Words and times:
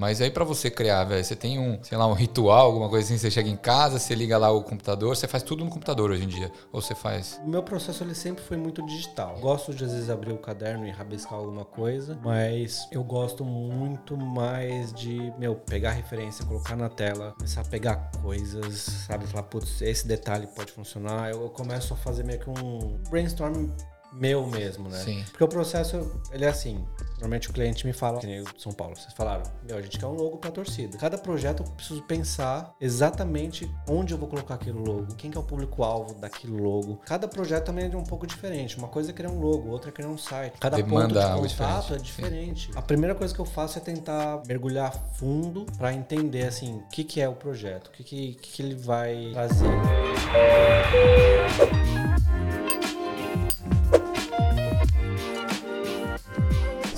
Mas 0.00 0.22
aí 0.22 0.30
para 0.30 0.44
você 0.44 0.70
criar, 0.70 1.04
velho, 1.04 1.22
você 1.22 1.36
tem 1.36 1.58
um, 1.58 1.78
sei 1.84 1.98
lá, 1.98 2.06
um 2.06 2.14
ritual, 2.14 2.64
alguma 2.64 2.88
coisa 2.88 3.04
assim, 3.04 3.18
você 3.18 3.30
chega 3.30 3.50
em 3.50 3.56
casa, 3.56 3.98
você 3.98 4.14
liga 4.14 4.38
lá 4.38 4.50
o 4.50 4.62
computador, 4.62 5.14
você 5.14 5.28
faz 5.28 5.42
tudo 5.42 5.62
no 5.62 5.70
computador 5.70 6.10
hoje 6.10 6.24
em 6.24 6.26
dia. 6.26 6.50
Ou 6.72 6.80
você 6.80 6.94
faz. 6.94 7.38
O 7.44 7.50
meu 7.50 7.62
processo 7.62 8.02
ele 8.02 8.14
sempre 8.14 8.42
foi 8.42 8.56
muito 8.56 8.80
digital. 8.86 9.36
Gosto 9.40 9.74
de 9.74 9.84
às 9.84 9.92
vezes 9.92 10.08
abrir 10.08 10.32
o 10.32 10.38
caderno 10.38 10.86
e 10.86 10.90
rabiscar 10.90 11.34
alguma 11.34 11.66
coisa, 11.66 12.18
mas 12.24 12.88
eu 12.90 13.04
gosto 13.04 13.44
muito 13.44 14.16
mais 14.16 14.90
de, 14.94 15.30
meu, 15.38 15.54
pegar 15.54 15.90
referência, 15.90 16.46
colocar 16.46 16.76
na 16.76 16.88
tela, 16.88 17.34
começar 17.36 17.60
a 17.60 17.64
pegar 17.64 18.10
coisas, 18.22 18.80
sabe? 19.06 19.26
Falar, 19.26 19.42
putz, 19.42 19.82
esse 19.82 20.06
detalhe 20.06 20.46
pode 20.46 20.72
funcionar. 20.72 21.28
Eu 21.28 21.50
começo 21.50 21.92
a 21.92 21.96
fazer 21.98 22.24
meio 22.24 22.40
que 22.40 22.48
um 22.48 22.98
brainstorm 23.10 23.68
meu 24.12 24.46
mesmo, 24.46 24.88
né? 24.88 24.98
Sim. 24.98 25.24
Porque 25.30 25.44
o 25.44 25.48
processo, 25.48 26.10
ele 26.32 26.44
é 26.44 26.48
assim. 26.48 26.84
Normalmente 27.14 27.50
o 27.50 27.52
cliente 27.52 27.86
me 27.86 27.92
fala, 27.92 28.18
que 28.18 28.26
nem 28.26 28.40
o 28.40 28.46
São 28.56 28.72
Paulo, 28.72 28.96
vocês 28.96 29.12
falaram, 29.12 29.42
meu, 29.62 29.76
a 29.76 29.82
gente 29.82 29.98
quer 29.98 30.06
um 30.06 30.14
logo 30.14 30.38
pra 30.38 30.50
torcida. 30.50 30.96
Cada 30.96 31.18
projeto 31.18 31.62
eu 31.62 31.70
preciso 31.72 32.02
pensar 32.02 32.74
exatamente 32.80 33.70
onde 33.86 34.14
eu 34.14 34.18
vou 34.18 34.26
colocar 34.26 34.54
aquele 34.54 34.78
logo, 34.78 35.14
quem 35.16 35.30
que 35.30 35.36
é 35.36 35.40
o 35.40 35.44
público-alvo 35.44 36.14
daquele 36.14 36.58
logo. 36.58 36.96
Cada 37.04 37.28
projeto 37.28 37.66
também 37.66 37.92
é 37.92 37.96
um 37.96 38.04
pouco 38.04 38.26
diferente. 38.26 38.78
Uma 38.78 38.88
coisa 38.88 39.10
é 39.10 39.12
criar 39.12 39.30
um 39.30 39.38
logo, 39.38 39.68
outra 39.68 39.90
é 39.90 39.92
criar 39.92 40.08
um 40.08 40.16
site. 40.16 40.54
Cada 40.58 40.76
Demanda 40.76 41.34
ponto 41.36 41.46
de 41.46 41.54
contato 41.54 41.82
diferente. 41.82 42.00
é 42.00 42.02
diferente. 42.02 42.70
A 42.74 42.82
primeira 42.82 43.14
coisa 43.14 43.34
que 43.34 43.40
eu 43.40 43.44
faço 43.44 43.76
é 43.78 43.80
tentar 43.82 44.42
mergulhar 44.46 44.92
fundo 45.14 45.66
pra 45.76 45.92
entender, 45.92 46.46
assim, 46.46 46.76
o 46.76 46.88
que 46.88 47.04
que 47.04 47.20
é 47.20 47.28
o 47.28 47.34
projeto, 47.34 47.88
o 47.88 47.90
que 47.90 48.02
que, 48.02 48.34
que 48.34 48.50
que 48.52 48.62
ele 48.62 48.74
vai 48.74 49.30
trazer. 49.34 49.68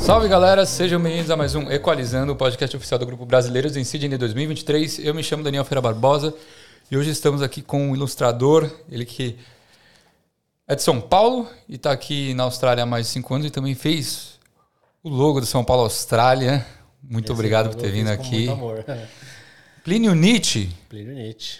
Salve 0.04 0.28
galera, 0.28 0.66
sejam 0.66 1.00
bem-vindos 1.00 1.30
a 1.30 1.36
mais 1.36 1.54
um 1.54 1.70
Equalizando, 1.70 2.32
o 2.32 2.36
podcast 2.36 2.76
oficial 2.76 2.98
do 2.98 3.06
Grupo 3.06 3.24
Brasileiros 3.24 3.76
em 3.76 3.84
Sydney 3.84 4.18
2023. 4.18 4.98
Eu 4.98 5.14
me 5.14 5.22
chamo 5.22 5.42
Daniel 5.42 5.64
Feira 5.64 5.80
Barbosa 5.80 6.34
e 6.90 6.96
hoje 6.96 7.10
estamos 7.10 7.40
aqui 7.40 7.62
com 7.62 7.90
um 7.90 7.94
ilustrador, 7.94 8.68
ele 8.90 9.04
que 9.04 9.38
é 10.66 10.74
de 10.74 10.82
São 10.82 11.00
Paulo 11.00 11.48
e 11.68 11.76
está 11.76 11.92
aqui 11.92 12.34
na 12.34 12.42
Austrália 12.44 12.82
há 12.82 12.86
mais 12.86 13.06
de 13.06 13.12
cinco 13.12 13.32
anos 13.34 13.46
e 13.46 13.50
também 13.50 13.74
fez 13.74 14.38
o 15.02 15.08
logo 15.08 15.40
do 15.40 15.46
São 15.46 15.64
Paulo 15.64 15.84
Austrália. 15.84 16.66
Muito 17.02 17.26
Esse 17.26 17.32
obrigado 17.32 17.70
por 17.70 17.76
ter 17.80 17.90
vindo 17.90 18.08
com 18.08 18.12
aqui. 18.12 18.46
Muito 18.46 18.52
amor. 18.52 18.84
Plínio 19.84 20.14
Nietzsche, 20.14 20.68
Plínio 20.88 21.14
Nietzsche. 21.14 21.58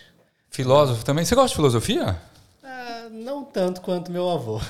filósofo 0.51 1.05
também. 1.05 1.25
Você 1.25 1.35
gosta 1.35 1.49
de 1.49 1.55
filosofia? 1.57 2.17
Ah, 2.63 3.09
não 3.11 3.45
tanto 3.45 3.81
quanto 3.81 4.13
meu 4.13 4.29
avô. 4.31 4.61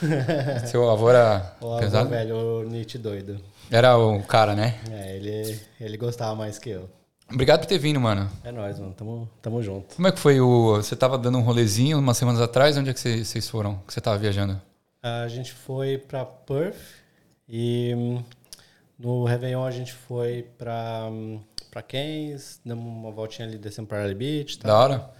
Seu 0.67 0.89
avô 0.91 1.11
era 1.11 1.55
o 1.61 1.73
avô 1.73 1.79
pesado? 1.79 2.09
velho, 2.09 2.37
o 2.37 2.63
Nietzsche 2.65 2.97
doido. 2.99 3.41
Era 3.71 3.97
o 3.97 4.23
cara, 4.23 4.55
né? 4.55 4.79
É, 4.91 5.17
ele, 5.17 5.61
ele 5.81 5.97
gostava 5.97 6.35
mais 6.35 6.59
que 6.59 6.71
eu. 6.71 6.89
Obrigado 7.33 7.61
por 7.61 7.67
ter 7.67 7.79
vindo, 7.79 7.99
mano. 7.99 8.31
É 8.45 8.53
nóis, 8.53 8.79
mano. 8.79 8.93
Tamo, 8.93 9.31
tamo 9.41 9.63
junto. 9.63 9.97
Como 9.97 10.07
é 10.07 10.13
que 10.13 10.19
foi 10.19 10.41
o. 10.41 10.77
Você 10.77 10.95
tava 10.95 11.17
dando 11.17 11.39
um 11.39 11.43
rolezinho 11.43 11.99
umas 11.99 12.17
semanas 12.19 12.41
atrás? 12.41 12.77
Onde 12.77 12.91
é 12.91 12.95
que 12.95 13.01
vocês 13.01 13.49
foram? 13.49 13.77
Que 13.87 13.95
você 13.95 14.01
tava 14.01 14.19
viajando? 14.19 14.61
A 15.03 15.27
gente 15.29 15.53
foi 15.53 15.99
pra 15.99 16.25
Perth 16.25 16.77
e 17.49 17.95
hum, 17.97 18.23
no 18.99 19.25
Réveillon 19.25 19.65
a 19.65 19.71
gente 19.71 19.93
foi 19.93 20.47
pra, 20.57 21.09
hum, 21.11 21.41
pra 21.71 21.83
Cairns, 21.83 22.61
damos 22.65 22.85
uma 22.85 23.11
voltinha 23.11 23.49
ali 23.49 23.59
descendo 23.59 23.89
pra 23.89 24.01
Arley 24.01 24.15
Beach. 24.15 24.59
Tá? 24.59 24.69
Da 24.69 24.79
hora? 24.79 25.11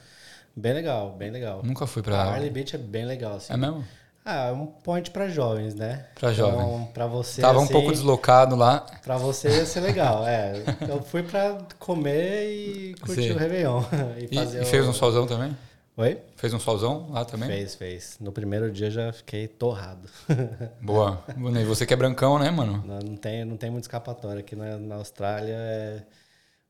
Bem 0.55 0.75
legal, 0.75 1.17
bem 1.17 1.31
legal. 1.31 1.63
Nunca 1.65 1.87
fui 1.87 2.01
A 2.01 2.05
pra. 2.05 2.23
Arley 2.25 2.51
Beach 2.51 2.77
é 2.77 2.79
bem 2.79 3.07
legal, 3.07 3.37
assim. 3.37 3.53
É 3.53 3.57
mesmo? 3.57 3.85
Ah, 4.25 4.49
é 4.49 4.53
um 4.53 4.67
point 4.67 5.11
pra 5.11 5.29
jovens, 5.29 5.75
né? 5.75 6.07
Pra 6.15 6.33
Então, 6.33 6.51
jovem. 6.53 6.87
pra 6.95 7.07
você, 7.09 7.41
Tava 7.41 7.59
um 7.59 7.65
assim, 7.65 7.73
pouco 7.73 7.91
deslocado 7.91 8.55
lá. 8.55 8.87
Pra 9.03 9.17
você 9.17 9.49
ia 9.49 9.67
ser 9.67 9.81
legal, 9.81 10.25
é. 10.27 10.63
Eu 10.89 11.03
fui 11.03 11.25
pra 11.25 11.59
comer 11.79 12.47
e 12.49 12.95
curtir 13.01 13.23
Sim. 13.25 13.31
o 13.33 13.37
Réveillon. 13.39 13.83
E, 14.19 14.29
E, 14.31 14.35
fazer 14.37 14.63
e 14.63 14.65
fez 14.65 14.87
o... 14.87 14.91
um 14.91 14.93
solzão 14.93 15.27
também? 15.27 15.57
Oi? 15.97 16.19
Fez 16.37 16.55
um 16.55 16.61
solzão 16.61 17.09
lá 17.11 17.25
também? 17.25 17.49
Fez, 17.49 17.75
fez. 17.75 18.17
No 18.21 18.31
primeiro 18.33 18.71
dia 18.71 18.91
já 18.91 19.13
fiquei 19.13 19.49
torrado. 19.49 20.09
Boa. 20.81 21.23
E 21.61 21.65
você 21.65 21.85
que 21.85 21.93
é 21.93 21.97
brancão, 21.97 22.39
né, 22.39 22.51
mano? 22.51 22.83
não, 22.87 22.99
não 23.01 23.17
tem, 23.17 23.45
não 23.45 23.57
tem 23.57 23.71
muito 23.71 23.85
escapatória. 23.85 24.39
Aqui 24.41 24.55
na, 24.55 24.79
na 24.79 24.95
Austrália 24.95 25.53
é 25.53 26.03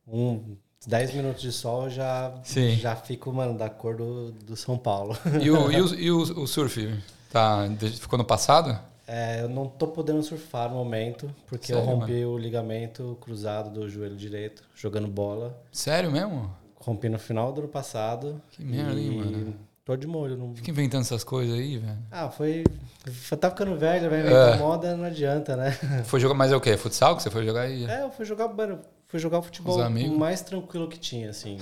um 0.09 0.57
10 0.87 1.15
minutos 1.15 1.43
de 1.43 1.53
sol 1.53 1.89
já, 1.91 2.33
Sim. 2.43 2.75
já 2.77 2.97
fico, 2.97 3.31
mano, 3.33 3.57
da 3.57 3.69
cor 3.71 3.95
do, 3.95 4.33
do 4.33 4.57
São 4.57 4.77
Paulo. 4.77 5.17
E 5.41 5.51
o, 5.51 5.71
e 5.71 5.81
o, 5.83 5.95
e 5.95 6.11
o- 6.11 6.43
o 6.43 6.47
surf? 6.49 6.93
Tá, 7.33 7.67
ficou 7.99 8.19
no 8.19 8.25
passado? 8.25 8.79
É, 9.07 9.41
eu 9.41 9.49
não 9.49 9.67
tô 9.67 9.89
podendo 9.89 10.23
surfar 10.23 10.69
no 10.69 10.77
momento, 10.77 11.35
porque 11.47 11.73
eu 11.73 11.79
Sério, 11.79 11.95
rompi 11.95 12.25
o 12.25 12.37
ligamento 12.37 13.17
cruzado 13.21 13.71
do 13.71 13.89
joelho 13.89 14.15
direito, 14.17 14.63
jogando 14.75 15.09
bola. 15.09 15.59
Sério 15.73 16.11
mesmo? 16.11 16.55
Rompi 16.77 17.09
no 17.09 17.19
final 17.19 17.53
do 17.53 17.63
ano 17.63 17.69
passado. 17.69 18.41
Que 18.51 18.63
merda, 18.63 19.01
hein, 19.01 19.17
mano? 19.17 19.55
Tô 19.85 19.97
de 19.97 20.07
molho. 20.07 20.37
Não... 20.37 20.55
Fica 20.55 20.71
inventando 20.71 21.01
essas 21.01 21.25
coisas 21.25 21.59
aí, 21.59 21.79
velho. 21.79 21.99
Ah, 22.11 22.29
foi. 22.31 22.65
Tá 23.41 23.51
ficando 23.51 23.77
velho, 23.77 24.09
vai 24.09 24.21
inventar 24.21 24.55
É. 24.55 24.59
moda, 24.59 24.97
não 24.97 25.05
adianta, 25.05 25.57
né? 25.57 25.73
Foi 26.05 26.21
jogar, 26.21 26.35
mas 26.35 26.53
é 26.53 26.57
o 26.57 26.61
quê? 26.61 26.77
Futsal 26.77 27.17
que 27.17 27.23
você 27.23 27.31
foi 27.31 27.45
jogar 27.45 27.63
aí? 27.63 27.85
É, 27.87 28.03
eu 28.03 28.11
fui 28.13 28.25
jogar, 28.25 28.47
mano, 28.47 28.79
fui 29.09 29.19
jogar 29.19 29.39
o 29.41 29.43
futebol 29.43 29.81
amigos? 29.83 30.17
mais 30.17 30.41
tranquilo 30.41 30.87
que 30.87 30.99
tinha, 31.01 31.31
assim. 31.31 31.59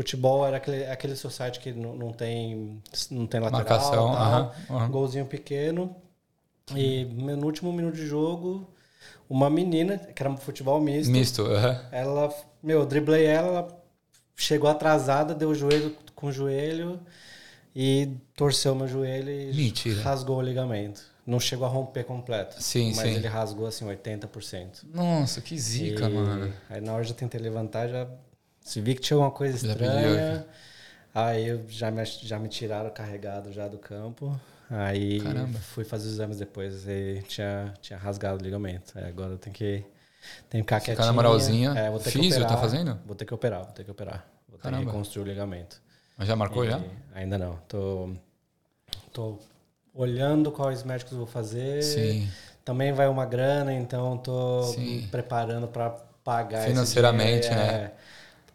Futebol 0.00 0.46
era 0.46 0.56
aquele, 0.56 0.84
aquele 0.86 1.14
society 1.14 1.60
que 1.60 1.72
não, 1.72 1.94
não 1.94 2.10
tem 2.10 2.80
não 3.10 3.26
tem 3.26 3.38
lateral, 3.38 4.08
Marcação, 4.08 4.88
golzinho 4.90 5.26
pequeno. 5.26 5.94
E 6.74 7.04
no 7.04 7.44
último 7.44 7.70
minuto 7.70 7.96
de 7.96 8.06
jogo, 8.06 8.66
uma 9.28 9.50
menina, 9.50 9.98
que 9.98 10.22
era 10.22 10.30
um 10.30 10.38
futebol 10.38 10.80
misto, 10.80 11.10
Misto, 11.12 11.42
aham. 11.42 11.84
ela, 11.92 12.34
meu, 12.62 12.80
eu 12.80 12.86
driblei 12.86 13.26
ela, 13.26 13.48
ela 13.48 13.82
chegou 14.36 14.70
atrasada, 14.70 15.34
deu 15.34 15.50
o 15.50 15.54
joelho 15.54 15.94
com 16.14 16.28
o 16.28 16.32
joelho 16.32 16.98
e 17.76 18.16
torceu 18.34 18.74
meu 18.74 18.88
joelho 18.88 19.30
e 19.30 19.52
Mentira. 19.52 20.00
rasgou 20.02 20.38
o 20.38 20.42
ligamento. 20.42 21.02
Não 21.26 21.38
chegou 21.38 21.66
a 21.66 21.68
romper 21.68 22.04
completo. 22.04 22.56
Sim, 22.62 22.94
mas 22.96 23.08
sim. 23.10 23.14
ele 23.16 23.28
rasgou 23.28 23.66
assim 23.66 23.84
80%. 23.84 24.84
Nossa, 24.94 25.42
que 25.42 25.58
zica, 25.58 26.08
E 26.08 26.14
mano. 26.14 26.52
Aí 26.70 26.80
na 26.80 26.94
hora 26.94 27.04
já 27.04 27.14
tentei 27.14 27.38
levantar, 27.38 27.86
já 27.88 28.08
se 28.70 28.80
vi 28.80 28.94
que 28.94 29.00
tinha 29.00 29.16
alguma 29.16 29.32
coisa 29.32 29.58
Já 29.58 29.72
estranha. 29.72 30.46
Aí 31.12 31.48
eu 31.48 31.64
já 31.68 31.90
me, 31.90 32.04
já 32.04 32.38
me 32.38 32.48
tiraram 32.48 32.88
carregado 32.90 33.52
já 33.52 33.66
do 33.66 33.78
campo. 33.78 34.38
Aí 34.70 35.20
Caramba. 35.20 35.58
fui 35.58 35.82
fazer 35.84 36.06
os 36.06 36.12
exames 36.14 36.38
depois 36.38 36.86
e 36.86 37.20
tinha, 37.26 37.74
tinha 37.82 37.98
rasgado 37.98 38.38
o 38.40 38.42
ligamento. 38.44 38.92
Aí 38.96 39.04
agora 39.08 39.32
eu 39.32 39.38
tenho 39.38 39.52
que, 39.52 39.84
tenho 40.48 40.62
que 40.64 40.68
ficar 40.72 40.78
Ficar 40.80 40.80
quietinho. 40.80 41.06
na 41.06 41.12
moralzinha. 41.12 41.70
É, 41.76 41.90
vou 41.90 41.98
ter 41.98 42.12
que 42.12 42.18
Físio, 42.18 42.38
tá 42.42 42.46
operar. 42.46 42.60
fazendo? 42.60 42.98
Vou 43.04 43.16
ter 43.16 43.24
que 43.24 43.34
operar, 43.34 43.64
vou 43.64 43.72
ter 43.72 43.82
que 43.84 43.90
operar. 43.90 44.24
Vou 44.48 44.56
ter 44.56 44.62
Caramba. 44.62 44.82
que 44.84 44.90
reconstruir 44.92 45.24
o 45.24 45.26
ligamento. 45.26 45.82
Mas 46.16 46.28
já 46.28 46.36
marcou 46.36 46.64
já? 46.64 46.78
E 46.78 46.90
Ainda 47.14 47.36
não. 47.38 47.56
Tô, 47.66 48.10
tô 49.12 49.38
olhando 49.92 50.52
quais 50.52 50.84
médicos 50.84 51.12
eu 51.12 51.18
vou 51.18 51.26
fazer. 51.26 51.82
Sim. 51.82 52.28
Também 52.64 52.92
vai 52.92 53.08
uma 53.08 53.26
grana, 53.26 53.72
então 53.72 54.16
tô 54.18 54.62
Sim. 54.62 55.00
me 55.00 55.06
preparando 55.08 55.66
para 55.66 55.90
pagar 56.22 56.60
esse 56.60 56.68
Financeiramente, 56.68 57.48
dinheiro, 57.48 57.54
né? 57.72 57.74
é. 57.86 57.92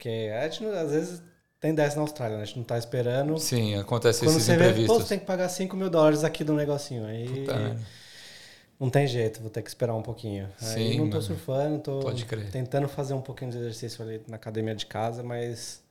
Porque 0.05 0.31
a 0.31 0.47
gente, 0.47 0.63
às 0.67 0.91
vezes 0.91 1.23
tem 1.59 1.73
dessa 1.73 1.95
na 1.95 2.03
Austrália, 2.03 2.37
né? 2.37 2.43
A 2.43 2.45
gente 2.45 2.57
não 2.57 2.63
tá 2.63 2.77
esperando. 2.77 3.39
Sim, 3.39 3.73
acontece 3.75 4.19
Quando 4.19 4.35
esses 4.35 4.43
você 4.43 4.51
vê, 4.55 4.65
pô, 4.65 4.69
imprevistos. 4.69 4.97
você 5.03 5.09
tem 5.09 5.19
que 5.19 5.25
pagar 5.25 5.49
5 5.49 5.75
mil 5.75 5.89
dólares 5.89 6.23
aqui 6.23 6.43
do 6.43 6.53
negocinho. 6.53 7.05
Aí 7.07 7.27
Puta 7.27 7.55
merda. 7.57 7.81
não 8.79 8.89
tem 8.91 9.07
jeito, 9.07 9.41
vou 9.41 9.49
ter 9.49 9.63
que 9.63 9.69
esperar 9.69 9.95
um 9.95 10.03
pouquinho. 10.03 10.47
Aí 10.61 10.67
Sim, 10.67 10.97
não 10.99 11.05
tô 11.05 11.13
mano. 11.17 11.21
surfando, 11.23 11.79
tô 11.79 12.01
tentando 12.51 12.87
fazer 12.87 13.15
um 13.15 13.21
pouquinho 13.21 13.49
de 13.49 13.57
exercício 13.57 14.03
ali 14.05 14.21
na 14.27 14.35
academia 14.35 14.75
de 14.75 14.85
casa, 14.85 15.23
mas 15.23 15.81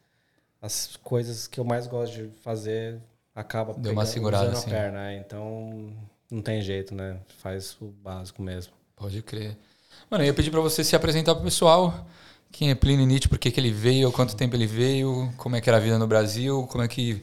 as 0.63 0.97
coisas 1.03 1.49
que 1.49 1.59
eu 1.59 1.65
mais 1.65 1.89
gosto 1.89 2.13
de 2.15 2.29
fazer 2.43 3.01
acaba 3.35 3.73
Deu 3.75 3.91
uma 3.91 4.03
pegando- 4.03 4.07
segurada, 4.07 4.45
usando 4.45 4.57
assim. 4.59 4.71
a 4.71 4.75
perna, 4.75 4.99
né? 4.99 5.17
então 5.27 5.93
não 6.31 6.41
tem 6.41 6.63
jeito, 6.63 6.95
né? 6.95 7.17
Faz 7.39 7.77
o 7.81 7.87
básico 7.87 8.41
mesmo. 8.41 8.73
Pode 8.95 9.21
crer. 9.23 9.57
Mano, 10.09 10.23
eu 10.23 10.29
ia 10.29 10.35
pedir 10.35 10.53
pra 10.53 10.61
você 10.61 10.85
se 10.85 10.95
apresentar 10.95 11.35
pro 11.35 11.43
pessoal. 11.43 12.07
Quem 12.57 12.71
é 12.71 12.75
Plínio 12.75 13.05
Nietzsche, 13.05 13.29
por 13.29 13.37
que, 13.37 13.51
que 13.51 13.59
ele 13.59 13.73
veio, 13.73 14.13
quanto 14.13 14.37
tempo 14.37 14.55
ele 14.55 14.67
veio, 14.67 15.29
como 15.37 15.57
é 15.57 15.61
que 15.61 15.69
era 15.69 15.77
a 15.79 15.81
vida 15.81 15.99
no 15.99 16.07
Brasil, 16.07 16.69
como 16.71 16.85
é 16.85 16.89
que 16.89 17.21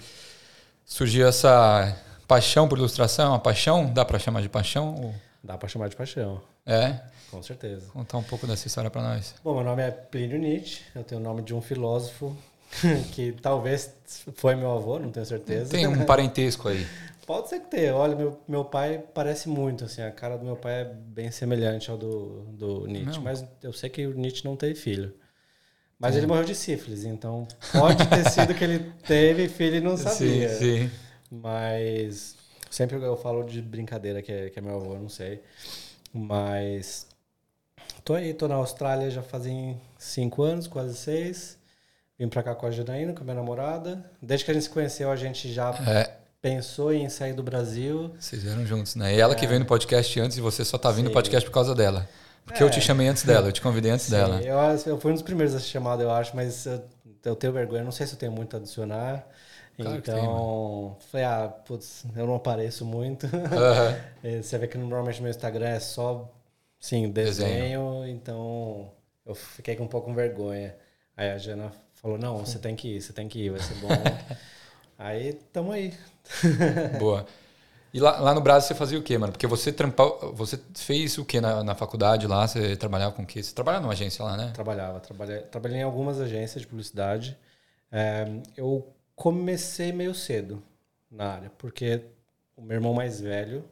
surgiu 0.86 1.26
essa 1.26 1.98
paixão 2.28 2.68
por 2.68 2.78
ilustração, 2.78 3.30
uma 3.32 3.40
paixão? 3.40 3.86
Dá 3.94 4.04
pra 4.04 4.20
chamar 4.20 4.42
de 4.42 4.50
paixão? 4.50 4.94
Ou- 4.96 5.16
Dá 5.44 5.58
pra 5.58 5.70
chamar 5.70 5.88
de 5.88 5.96
paixão, 5.96 6.42
É? 6.66 7.00
com 7.32 7.42
certeza. 7.42 7.88
Contar 7.94 8.18
um 8.18 8.24
pouco 8.24 8.46
dessa 8.46 8.68
história 8.68 8.90
pra 8.92 9.02
nós. 9.02 9.34
Bom, 9.44 9.56
meu 9.56 9.64
nome 9.64 9.82
é 9.82 9.90
Plínio 9.90 10.38
Nietzsche, 10.38 10.82
eu 10.94 11.04
tenho 11.04 11.22
o 11.22 11.24
nome 11.24 11.42
de 11.42 11.54
um 11.56 11.62
filósofo 11.62 12.36
que 13.14 13.32
talvez 13.42 13.94
foi 14.36 14.56
meu 14.56 14.72
avô, 14.72 15.00
não 15.00 15.12
tenho 15.12 15.26
certeza. 15.26 15.72
Tem 15.72 15.88
um 15.88 16.06
parentesco 16.06 16.68
aí. 16.68 16.86
Pode 17.26 17.48
ser 17.48 17.62
que 17.62 17.68
tenha. 17.72 17.96
Olha, 17.96 18.16
meu, 18.16 18.38
meu 18.48 18.66
pai 18.66 19.02
parece 19.14 19.48
muito, 19.48 19.86
assim, 19.86 20.02
a 20.02 20.12
cara 20.12 20.38
do 20.38 20.44
meu 20.44 20.58
pai 20.58 20.82
é 20.82 20.84
bem 20.86 21.32
semelhante 21.32 21.90
ao 21.90 21.98
do, 21.98 22.42
do 22.52 22.86
Nietzsche, 22.88 23.16
Não. 23.18 23.22
mas 23.24 23.46
eu 23.64 23.72
sei 23.72 23.90
que 23.90 24.06
o 24.06 24.14
Nietzsche 24.14 24.44
não 24.44 24.56
teve 24.58 24.76
filho. 24.76 25.14
Mas 26.02 26.16
ele 26.18 26.26
morreu 26.28 26.44
de 26.44 26.56
sífilis, 26.56 27.04
então 27.06 27.48
pode 27.72 28.06
ter 28.08 28.28
sido 28.32 28.54
que 28.56 28.64
ele 28.64 28.92
teve 29.08 29.48
filho 29.48 29.76
e 29.76 29.82
não 29.82 29.96
sabia. 29.96 30.50
Sim, 30.50 30.58
sim. 30.58 30.92
Mas 31.30 32.36
sempre 32.70 32.98
eu 32.98 33.16
falo 33.16 33.44
de 33.44 33.62
brincadeira 33.62 34.22
que 34.22 34.32
é, 34.32 34.50
que 34.50 34.58
é 34.60 34.62
meu 34.62 34.76
avô, 34.76 34.96
eu 34.96 35.02
não 35.02 35.10
sei. 35.10 35.42
Mas 36.14 37.08
Tô 38.04 38.16
aí, 38.16 38.34
tô 38.34 38.48
na 38.48 38.56
Austrália 38.56 39.12
já 39.12 39.22
fazem 39.22 39.80
cinco 39.98 40.42
anos, 40.42 40.66
quase 40.68 40.96
seis. 40.98 41.58
Vim 42.18 42.28
pra 42.28 42.42
cá 42.42 42.56
com 42.56 42.66
a 42.66 42.72
Janaína, 42.72 43.14
com 43.14 43.22
a 43.22 43.24
minha 43.24 43.36
namorada. 43.36 44.04
Desde 44.22 44.44
que 44.44 44.52
a 44.52 44.54
gente 44.56 44.64
se 44.64 44.70
conheceu, 44.70 45.12
a 45.12 45.16
gente 45.16 45.54
já 45.54 45.70
É, 45.88 46.12
pensou 46.42 46.92
em 46.92 47.08
sair 47.10 47.34
do 47.34 47.44
Brasil. 47.44 48.12
vocês 48.20 48.42
vieram 48.42 48.66
juntos, 48.66 48.96
né? 48.96 49.16
E 49.16 49.20
ela 49.20 49.36
que 49.36 49.46
veio 49.46 49.60
no 49.60 49.66
podcast 49.68 50.20
antes 50.20 50.38
e 50.38 50.42
você 50.42 50.66
só 50.66 50.78
tá 50.80 50.92
vindo 50.92 51.06
no 51.08 51.12
podcast 51.14 51.48
por 51.48 51.54
causa 51.54 51.76
dela. 51.76 52.10
Porque 52.46 52.64
eu 52.64 52.70
te 52.70 52.80
É. 52.80 52.82
chamei 52.82 53.08
antes 53.08 53.24
dela, 53.24 53.48
eu 53.48 53.52
te 53.52 53.62
convidei 53.62 53.92
antes 53.92 54.06
Sim, 54.08 54.12
dela. 54.12 54.42
Eu, 54.42 54.58
eu 54.86 55.00
fui 55.00 55.12
um 55.12 55.14
dos 55.14 55.24
primeiros 55.24 55.54
a 55.56 55.60
ser 55.60 55.68
chamado, 55.68 56.02
eu 56.02 56.12
acho, 56.12 56.36
mas 56.36 56.66
eu, 56.66 56.84
eu 57.26 57.36
tenho 57.36 57.54
vergonha. 57.54 57.84
Não 57.84 57.92
sei 57.92 58.06
se 58.08 58.14
eu 58.14 58.20
tenho 58.20 58.32
muito 58.32 58.56
a 58.56 58.60
adicionar. 58.60 59.26
Claro 59.78 59.98
então, 59.98 60.98
falei, 61.12 61.26
ah, 61.26 61.48
putz, 61.48 62.06
eu 62.16 62.28
não 62.28 62.36
apareço 62.36 62.86
muito. 62.86 63.26
É, 64.24 64.42
Você 64.42 64.58
vê 64.58 64.68
que 64.68 64.78
normalmente 64.78 65.22
meu 65.22 65.32
Instagram 65.32 65.68
é 65.70 65.80
só, 65.80 66.30
sim, 66.80 67.10
desenho, 67.10 68.06
então 68.08 68.92
eu 69.26 69.34
fiquei 69.36 69.76
com 69.76 69.84
um 69.86 69.88
pouco 69.88 70.08
com 70.08 70.14
vergonha. 70.16 70.76
Aí 71.16 71.30
a 71.32 71.38
Jana 71.38 71.72
falou, 71.96 72.18
não, 72.18 72.40
você 72.46 72.60
tem 72.60 72.76
que 72.76 72.98
ir, 72.98 73.02
você 73.02 73.14
tem 73.14 73.28
que 73.28 73.40
ir, 73.40 73.50
vai 73.50 73.60
ser 73.60 73.76
bom. 73.76 73.90
aí, 74.98 75.34
tamo 75.54 75.72
aí. 75.72 75.94
Boa. 77.00 77.26
E 77.94 78.00
lá, 78.00 78.20
lá 78.20 78.34
no 78.34 78.42
Brasil 78.42 78.70
você 78.70 78.76
fazia 78.76 78.98
o 78.98 79.04
quê, 79.04 79.18
mano? 79.18 79.34
Porque 79.34 79.48
você 79.48 79.72
trampou, 79.72 80.34
você 80.34 80.58
fez 80.76 81.18
o 81.18 81.26
quê 81.26 81.42
na, 81.42 81.64
na 81.64 81.76
faculdade 81.76 82.26
lá? 82.26 82.48
Você 82.48 82.76
trabalhava 82.78 83.14
com 83.14 83.24
o 83.24 83.26
quê? 83.26 83.44
Você 83.44 83.54
trabalhava 83.54 83.84
numa 83.84 83.94
agência 83.94 84.24
lá, 84.24 84.38
né? 84.38 84.52
Trabalhava, 84.54 85.00
trabalhei, 85.00 85.40
trabalhei 85.42 85.80
em 85.80 85.84
algumas 85.84 86.20
agências 86.20 86.62
de 86.62 86.68
publicidade. 86.68 87.38
É, 87.92 88.26
eu 88.56 88.88
comecei 89.16 89.92
meio 89.92 90.16
cedo 90.16 90.64
na 91.12 91.34
área, 91.34 91.52
porque 91.58 92.06
o 92.56 92.62
meu 92.62 92.76
irmão 92.76 92.94
mais 92.94 93.20
velho, 93.20 93.66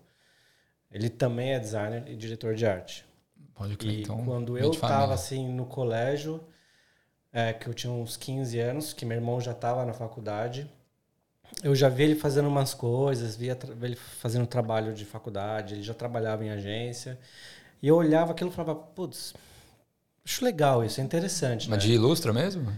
ele 0.91 1.09
também 1.09 1.53
é 1.53 1.59
designer 1.59 2.03
e 2.07 2.15
diretor 2.15 2.55
de 2.55 2.65
arte. 2.65 3.05
Pode 3.53 3.77
crer. 3.77 3.91
E 3.91 4.01
então, 4.01 4.25
quando 4.25 4.57
eu 4.57 4.71
estava 4.71 5.13
assim 5.13 5.47
no 5.47 5.65
colégio, 5.65 6.43
é, 7.31 7.53
que 7.53 7.67
eu 7.67 7.73
tinha 7.73 7.91
uns 7.91 8.17
15 8.17 8.59
anos, 8.59 8.93
que 8.93 9.05
meu 9.05 9.17
irmão 9.17 9.39
já 9.39 9.51
estava 9.51 9.85
na 9.85 9.93
faculdade, 9.93 10.69
eu 11.63 11.75
já 11.75 11.89
vi 11.89 12.03
ele 12.03 12.15
fazendo 12.15 12.47
umas 12.47 12.73
coisas, 12.73 13.35
via 13.35 13.57
ele 13.81 13.95
fazendo 13.95 14.47
trabalho 14.47 14.93
de 14.93 15.05
faculdade, 15.05 15.75
ele 15.75 15.83
já 15.83 15.93
trabalhava 15.93 16.43
em 16.45 16.49
agência, 16.49 17.19
e 17.81 17.87
eu 17.87 17.95
olhava 17.95 18.31
aquilo 18.31 18.49
e 18.49 18.53
falava, 18.53 18.75
putz, 18.75 19.33
acho 20.25 20.43
legal 20.43 20.83
isso, 20.83 21.01
é 21.01 21.03
interessante. 21.03 21.69
Mas 21.69 21.79
né? 21.79 21.85
de 21.89 21.93
ilustra 21.93 22.31
mesmo? 22.31 22.71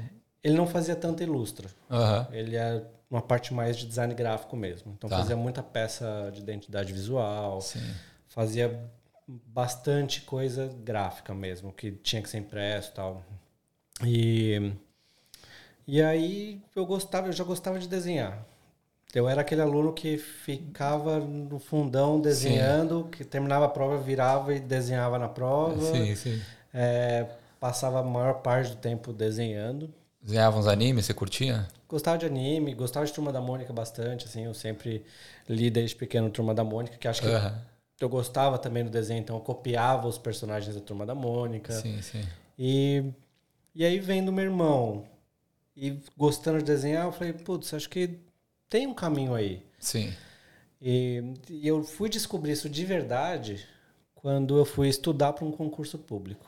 Ele 0.44 0.56
não 0.58 0.66
fazia 0.68 0.96
tanta 0.96 1.24
ilustra, 1.24 1.70
Aham. 1.90 2.28
ele 2.32 2.56
é 2.56 2.84
uma 3.10 3.22
parte 3.22 3.54
mais 3.54 3.78
de 3.78 3.86
design 3.86 4.14
gráfico 4.14 4.56
mesmo, 4.56 4.94
então 4.98 5.10
Tá. 5.10 5.18
fazia 5.18 5.36
muita 5.36 5.62
peça 5.62 6.32
de 6.34 6.40
identidade 6.40 6.92
visual, 6.94 7.62
Sim. 7.62 7.94
fazia 8.28 8.90
bastante 9.28 10.22
coisa 10.22 10.74
gráfica 10.84 11.34
mesmo, 11.34 11.72
que 11.72 11.92
tinha 11.92 12.22
que 12.22 12.30
ser 12.30 12.38
impresso 12.40 12.92
e 12.92 12.94
tal. 12.94 13.24
E, 14.04 14.74
e 15.88 16.02
aí 16.02 16.62
eu 16.76 16.86
gostava, 16.86 17.28
eu 17.28 17.34
já 17.34 17.44
gostava 17.44 17.78
de 17.78 17.88
desenhar. 17.88 18.46
Eu 19.14 19.28
era 19.28 19.42
aquele 19.42 19.62
aluno 19.62 19.92
que 19.92 20.18
ficava 20.18 21.20
no 21.20 21.60
fundão 21.60 22.20
desenhando, 22.20 23.10
que 23.12 23.26
terminava 23.26 23.66
a 23.66 23.70
prova, 23.70 23.98
virava 23.98 24.54
e 24.54 24.60
desenhava 24.60 25.20
na 25.20 25.28
prova. 25.28 25.82
Sim, 25.82 26.16
sim. 26.16 26.42
É, 26.74 27.28
passava 27.60 28.00
a 28.00 28.04
maior 28.04 28.36
parte 28.36 28.72
do 28.72 28.78
tempo 28.78 29.12
desenhando. 29.12 29.94
Desenhava 30.22 30.58
uns 30.58 30.68
animes, 30.68 31.06
você 31.06 31.14
curtia? 31.14 31.68
Gostava 31.90 32.18
de 32.18 32.26
anime, 32.26 32.74
gostava 32.74 33.06
de 33.06 33.12
Turma 33.12 33.34
da 33.34 33.42
Mônica 33.42 33.74
bastante, 33.74 34.26
assim, 34.26 34.46
eu 34.46 34.54
sempre 34.54 35.06
li 35.50 35.70
desde 35.70 35.96
pequeno 35.96 36.30
Turma 36.30 36.54
da 36.54 36.64
Mônica, 36.64 36.98
que 36.98 37.08
acho 37.08 37.22
que 37.22 37.28
Aham. 37.28 37.60
eu 38.00 38.08
gostava 38.08 38.58
também 38.58 38.84
do 38.84 38.90
desenho, 38.90 39.20
então 39.20 39.36
eu 39.36 39.42
copiava 39.42 40.08
os 40.08 40.18
personagens 40.18 40.74
da 40.74 40.80
Turma 40.80 41.06
da 41.06 41.14
Mônica. 41.14 41.74
Sim, 41.74 42.02
sim. 42.02 42.24
E, 42.58 43.04
e 43.76 43.84
aí 43.84 44.00
vendo 44.00 44.32
meu 44.32 44.46
irmão 44.46 45.04
e 45.76 46.00
gostando 46.16 46.60
de 46.60 46.64
desenhar, 46.64 47.06
eu 47.06 47.12
falei, 47.12 47.34
putz, 47.34 47.74
acho 47.74 47.90
que 47.90 48.20
tem 48.72 48.88
um 48.88 48.94
caminho 48.94 49.36
aí. 49.36 49.62
Sim. 49.78 50.14
E, 50.82 51.22
e 51.50 51.68
eu 51.68 51.84
fui 51.84 52.10
descobrir 52.10 52.54
isso 52.54 52.70
de 52.70 52.86
verdade 52.86 53.68
quando 54.16 54.58
eu 54.58 54.64
fui 54.64 54.88
estudar 54.88 55.34
para 55.34 55.44
um 55.46 55.52
concurso 55.52 55.98
público. 56.00 56.46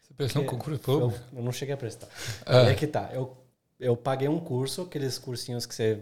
Você 0.00 0.14
prestou 0.14 0.42
um 0.42 0.46
concurso 0.46 0.80
Eu, 0.90 1.00
público? 1.00 1.24
eu 1.36 1.42
não 1.42 1.52
cheguei 1.52 1.74
a 1.74 1.76
prestar. 1.76 2.08
Ah. 2.46 2.70
É 2.70 2.74
que 2.74 2.86
tá. 2.86 3.10
Eu, 3.12 3.36
eu 3.78 3.94
paguei 3.94 4.26
um 4.26 4.40
curso, 4.40 4.82
aqueles 4.82 5.18
cursinhos 5.18 5.66
que 5.66 5.74
você, 5.74 6.00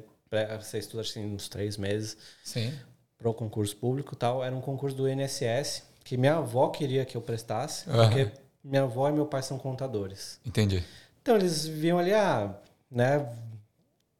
você 0.60 0.78
estuda 0.78 1.02
assim, 1.02 1.26
uns 1.26 1.48
três 1.48 1.76
meses 1.76 2.16
Sim. 2.44 2.72
para 3.18 3.28
o 3.28 3.34
concurso 3.34 3.76
público 3.76 4.14
e 4.14 4.16
tal. 4.16 4.44
Era 4.44 4.54
um 4.54 4.60
concurso 4.60 4.96
do 4.96 5.08
INSS 5.08 5.82
que 6.04 6.16
minha 6.16 6.36
avó 6.36 6.68
queria 6.68 7.04
que 7.04 7.16
eu 7.16 7.20
prestasse, 7.20 7.90
Aham. 7.90 8.04
porque 8.08 8.30
minha 8.62 8.84
avó 8.84 9.08
e 9.08 9.12
meu 9.12 9.26
pai 9.26 9.42
são 9.42 9.58
contadores. 9.58 10.38
Entendi. 10.46 10.84
Então 11.20 11.34
eles 11.34 11.66
viam 11.66 11.98
ali, 11.98 12.14
ah, 12.14 12.54
né? 12.88 13.28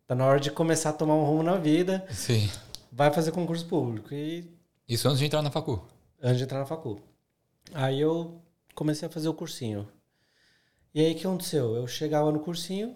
Tá 0.06 0.14
na 0.14 0.24
hora 0.24 0.38
de 0.38 0.50
começar 0.50 0.90
a 0.90 0.92
tomar 0.92 1.14
um 1.14 1.24
rumo 1.24 1.42
na 1.42 1.56
vida, 1.56 2.06
Sim. 2.10 2.48
vai 2.92 3.10
fazer 3.12 3.32
concurso 3.32 3.66
público. 3.66 4.14
E 4.14 4.48
Isso 4.88 5.08
antes 5.08 5.18
de 5.18 5.26
entrar 5.26 5.42
na 5.42 5.50
facu. 5.50 5.82
antes 6.22 6.38
de 6.38 6.44
entrar 6.44 6.60
na 6.60 6.66
facul. 6.66 7.00
Aí 7.74 8.00
eu 8.00 8.40
comecei 8.74 9.08
a 9.08 9.10
fazer 9.10 9.28
o 9.28 9.34
cursinho. 9.34 9.88
E 10.94 11.00
aí 11.04 11.12
o 11.12 11.14
que 11.16 11.26
aconteceu? 11.26 11.74
Eu 11.74 11.88
chegava 11.88 12.30
no 12.30 12.38
cursinho, 12.38 12.94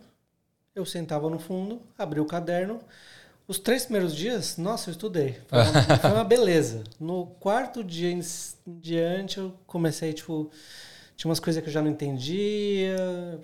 eu 0.75 0.87
sentava 0.87 1.29
no 1.29 1.39
fundo, 1.39 1.83
abria 1.99 2.23
o 2.23 2.27
caderno. 2.27 2.81
Os 3.49 3.59
três 3.59 3.83
primeiros 3.83 4.15
dias, 4.15 4.57
nossa, 4.57 4.89
eu 4.89 4.93
estudei. 4.93 5.41
Foi 5.49 5.59
uma, 5.59 5.83
foi 5.99 6.11
uma 6.13 6.25
beleza. 6.25 6.85
No 7.01 7.27
quarto 7.27 7.83
dia 7.83 8.11
em 8.13 8.21
diante, 8.67 9.39
eu 9.39 9.53
comecei, 9.67 10.13
tipo. 10.13 10.49
Tinha 11.21 11.29
umas 11.29 11.39
coisas 11.39 11.63
que 11.63 11.69
eu 11.69 11.73
já 11.73 11.83
não 11.83 11.91
entendia, 11.91 12.97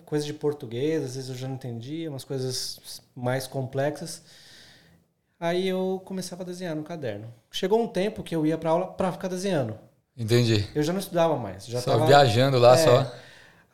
coisas 0.06 0.25
de 0.26 0.32
português, 0.32 1.05
às 1.05 1.14
vezes 1.14 1.28
eu 1.28 1.37
já 1.37 1.46
não 1.46 1.56
entendia, 1.56 2.08
umas 2.08 2.25
coisas 2.25 3.02
mais 3.14 3.46
complexas. 3.46 4.23
Aí 5.38 5.69
eu 5.69 6.00
começava 6.02 6.43
a 6.43 6.46
desenhar 6.46 6.75
no 6.75 6.82
caderno. 6.82 7.28
Chegou 7.50 7.78
um 7.78 7.87
tempo 7.87 8.23
que 8.23 8.34
eu 8.34 8.46
ia 8.46 8.56
para 8.56 8.70
aula 8.70 8.87
para 8.87 9.12
ficar 9.12 9.28
desenhando. 9.28 9.78
Entendi. 10.17 10.67
Eu 10.75 10.82
já 10.82 10.90
não 10.90 11.00
estudava 11.00 11.37
mais. 11.37 11.67
Já 11.67 11.82
só 11.82 11.90
tava... 11.93 12.06
viajando 12.06 12.58
lá, 12.58 12.78
É. 12.78 12.78
só. 12.78 13.14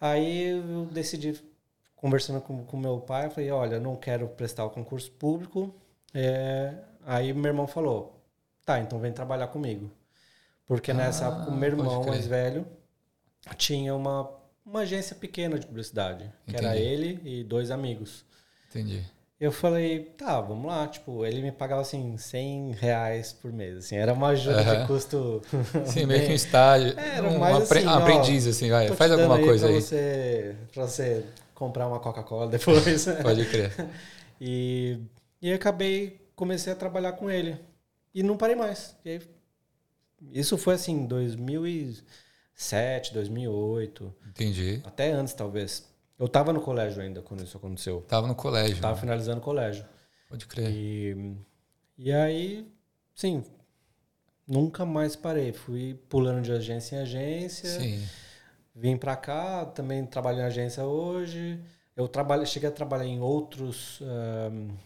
Aí 0.01 0.49
eu 0.49 0.87
decidi, 0.87 1.41
conversando 1.95 2.41
com, 2.41 2.65
com 2.65 2.77
meu 2.77 2.99
pai, 2.99 3.27
eu 3.27 3.31
falei, 3.31 3.53
olha, 3.53 3.79
não 3.79 3.95
quero 3.95 4.27
prestar 4.27 4.65
o 4.65 4.71
concurso 4.71 5.13
público. 5.13 5.73
É, 6.13 6.75
Aí 7.07 7.33
meu 7.33 7.51
irmão 7.51 7.69
falou, 7.69 8.21
tá, 8.67 8.81
então 8.81 8.99
vem 8.99 9.13
trabalhar 9.13 9.47
comigo. 9.47 9.89
Porque 10.67 10.93
nessa 10.93 11.29
Ah, 11.29 11.29
época 11.29 11.51
o 11.53 11.57
meu 11.57 11.69
irmão 11.69 12.05
mais 12.05 12.27
velho 12.27 12.67
tinha 13.57 13.95
uma, 13.95 14.31
uma 14.65 14.81
agência 14.81 15.17
pequena 15.17 15.59
de 15.59 15.67
publicidade. 15.67 16.31
Que 16.47 16.57
era 16.57 16.77
Entendi. 16.77 16.89
ele 16.89 17.21
e 17.25 17.45
dois 17.45 17.71
amigos. 17.71 18.25
Entendi. 18.71 19.05
Eu 19.41 19.51
falei, 19.51 20.05
tá, 20.17 20.41
vamos 20.41 20.67
lá. 20.67 20.87
Tipo, 20.87 21.27
ele 21.27 21.43
me 21.43 21.51
pagava 21.51 21.81
assim 21.81 22.17
100 22.17 22.73
reais 22.73 23.33
por 23.33 23.53
mês. 23.53 23.79
Assim, 23.79 23.97
era 23.97 24.13
uma 24.13 24.29
ajuda 24.29 24.63
de 24.63 24.87
custo. 24.87 25.43
Sim, 25.85 26.07
meio 26.07 26.25
que 26.25 26.31
um 26.31 26.35
estágio. 26.35 26.97
Era 26.97 27.29
um 27.29 27.39
mais 27.39 27.65
apre- 27.65 27.81
assim, 27.81 27.89
ó, 27.89 27.99
aprendiz, 27.99 28.47
assim, 28.47 28.71
vai. 28.71 28.89
Faz 28.91 29.11
alguma 29.11 29.41
coisa 29.41 29.67
pra 29.67 29.75
aí. 29.75 29.83
Você, 29.83 30.57
pra 30.73 30.87
você 30.87 31.25
comprar 31.57 31.89
uma 31.89 31.99
Coca-Cola 31.99 32.47
depois. 32.47 33.05
Pode 33.21 33.45
crer. 33.47 33.73
e, 34.41 35.01
e 35.41 35.53
acabei, 35.53 36.21
comecei 36.37 36.73
a 36.73 36.77
trabalhar 36.77 37.15
com 37.15 37.29
ele. 37.29 37.59
E 38.15 38.23
não 38.23 38.37
parei 38.37 38.55
mais. 38.55 38.95
E 39.05 39.11
aí, 39.11 39.23
isso 40.31 40.57
foi 40.57 40.75
assim, 40.75 40.93
em 40.93 41.07
2007, 42.55 43.15
2008, 43.15 44.15
Entendi. 44.29 44.81
até 44.85 45.11
antes 45.13 45.35
talvez. 45.35 45.91
Eu 46.19 46.29
tava 46.29 46.53
no 46.53 46.61
colégio 46.61 47.03
ainda 47.03 47.21
quando 47.21 47.43
isso 47.43 47.57
aconteceu. 47.57 48.03
Tava 48.03 48.27
no 48.27 48.35
colégio. 48.35 48.81
Tava 48.81 48.95
né? 48.95 49.01
finalizando 49.01 49.39
o 49.39 49.43
colégio. 49.43 49.85
Pode 50.29 50.47
crer. 50.47 50.71
E, 50.71 51.37
e 51.99 52.13
aí, 52.13 52.67
sim, 53.15 53.45
nunca 54.47 54.85
mais 54.85 55.17
parei. 55.17 55.53
Fui 55.53 55.95
pulando 56.09 56.43
de 56.43 56.53
agência 56.53 56.97
em 56.97 56.99
agência. 57.01 57.81
Sim. 57.81 58.07
Vim 58.75 58.97
pra 58.97 59.17
cá, 59.17 59.67
também 59.67 60.05
trabalho 60.07 60.39
em 60.39 60.43
agência 60.43 60.85
hoje. 60.85 61.61
Eu 61.97 62.09
trabalho, 62.09 62.47
cheguei 62.47 62.69
a 62.69 62.73
trabalhar 62.73 63.05
em 63.05 63.21
outros. 63.21 63.99
ahm, 64.03 64.69
não 64.69 64.79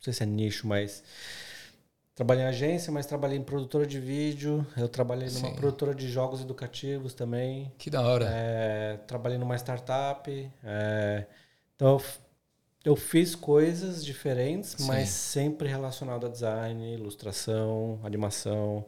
sei 0.00 0.12
se 0.12 0.22
é 0.22 0.26
nicho, 0.26 0.66
mas. 0.66 1.02
Trabalhei 2.20 2.44
em 2.44 2.48
agência, 2.48 2.92
mas 2.92 3.06
trabalhei 3.06 3.38
em 3.38 3.42
produtora 3.42 3.86
de 3.86 3.98
vídeo. 3.98 4.66
Eu 4.76 4.90
trabalhei 4.90 5.30
numa 5.30 5.48
Sim. 5.48 5.54
produtora 5.54 5.94
de 5.94 6.06
jogos 6.06 6.42
educativos 6.42 7.14
também. 7.14 7.72
Que 7.78 7.88
da 7.88 8.02
hora. 8.02 8.26
É, 8.28 8.98
trabalhei 9.06 9.38
numa 9.38 9.56
startup. 9.56 10.30
é, 10.62 11.26
então, 11.74 11.98
eu 12.84 12.94
fiz 12.94 13.34
coisas 13.34 14.04
diferentes, 14.04 14.74
Sim. 14.76 14.86
mas 14.86 15.08
sempre 15.08 15.66
relacionado 15.66 16.26
a 16.26 16.28
design, 16.28 16.92
ilustração, 16.92 17.98
animação, 18.04 18.84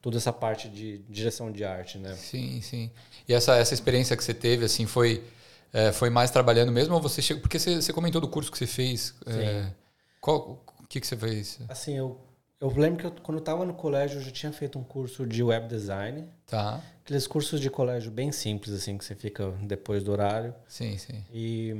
toda 0.00 0.16
essa 0.16 0.32
parte 0.32 0.66
de 0.66 1.00
direção 1.06 1.52
de 1.52 1.62
arte, 1.62 1.98
né? 1.98 2.14
Sim, 2.14 2.62
sim. 2.62 2.90
E 3.28 3.34
essa, 3.34 3.56
essa 3.56 3.74
experiência 3.74 4.16
que 4.16 4.24
você 4.24 4.32
teve, 4.32 4.64
assim, 4.64 4.86
foi, 4.86 5.22
é, 5.70 5.92
foi 5.92 6.08
mais 6.08 6.30
trabalhando 6.30 6.72
mesmo 6.72 6.94
ou 6.94 7.00
você 7.02 7.20
chegou... 7.20 7.42
Porque 7.42 7.58
você, 7.58 7.74
você 7.74 7.92
comentou 7.92 8.22
do 8.22 8.28
curso 8.28 8.50
que 8.50 8.56
você 8.56 8.66
fez. 8.66 9.14
é, 9.26 9.70
qual, 10.18 10.64
o 10.82 10.86
que, 10.86 10.98
que 10.98 11.06
você 11.06 11.14
fez? 11.14 11.58
Assim, 11.68 11.98
eu, 11.98 12.18
Eu 12.60 12.68
lembro 12.76 12.98
que 12.98 13.06
eu, 13.06 13.12
quando 13.22 13.38
eu 13.38 13.44
tava 13.44 13.64
no 13.64 13.72
colégio, 13.72 14.18
eu 14.18 14.22
já 14.22 14.30
tinha 14.30 14.52
feito 14.52 14.78
um 14.78 14.84
curso 14.84 15.26
de 15.26 15.42
web 15.42 15.66
design. 15.66 16.28
Tá. 16.46 16.82
Aqueles 17.02 17.26
cursos 17.26 17.58
de 17.60 17.70
colégio 17.70 18.10
bem 18.10 18.30
simples, 18.30 18.74
assim, 18.74 18.98
que 18.98 19.04
você 19.04 19.14
fica 19.14 19.50
depois 19.62 20.04
do 20.04 20.12
horário. 20.12 20.54
Sim, 20.68 20.98
sim. 20.98 21.24
E 21.32 21.70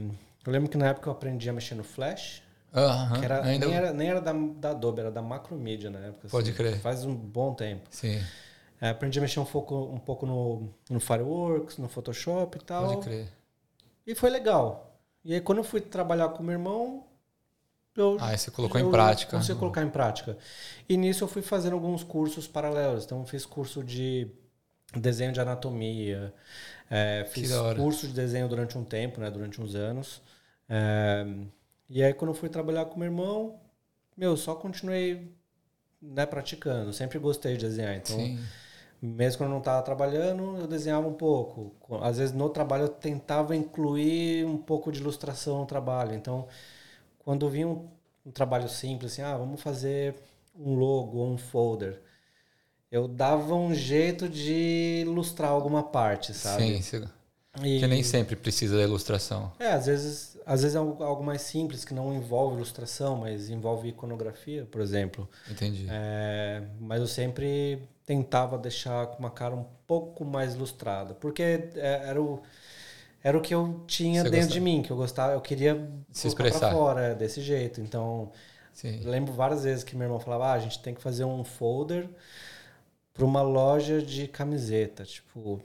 eu 0.47 0.51
lembro 0.53 0.71
que 0.71 0.79
na 0.79 0.87
época 0.89 1.09
eu 1.09 1.13
aprendi 1.13 1.51
a 1.51 1.53
mexer 1.53 1.75
no 1.75 1.85
Flash. 1.85 2.43
Aham. 2.75 3.19
Que 3.19 3.25
era, 3.25 3.45
Ainda... 3.45 3.67
nem, 3.67 3.77
era, 3.77 3.93
nem 3.93 4.09
era 4.09 4.21
da, 4.21 4.33
da 4.33 4.71
Adobe, 4.71 5.01
era 5.01 5.11
da 5.11 5.21
Macromedia 5.21 5.91
na 5.91 5.99
época. 5.99 6.29
assim. 6.29 6.31
Pode 6.31 6.53
crer. 6.53 6.79
Faz 6.81 7.05
um 7.05 7.15
bom 7.15 7.53
tempo. 7.53 7.83
Sim, 7.91 8.19
É, 8.81 8.89
aprendi 8.89 9.19
a 9.19 9.23
mexer 9.23 9.41
um 9.41 9.45
pouco, 9.45 9.75
um 9.77 9.99
pouco 9.99 10.25
no, 10.25 10.71
no 10.89 10.99
Fireworks, 11.01 11.77
no 11.77 11.89
Photoshop 11.89 12.57
e 12.57 12.65
tal. 12.65 12.87
pode 12.95 13.01
crer. 13.07 13.29
E 14.07 14.15
foi 14.15 14.31
legal. 14.31 14.99
E 15.23 15.35
aí, 15.35 15.41
quando 15.43 15.59
eu 15.59 15.65
fui 15.65 15.83
trabalhar 15.83 16.31
com 16.31 16.43
meu 16.43 16.53
irmão, 16.53 17.05
eu, 17.97 18.17
Ah, 18.21 18.37
você 18.37 18.51
colocou 18.51 18.81
em 18.81 18.85
eu 18.85 18.91
prática. 18.91 19.37
Consegui 19.37 19.59
colocar 19.59 19.83
em 19.83 19.91
prática. 19.91 20.37
E 20.89 20.97
nisso 20.97 21.25
eu 21.25 21.29
fui 21.29 21.43
fazendo 21.43 21.75
alguns 21.75 22.03
cursos 22.03 22.47
paralelos. 22.47 23.05
Então, 23.05 23.21
eu 23.21 23.27
fiz 23.27 23.45
curso 23.45 23.83
de 23.83 24.29
desenho 24.97 25.33
de 25.33 25.41
anatomia, 25.41 26.35
é, 26.91 27.25
fiz 27.31 27.53
curso 27.77 28.09
de 28.09 28.13
desenho 28.13 28.49
durante 28.49 28.77
um 28.77 28.85
tempo, 28.85 29.21
né, 29.21 29.31
durante 29.31 29.61
uns 29.61 29.75
anos. 29.75 30.21
É, 30.69 31.27
e 31.89 32.03
aí, 32.03 32.15
quando 32.15 32.31
eu 32.31 32.35
fui 32.35 32.49
trabalhar 32.49 32.85
com 32.87 32.99
meu 32.99 33.07
irmão, 33.07 33.61
meu, 34.17 34.37
só 34.37 34.55
continuei 34.55 35.33
né, 36.01 36.27
praticando. 36.27 36.93
Sempre 36.93 37.19
gostei 37.19 37.57
de 37.57 37.67
desenhar. 37.67 37.95
Então, 37.97 38.17
Sim. 38.17 38.39
mesmo 39.01 39.39
quando 39.39 39.49
eu 39.51 39.53
não 39.55 39.59
estava 39.59 39.83
trabalhando, 39.83 40.57
eu 40.59 40.67
desenhava 40.67 41.07
um 41.09 41.15
pouco. 41.15 41.75
Às 42.03 42.19
vezes 42.19 42.35
no 42.35 42.49
trabalho 42.49 42.85
eu 42.85 42.89
tentava 42.89 43.55
incluir 43.57 44.45
um 44.47 44.57
pouco 44.59 44.91
de 44.93 45.01
ilustração 45.01 45.59
no 45.59 45.67
trabalho. 45.67 46.15
Então, 46.15 46.47
quando 47.25 47.49
vinha 47.49 47.69
um, 47.69 47.89
um 48.27 48.31
trabalho 48.31 48.69
simples, 48.69 49.13
assim, 49.13 49.23
ah, 49.23 49.37
vamos 49.37 49.63
fazer 49.63 50.15
um 50.55 50.75
logo 50.75 51.19
ou 51.19 51.29
um 51.33 51.39
folder, 51.39 52.01
eu 52.91 53.07
dava 53.07 53.55
um 53.55 53.73
jeito 53.75 54.29
de 54.29 55.03
ilustrar 55.03 55.51
alguma 55.51 55.83
parte, 55.83 56.35
sabe? 56.35 56.65
Sim, 56.65 56.83
você- 56.83 57.09
E- 57.63 57.81
que 57.81 57.87
nem 57.87 58.03
sempre 58.03 58.37
precisa 58.37 58.77
da 58.77 58.83
ilustração. 58.83 59.53
É, 59.59 59.73
às 59.73 59.87
vezes, 59.87 60.39
às 60.47 60.63
vezes 60.63 60.77
é 60.77 60.79
algo 60.79 61.03
algo 61.03 61.23
mais 61.25 61.43
simples 61.43 61.85
que 61.85 61.93
não 61.93 62.15
envolve 62.15 62.57
ilustração, 62.57 63.17
mas 63.17 63.51
envolve 63.51 63.89
iconografia, 63.89 64.65
por 64.71 64.81
exemplo. 64.81 65.29
Entendi. 65.51 65.87
É, 65.91 66.63
mas 66.81 67.01
eu 67.01 67.07
sempre 67.09 67.83
tentava 68.07 68.57
deixar 68.57 69.07
com 69.09 69.19
uma 69.19 69.31
cara 69.31 69.55
um 69.55 69.65
pouco 69.87 70.25
mais 70.25 70.55
ilustrada, 70.55 71.15
porque 71.15 71.43
é, 71.43 72.03
era 72.07 72.21
o, 72.23 72.41
era 73.23 73.37
o 73.37 73.41
que 73.41 73.55
eu 73.55 73.83
tinha 73.87 74.23
Você 74.23 74.31
dentro 74.31 74.49
gostava. 74.49 74.55
de 74.55 74.61
mim, 74.61 74.83
que 74.83 74.91
eu 74.91 74.97
gostava, 74.97 75.33
eu 75.35 75.41
queria 75.41 75.91
Se 76.13 76.29
expressar. 76.29 76.73
fora, 76.73 77.15
desse 77.15 77.41
jeito. 77.41 77.81
Então, 77.81 78.31
lembro 79.05 79.33
várias 79.33 79.65
vezes 79.65 79.85
que 79.85 79.97
meu 79.97 80.07
irmão 80.07 80.21
falava, 80.21 80.47
ah, 80.47 80.53
a 80.55 80.59
gente 80.59 80.81
tem 80.83 80.95
que 80.95 81.03
fazer 81.03 81.25
um 81.25 81.45
folder 81.45 82.09
para 83.13 83.25
uma 83.25 83.43
loja 83.43 84.01
de 84.01 84.27
camiseta, 84.29 85.05
tipo, 85.05 85.61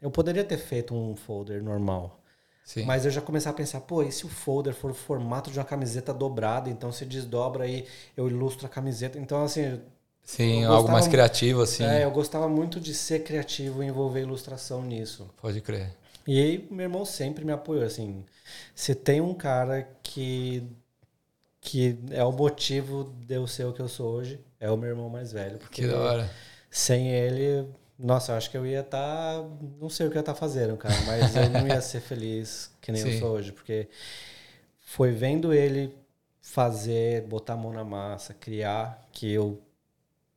eu 0.00 0.10
poderia 0.10 0.44
ter 0.44 0.58
feito 0.58 0.94
um 0.94 1.16
folder 1.16 1.62
normal. 1.62 2.20
Sim. 2.64 2.84
Mas 2.84 3.04
eu 3.06 3.10
já 3.10 3.20
comecei 3.20 3.50
a 3.50 3.54
pensar, 3.54 3.80
pô, 3.80 4.02
e 4.02 4.12
se 4.12 4.26
o 4.26 4.28
folder 4.28 4.74
for 4.74 4.90
o 4.90 4.94
formato 4.94 5.50
de 5.50 5.58
uma 5.58 5.64
camiseta 5.64 6.12
dobrada, 6.14 6.68
então 6.70 6.92
se 6.92 7.04
desdobra 7.06 7.64
aí, 7.64 7.86
eu 8.16 8.28
ilustro 8.28 8.66
a 8.66 8.68
camiseta. 8.68 9.18
Então, 9.18 9.42
assim, 9.42 9.80
Sim, 10.24 10.64
eu 10.64 10.72
algo 10.72 10.88
gostava 10.88 10.92
mais 10.92 11.08
criativo, 11.08 11.62
assim. 11.62 11.84
é, 11.84 12.04
eu 12.04 12.10
gostava 12.10 12.48
muito 12.48 12.78
de 12.80 12.94
ser 12.94 13.24
criativo 13.24 13.82
e 13.82 13.86
envolver 13.86 14.20
ilustração 14.20 14.82
nisso. 14.82 15.28
Pode 15.40 15.60
crer. 15.60 15.90
E 16.28 16.38
aí, 16.38 16.68
meu 16.70 16.84
irmão 16.84 17.06
sempre 17.06 17.42
me 17.42 17.52
apoiou, 17.52 17.82
assim, 17.82 18.22
se 18.74 18.94
tem 18.94 19.18
um 19.18 19.32
cara 19.32 19.88
que 20.02 20.62
que 21.60 21.98
é 22.10 22.22
o 22.22 22.30
motivo 22.32 23.14
de 23.26 23.34
eu 23.34 23.46
ser 23.46 23.64
o 23.64 23.72
que 23.72 23.80
eu 23.80 23.88
sou 23.88 24.12
hoje, 24.12 24.38
é 24.60 24.70
o 24.70 24.76
meu 24.76 24.90
irmão 24.90 25.08
mais 25.08 25.32
velho. 25.32 25.58
Porque 25.58 25.82
Que 25.82 25.88
da 25.88 25.98
hora. 25.98 26.30
sem 26.70 27.08
ele, 27.10 27.66
nossa, 27.98 28.32
eu 28.32 28.36
acho 28.36 28.50
que 28.50 28.58
eu 28.58 28.66
ia 28.66 28.80
estar, 28.80 29.42
não 29.80 29.88
sei 29.88 30.06
o 30.06 30.10
que 30.10 30.16
eu 30.16 30.20
ia 30.20 30.22
estar 30.22 30.34
fazendo, 30.34 30.76
cara, 30.76 30.94
mas 31.06 31.34
eu 31.34 31.48
não 31.48 31.66
ia 31.66 31.80
ser 31.80 32.00
feliz 32.00 32.70
que 32.80 32.92
nem 32.92 33.02
Sim. 33.02 33.14
eu 33.14 33.20
sou 33.20 33.30
hoje, 33.32 33.52
porque 33.52 33.88
foi 34.80 35.12
vendo 35.12 35.52
ele 35.54 35.94
fazer, 36.42 37.22
botar 37.22 37.54
a 37.54 37.56
mão 37.56 37.72
na 37.72 37.84
massa, 37.84 38.34
criar, 38.34 39.02
que 39.12 39.32
eu 39.32 39.62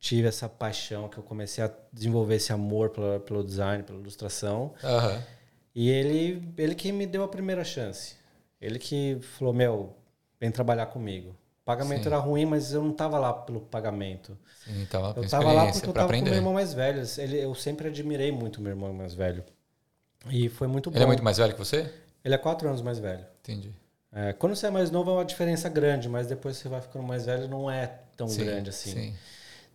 tive 0.00 0.26
essa 0.26 0.48
paixão, 0.48 1.08
que 1.08 1.18
eu 1.18 1.22
comecei 1.22 1.62
a 1.62 1.70
desenvolver 1.92 2.36
esse 2.36 2.52
amor 2.52 2.90
pela, 2.90 3.20
pelo 3.20 3.44
design, 3.44 3.82
pela 3.84 3.98
ilustração. 3.98 4.72
Aham. 4.82 5.22
E 5.74 5.88
ele, 5.90 6.52
ele 6.56 6.74
que 6.74 6.92
me 6.92 7.06
deu 7.06 7.22
a 7.22 7.28
primeira 7.28 7.64
chance. 7.64 8.16
Ele 8.60 8.78
que 8.78 9.18
falou, 9.20 9.52
meu, 9.52 9.96
vem 10.38 10.50
trabalhar 10.50 10.86
comigo. 10.86 11.30
O 11.30 11.64
pagamento 11.64 12.02
Sim. 12.02 12.08
era 12.08 12.18
ruim, 12.18 12.44
mas 12.44 12.72
eu 12.72 12.82
não 12.82 12.90
estava 12.90 13.18
lá 13.18 13.32
pelo 13.32 13.60
pagamento. 13.60 14.36
Sim, 14.64 14.86
tava 14.90 15.14
Eu 15.16 15.28
tava 15.28 15.52
lá 15.52 15.70
porque 15.70 15.88
eu 15.88 15.92
com 15.94 16.24
meu 16.24 16.34
irmão 16.34 16.52
mais 16.52 16.74
velho. 16.74 17.02
Ele, 17.18 17.38
eu 17.40 17.54
sempre 17.54 17.88
admirei 17.88 18.32
muito 18.32 18.60
meu 18.60 18.70
irmão 18.70 18.92
mais 18.92 19.14
velho. 19.14 19.44
E 20.30 20.48
foi 20.48 20.66
muito 20.66 20.90
bom. 20.90 20.96
Ele 20.96 21.04
é 21.04 21.06
muito 21.06 21.22
mais 21.22 21.38
velho 21.38 21.52
que 21.52 21.58
você? 21.58 21.92
Ele 22.24 22.34
é 22.34 22.38
quatro 22.38 22.68
anos 22.68 22.82
mais 22.82 22.98
velho. 22.98 23.24
Entendi. 23.40 23.72
É, 24.12 24.32
quando 24.32 24.54
você 24.54 24.66
é 24.66 24.70
mais 24.70 24.90
novo 24.90 25.10
é 25.10 25.14
uma 25.14 25.24
diferença 25.24 25.68
grande, 25.68 26.08
mas 26.08 26.26
depois 26.26 26.56
você 26.56 26.68
vai 26.68 26.80
ficando 26.80 27.04
mais 27.04 27.24
velho 27.24 27.48
não 27.48 27.70
é 27.70 27.86
tão 28.16 28.28
Sim, 28.28 28.44
grande 28.44 28.70
assim. 28.70 28.92
Sim. 28.92 29.14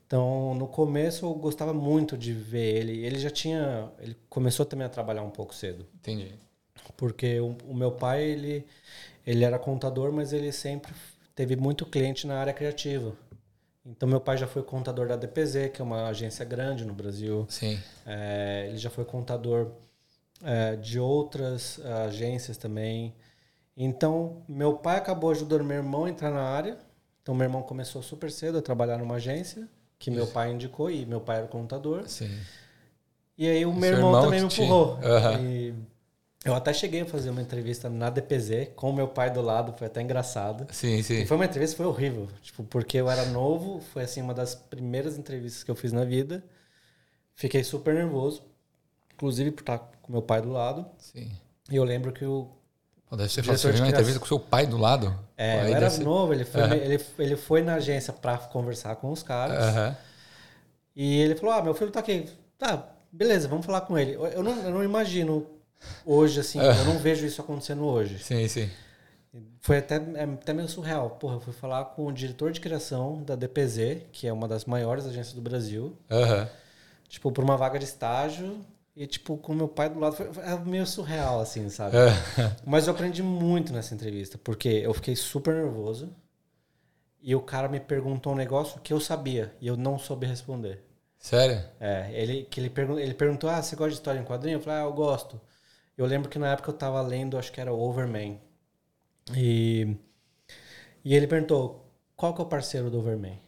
Então, 0.07 0.55
no 0.55 0.67
começo 0.67 1.25
eu 1.25 1.33
gostava 1.33 1.73
muito 1.73 2.17
de 2.17 2.31
ver 2.31 2.77
ele. 2.77 3.05
Ele 3.05 3.19
já 3.19 3.29
tinha, 3.29 3.91
ele 3.99 4.15
começou 4.29 4.65
também 4.65 4.87
a 4.87 4.89
trabalhar 4.89 5.21
um 5.21 5.29
pouco 5.29 5.53
cedo, 5.53 5.85
Entendi. 5.95 6.33
porque 6.95 7.41
o, 7.41 7.57
o 7.67 7.75
meu 7.75 7.91
pai 7.91 8.23
ele 8.23 8.65
ele 9.25 9.43
era 9.43 9.59
contador, 9.59 10.09
mas 10.13 10.31
ele 10.31 10.53
sempre 10.53 10.93
teve 11.35 11.57
muito 11.57 11.85
cliente 11.85 12.25
na 12.25 12.39
área 12.39 12.53
criativa. 12.53 13.13
Então, 13.85 14.07
meu 14.07 14.21
pai 14.21 14.37
já 14.37 14.47
foi 14.47 14.63
contador 14.63 15.05
da 15.05 15.17
DPZ, 15.17 15.69
que 15.73 15.81
é 15.81 15.83
uma 15.83 16.07
agência 16.07 16.45
grande 16.45 16.85
no 16.85 16.93
Brasil. 16.93 17.45
Sim. 17.49 17.77
É, 18.05 18.67
ele 18.69 18.77
já 18.77 18.89
foi 18.89 19.03
contador 19.03 19.71
é, 20.41 20.77
de 20.77 20.97
outras 20.97 21.79
é, 21.83 21.91
agências 22.05 22.55
também. 22.55 23.13
Então, 23.75 24.43
meu 24.47 24.75
pai 24.77 24.97
acabou 24.97 25.31
ajudando 25.31 25.65
meu 25.65 25.77
irmão 25.77 26.05
a 26.05 26.09
entrar 26.09 26.31
na 26.31 26.43
área. 26.43 26.77
Então, 27.21 27.35
meu 27.35 27.43
irmão 27.43 27.61
começou 27.61 28.01
super 28.01 28.31
cedo 28.31 28.57
a 28.57 28.61
trabalhar 28.61 28.97
numa 28.97 29.15
agência 29.15 29.67
que 29.99 30.11
meu 30.11 30.27
pai 30.27 30.51
indicou 30.53 30.89
e 30.91 31.05
meu 31.05 31.21
pai 31.21 31.37
era 31.39 31.47
contador. 31.47 32.05
Sim. 32.05 32.47
E 33.37 33.47
aí 33.47 33.65
o 33.65 33.73
E 33.73 33.79
meu 33.79 33.89
irmão, 33.89 34.09
irmão 34.09 34.19
também 34.19 34.41
me 34.41 34.47
te- 34.47 34.61
empurrou. 34.63 34.99
Aham. 35.03 35.39
E 35.39 35.73
eu 36.45 36.55
até 36.55 36.73
cheguei 36.73 37.01
a 37.01 37.05
fazer 37.05 37.29
uma 37.29 37.41
entrevista 37.41 37.89
na 37.89 38.09
DPZ 38.09 38.69
com 38.75 38.91
meu 38.93 39.07
pai 39.07 39.31
do 39.31 39.41
lado, 39.41 39.73
foi 39.77 39.87
até 39.87 40.01
engraçado. 40.01 40.67
Sim, 40.71 41.01
E 41.17 41.25
sim. 41.25 41.25
foi 41.25 41.37
uma 41.37 41.45
entrevista 41.45 41.77
foi 41.77 41.85
horrível, 41.85 42.27
tipo, 42.41 42.63
porque 42.65 42.97
eu 42.97 43.09
era 43.09 43.25
novo, 43.25 43.81
foi 43.93 44.03
assim 44.03 44.21
uma 44.21 44.33
das 44.33 44.55
primeiras 44.55 45.17
entrevistas 45.17 45.63
que 45.63 45.71
eu 45.71 45.75
fiz 45.75 45.91
na 45.93 46.05
vida. 46.05 46.43
Fiquei 47.35 47.63
super 47.63 47.95
nervoso, 47.95 48.43
inclusive 49.13 49.51
por 49.51 49.61
estar 49.61 49.79
com 50.01 50.11
meu 50.13 50.21
pai 50.23 50.41
do 50.41 50.51
lado. 50.51 50.85
Sim. 50.97 51.31
E 51.71 51.75
eu 51.75 51.83
lembro 51.83 52.13
que 52.13 52.25
o 52.25 52.49
Deve 53.11 53.29
ser 53.29 53.43
fácil. 53.43 53.71
Você 53.71 53.79
uma 53.79 53.87
entrevista 53.87 54.19
com 54.19 54.25
seu 54.25 54.39
pai 54.39 54.65
do 54.67 54.77
lado? 54.77 55.17
é, 55.37 55.61
Aí 55.61 55.71
eu 55.71 55.75
era 55.77 55.89
ser- 55.89 56.03
novo, 56.03 56.33
ele 56.33 56.43
foi, 56.43 56.61
Aham. 56.61 56.75
ele, 56.75 57.05
ele 57.19 57.35
foi 57.37 57.61
na 57.61 57.75
agência 57.75 58.11
para 58.11 58.37
conversar 58.37 58.95
com 58.97 59.11
os 59.11 59.23
caras. 59.23 59.63
Aham. 59.63 59.95
E 60.95 61.19
ele 61.21 61.35
falou: 61.35 61.55
"Ah, 61.55 61.61
meu 61.61 61.73
filho 61.73 61.91
tá 61.91 61.99
aqui. 61.99 62.25
Tá, 62.57 62.83
beleza, 63.11 63.47
vamos 63.47 63.65
falar 63.65 63.81
com 63.81 63.97
ele". 63.97 64.13
Eu- 64.13 64.43
não, 64.43 64.51
eu 64.63 64.71
não 64.71 64.83
imagino 64.83 65.45
hoje 66.05 66.39
assim, 66.39 66.59
eu 66.59 66.85
não 66.85 66.97
vejo 66.97 67.25
isso 67.25 67.39
acontecendo 67.39 67.85
hoje. 67.85 68.19
Sim, 68.19 68.47
sim. 68.47 68.69
Foi 69.61 69.77
até, 69.77 69.95
é 69.97 70.23
até 70.23 70.53
meio 70.53 70.67
surreal. 70.67 71.11
Porra, 71.11 71.35
eu 71.35 71.39
fui 71.39 71.53
falar 71.53 71.85
com 71.85 72.07
o 72.07 72.11
diretor 72.11 72.51
de 72.51 72.59
criação 72.59 73.21
da 73.23 73.35
DPZ, 73.35 74.01
que 74.11 74.27
é 74.27 74.33
uma 74.33 74.47
das 74.47 74.65
maiores 74.65 75.05
agências 75.05 75.33
do 75.33 75.41
Brasil, 75.41 75.95
Aham. 76.09 76.49
tipo, 77.07 77.31
por 77.31 77.43
uma 77.43 77.55
vaga 77.55 77.77
de 77.77 77.85
estágio. 77.85 78.59
E, 78.97 79.05
tipo, 79.05 79.37
com 79.37 79.53
meu 79.53 79.67
pai 79.67 79.91
do 79.91 79.99
lado, 79.99 80.15
foi, 80.15 80.33
foi 80.33 80.43
meio 80.65 80.87
surreal, 80.87 81.39
assim, 81.39 81.69
sabe? 81.69 81.95
Aham. 81.95 82.55
Mas 82.65 82.87
eu 82.87 82.93
aprendi 82.93 83.21
muito 83.21 83.71
nessa 83.71 83.93
entrevista, 83.93 84.39
porque 84.39 84.67
eu 84.69 84.91
fiquei 84.91 85.15
super 85.15 85.53
nervoso 85.53 86.11
e 87.21 87.35
o 87.35 87.41
cara 87.41 87.69
me 87.69 87.79
perguntou 87.79 88.33
um 88.33 88.35
negócio 88.35 88.81
que 88.81 88.91
eu 88.91 88.99
sabia 88.99 89.53
e 89.61 89.67
eu 89.67 89.77
não 89.77 89.99
soube 89.99 90.25
responder. 90.25 90.83
Sério? 91.19 91.63
É, 91.79 92.09
ele, 92.11 92.45
que 92.45 92.59
ele, 92.59 92.71
pergun 92.71 92.97
ele 92.97 93.13
perguntou, 93.13 93.47
ah, 93.51 93.61
você 93.61 93.75
gosta 93.75 93.91
de 93.91 93.97
história 93.97 94.19
em 94.19 94.23
quadrinho? 94.23 94.55
Eu 94.55 94.61
falei, 94.61 94.79
ah, 94.79 94.85
eu 94.85 94.93
gosto. 94.93 95.39
Eu 95.95 96.07
lembro 96.07 96.27
que 96.27 96.39
na 96.39 96.53
época 96.53 96.71
eu 96.71 96.75
tava 96.75 96.99
lendo, 97.01 97.37
acho 97.37 97.51
que 97.51 97.61
era 97.61 97.71
Overman. 97.71 98.41
E, 99.35 99.95
e 101.05 101.13
ele 101.13 101.27
perguntou, 101.27 101.87
qual 102.15 102.33
que 102.33 102.41
é 102.41 102.43
o 102.43 102.47
parceiro 102.47 102.89
do 102.89 102.97
Overman? 102.97 103.39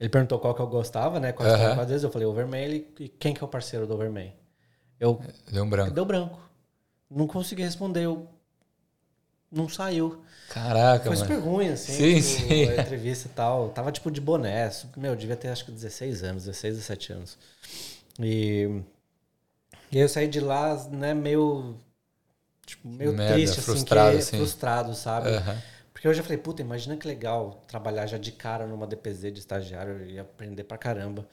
Ele 0.00 0.08
perguntou 0.08 0.40
qual 0.40 0.56
que 0.56 0.60
eu 0.60 0.66
gostava, 0.66 1.20
né? 1.20 1.30
Qual 1.30 1.48
Aham. 1.48 1.68
uhum. 1.68 1.74
quadrinhos, 1.76 2.02
eu 2.02 2.10
falei 2.10 2.26
Overman, 2.26 2.64
ele, 2.64 2.92
e 2.98 3.08
quem 3.08 3.32
que 3.32 3.44
é 3.44 3.46
o 3.46 3.48
parceiro 3.48 3.86
do 3.86 3.94
Overman? 3.94 4.41
Eu, 5.00 5.20
Deu 5.50 5.64
um 5.64 5.70
branco. 5.70 5.90
deu 5.92 6.04
branco. 6.04 6.40
Não 7.10 7.26
consegui 7.26 7.62
responder, 7.62 8.04
eu, 8.04 8.28
não 9.50 9.68
saiu. 9.68 10.24
Caraca, 10.48 11.04
Foi 11.04 11.16
mano. 11.16 11.26
super 11.26 11.38
ruim, 11.40 11.68
assim, 11.68 11.92
Sim, 11.92 12.14
tipo, 12.14 12.22
sim. 12.48 12.68
a 12.68 12.76
entrevista 12.76 13.28
e 13.28 13.30
tal. 13.32 13.70
Tava 13.70 13.92
tipo 13.92 14.10
de 14.10 14.20
boné. 14.20 14.70
Meu, 14.96 15.14
devia 15.16 15.36
ter 15.36 15.48
acho 15.48 15.64
que 15.64 15.72
16 15.72 16.22
anos, 16.22 16.44
16, 16.44 16.74
17 16.76 17.12
anos. 17.12 17.38
E, 18.18 18.82
e 19.90 19.96
aí 19.98 20.02
eu 20.02 20.08
saí 20.08 20.28
de 20.28 20.40
lá, 20.40 20.74
né, 20.90 21.14
meio. 21.14 21.76
Tipo, 22.66 22.88
meio 22.88 23.12
Merda, 23.12 23.34
triste, 23.34 23.60
frustrado, 23.60 24.08
assim, 24.10 24.16
que, 24.16 24.22
assim. 24.22 24.36
frustrado, 24.38 24.94
sabe? 24.94 25.28
Porque 25.30 25.62
Porque 25.92 26.08
eu 26.08 26.14
já 26.14 26.22
falei, 26.22 26.38
puta, 26.38 26.62
imagina 26.62 26.96
que 26.96 27.06
legal 27.06 27.62
trabalhar 27.68 28.06
já 28.06 28.18
de 28.18 28.32
cara 28.32 28.66
numa 28.66 28.86
DPZ 28.86 29.32
de 29.32 29.40
estagiário 29.40 30.04
e 30.06 30.18
aprender 30.18 30.64
pra 30.64 30.78
caramba. 30.78 31.28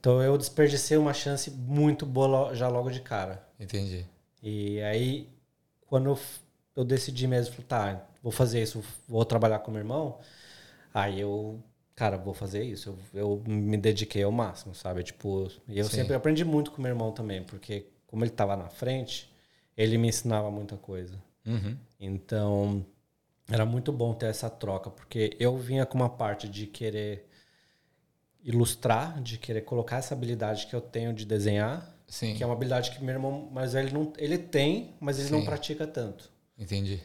Então 0.00 0.22
eu 0.22 0.36
desperdicei 0.38 0.96
uma 0.96 1.12
chance 1.12 1.50
muito 1.50 2.06
boa 2.06 2.54
já 2.54 2.68
logo 2.68 2.90
de 2.90 3.00
cara. 3.00 3.46
Entendi. 3.60 4.06
E 4.42 4.80
aí, 4.80 5.28
quando 5.86 6.18
eu, 6.74 6.84
decidi 6.84 7.26
mesmo, 7.26 7.62
tá, 7.62 8.06
vou 8.22 8.32
fazer 8.32 8.62
isso, 8.62 8.82
vou 9.06 9.22
trabalhar 9.26 9.58
com 9.58 9.70
meu 9.70 9.80
irmão, 9.80 10.18
aí 10.94 11.20
eu, 11.20 11.62
cara, 11.94 12.16
vou 12.16 12.32
fazer 12.32 12.64
isso. 12.64 12.96
Eu, 13.12 13.20
eu 13.20 13.42
me 13.46 13.76
dediquei 13.76 14.22
ao 14.22 14.32
máximo, 14.32 14.74
sabe? 14.74 15.02
Tipo, 15.02 15.50
e 15.68 15.78
eu 15.78 15.84
Sim. 15.84 15.96
sempre 15.96 16.14
aprendi 16.14 16.46
muito 16.46 16.70
com 16.70 16.80
meu 16.80 16.90
irmão 16.90 17.12
também, 17.12 17.42
porque 17.42 17.86
como 18.06 18.24
ele 18.24 18.30
estava 18.30 18.56
na 18.56 18.70
frente, 18.70 19.30
ele 19.76 19.98
me 19.98 20.08
ensinava 20.08 20.50
muita 20.50 20.78
coisa. 20.78 21.22
Uhum. 21.44 21.76
Então, 22.00 22.86
era 23.50 23.66
muito 23.66 23.92
bom 23.92 24.14
ter 24.14 24.26
essa 24.26 24.48
troca, 24.48 24.90
porque 24.90 25.36
eu 25.38 25.58
vinha 25.58 25.84
com 25.84 25.98
uma 25.98 26.08
parte 26.08 26.48
de 26.48 26.66
querer 26.66 27.28
ilustrar, 28.44 29.20
de 29.22 29.38
querer 29.38 29.62
colocar 29.62 29.96
essa 29.96 30.14
habilidade 30.14 30.66
que 30.66 30.74
eu 30.74 30.80
tenho 30.80 31.12
de 31.12 31.24
desenhar, 31.24 31.94
Sim. 32.06 32.34
que 32.34 32.42
é 32.42 32.46
uma 32.46 32.54
habilidade 32.54 32.90
que 32.90 33.02
meu 33.02 33.14
irmão, 33.14 33.48
mas 33.52 33.74
ele 33.74 33.92
não, 33.92 34.12
ele 34.16 34.38
tem, 34.38 34.94
mas 35.00 35.18
ele 35.18 35.28
Sim. 35.28 35.34
não 35.34 35.44
pratica 35.44 35.86
tanto. 35.86 36.30
Entendi. 36.58 37.00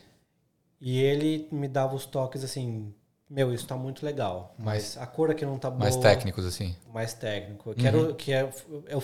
E 0.79 0.99
ele 1.01 1.47
me 1.51 1.67
dava 1.67 1.95
os 1.95 2.05
toques 2.05 2.43
assim, 2.43 2.93
meu, 3.29 3.53
isso 3.53 3.67
tá 3.67 3.75
muito 3.75 4.05
legal, 4.05 4.53
mas 4.57 4.97
a 4.97 5.05
cor 5.05 5.31
aqui 5.31 5.45
não 5.45 5.57
tá 5.57 5.69
boa. 5.69 5.81
Mais 5.81 5.95
técnicos 5.95 6.45
assim. 6.45 6.75
Mais 6.93 7.13
técnico. 7.13 7.69
Eu 7.69 7.75
uhum. 7.75 7.81
quero 7.81 8.15
que 8.15 8.33
é, 8.33 8.49
eu 8.87 9.03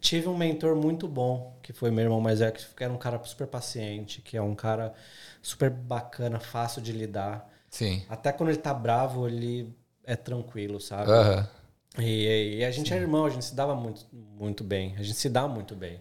tive 0.00 0.28
um 0.28 0.36
mentor 0.36 0.76
muito 0.76 1.08
bom, 1.08 1.58
que 1.62 1.72
foi 1.72 1.90
meu 1.90 2.04
irmão 2.04 2.20
mais 2.20 2.40
velho, 2.40 2.52
que 2.52 2.84
era 2.84 2.92
um 2.92 2.98
cara 2.98 3.22
super 3.24 3.46
paciente, 3.46 4.20
que 4.20 4.36
é 4.36 4.42
um 4.42 4.54
cara 4.54 4.92
super 5.40 5.70
bacana, 5.70 6.38
fácil 6.38 6.82
de 6.82 6.92
lidar. 6.92 7.48
Sim. 7.70 8.04
Até 8.08 8.30
quando 8.32 8.50
ele 8.50 8.58
tá 8.58 8.74
bravo, 8.74 9.26
ele 9.26 9.74
é 10.04 10.14
tranquilo, 10.14 10.80
sabe? 10.80 11.10
Uhum. 11.10 11.46
E, 11.98 12.58
e, 12.58 12.64
a 12.64 12.70
gente 12.70 12.88
Sim. 12.88 12.94
é 12.94 12.98
irmão, 12.98 13.24
a 13.24 13.30
gente 13.30 13.44
se 13.44 13.54
dava 13.54 13.74
muito, 13.74 14.06
muito 14.12 14.64
bem. 14.64 14.94
A 14.98 15.02
gente 15.02 15.16
se 15.16 15.28
dá 15.28 15.46
muito 15.46 15.74
bem. 15.76 16.00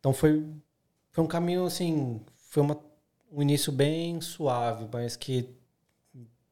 Então 0.00 0.12
foi, 0.12 0.44
foi 1.10 1.22
um 1.22 1.28
caminho, 1.28 1.64
assim, 1.64 2.20
foi 2.50 2.62
uma, 2.62 2.78
um 3.30 3.40
início 3.40 3.72
bem 3.72 4.20
suave, 4.20 4.86
mas 4.92 5.16
que 5.16 5.48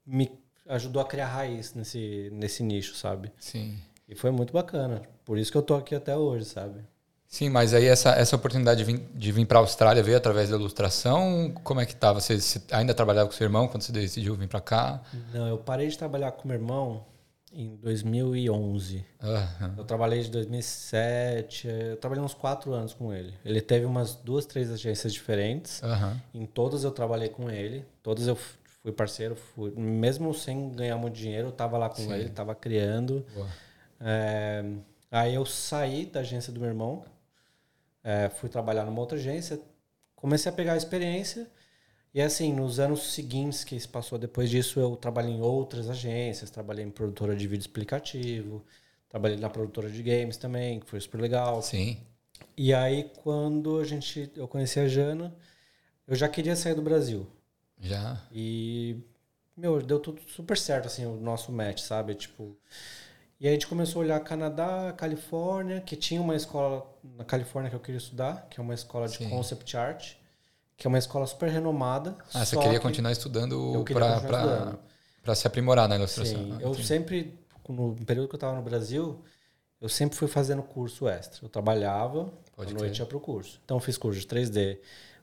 me 0.07 0.31
ajudou 0.69 1.03
a 1.03 1.05
criar 1.05 1.27
raiz 1.27 1.75
nesse, 1.75 2.31
nesse 2.33 2.63
nicho, 2.63 2.95
sabe? 2.95 3.33
Sim. 3.39 3.77
E 4.09 4.15
foi 4.15 4.31
muito 4.31 4.53
bacana. 4.53 5.03
Por 5.25 5.39
isso 5.39 5.51
que 5.51 5.59
eu 5.59 5.63
tô 5.63 5.75
aqui 5.75 5.95
até 5.95 6.17
hoje, 6.17 6.45
sabe? 6.45 6.81
Sim, 7.27 7.49
mas 7.49 7.73
aí 7.75 7.87
essa, 7.87 8.11
essa 8.11 8.35
oportunidade 8.35 8.85
de 8.85 8.93
vir, 8.93 8.99
de 9.15 9.31
vir 9.31 9.47
para 9.47 9.59
a 9.59 9.63
Austrália 9.63 10.03
veio 10.03 10.17
através 10.17 10.51
da 10.51 10.57
ilustração? 10.57 11.53
Como 11.63 11.81
é 11.81 11.87
que 11.87 11.93
estava? 11.93 12.21
Você, 12.21 12.41
você, 12.41 12.61
ainda 12.73 12.93
trabalhava 12.93 13.29
com 13.29 13.35
seu 13.35 13.45
irmão 13.45 13.69
quando 13.69 13.83
você 13.83 13.93
decidiu 13.93 14.35
vir 14.35 14.49
para 14.49 14.61
cá? 14.61 15.01
Não, 15.33 15.47
eu 15.47 15.59
parei 15.59 15.87
de 15.87 15.97
trabalhar 15.97 16.33
com 16.33 16.49
meu 16.49 16.57
irmão 16.57 17.05
em 17.53 17.77
2011. 17.77 19.05
Uhum. 19.23 19.75
Eu 19.79 19.85
trabalhei 19.85 20.23
de 20.23 20.31
2007, 20.31 21.69
eu 21.69 21.97
trabalhei 21.97 22.25
uns 22.25 22.35
quatro 22.35 22.73
anos 22.73 22.95
com 22.95 23.13
ele. 23.13 23.35
Ele 23.45 23.61
teve 23.61 23.85
umas 23.85 24.15
duas, 24.15 24.47
três 24.47 24.71
agências 24.71 25.13
diferentes. 25.13 25.83
Uhum. 25.83 26.43
Em 26.43 26.47
todas 26.47 26.85
eu 26.85 26.91
trabalhei 26.91 27.29
com 27.29 27.51
ele. 27.51 27.85
Todas 28.03 28.27
eu 28.27 28.37
fui 28.83 28.93
parceiro, 28.93 29.37
fui, 29.37 29.73
mesmo 29.73 30.33
sem 30.33 30.71
ganhar 30.71 30.97
muito 30.97 31.15
dinheiro, 31.15 31.49
eu 31.49 31.53
estava 31.53 31.77
lá 31.77 31.89
com 31.89 31.97
Sim. 31.97 32.13
ele, 32.13 32.27
estava 32.27 32.55
criando. 32.55 33.25
É, 34.01 34.65
aí 35.11 35.35
eu 35.35 35.45
saí 35.45 36.07
da 36.07 36.21
agência 36.21 36.53
do 36.53 36.61
meu 36.61 36.69
irmão, 36.69 37.05
é, 38.03 38.31
fui 38.31 38.49
trabalhar 38.49 38.85
numa 38.85 39.01
outra 39.01 39.19
agência, 39.19 39.61
comecei 40.17 40.51
a 40.51 40.55
pegar 40.55 40.75
a 40.75 40.77
experiência. 40.77 41.47
E 42.13 42.21
assim, 42.21 42.53
nos 42.53 42.81
anos 42.81 43.13
seguintes 43.13 43.63
que 43.63 43.79
se 43.79 43.87
passou 43.87 44.19
depois 44.19 44.51
disso, 44.51 44.81
eu 44.81 44.97
trabalhei 44.97 45.33
em 45.33 45.41
outras 45.41 45.89
agências, 45.89 46.51
trabalhei 46.51 46.85
em 46.85 46.91
produtora 46.91 47.37
de 47.37 47.47
vídeo 47.47 47.63
explicativo, 47.63 48.65
trabalhei 49.09 49.37
na 49.39 49.49
produtora 49.49 49.89
de 49.89 50.03
games 50.03 50.37
também, 50.37 50.81
que 50.81 50.87
foi 50.87 51.01
super 51.01 51.21
legal. 51.21 51.63
Sim. 51.63 51.99
E 52.57 52.75
aí, 52.75 53.11
quando 53.23 53.79
a 53.79 53.85
gente, 53.85 54.31
eu 54.35 54.49
conheci 54.49 54.81
a 54.81 54.89
Jana, 54.89 55.35
eu 56.07 56.17
já 56.17 56.29
queria 56.29 56.57
sair 56.57 56.75
do 56.75 56.83
Brasil. 56.83 57.27
Já. 57.81 58.21
E, 58.33 58.97
meu, 59.57 59.81
deu 59.81 60.01
tudo 60.01 60.21
super 60.29 60.59
certo, 60.59 60.87
assim, 60.87 61.07
o 61.07 61.17
nosso 61.17 61.53
match, 61.53 61.81
sabe? 61.81 62.15
Tipo. 62.15 62.57
E 63.41 63.47
aí 63.47 63.51
a 63.51 63.55
gente 63.55 63.69
começou 63.69 64.03
a 64.03 64.05
olhar 64.05 64.21
Canadá, 64.21 64.93
Califórnia, 64.93 65.81
que 65.81 65.97
tinha 65.97 66.21
uma 66.21 66.37
escola 66.37 66.87
na 67.03 67.25
Califórnia 67.25 67.71
que 67.71 67.77
eu 67.77 67.81
queria 67.81 67.97
estudar, 67.97 68.47
que 68.51 68.61
é 68.61 68.63
uma 68.63 68.75
escola 68.75 69.09
de 69.09 69.17
Sim. 69.17 69.31
concept 69.31 69.77
art, 69.79 70.13
que 70.81 70.87
é 70.87 70.89
uma 70.89 70.99
escola 70.99 71.27
super 71.27 71.51
renomada. 71.51 72.17
Ah, 72.33 72.43
você 72.43 72.57
queria 72.57 72.81
continuar 72.81 73.13
estudando 73.13 73.85
para 75.23 75.35
se 75.35 75.47
aprimorar 75.47 75.87
na 75.87 75.97
ilustração. 75.97 76.43
Sim, 76.43 76.55
ah, 76.57 76.63
eu 76.63 76.75
sempre, 76.75 77.39
no 77.69 77.95
período 78.07 78.29
que 78.29 78.35
eu 78.35 78.39
estava 78.39 78.57
no 78.57 78.63
Brasil, 78.63 79.23
eu 79.79 79.91
sempre 79.91 80.17
fui 80.17 80.27
fazendo 80.27 80.63
curso 80.63 81.07
extra. 81.07 81.45
Eu 81.45 81.51
trabalhava, 81.51 82.33
Pode 82.57 82.75
à 82.75 82.79
noite 82.79 82.99
ia 82.99 83.05
para 83.05 83.17
o 83.19 83.21
curso. 83.21 83.61
Então 83.63 83.77
eu 83.77 83.81
fiz 83.83 83.99
curso 83.99 84.19
de 84.19 84.27
3D, 84.27 84.79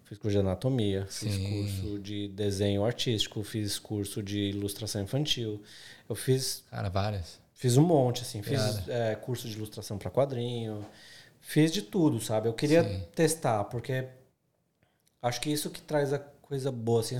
Fiz 0.06 0.18
curso 0.20 0.38
de 0.38 0.40
anatomia, 0.40 1.06
Sim. 1.10 1.30
fiz 1.30 1.50
curso 1.50 2.00
de 2.00 2.28
desenho 2.30 2.86
artístico, 2.86 3.44
fiz 3.44 3.78
curso 3.78 4.24
de 4.24 4.40
ilustração 4.52 5.02
infantil. 5.02 5.62
Eu 6.08 6.16
fiz. 6.16 6.64
Cara, 6.72 6.88
várias. 6.88 7.40
Fiz 7.54 7.76
um 7.76 7.82
monte, 7.82 8.22
assim. 8.22 8.42
Fiz 8.42 8.88
é, 8.88 9.16
curso 9.16 9.50
de 9.50 9.58
ilustração 9.58 9.98
para 9.98 10.10
quadrinho. 10.10 10.86
Fiz 11.42 11.74
de 11.74 11.82
tudo, 11.82 12.22
sabe? 12.22 12.48
Eu 12.48 12.54
queria 12.54 12.84
Sim. 12.84 13.04
testar, 13.14 13.66
porque 13.66 14.06
acho 15.22 15.42
que 15.42 15.50
isso 15.50 15.70
que 15.70 15.82
traz 15.82 16.14
a 16.14 16.20
coisa 16.20 16.72
boa, 16.72 17.02
assim, 17.02 17.18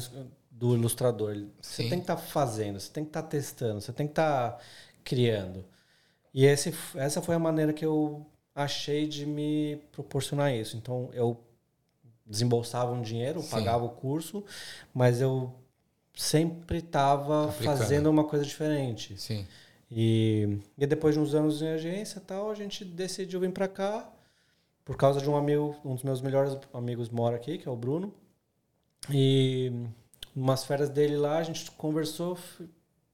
do 0.50 0.76
ilustrador. 0.76 1.36
Você 1.62 1.84
Sim. 1.84 1.90
tem 1.90 2.00
que 2.00 2.04
estar 2.04 2.16
tá 2.16 2.22
fazendo, 2.22 2.80
você 2.80 2.92
tem 2.92 3.04
que 3.04 3.10
estar 3.10 3.24
tá 3.24 3.28
testando, 3.28 3.82
você 3.82 3.94
tem 3.94 4.08
que 4.08 4.12
estar 4.12 4.52
tá 4.52 4.60
criando. 5.04 5.64
E 6.34 6.46
esse, 6.46 6.74
essa 6.96 7.22
foi 7.22 7.36
a 7.36 7.40
maneira 7.40 7.74
que 7.74 7.86
eu 7.86 8.26
achei 8.54 9.08
de 9.08 9.26
me 9.26 9.78
proporcionar 9.92 10.54
isso. 10.54 10.78
Então, 10.78 11.10
eu 11.14 11.40
desembolsava 12.26 12.92
um 12.92 13.02
dinheiro, 13.02 13.42
Sim. 13.42 13.50
pagava 13.50 13.86
o 13.86 13.90
curso, 13.90 14.44
mas 14.94 15.22
eu 15.22 15.54
sempre 16.14 16.80
estava 16.80 17.52
fazendo 17.52 18.10
uma 18.10 18.24
coisa 18.24 18.44
diferente. 18.44 19.20
Sim. 19.20 19.46
E, 19.90 20.60
e 20.78 20.86
depois 20.86 21.16
de 21.16 21.22
uns 21.22 21.34
anos 21.34 21.62
em 21.62 21.70
agência 21.70 22.20
tal, 22.20 22.52
a 22.52 22.56
gente 22.56 22.84
decidiu 22.84 23.40
vir 23.40 23.52
para 23.52 23.68
cá 23.68 24.12
por 24.88 24.96
causa 24.96 25.20
de 25.20 25.30
um 25.30 25.36
amigo, 25.36 25.76
um 25.84 25.96
dos 25.96 26.04
meus 26.04 26.22
melhores 26.22 26.58
amigos 26.74 27.10
mora 27.10 27.36
aqui, 27.36 27.58
que 27.58 27.68
é 27.68 27.72
o 27.72 27.76
Bruno. 27.76 28.14
E 29.12 29.70
umas 30.34 30.64
férias 30.64 30.88
dele 30.88 31.18
lá, 31.18 31.40
a 31.40 31.44
gente 31.44 31.70
conversou 31.72 32.38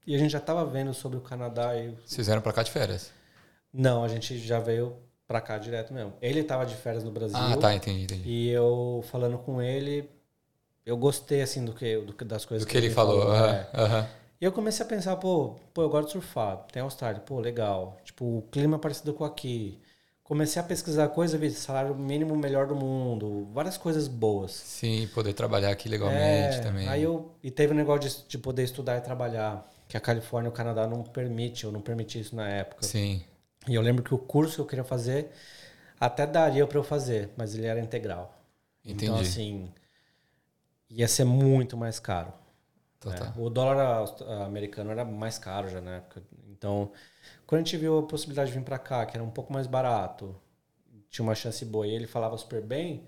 e 0.06 0.14
a 0.14 0.20
gente 0.20 0.30
já 0.30 0.38
estava 0.38 0.64
vendo 0.64 0.94
sobre 0.94 1.18
o 1.18 1.22
Canadá. 1.22 1.76
E... 1.76 1.96
Vocês 2.06 2.28
vieram 2.28 2.44
para 2.44 2.54
cá 2.54 2.62
de 2.62 2.70
férias? 2.70 3.12
Não, 3.74 4.04
a 4.04 4.08
gente 4.08 4.38
já 4.38 4.60
veio 4.60 4.96
pra 5.28 5.42
cá 5.42 5.58
direto 5.58 5.92
mesmo. 5.96 6.14
Ele 6.22 6.44
tava 6.44 6.64
de 6.64 6.76
férias 6.76 7.04
no 7.04 7.12
Brasil. 7.12 7.36
Ah, 7.36 7.58
tá, 7.58 7.74
entendi, 7.74 8.04
entendi. 8.04 8.30
E 8.30 8.50
eu 8.52 9.04
falando 9.10 9.40
com 9.40 9.60
ele, 9.60 10.08
eu 10.86 10.96
gostei 10.96 11.42
assim 11.42 11.66
do 11.66 11.74
que, 11.74 11.98
do, 11.98 12.14
das 12.24 12.46
coisas 12.46 12.64
do 12.64 12.68
que, 12.68 12.74
que 12.74 12.78
ele, 12.78 12.86
ele 12.86 12.94
falou. 12.94 13.20
falou 13.20 13.34
-huh, 13.34 13.64
uh 13.74 14.04
-huh. 14.04 14.08
E 14.40 14.46
eu 14.46 14.52
comecei 14.52 14.86
a 14.86 14.90
pensar, 14.90 15.16
pô, 15.16 15.56
pô, 15.74 15.82
eu 15.82 15.90
gosto 15.90 16.06
de 16.06 16.12
surfar, 16.12 16.68
tem 16.72 16.84
Austrália, 16.84 17.20
pô, 17.20 17.40
legal. 17.40 17.98
Tipo, 18.04 18.26
o 18.26 18.42
clima 18.52 18.76
é 18.76 18.80
parecido 18.80 19.12
com 19.12 19.26
aqui. 19.26 19.82
Comecei 20.34 20.60
a 20.60 20.66
pesquisar 20.66 21.10
coisas, 21.10 21.40
vi 21.40 21.52
salário 21.52 21.94
mínimo 21.94 22.36
melhor 22.36 22.66
do 22.66 22.76
mundo, 22.76 23.48
várias 23.54 23.78
coisas 23.78 24.08
boas. 24.08 24.52
Sim, 24.52 25.08
poder 25.14 25.32
trabalhar 25.34 25.70
aqui 25.70 25.88
legalmente 25.88 26.58
é, 26.58 26.60
também. 26.60 26.88
Aí 26.90 27.04
eu 27.04 27.36
e 27.44 27.52
teve 27.52 27.72
o 27.72 27.76
um 27.76 27.78
negócio 27.78 28.10
de, 28.10 28.30
de 28.30 28.38
poder 28.40 28.64
estudar 28.64 28.98
e 28.98 29.02
trabalhar, 29.02 29.72
que 29.88 29.96
a 29.96 30.00
Califórnia 30.00 30.48
e 30.48 30.52
o 30.52 30.52
Canadá 30.52 30.88
não 30.88 31.04
permite, 31.04 31.66
eu 31.66 31.72
não 31.72 31.82
permiti 31.82 32.20
isso 32.20 32.36
na 32.36 32.50
época. 32.50 32.82
Sim. 32.82 33.24
E 33.68 33.76
eu 33.76 33.82
lembro 33.84 34.02
que 34.02 34.12
o 34.12 34.18
curso 34.18 34.56
que 34.56 34.62
eu 34.62 34.66
queria 34.66 34.84
fazer 34.84 35.30
até 36.00 36.26
daria 36.26 36.66
para 36.66 36.80
eu 36.80 36.84
fazer, 36.84 37.30
mas 37.38 37.54
ele 37.54 37.68
era 37.68 37.80
integral. 37.80 38.36
Entendi. 38.84 39.06
Então, 39.06 39.20
assim, 39.20 39.72
ia 40.90 41.08
ser 41.08 41.26
muito 41.26 41.78
mais 41.78 42.00
caro. 42.00 42.34
Né? 43.06 43.34
O 43.38 43.52
dólar 43.52 44.04
americano 44.48 44.90
era 44.90 45.06
mais 45.06 45.38
caro 45.38 45.70
já 45.70 45.80
na 45.80 45.98
época. 45.98 46.24
Então, 46.50 46.92
quando 47.54 47.62
a 47.62 47.64
gente 47.66 47.78
viu 47.78 48.00
a 48.00 48.02
possibilidade 48.02 48.52
de 48.52 48.58
vir 48.58 48.64
para 48.64 48.80
cá, 48.80 49.06
que 49.06 49.16
era 49.16 49.24
um 49.24 49.30
pouco 49.30 49.54
mais 49.54 49.68
barato, 49.68 50.36
tinha 51.08 51.24
uma 51.24 51.36
chance 51.36 51.64
boa 51.64 51.86
e 51.86 51.92
ele 51.92 52.08
falava 52.08 52.36
super 52.36 52.64
bem, 52.64 53.04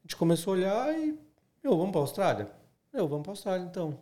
a 0.00 0.02
gente 0.02 0.16
começou 0.16 0.54
a 0.54 0.56
olhar 0.56 0.98
e, 0.98 1.16
meu, 1.62 1.76
vamos 1.76 1.92
para 1.92 2.00
a 2.00 2.02
Austrália? 2.02 2.50
Eu, 2.92 3.06
vamos 3.06 3.22
para 3.22 3.30
a 3.30 3.34
Austrália 3.34 3.64
então. 3.64 3.96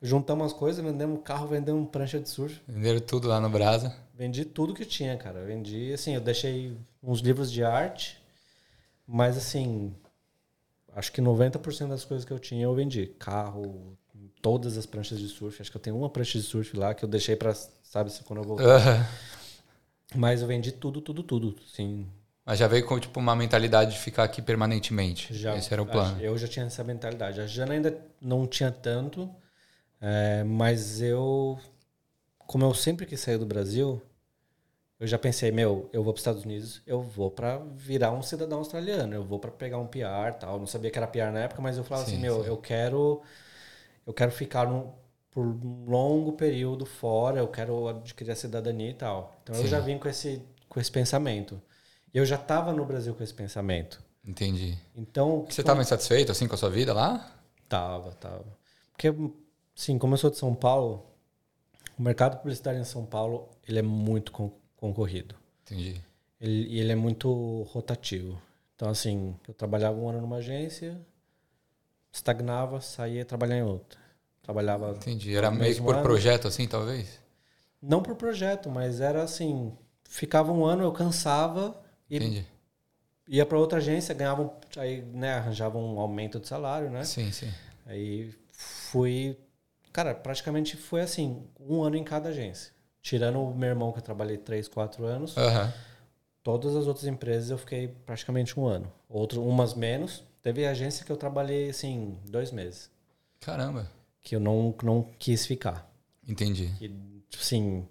Juntamos 0.00 0.46
as 0.46 0.52
coisas, 0.54 0.82
vendemos 0.82 1.20
carro, 1.22 1.46
vendemos 1.46 1.90
prancha 1.90 2.18
de 2.18 2.26
surf. 2.26 2.58
Venderam 2.66 3.00
tudo 3.00 3.28
lá 3.28 3.38
no 3.38 3.50
Brasa? 3.50 3.94
Vendi 4.14 4.46
tudo 4.46 4.72
que 4.72 4.86
tinha, 4.86 5.14
cara. 5.18 5.44
Vendi, 5.44 5.92
assim, 5.92 6.14
eu 6.14 6.20
deixei 6.22 6.74
uns 7.02 7.20
livros 7.20 7.52
de 7.52 7.62
arte, 7.62 8.18
mas 9.06 9.36
assim, 9.36 9.94
acho 10.94 11.12
que 11.12 11.20
90% 11.20 11.88
das 11.88 12.02
coisas 12.06 12.24
que 12.24 12.32
eu 12.32 12.38
tinha 12.38 12.64
eu 12.64 12.74
vendi. 12.74 13.08
Carro, 13.18 13.94
todas 14.40 14.78
as 14.78 14.86
pranchas 14.86 15.18
de 15.18 15.28
surf. 15.28 15.60
Acho 15.60 15.70
que 15.70 15.76
eu 15.76 15.82
tenho 15.82 15.98
uma 15.98 16.08
prancha 16.08 16.38
de 16.38 16.44
surf 16.44 16.74
lá 16.74 16.94
que 16.94 17.04
eu 17.04 17.08
deixei 17.10 17.36
para, 17.36 17.52
sabe, 17.92 18.10
se 18.10 18.24
quando 18.24 18.38
eu 18.38 18.48
voltar. 18.48 19.06
Mas 20.16 20.40
eu 20.40 20.48
vendi 20.48 20.72
tudo, 20.72 21.00
tudo, 21.02 21.22
tudo, 21.22 21.54
sim. 21.74 22.06
Mas 22.46 22.58
já 22.58 22.66
veio 22.66 22.86
com 22.86 22.98
tipo 22.98 23.20
uma 23.20 23.36
mentalidade 23.36 23.92
de 23.92 23.98
ficar 23.98 24.24
aqui 24.24 24.40
permanentemente. 24.40 25.32
Já, 25.34 25.56
Esse 25.56 25.72
era 25.72 25.82
o 25.82 25.86
plano. 25.86 26.20
Eu 26.20 26.36
já 26.38 26.48
tinha 26.48 26.64
essa 26.66 26.82
mentalidade. 26.82 27.40
A 27.40 27.46
Jana 27.46 27.74
ainda 27.74 27.96
não 28.20 28.46
tinha 28.46 28.70
tanto, 28.70 29.30
É, 30.00 30.42
mas 30.44 31.00
eu, 31.00 31.58
como 32.38 32.64
eu 32.64 32.74
sempre 32.74 33.06
quis 33.06 33.20
sair 33.20 33.38
do 33.38 33.46
Brasil, 33.46 34.02
eu 35.00 35.06
já 35.06 35.18
pensei, 35.18 35.50
meu, 35.50 35.88
eu 35.92 36.02
vou 36.04 36.12
para 36.12 36.18
os 36.18 36.20
Estados 36.20 36.44
Unidos, 36.44 36.82
eu 36.86 37.02
vou 37.02 37.30
para 37.30 37.58
virar 37.76 38.12
um 38.12 38.22
cidadão 38.22 38.58
australiano, 38.58 39.14
eu 39.14 39.24
vou 39.24 39.38
para 39.38 39.50
pegar 39.50 39.78
um 39.78 39.86
PR, 39.86 40.34
tal. 40.38 40.54
Eu 40.54 40.58
não 40.60 40.66
sabia 40.66 40.90
que 40.90 40.98
era 40.98 41.06
PR 41.06 41.32
na 41.32 41.40
época, 41.40 41.60
mas 41.62 41.76
eu 41.76 41.84
falava 41.84 42.06
Sim, 42.06 42.12
assim, 42.12 42.22
meu, 42.22 42.42
sim. 42.42 42.48
eu 42.48 42.56
quero, 42.56 43.22
eu 44.06 44.12
quero 44.14 44.32
ficar 44.32 44.66
num, 44.68 44.92
por 45.32 45.46
um 45.46 45.84
longo 45.86 46.32
período 46.34 46.86
fora, 46.86 47.40
eu 47.40 47.48
quero 47.48 47.88
adquirir 47.88 48.30
a 48.30 48.36
cidadania 48.36 48.90
e 48.90 48.94
tal. 48.94 49.34
Então 49.42 49.56
eu 49.56 49.62
Sim. 49.62 49.68
já 49.68 49.80
vim 49.80 49.98
com 49.98 50.08
esse, 50.08 50.42
com 50.68 50.78
esse 50.78 50.92
pensamento. 50.92 51.60
E 52.14 52.18
eu 52.18 52.26
já 52.26 52.36
estava 52.36 52.72
no 52.72 52.84
Brasil 52.84 53.14
com 53.14 53.24
esse 53.24 53.32
pensamento. 53.34 54.00
Entendi. 54.24 54.78
Então 54.94 55.44
Você 55.48 55.62
estava 55.62 55.80
insatisfeito 55.80 56.30
assim 56.30 56.46
com 56.46 56.54
a 56.54 56.58
sua 56.58 56.70
vida 56.70 56.92
lá? 56.92 57.34
Tava, 57.68 58.12
tava. 58.12 58.44
Porque, 58.92 59.08
sim, 59.74 59.98
como 59.98 60.14
eu 60.14 60.18
sou 60.18 60.30
de 60.30 60.36
São 60.36 60.54
Paulo, 60.54 61.06
o 61.98 62.02
mercado 62.02 62.36
publicitário 62.36 62.78
em 62.78 62.84
São 62.84 63.06
Paulo, 63.06 63.48
ele 63.66 63.78
é 63.78 63.82
muito 63.82 64.30
con- 64.30 64.52
concorrido. 64.76 65.34
Entendi. 65.64 66.00
Ele, 66.38 66.66
e 66.68 66.78
ele 66.78 66.92
é 66.92 66.96
muito 66.96 67.62
rotativo. 67.70 68.40
Então, 68.76 68.90
assim, 68.90 69.34
eu 69.48 69.54
trabalhava 69.54 69.96
um 69.98 70.08
ano 70.08 70.20
numa 70.20 70.36
agência, 70.36 71.00
estagnava, 72.12 72.80
saía 72.80 73.24
trabalhar 73.24 73.56
em 73.56 73.62
outra. 73.62 73.98
Trabalhava 74.42 74.90
Entendi. 74.90 75.34
Era 75.36 75.50
meio 75.50 75.74
que 75.74 75.80
por 75.80 75.94
ano. 75.94 76.02
projeto 76.02 76.48
assim, 76.48 76.66
talvez? 76.66 77.20
Não 77.80 78.02
por 78.02 78.14
projeto, 78.16 78.68
mas 78.70 79.00
era 79.00 79.22
assim, 79.22 79.72
ficava 80.04 80.52
um 80.52 80.64
ano, 80.64 80.82
eu 80.82 80.92
cansava 80.92 81.80
e 82.10 82.16
Entendi. 82.16 82.46
ia 83.28 83.46
para 83.46 83.58
outra 83.58 83.78
agência, 83.78 84.14
ganhava, 84.14 84.42
um- 84.42 84.50
aí, 84.80 85.02
né, 85.02 85.34
arranjava 85.34 85.78
um 85.78 85.98
aumento 85.98 86.38
de 86.40 86.46
salário, 86.48 86.90
né? 86.90 87.04
Sim, 87.04 87.30
sim. 87.32 87.50
Aí 87.86 88.34
fui. 88.52 89.36
Cara, 89.92 90.14
praticamente 90.14 90.76
foi 90.76 91.00
assim, 91.02 91.46
um 91.60 91.82
ano 91.82 91.96
em 91.96 92.04
cada 92.04 92.30
agência. 92.30 92.72
Tirando 93.00 93.40
o 93.42 93.54
meu 93.54 93.68
irmão, 93.68 93.92
que 93.92 93.98
eu 93.98 94.02
trabalhei 94.02 94.38
3, 94.38 94.68
4 94.68 95.04
anos, 95.04 95.36
Aham. 95.36 95.72
todas 96.42 96.74
as 96.76 96.86
outras 96.86 97.06
empresas 97.06 97.50
eu 97.50 97.58
fiquei 97.58 97.88
praticamente 97.88 98.58
um 98.58 98.66
ano. 98.66 98.90
Outro, 99.08 99.42
umas 99.44 99.74
menos. 99.74 100.24
Teve 100.40 100.66
agência 100.66 101.04
que 101.04 101.10
eu 101.12 101.16
trabalhei, 101.16 101.68
assim, 101.70 102.16
dois 102.28 102.50
meses. 102.52 102.90
Caramba. 103.40 103.88
Que 104.22 104.36
eu 104.36 104.40
não, 104.40 104.74
não 104.82 105.02
quis 105.18 105.46
ficar. 105.46 105.90
Entendi. 106.26 106.68
Que, 106.78 106.88
tipo 106.88 107.42
assim, 107.42 107.86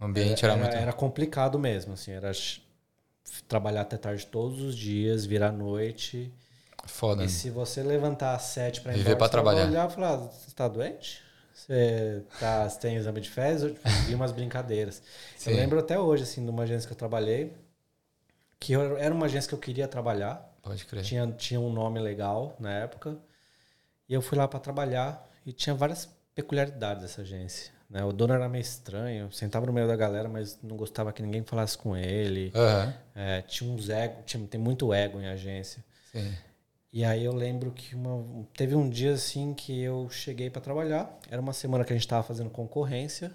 O 0.00 0.04
ambiente 0.04 0.44
era, 0.44 0.54
era, 0.54 0.62
muito. 0.62 0.76
era 0.76 0.92
complicado 0.92 1.58
mesmo, 1.58 1.94
assim. 1.94 2.12
Era 2.12 2.30
trabalhar 3.48 3.82
até 3.82 3.96
tarde 3.96 4.26
todos 4.26 4.60
os 4.60 4.76
dias, 4.76 5.24
virar 5.26 5.48
à 5.48 5.52
noite. 5.52 6.32
Foda. 6.86 7.24
E 7.24 7.28
se 7.28 7.50
você 7.50 7.82
levantar 7.82 8.34
às 8.34 8.42
sete 8.42 8.80
para 8.80 8.92
ir 8.92 8.98
Viver 8.98 9.10
embora, 9.10 9.18
pra 9.18 9.28
trabalhar. 9.28 9.66
olhar 9.68 9.88
e 9.90 9.92
falar, 9.92 10.16
você 10.16 10.50
tá 10.54 10.68
doente? 10.68 11.22
Você, 11.52 12.22
tá, 12.38 12.68
você 12.68 12.78
tem 12.78 12.96
exame 12.96 13.20
de 13.20 13.30
fezes? 13.30 13.62
Eu 13.64 13.74
tipo, 13.74 13.88
vi 14.06 14.14
umas 14.14 14.30
brincadeiras. 14.30 15.02
Sim. 15.36 15.50
Eu 15.50 15.56
lembro 15.56 15.78
até 15.78 15.98
hoje, 15.98 16.22
assim, 16.22 16.44
de 16.44 16.50
uma 16.50 16.62
agência 16.64 16.86
que 16.86 16.92
eu 16.92 16.98
trabalhei, 16.98 17.52
que 18.60 18.72
eu- 18.72 18.96
era 18.98 19.14
uma 19.14 19.26
agência 19.26 19.48
que 19.48 19.54
eu 19.54 19.58
queria 19.58 19.88
trabalhar, 19.88 20.54
Pode 20.62 20.84
crer. 20.84 21.02
tinha, 21.02 21.26
tinha 21.32 21.58
um 21.58 21.72
nome 21.72 21.98
legal 21.98 22.54
na 22.60 22.70
época, 22.72 23.16
e 24.08 24.14
eu 24.14 24.22
fui 24.22 24.36
lá 24.38 24.46
para 24.46 24.60
trabalhar 24.60 25.26
e 25.46 25.52
tinha 25.52 25.74
várias 25.74 26.08
peculiaridades 26.34 27.02
dessa 27.02 27.22
agência. 27.22 27.72
Né? 27.88 28.04
O 28.04 28.12
dono 28.12 28.34
era 28.34 28.48
meio 28.48 28.62
estranho, 28.62 29.30
sentava 29.32 29.64
no 29.64 29.72
meio 29.72 29.86
da 29.86 29.94
galera, 29.94 30.28
mas 30.28 30.58
não 30.60 30.76
gostava 30.76 31.12
que 31.12 31.22
ninguém 31.22 31.44
falasse 31.44 31.78
com 31.78 31.96
ele. 31.96 32.52
Aham. 32.54 32.94
É, 33.14 33.42
tinha 33.42 33.70
uns 33.70 33.88
ego, 33.88 34.22
tinha, 34.26 34.44
tem 34.46 34.60
muito 34.60 34.92
ego 34.92 35.20
em 35.20 35.28
agência. 35.28 35.84
Sim. 36.12 36.34
E 36.92 37.04
aí 37.04 37.24
eu 37.24 37.32
lembro 37.32 37.70
que 37.70 37.94
uma, 37.94 38.44
teve 38.56 38.74
um 38.74 38.88
dia 38.88 39.12
assim 39.12 39.54
que 39.54 39.80
eu 39.80 40.08
cheguei 40.10 40.50
para 40.50 40.60
trabalhar. 40.60 41.16
Era 41.30 41.40
uma 41.40 41.52
semana 41.52 41.84
que 41.84 41.92
a 41.92 41.96
gente 41.96 42.04
estava 42.04 42.22
fazendo 42.22 42.50
concorrência. 42.50 43.30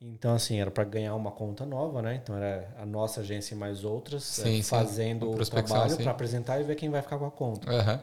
Então, 0.00 0.34
assim, 0.34 0.60
era 0.60 0.70
para 0.70 0.84
ganhar 0.84 1.14
uma 1.16 1.32
conta 1.32 1.66
nova, 1.66 2.00
né? 2.00 2.14
Então 2.14 2.36
era 2.36 2.72
a 2.78 2.86
nossa 2.86 3.20
agência 3.20 3.54
e 3.54 3.58
mais 3.58 3.82
outras 3.82 4.22
Sim, 4.22 4.60
eh, 4.60 4.62
sim. 4.62 4.62
fazendo 4.62 5.28
Uma 5.28 5.42
o 5.42 5.46
trabalho 5.46 5.96
sim. 5.96 6.02
para 6.04 6.12
apresentar 6.12 6.60
e 6.60 6.62
ver 6.62 6.76
quem 6.76 6.88
vai 6.88 7.02
ficar 7.02 7.18
com 7.18 7.26
a 7.26 7.30
conta. 7.30 7.68
Aham. 7.68 8.00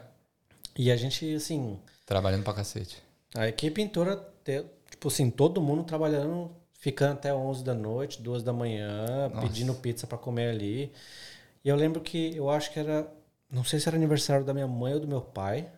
E 0.76 0.90
a 0.90 0.96
gente, 0.96 1.34
assim, 1.34 1.80
Trabalhando 2.04 2.44
pra 2.44 2.54
cacete. 2.54 3.02
A 3.36 3.48
equipe 3.48 3.80
inteira, 3.82 4.16
te- 4.44 4.64
tipo 4.90 5.08
assim, 5.08 5.30
todo 5.30 5.60
mundo 5.60 5.84
trabalhando, 5.84 6.50
ficando 6.72 7.12
até 7.14 7.34
11 7.34 7.62
da 7.64 7.74
noite, 7.74 8.22
2 8.22 8.42
da 8.42 8.52
manhã, 8.52 9.28
Nossa. 9.28 9.40
pedindo 9.46 9.74
pizza 9.74 10.06
para 10.06 10.18
comer 10.18 10.50
ali. 10.50 10.92
E 11.64 11.68
eu 11.68 11.76
lembro 11.76 12.00
que 12.00 12.34
eu 12.36 12.48
acho 12.50 12.72
que 12.72 12.78
era, 12.78 13.06
não 13.50 13.64
sei 13.64 13.78
se 13.80 13.88
era 13.88 13.96
aniversário 13.96 14.44
da 14.44 14.54
minha 14.54 14.66
mãe 14.68 14.94
ou 14.94 15.00
do 15.00 15.08
meu 15.08 15.20
pai, 15.20 15.68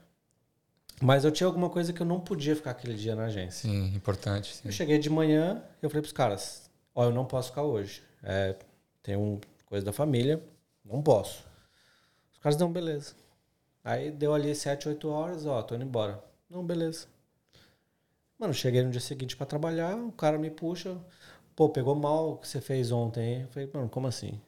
mas 1.01 1.25
eu 1.25 1.31
tinha 1.31 1.47
alguma 1.47 1.71
coisa 1.71 1.93
que 1.93 2.01
eu 2.01 2.07
não 2.07 2.21
podia 2.21 2.55
ficar 2.57 2.73
aquele 2.73 2.95
dia 2.95 3.15
na 3.15 3.27
agência. 3.27 3.69
Sim, 3.71 3.95
importante. 3.95 4.55
Sim. 4.57 4.63
Eu 4.69 4.73
cheguei 4.73 4.99
de 4.99 5.09
manhã, 5.09 5.63
eu 5.81 5.89
falei 5.89 6.03
pros 6.03 6.13
caras, 6.13 6.69
ó, 6.95 7.05
eu 7.05 7.13
não 7.13 7.25
posso 7.25 7.51
ficar 7.51 7.63
hoje. 7.63 8.03
É, 8.23 8.57
tem 9.03 9.17
um 9.17 9.41
coisa 9.65 9.85
da 9.87 9.93
família, 9.93 10.43
não 10.85 11.01
posso. 11.03 11.45
Os 12.33 12.39
caras 12.39 12.59
não, 12.59 12.73
beleza. 12.73 13.15
Aí 13.85 14.11
deu 14.11 14.35
ali 14.35 14.55
7, 14.55 14.89
8 14.89 15.09
horas, 15.09 15.47
ó, 15.47 15.63
tô 15.63 15.75
indo 15.75 15.85
embora. 15.85 16.23
Não, 16.51 16.65
beleza. 16.67 17.07
Mano, 18.39 18.55
cheguei 18.55 18.83
no 18.83 18.91
dia 18.91 19.01
seguinte 19.01 19.37
pra 19.37 19.47
trabalhar, 19.47 19.97
o 19.97 20.13
cara 20.13 20.39
me 20.39 20.51
puxa, 20.51 20.97
pô, 21.57 21.69
pegou 21.69 21.95
mal 21.95 22.33
o 22.33 22.37
que 22.39 22.47
você 22.49 22.61
fez 22.61 22.93
ontem. 22.93 23.35
hein? 23.35 23.43
Eu 23.43 23.49
falei, 23.49 23.71
mano, 23.73 23.89
como 23.89 24.07
assim? 24.07 24.41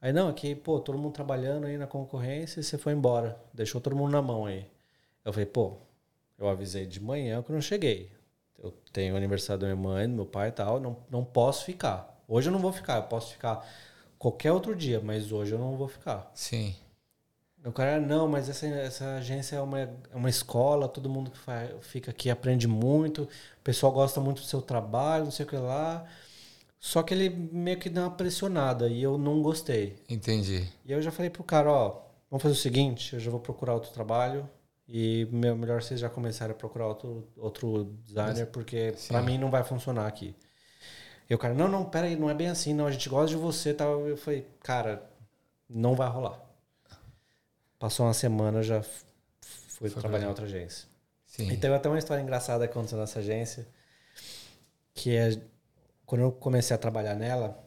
Aí 0.00 0.12
não, 0.12 0.28
aqui, 0.28 0.54
pô, 0.54 0.78
todo 0.78 0.96
mundo 0.98 1.12
trabalhando 1.12 1.66
aí 1.66 1.76
na 1.76 1.86
concorrência 1.86 2.60
e 2.60 2.62
você 2.64 2.78
foi 2.78 2.92
embora. 2.92 3.40
Deixou 3.52 3.80
todo 3.80 3.96
mundo 3.96 4.12
na 4.12 4.22
mão 4.22 4.46
aí. 4.46 4.66
Eu 5.24 5.32
falei, 5.32 5.46
pô, 5.46 5.76
eu 6.38 6.48
avisei 6.48 6.86
de 6.86 7.00
manhã 7.00 7.42
que 7.42 7.50
eu 7.50 7.54
não 7.54 7.60
cheguei. 7.60 8.12
Eu 8.62 8.70
tenho 8.92 9.14
o 9.14 9.16
aniversário 9.16 9.60
da 9.60 9.66
minha 9.66 9.76
mãe, 9.76 10.08
do 10.08 10.14
meu 10.14 10.26
pai 10.26 10.48
e 10.48 10.52
tal, 10.52 10.78
não, 10.80 10.96
não 11.10 11.24
posso 11.24 11.64
ficar. 11.64 12.22
Hoje 12.28 12.48
eu 12.48 12.52
não 12.52 12.60
vou 12.60 12.72
ficar, 12.72 12.96
eu 12.96 13.02
posso 13.04 13.32
ficar 13.32 13.66
qualquer 14.18 14.52
outro 14.52 14.74
dia, 14.76 15.00
mas 15.00 15.32
hoje 15.32 15.52
eu 15.52 15.58
não 15.58 15.76
vou 15.76 15.88
ficar. 15.88 16.30
Sim. 16.34 16.76
O 17.64 17.72
cara, 17.72 18.00
não, 18.00 18.28
mas 18.28 18.48
essa, 18.48 18.66
essa 18.66 19.16
agência 19.16 19.56
é 19.56 19.60
uma, 19.60 19.80
é 19.80 19.90
uma 20.14 20.30
escola, 20.30 20.88
todo 20.88 21.10
mundo 21.10 21.30
que 21.30 21.38
fica 21.82 22.10
aqui 22.10 22.30
aprende 22.30 22.68
muito, 22.68 23.22
o 23.22 23.62
pessoal 23.64 23.92
gosta 23.92 24.20
muito 24.20 24.42
do 24.42 24.46
seu 24.46 24.62
trabalho, 24.62 25.24
não 25.24 25.30
sei 25.30 25.44
o 25.44 25.48
que 25.48 25.56
lá. 25.56 26.06
Só 26.78 27.02
que 27.02 27.12
ele 27.12 27.28
meio 27.28 27.78
que 27.78 27.90
deu 27.90 28.04
uma 28.04 28.10
pressionada 28.10 28.88
e 28.88 29.02
eu 29.02 29.18
não 29.18 29.42
gostei. 29.42 29.96
Entendi. 30.08 30.68
E 30.84 30.92
eu 30.92 31.02
já 31.02 31.10
falei 31.10 31.28
pro 31.28 31.42
cara, 31.42 31.70
ó, 31.70 32.00
vamos 32.30 32.42
fazer 32.42 32.54
o 32.54 32.58
seguinte, 32.58 33.14
eu 33.14 33.20
já 33.20 33.30
vou 33.30 33.40
procurar 33.40 33.74
outro 33.74 33.90
trabalho 33.90 34.48
e 34.88 35.28
meu, 35.32 35.56
melhor 35.56 35.82
vocês 35.82 35.98
já 35.98 36.08
começarem 36.08 36.54
a 36.54 36.58
procurar 36.58 36.86
outro, 36.86 37.28
outro 37.36 37.96
designer, 38.06 38.46
porque 38.46 38.94
Sim. 38.96 39.08
pra 39.08 39.20
mim 39.20 39.36
não 39.36 39.50
vai 39.50 39.64
funcionar 39.64 40.06
aqui. 40.06 40.34
E 41.28 41.34
o 41.34 41.38
cara, 41.38 41.52
não, 41.52 41.68
não, 41.68 41.84
pera 41.84 42.06
aí, 42.06 42.16
não 42.16 42.30
é 42.30 42.34
bem 42.34 42.48
assim, 42.48 42.72
não, 42.72 42.86
a 42.86 42.90
gente 42.90 43.08
gosta 43.08 43.28
de 43.28 43.36
você 43.36 43.74
tal. 43.74 44.06
Eu 44.08 44.16
falei, 44.16 44.46
cara, 44.60 45.02
não 45.68 45.94
vai 45.94 46.08
rolar. 46.08 46.47
Passou 47.78 48.06
uma 48.06 48.14
semana, 48.14 48.62
já 48.62 48.82
fui 48.82 49.88
Foi 49.88 50.00
trabalhar 50.02 50.26
em 50.26 50.28
outra 50.28 50.44
agência. 50.44 50.88
Sim. 51.26 51.48
E 51.52 51.56
teve 51.56 51.74
até 51.74 51.88
uma 51.88 51.98
história 51.98 52.22
engraçada 52.22 52.66
que 52.66 52.72
aconteceu 52.72 52.98
nessa 52.98 53.20
agência, 53.20 53.66
que 54.94 55.14
é 55.16 55.40
quando 56.06 56.22
eu 56.22 56.32
comecei 56.32 56.74
a 56.74 56.78
trabalhar 56.78 57.14
nela, 57.14 57.58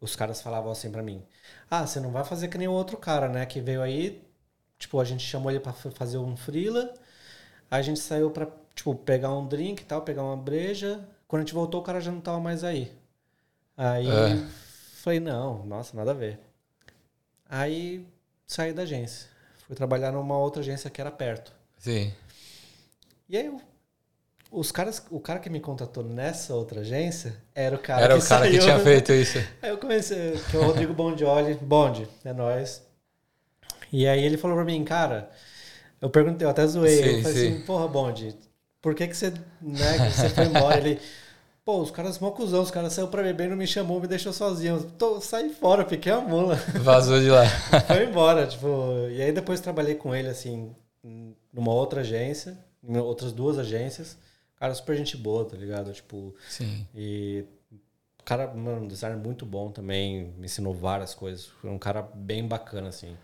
os 0.00 0.16
caras 0.16 0.42
falavam 0.42 0.72
assim 0.72 0.90
pra 0.92 1.02
mim: 1.02 1.24
"Ah, 1.70 1.86
você 1.86 2.00
não 2.00 2.12
vai 2.12 2.24
fazer 2.24 2.48
que 2.48 2.58
nem 2.58 2.68
o 2.68 2.72
outro 2.72 2.98
cara, 2.98 3.28
né, 3.28 3.46
que 3.46 3.60
veio 3.62 3.82
aí, 3.82 4.22
tipo, 4.78 5.00
a 5.00 5.04
gente 5.04 5.24
chamou 5.24 5.50
ele 5.52 5.60
pra 5.60 5.72
fa- 5.72 5.90
fazer 5.92 6.18
um 6.18 6.36
freela, 6.36 6.94
aí 7.70 7.80
a 7.80 7.82
gente 7.82 8.00
saiu 8.00 8.30
pra, 8.32 8.48
tipo, 8.74 8.94
pegar 8.96 9.32
um 9.34 9.46
drink 9.48 9.82
e 9.82 9.86
tal, 9.86 10.02
pegar 10.02 10.24
uma 10.24 10.36
breja, 10.36 11.06
quando 11.28 11.42
a 11.42 11.44
gente 11.46 11.54
voltou 11.54 11.80
o 11.82 11.84
cara 11.84 12.00
já 12.00 12.12
não 12.12 12.20
tava 12.22 12.40
mais 12.40 12.64
aí". 12.64 12.92
Aí 13.76 14.06
É. 14.08 14.64
falei: 15.02 15.20
"Não, 15.20 15.64
nossa, 15.66 15.96
nada 15.96 16.12
a 16.12 16.14
ver". 16.14 16.40
Aí 17.48 18.06
saí 18.46 18.72
da 18.74 18.82
agência. 18.82 19.28
Fui 19.66 19.76
trabalhar 19.76 20.12
numa 20.12 20.38
outra 20.38 20.62
agência 20.62 20.90
que 20.90 21.00
era 21.00 21.10
perto. 21.10 21.52
Sim. 21.78 22.12
E 23.28 23.36
aí, 23.36 23.46
eu- 23.46 23.60
os 24.50 24.72
caras, 24.72 25.04
o 25.10 25.20
cara 25.20 25.40
que 25.40 25.50
me 25.50 25.60
contratou 25.60 26.04
nessa 26.04 26.54
outra 26.54 26.80
agência 26.82 27.36
era 27.54 27.76
o 27.76 27.80
cara 27.80 28.06
Era 28.06 28.08
que 28.08 28.20
o 28.20 28.22
cara 28.22 28.46
que 28.48 28.58
saiu. 28.58 28.64
tinha 28.64 28.78
feito 28.78 29.12
isso. 29.12 29.38
Aí 29.62 29.70
eu 29.70 29.78
comecei, 29.78 30.44
que 30.44 30.56
é 30.56 30.60
o 30.60 30.64
Rodrigo 30.64 30.94
Bondioli, 30.94 31.54
Bonde, 31.56 32.08
é 32.24 32.32
nóis. 32.32 32.82
E 33.92 34.06
aí 34.06 34.22
ele 34.24 34.36
falou 34.36 34.56
pra 34.56 34.64
mim, 34.64 34.84
cara, 34.84 35.30
eu 36.00 36.10
perguntei, 36.10 36.46
eu 36.46 36.50
até 36.50 36.66
zoei, 36.66 37.02
Sim, 37.02 37.14
eu 37.14 37.18
falei 37.18 37.32
sim. 37.32 37.56
assim, 37.56 37.60
porra, 37.60 37.88
Bonde, 37.88 38.36
por 38.82 38.94
que 38.94 39.08
que 39.08 39.16
você, 39.16 39.32
né, 39.60 40.00
que 40.00 40.12
você 40.12 40.30
foi 40.30 40.46
embora? 40.46 40.78
Ele, 40.80 41.00
pô, 41.64 41.80
os 41.80 41.90
caras 41.90 42.18
mó 42.18 42.30
cuzão, 42.30 42.62
os 42.62 42.70
caras 42.70 42.92
saíram 42.92 43.10
pra 43.10 43.22
beber, 43.22 43.48
não 43.48 43.56
me 43.56 43.66
chamou, 43.66 44.00
me 44.00 44.06
deixou 44.06 44.32
sozinho. 44.32 44.82
Tô, 44.98 45.20
saí 45.20 45.52
fora, 45.52 45.84
piquei 45.84 46.12
a 46.12 46.20
mula. 46.20 46.56
Vazou 46.80 47.18
de 47.18 47.30
lá. 47.30 47.44
Foi 47.86 48.04
embora, 48.04 48.46
tipo. 48.46 48.66
E 49.10 49.22
aí 49.22 49.32
depois 49.32 49.60
trabalhei 49.60 49.94
com 49.94 50.14
ele, 50.14 50.28
assim, 50.28 50.74
numa 51.52 51.72
outra 51.72 52.02
agência, 52.02 52.58
em 52.82 52.96
outras 52.98 53.32
duas 53.32 53.58
agências. 53.58 54.18
Cara, 54.56 54.74
super 54.74 54.96
gente 54.96 55.16
boa, 55.16 55.44
tá 55.44 55.56
ligado? 55.56 55.92
Tipo, 55.92 56.34
Sim. 56.48 56.86
e. 56.94 57.44
O 58.20 58.24
cara, 58.24 58.46
mano, 58.54 58.84
um 58.84 58.88
designer 58.88 59.18
muito 59.18 59.44
bom 59.44 59.70
também, 59.70 60.32
me 60.38 60.46
ensinou 60.46 60.72
várias 60.72 61.14
coisas. 61.14 61.44
Foi 61.60 61.68
um 61.68 61.78
cara 61.78 62.00
bem 62.00 62.46
bacana, 62.46 62.88
assim. 62.88 63.14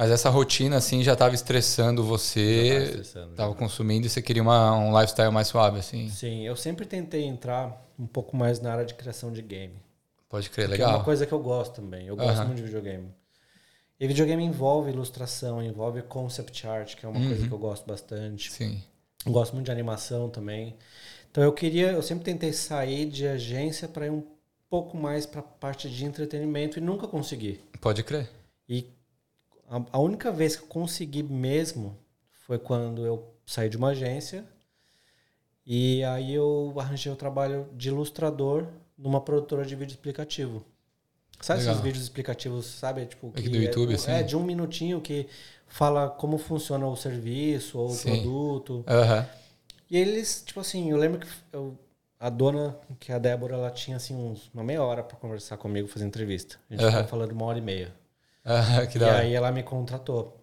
Mas 0.00 0.10
essa 0.10 0.30
rotina, 0.30 0.78
assim, 0.78 1.02
já 1.02 1.12
estava 1.12 1.34
estressando 1.34 2.02
você, 2.02 3.02
estava 3.02 3.54
consumindo 3.54 4.06
e 4.06 4.08
você 4.08 4.22
queria 4.22 4.42
uma, 4.42 4.74
um 4.74 4.98
lifestyle 4.98 5.30
mais 5.30 5.48
suave, 5.48 5.78
assim. 5.78 6.08
Sim, 6.08 6.40
eu 6.46 6.56
sempre 6.56 6.86
tentei 6.86 7.24
entrar 7.24 7.86
um 7.98 8.06
pouco 8.06 8.34
mais 8.34 8.58
na 8.60 8.72
área 8.72 8.86
de 8.86 8.94
criação 8.94 9.30
de 9.30 9.42
game. 9.42 9.74
Pode 10.26 10.48
crer, 10.48 10.68
Que 10.68 10.80
é 10.80 10.84
uma 10.86 10.92
legal. 10.92 11.04
coisa 11.04 11.26
que 11.26 11.32
eu 11.34 11.38
gosto 11.38 11.74
também. 11.74 12.06
Eu 12.06 12.16
gosto 12.16 12.46
muito 12.46 12.56
de 12.56 12.62
videogame. 12.62 13.10
E 14.00 14.06
videogame 14.08 14.42
envolve 14.42 14.90
ilustração, 14.90 15.62
envolve 15.62 16.00
concept 16.00 16.66
art, 16.66 16.94
que 16.96 17.04
é 17.04 17.08
uma 17.10 17.20
coisa 17.20 17.42
Uhum. 17.42 17.48
que 17.48 17.52
eu 17.52 17.58
gosto 17.58 17.86
bastante. 17.86 18.50
Sim, 18.50 18.82
Eu 19.26 19.32
gosto 19.32 19.52
muito 19.52 19.66
de 19.66 19.70
animação 19.72 20.30
também. 20.30 20.76
Então 21.30 21.44
eu 21.44 21.52
queria, 21.52 21.92
eu 21.92 22.00
sempre 22.02 22.24
tentei 22.24 22.54
sair 22.54 23.04
de 23.04 23.26
agência 23.28 23.86
para 23.86 24.06
ir 24.06 24.10
um 24.10 24.24
pouco 24.70 24.96
mais 24.96 25.26
para 25.26 25.40
a 25.40 25.42
parte 25.44 25.90
de 25.90 26.06
entretenimento 26.06 26.78
e 26.78 26.80
nunca 26.80 27.06
consegui. 27.06 27.60
pode 27.82 28.02
crer. 28.02 28.30
E 28.66 28.86
a, 29.70 29.80
a 29.92 29.98
única 30.00 30.32
vez 30.32 30.56
que 30.56 30.64
eu 30.64 30.68
consegui 30.68 31.22
mesmo 31.22 31.96
foi 32.46 32.58
quando 32.58 33.06
eu 33.06 33.32
saí 33.46 33.68
de 33.68 33.76
uma 33.76 33.90
agência 33.90 34.44
e 35.64 36.02
aí 36.04 36.34
eu 36.34 36.74
arranjei 36.76 37.12
o 37.12 37.16
trabalho 37.16 37.68
de 37.74 37.88
ilustrador 37.88 38.66
numa 38.98 39.20
produtora 39.20 39.64
de 39.64 39.76
vídeo 39.76 39.92
explicativo. 39.92 40.64
Sabe 41.40 41.60
Legal. 41.60 41.72
esses 41.74 41.84
vídeos 41.84 42.02
explicativos, 42.04 42.66
sabe? 42.66 43.06
Tipo, 43.06 43.28
Aqui 43.28 43.44
que 43.44 43.48
do 43.48 43.56
YouTube, 43.56 43.92
é, 43.92 43.94
assim? 43.94 44.10
É, 44.10 44.22
de 44.22 44.36
um 44.36 44.42
minutinho 44.42 45.00
que 45.00 45.26
fala 45.66 46.10
como 46.10 46.36
funciona 46.36 46.86
o 46.86 46.96
serviço 46.96 47.78
ou 47.78 47.86
o 47.86 47.94
Sim. 47.94 48.10
produto. 48.10 48.84
Aham. 48.86 49.26
E 49.90 49.96
eles, 49.96 50.42
tipo 50.44 50.60
assim, 50.60 50.90
eu 50.90 50.96
lembro 50.98 51.20
que 51.20 51.28
eu- 51.52 51.78
a 52.18 52.28
dona, 52.28 52.76
que 52.98 53.10
é 53.10 53.14
a 53.14 53.18
Débora, 53.18 53.54
ela 53.54 53.70
tinha 53.70 53.96
assim 53.96 54.14
uns, 54.14 54.50
uma 54.52 54.62
meia 54.62 54.82
hora 54.82 55.02
para 55.02 55.16
conversar 55.16 55.56
comigo, 55.56 55.88
fazer 55.88 56.04
entrevista. 56.04 56.58
A 56.68 56.74
gente 56.76 56.86
ficou 56.90 57.06
falando 57.06 57.32
uma 57.32 57.46
hora 57.46 57.58
e 57.58 57.62
meia. 57.62 57.94
Ah, 58.44 58.86
que 58.86 58.98
e 58.98 59.02
hora. 59.02 59.18
aí 59.18 59.34
ela 59.34 59.50
me 59.52 59.62
contratou. 59.62 60.36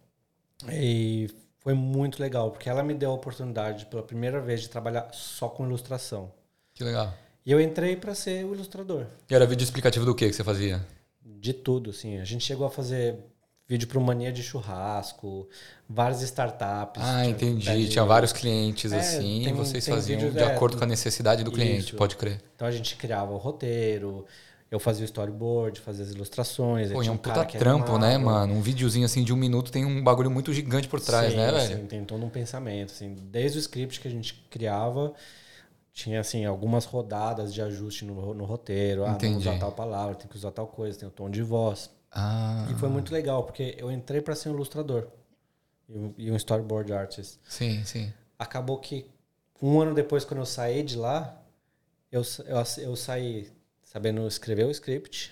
E 0.72 1.30
foi 1.60 1.74
muito 1.74 2.22
legal, 2.22 2.52
porque 2.52 2.70
ela 2.70 2.84
me 2.84 2.94
deu 2.94 3.12
a 3.12 3.14
oportunidade 3.14 3.86
pela 3.88 4.04
primeira 4.04 4.40
vez 4.42 4.62
de 4.62 4.70
trabalhar 4.70 5.10
só 5.14 5.50
com 5.50 5.66
ilustração. 5.66 6.32
Que 6.74 6.84
legal. 6.84 7.14
E 7.46 7.52
eu 7.52 7.62
entrei 7.62 7.96
para 7.96 8.14
ser 8.14 8.46
o 8.46 8.54
ilustrador. 8.54 9.06
E 9.30 9.34
era 9.36 9.46
vídeo 9.46 9.64
explicativo 9.64 10.06
do 10.06 10.14
que 10.16 10.28
que 10.28 10.34
você 10.34 10.44
fazia? 10.44 10.86
De 11.24 11.54
tudo, 11.54 11.92
assim. 11.92 12.18
A 12.20 12.26
gente 12.26 12.44
chegou 12.44 12.66
a 12.68 12.70
fazer 12.70 13.16
vídeo 13.68 13.88
para 13.88 14.00
Mania 14.00 14.32
de 14.32 14.42
Churrasco, 14.44 15.48
várias 15.90 16.22
startups. 16.22 17.02
Ah, 17.04 17.26
entendi. 17.26 17.66
pede- 17.66 17.90
Tinha 17.90 18.06
vários 18.06 18.32
clientes 18.34 18.92
É, 18.92 19.00
assim 19.00 19.44
tem- 19.44 19.50
e 19.50 19.54
vocês 19.54 19.86
faziam 19.88 20.30
de 20.32 20.40
é, 20.40 20.44
acordo 20.44 20.78
com 20.78 20.84
a 20.84 20.88
necessidade 20.88 21.44
do 21.44 21.52
cliente, 21.52 21.88
Isso. 21.90 21.96
pode 21.96 22.16
crer. 22.16 22.42
Então 22.56 22.68
a 22.68 22.72
gente 22.72 22.96
criava 22.96 23.32
o 23.34 23.38
roteiro, 23.38 24.26
eu 24.70 24.80
fazia 24.80 25.04
o 25.04 25.06
storyboard, 25.06 25.80
fazia 25.82 26.04
as 26.06 26.12
ilustrações. 26.12 26.92
Pô, 26.92 27.02
é 27.02 27.10
um 27.12 27.18
puta 27.18 27.46
que 27.46 27.58
trampo, 27.58 27.98
né, 27.98 28.16
animava. 28.16 28.48
mano? 28.48 28.54
Um 28.54 28.62
videozinho 28.62 29.06
assim 29.06 29.24
de 29.24 29.34
um 29.34 29.38
minuto 29.38 29.72
tem 29.72 29.86
um 29.86 30.04
bagulho 30.04 30.30
muito 30.30 30.54
gigante 30.54 30.88
por 30.88 31.00
trás, 31.00 31.32
Sim, 31.32 31.38
né, 31.38 31.52
sim, 31.60 31.76
velho? 31.76 31.88
tem 31.88 32.06
todo 32.06 32.26
um 32.26 32.30
pensamento, 32.30 32.92
assim, 32.92 33.14
desde 33.32 33.58
o 33.58 33.62
script 33.62 34.00
que 34.02 34.08
a 34.08 34.12
gente 34.12 34.34
criava, 34.50 35.14
tinha 35.94 36.20
assim 36.20 36.46
algumas 36.46 36.86
rodadas 36.86 37.54
de 37.54 37.62
ajuste 37.62 38.06
no, 38.06 38.34
no 38.34 38.46
roteiro, 38.46 39.06
ah, 39.06 39.14
Entendi. 39.14 39.28
vamos 39.28 39.48
usar 39.48 39.60
tal 39.60 39.72
palavra, 39.72 40.16
tem 40.16 40.28
que 40.28 40.36
usar 40.38 40.52
tal 40.52 40.68
coisa, 40.68 40.98
tem 41.00 41.08
o 41.08 41.12
tom 41.12 41.30
de 41.30 41.42
voz. 41.44 41.90
Ah, 42.12 42.66
E 42.72 42.76
foi 42.76 42.90
muito 42.90 43.14
legal, 43.14 43.44
porque 43.44 43.76
eu 43.78 43.92
entrei 43.92 44.22
para 44.22 44.36
ser 44.36 44.50
um 44.50 44.54
ilustrador 44.54 45.08
e 46.18 46.32
um- 46.32 46.36
storyboard 46.36 46.94
artist. 46.94 47.40
sim, 47.48 47.84
sim. 47.86 48.12
Acabou 48.38 48.80
que 48.80 49.10
um 49.62 49.80
ano 49.82 49.94
depois, 49.96 50.26
quando 50.26 50.40
eu 50.42 50.46
saí 50.46 50.84
de 50.84 50.98
lá, 50.98 51.42
eu, 52.12 52.22
eu, 52.46 52.58
eu 52.84 52.96
saí 52.96 53.52
sabendo 53.98 54.28
escrever 54.28 54.66
o 54.66 54.70
script 54.72 55.32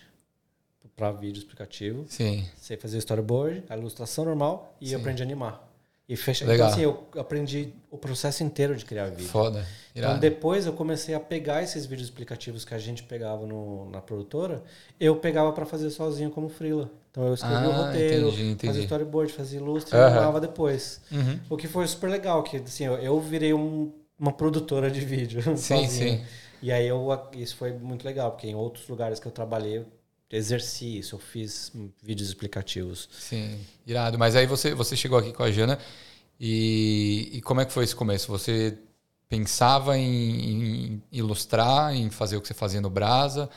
para 0.96 1.12
vídeo 1.12 1.38
explicativo, 1.40 2.06
Sim. 2.10 2.44
sei 2.60 2.78
fazer 2.78 2.98
storyboard, 2.98 3.64
a 3.70 3.78
ilustração 3.78 4.26
normal 4.26 4.76
e 4.82 4.90
Sim. 4.90 4.96
aprendi 4.96 5.22
a 5.22 5.26
animar. 5.26 5.72
E 6.10 6.16
fecha... 6.16 6.46
Legal. 6.46 6.68
Então, 6.70 6.74
assim, 6.74 6.82
eu 7.14 7.22
aprendi 7.22 7.70
o 7.92 7.98
processo 7.98 8.44
inteiro 8.44 8.76
de 8.76 8.86
criar 8.86 9.08
vídeo. 9.10 9.28
Foda. 9.28 9.60
Então, 9.92 10.10
Irado. 10.10 10.20
depois 10.20 10.66
eu 10.66 10.74
comecei 10.74 11.14
a 11.16 11.20
pegar 11.20 11.62
esses 11.64 11.86
vídeos 11.86 12.08
explicativos 12.08 12.64
que 12.66 12.74
a 12.74 12.78
gente 12.80 13.04
pegava 13.04 13.46
no, 13.46 13.90
na 13.92 14.02
produtora, 14.02 14.64
eu 15.00 15.16
pegava 15.16 15.52
para 15.52 15.66
fazer 15.66 15.90
sozinho 15.92 16.30
como 16.32 16.48
freela. 16.50 16.90
Então, 17.12 17.28
eu 17.28 17.34
escrevia 17.36 17.70
o 17.70 17.72
Ah, 17.72 17.86
roteiro, 17.88 18.28
entendi, 18.30 18.44
entendi. 18.44 18.68
fazia 18.68 18.84
storyboard, 18.84 19.34
fazia 19.34 19.60
ilustre 19.60 19.96
e 19.96 20.00
animava 20.00 20.40
depois. 20.42 21.02
Uhum. 21.12 21.40
O 21.50 21.58
que 21.58 21.68
foi 21.68 21.86
super 21.88 22.10
legal, 22.10 22.42
que 22.44 22.58
assim, 22.58 22.86
eu, 22.86 22.94
eu 22.96 23.20
virei 23.20 23.54
um- 23.54 23.92
uma 24.18 24.32
produtora 24.32 24.90
de 24.90 25.02
vídeo 25.02 25.42
Sim, 25.58 25.86
sozinho. 25.86 25.90
sim. 26.20 26.26
E 26.66 26.72
aí 26.72 26.88
eu, 26.88 27.08
isso 27.34 27.56
foi 27.58 27.74
muito 27.74 28.04
legal, 28.04 28.32
porque 28.32 28.48
em 28.48 28.56
outros 28.56 28.88
lugares 28.88 29.20
que 29.20 29.28
eu 29.28 29.32
trabalhei, 29.32 29.78
eu 29.78 29.86
exerci 30.32 30.98
isso, 30.98 31.14
eu 31.14 31.20
fiz 31.20 31.72
vídeos 32.02 32.28
explicativos. 32.28 33.08
Sim, 33.20 33.60
irado. 33.86 34.18
Mas 34.18 34.36
aí 34.36 34.48
você, 34.48 34.74
você 34.74 34.98
chegou 34.98 35.20
aqui 35.20 35.32
com 35.32 35.44
a 35.44 35.52
Jana 35.52 35.78
e, 36.40 37.30
e 37.34 37.42
como 37.44 37.62
é 37.62 37.66
que 37.66 37.72
foi 37.72 37.84
esse 37.84 37.96
começo? 37.96 38.32
Você 38.32 38.80
pensava 39.30 39.96
em, 39.96 40.96
em 40.96 41.04
ilustrar, 41.12 41.94
em 41.94 42.10
fazer 42.10 42.36
o 42.36 42.42
que 42.42 42.48
você 42.48 42.56
fazia 42.56 42.82
no 42.82 42.90
Brasa? 42.90 43.48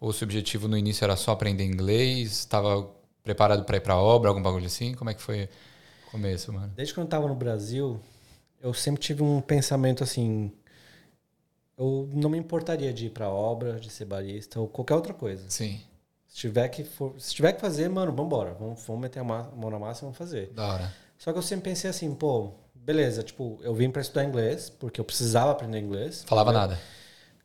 Ou 0.00 0.12
seu 0.12 0.24
objetivo 0.24 0.68
no 0.68 0.78
início 0.78 1.02
era 1.02 1.16
só 1.16 1.32
aprender 1.32 1.64
inglês? 1.64 2.30
Estava 2.30 2.88
preparado 3.24 3.64
para 3.64 3.78
ir 3.78 3.80
para 3.80 3.96
obra, 3.96 4.28
algum 4.30 4.40
bagulho 4.40 4.66
assim? 4.66 4.94
Como 4.94 5.10
é 5.10 5.14
que 5.14 5.20
foi 5.20 5.48
o 6.06 6.10
começo, 6.12 6.52
mano? 6.52 6.72
Desde 6.76 6.94
quando 6.94 7.06
eu 7.06 7.08
estava 7.08 7.26
no 7.26 7.34
Brasil, 7.34 8.00
eu 8.60 8.72
sempre 8.72 9.02
tive 9.02 9.24
um 9.24 9.40
pensamento 9.40 10.04
assim, 10.04 10.52
eu 11.78 12.08
não 12.12 12.28
me 12.30 12.38
importaria 12.38 12.92
de 12.92 13.06
ir 13.06 13.10
para 13.10 13.28
obra, 13.28 13.78
de 13.80 13.90
ser 13.90 14.04
barista 14.04 14.60
ou 14.60 14.68
qualquer 14.68 14.94
outra 14.94 15.14
coisa. 15.14 15.44
Sim, 15.48 15.80
Se 16.26 16.36
tiver 16.36 16.68
que, 16.68 16.84
for, 16.84 17.14
se 17.18 17.34
tiver 17.34 17.52
que 17.52 17.60
fazer, 17.60 17.88
mano, 17.88 18.12
vambora, 18.12 18.54
vamos, 18.54 18.82
vamos 18.86 19.02
meter 19.02 19.20
a 19.20 19.24
mão 19.24 19.70
na 19.70 19.78
massa 19.78 20.00
e 20.00 20.02
vamos 20.02 20.16
fazer. 20.18 20.50
da 20.54 20.66
hora. 20.66 20.92
Só 21.18 21.32
que 21.32 21.38
eu 21.38 21.42
sempre 21.42 21.70
pensei 21.70 21.88
assim, 21.90 22.14
pô, 22.14 22.52
beleza, 22.74 23.22
tipo, 23.22 23.58
eu 23.62 23.74
vim 23.74 23.90
para 23.90 24.02
estudar 24.02 24.24
inglês, 24.24 24.68
porque 24.70 25.00
eu 25.00 25.04
precisava 25.04 25.50
aprender 25.52 25.78
inglês. 25.78 26.24
Falava 26.26 26.50
Eu- 26.50 26.54
nada. 26.54 26.78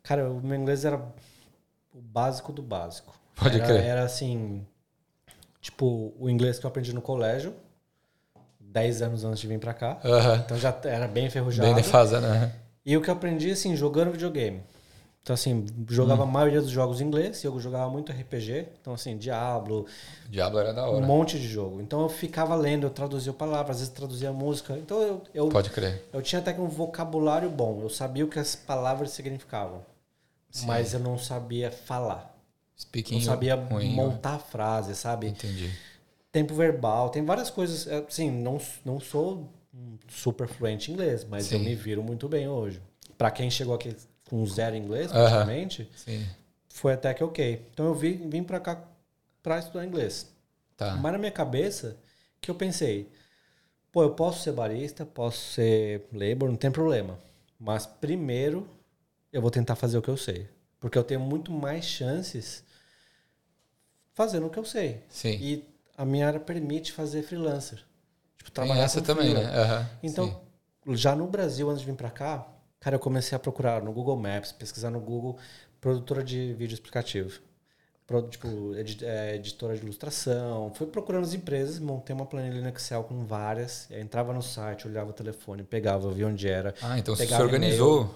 Cara, 0.02 0.30
o 0.30 0.40
meu 0.40 0.58
inglês 0.58 0.84
era 0.84 0.96
o 1.94 2.00
básico 2.00 2.52
do 2.52 2.62
básico. 2.62 3.14
Pode 3.36 3.56
era, 3.56 3.66
crer. 3.66 3.84
Era 3.84 4.02
assim, 4.04 4.66
tipo, 5.60 6.12
o 6.18 6.28
inglês 6.30 6.58
que 6.58 6.66
eu 6.66 6.68
aprendi 6.68 6.92
no 6.92 7.02
colégio, 7.02 7.54
10 8.60 9.00
anos 9.02 9.24
antes 9.24 9.40
de 9.40 9.46
vir 9.46 9.58
pra 9.58 9.74
cá. 9.74 10.00
Aham. 10.04 10.42
Então 10.44 10.58
já 10.58 10.76
era 10.84 11.06
bem 11.08 11.26
enferrujado. 11.26 11.66
Bem 11.66 11.74
defasado, 11.76 12.26
né? 12.26 12.52
E 12.88 12.96
o 12.96 13.02
que 13.02 13.10
eu 13.10 13.14
aprendi, 13.14 13.50
assim, 13.50 13.76
jogando 13.76 14.12
videogame. 14.12 14.62
Então, 15.22 15.34
assim, 15.34 15.66
jogava 15.90 16.22
Hum. 16.24 16.28
a 16.28 16.30
maioria 16.30 16.62
dos 16.62 16.70
jogos 16.70 17.02
em 17.02 17.04
inglês, 17.04 17.44
e 17.44 17.46
eu 17.46 17.60
jogava 17.60 17.90
muito 17.90 18.10
RPG. 18.10 18.66
Então, 18.80 18.94
assim, 18.94 19.18
Diablo, 19.18 19.84
Diablo 20.30 20.58
era 20.58 20.72
da 20.72 20.88
um 20.90 20.94
hora. 20.96 21.06
monte 21.06 21.38
de 21.38 21.46
jogo. 21.46 21.82
Então, 21.82 22.00
eu 22.00 22.08
ficava 22.08 22.54
lendo, 22.54 22.86
eu 22.86 22.90
traduzia 22.90 23.30
palavras, 23.34 23.76
às 23.76 23.80
vezes 23.80 23.92
traduzia 23.94 24.32
música. 24.32 24.78
Então, 24.78 25.02
eu, 25.02 25.22
eu, 25.34 25.48
Pode 25.50 25.68
crer. 25.68 26.02
eu 26.14 26.22
tinha 26.22 26.38
até 26.40 26.54
que 26.54 26.60
um 26.62 26.68
vocabulário 26.68 27.50
bom. 27.50 27.80
Eu 27.82 27.90
sabia 27.90 28.24
o 28.24 28.28
que 28.28 28.38
as 28.38 28.56
palavras 28.56 29.10
significavam. 29.10 29.82
Sim. 30.50 30.66
Mas 30.66 30.94
eu 30.94 31.00
não 31.00 31.18
sabia 31.18 31.70
falar. 31.70 32.34
Speaking 32.80 33.16
Não 33.16 33.20
sabia 33.20 33.54
ruim, 33.54 33.92
montar 33.92 34.38
frase, 34.38 34.94
sabe? 34.94 35.26
Entendi. 35.28 35.70
Tempo 36.32 36.54
verbal, 36.54 37.10
tem 37.10 37.22
várias 37.22 37.50
coisas. 37.50 37.86
Assim, 37.86 38.30
não, 38.30 38.58
não 38.82 38.98
sou 38.98 39.34
um 39.40 39.46
super 40.08 40.48
fluente 40.48 40.90
em 40.90 40.94
inglês, 40.94 41.24
mas 41.24 41.50
eu 41.52 41.58
Sim. 41.58 41.64
me 41.64 41.74
viro 41.74 42.02
muito 42.02 42.28
bem 42.28 42.48
hoje. 42.48 42.80
Pra 43.16 43.30
quem 43.30 43.50
chegou 43.50 43.74
aqui 43.74 43.94
com 44.28 44.44
zero 44.46 44.76
inglês, 44.76 45.10
praticamente, 45.10 45.88
Sim. 45.96 46.26
foi 46.68 46.92
até 46.92 47.12
que 47.14 47.24
ok. 47.24 47.66
Então 47.72 47.86
eu 47.86 47.94
vim, 47.94 48.28
vim 48.28 48.42
pra 48.42 48.60
cá 48.60 48.82
pra 49.42 49.58
estudar 49.58 49.84
inglês. 49.84 50.30
Tá. 50.76 50.94
Mas 50.96 51.12
na 51.12 51.18
minha 51.18 51.30
cabeça, 51.30 51.96
que 52.40 52.50
eu 52.50 52.54
pensei, 52.54 53.08
pô, 53.90 54.02
eu 54.02 54.10
posso 54.10 54.42
ser 54.42 54.52
barista, 54.52 55.04
posso 55.04 55.38
ser 55.54 56.06
labor, 56.12 56.48
não 56.48 56.56
tem 56.56 56.70
problema. 56.70 57.18
Mas 57.58 57.86
primeiro 57.86 58.68
eu 59.32 59.42
vou 59.42 59.50
tentar 59.50 59.74
fazer 59.74 59.98
o 59.98 60.02
que 60.02 60.08
eu 60.08 60.16
sei. 60.16 60.48
Porque 60.78 60.96
eu 60.96 61.02
tenho 61.02 61.20
muito 61.20 61.50
mais 61.50 61.84
chances 61.84 62.62
fazendo 64.14 64.46
o 64.46 64.50
que 64.50 64.58
eu 64.58 64.64
sei. 64.64 65.02
Sim. 65.08 65.36
E 65.40 65.64
a 65.96 66.04
minha 66.04 66.26
área 66.26 66.38
permite 66.38 66.92
fazer 66.92 67.22
freelancer. 67.22 67.84
Tipo, 68.38 68.50
Tem 68.50 68.64
trabalhar 68.64 68.84
essa 68.84 69.00
com 69.00 69.06
também, 69.06 69.34
né? 69.34 69.44
Aham. 69.44 69.86
Então, 70.02 70.40
Sim. 70.86 70.94
já 70.94 71.14
no 71.14 71.26
Brasil, 71.26 71.68
antes 71.68 71.80
de 71.80 71.86
vir 71.86 71.96
pra 71.96 72.10
cá, 72.10 72.46
cara, 72.80 72.96
eu 72.96 73.00
comecei 73.00 73.36
a 73.36 73.38
procurar 73.38 73.82
no 73.82 73.92
Google 73.92 74.16
Maps, 74.16 74.52
pesquisar 74.52 74.90
no 74.90 75.00
Google, 75.00 75.38
produtora 75.80 76.22
de 76.24 76.54
vídeo 76.54 76.74
explicativo. 76.74 77.40
Tipo, 78.30 78.72
é, 79.02 79.34
editora 79.34 79.76
de 79.76 79.82
ilustração. 79.82 80.72
Fui 80.74 80.86
procurando 80.86 81.24
as 81.24 81.34
empresas, 81.34 81.78
montei 81.78 82.16
uma 82.16 82.24
planilha 82.24 82.62
no 82.62 82.68
Excel 82.70 83.04
com 83.04 83.22
várias. 83.26 83.86
entrava 83.90 84.32
no 84.32 84.40
site, 84.42 84.88
olhava 84.88 85.10
o 85.10 85.12
telefone, 85.12 85.62
pegava, 85.62 86.10
via 86.10 86.26
onde 86.26 86.48
era. 86.48 86.74
Ah, 86.80 86.98
então 86.98 87.14
você 87.14 87.26
se 87.26 87.34
organizou, 87.42 88.14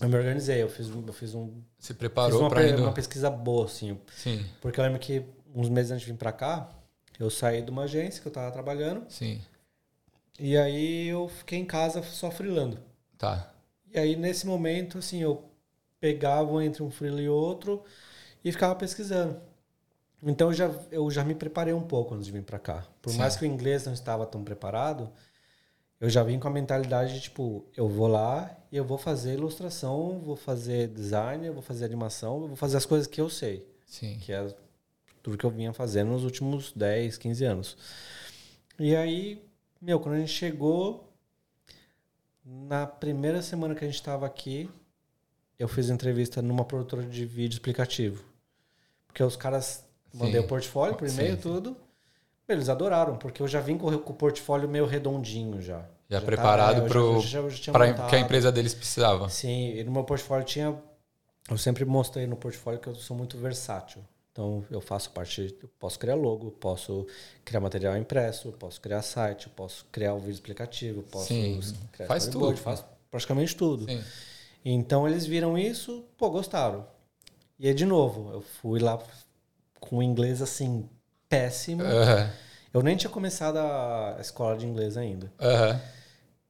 Eu 0.00 0.08
me 0.08 0.16
organizei, 0.16 0.62
eu 0.62 0.68
fiz, 0.68 0.88
um- 0.90 1.04
eu 1.06 1.12
fiz, 1.12 1.34
um, 1.34 1.60
se 1.78 1.92
preparou 1.94 2.40
uma, 2.40 2.48
para 2.50 2.68
indo. 2.68 2.82
uma 2.82 2.92
pesquisa 2.92 3.28
boa, 3.30 3.66
assim. 3.66 3.98
Sim, 4.16 4.44
Porque 4.60 4.78
eu 4.78 4.84
lembro 4.84 4.98
que 5.00 5.24
uns 5.54 5.68
meses 5.68 5.90
antes 5.92 6.04
de 6.06 6.12
vir 6.12 6.18
pra 6.18 6.32
cá, 6.32 6.68
eu 7.18 7.28
saí 7.30 7.62
de 7.62 7.70
uma 7.70 7.82
agência 7.84 8.20
que 8.22 8.26
eu 8.28 8.32
tava 8.32 8.50
trabalhando. 8.52 9.04
sim. 9.08 9.40
E 10.38 10.56
aí 10.56 11.08
eu 11.08 11.28
fiquei 11.28 11.58
em 11.58 11.64
casa 11.64 12.02
só 12.02 12.30
freelando. 12.30 12.78
Tá. 13.18 13.52
E 13.92 13.98
aí, 13.98 14.16
nesse 14.16 14.46
momento, 14.46 14.98
assim, 14.98 15.22
eu 15.22 15.44
pegava 16.00 16.64
entre 16.64 16.82
um 16.82 16.90
freela 16.90 17.20
e 17.20 17.28
outro 17.28 17.84
e 18.44 18.50
ficava 18.50 18.74
pesquisando. 18.74 19.40
Então 20.22 20.48
eu 20.48 20.54
já, 20.54 20.70
eu 20.90 21.10
já 21.10 21.24
me 21.24 21.34
preparei 21.34 21.74
um 21.74 21.82
pouco 21.82 22.14
antes 22.14 22.26
de 22.26 22.32
vir 22.32 22.42
para 22.42 22.58
cá. 22.58 22.86
Por 23.00 23.10
Sim. 23.10 23.18
mais 23.18 23.36
que 23.36 23.44
o 23.44 23.46
inglês 23.46 23.84
não 23.84 23.92
estava 23.92 24.24
tão 24.24 24.42
preparado, 24.42 25.10
eu 26.00 26.08
já 26.08 26.22
vim 26.22 26.38
com 26.38 26.48
a 26.48 26.50
mentalidade 26.50 27.14
de 27.14 27.20
tipo, 27.20 27.64
eu 27.76 27.88
vou 27.88 28.06
lá 28.06 28.56
e 28.70 28.76
eu 28.76 28.84
vou 28.84 28.98
fazer 28.98 29.34
ilustração, 29.34 30.20
vou 30.20 30.36
fazer 30.36 30.88
design, 30.88 31.46
eu 31.46 31.52
vou 31.52 31.62
fazer 31.62 31.84
animação, 31.84 32.42
eu 32.42 32.48
vou 32.48 32.56
fazer 32.56 32.76
as 32.76 32.86
coisas 32.86 33.06
que 33.06 33.20
eu 33.20 33.28
sei, 33.28 33.64
Sim. 33.86 34.18
que 34.20 34.32
é 34.32 34.52
tudo 35.22 35.36
que 35.36 35.44
eu 35.44 35.50
vinha 35.50 35.72
fazendo 35.72 36.10
nos 36.10 36.24
últimos 36.24 36.72
10, 36.72 37.18
15 37.18 37.44
anos. 37.44 37.76
E 38.78 38.96
aí, 38.96 39.40
meu, 39.82 39.98
quando 39.98 40.14
a 40.14 40.18
gente 40.18 40.32
chegou, 40.32 41.12
na 42.44 42.86
primeira 42.86 43.42
semana 43.42 43.74
que 43.74 43.84
a 43.84 43.86
gente 43.86 43.96
estava 43.96 44.24
aqui, 44.26 44.70
eu 45.58 45.66
fiz 45.68 45.90
entrevista 45.90 46.40
numa 46.40 46.64
produtora 46.64 47.02
de 47.02 47.26
vídeo 47.26 47.54
explicativo. 47.56 48.24
Porque 49.06 49.22
os 49.22 49.36
caras 49.36 49.84
mandei 50.14 50.40
Sim. 50.40 50.46
o 50.46 50.48
portfólio 50.48 50.94
por 50.96 51.08
e-mail, 51.08 51.36
tudo. 51.36 51.76
Eles 52.48 52.68
adoraram, 52.68 53.16
porque 53.16 53.42
eu 53.42 53.48
já 53.48 53.60
vim 53.60 53.76
com 53.76 53.88
o 53.88 53.94
o 53.94 54.14
portfólio 54.14 54.68
meio 54.68 54.86
redondinho 54.86 55.60
já. 55.60 55.84
Já 56.08 56.20
preparado 56.20 56.86
já- 57.22 57.48
já 57.48 57.56
tinha 57.56 57.72
Para 57.72 57.86
montado. 57.88 58.10
que 58.10 58.16
a 58.16 58.20
empresa 58.20 58.52
deles 58.52 58.74
precisava. 58.74 59.28
Sim, 59.30 59.70
e 59.74 59.82
no 59.84 59.90
meu 59.92 60.04
portfólio 60.04 60.44
tinha. 60.44 60.76
Eu 61.50 61.58
sempre 61.58 61.84
mostrei 61.84 62.26
no 62.26 62.36
portfólio 62.36 62.78
que 62.78 62.88
eu 62.88 62.94
sou 62.94 63.16
muito 63.16 63.36
versátil. 63.38 64.02
Então 64.32 64.64
eu 64.70 64.80
faço 64.80 65.10
parte. 65.10 65.54
Eu 65.62 65.68
posso 65.78 65.98
criar 65.98 66.14
logo, 66.14 66.50
posso 66.52 67.06
criar 67.44 67.60
material 67.60 67.96
impresso, 67.98 68.50
posso 68.52 68.80
criar 68.80 69.02
site, 69.02 69.48
posso 69.50 69.86
criar 69.92 70.14
um 70.14 70.18
vídeo 70.18 70.32
explicativo, 70.32 71.02
posso 71.02 71.28
Sim, 71.28 71.60
criar 71.92 72.08
faz 72.08 72.26
tudo. 72.26 72.56
faço 72.56 72.84
praticamente 73.10 73.54
tudo. 73.54 73.86
Sim. 73.86 74.02
Então 74.64 75.06
eles 75.06 75.26
viram 75.26 75.58
isso, 75.58 76.04
pô, 76.16 76.30
gostaram. 76.30 76.86
E 77.58 77.68
aí, 77.68 77.74
de 77.74 77.84
novo, 77.84 78.32
eu 78.32 78.40
fui 78.40 78.80
lá 78.80 78.98
com 79.78 79.98
o 79.98 80.02
inglês 80.02 80.40
assim, 80.40 80.88
péssimo. 81.28 81.82
Aham. 81.82 82.30
Eu 82.72 82.82
nem 82.82 82.96
tinha 82.96 83.10
começado 83.10 83.58
a 83.58 84.16
escola 84.18 84.56
de 84.56 84.66
inglês 84.66 84.96
ainda. 84.96 85.30
Aham. 85.38 85.78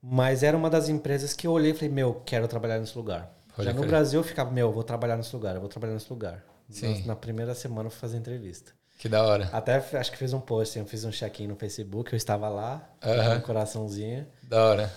Mas 0.01 0.43
era 0.43 0.57
uma 0.57 0.71
das 0.71 0.89
empresas 0.89 1.33
que 1.33 1.47
eu 1.47 1.53
olhei 1.53 1.73
e 1.73 1.75
falei, 1.75 1.89
meu, 1.89 2.23
quero 2.25 2.47
trabalhar 2.47 2.79
nesse 2.79 2.97
lugar. 2.97 3.33
Já 3.59 3.73
no. 3.73 3.85
Brasil 3.85 4.21
eu 4.21 4.25
ficava, 4.25 4.51
meu, 4.51 4.69
eu 4.69 4.73
vou 4.73 4.85
trabalhar 4.85 5.17
nesse 5.17 5.35
lugar, 5.35 5.55
eu 5.55 5.61
vou 5.61 5.69
trabalhar 5.69 5.95
nesse 5.95 6.11
lugar. 6.11 6.45
Sim. 6.69 7.03
Na, 7.07 7.15
primeira 7.17 7.55
semana 7.55 7.87
eu 7.87 7.91
fui 7.91 8.01
fazer 8.01 8.17
entrevista. 8.17 8.73
Que 8.99 9.09
da 9.09 9.23
hora. 9.23 9.51
Até 9.53 9.77
acho 9.77 10.13
que 10.13 10.17
fiz 10.17 10.33
um 10.33 10.41
post, 10.41 10.79
eu 10.79 10.87
fiz 10.87 11.05
um 11.05 11.11
check-in 11.11 11.49
no 11.49 11.57
Facebook, 11.57 12.13
eu 12.13 12.17
estava 12.17 12.49
lá, 12.49 12.89
Aham. 13.03 13.39
um 13.39 13.41
coraçãozinho. 13.41 14.27
Da 14.43 14.65
hora. 14.65 14.93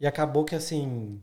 E 0.00 0.06
acabou 0.06 0.44
que 0.44 0.54
assim, 0.54 1.20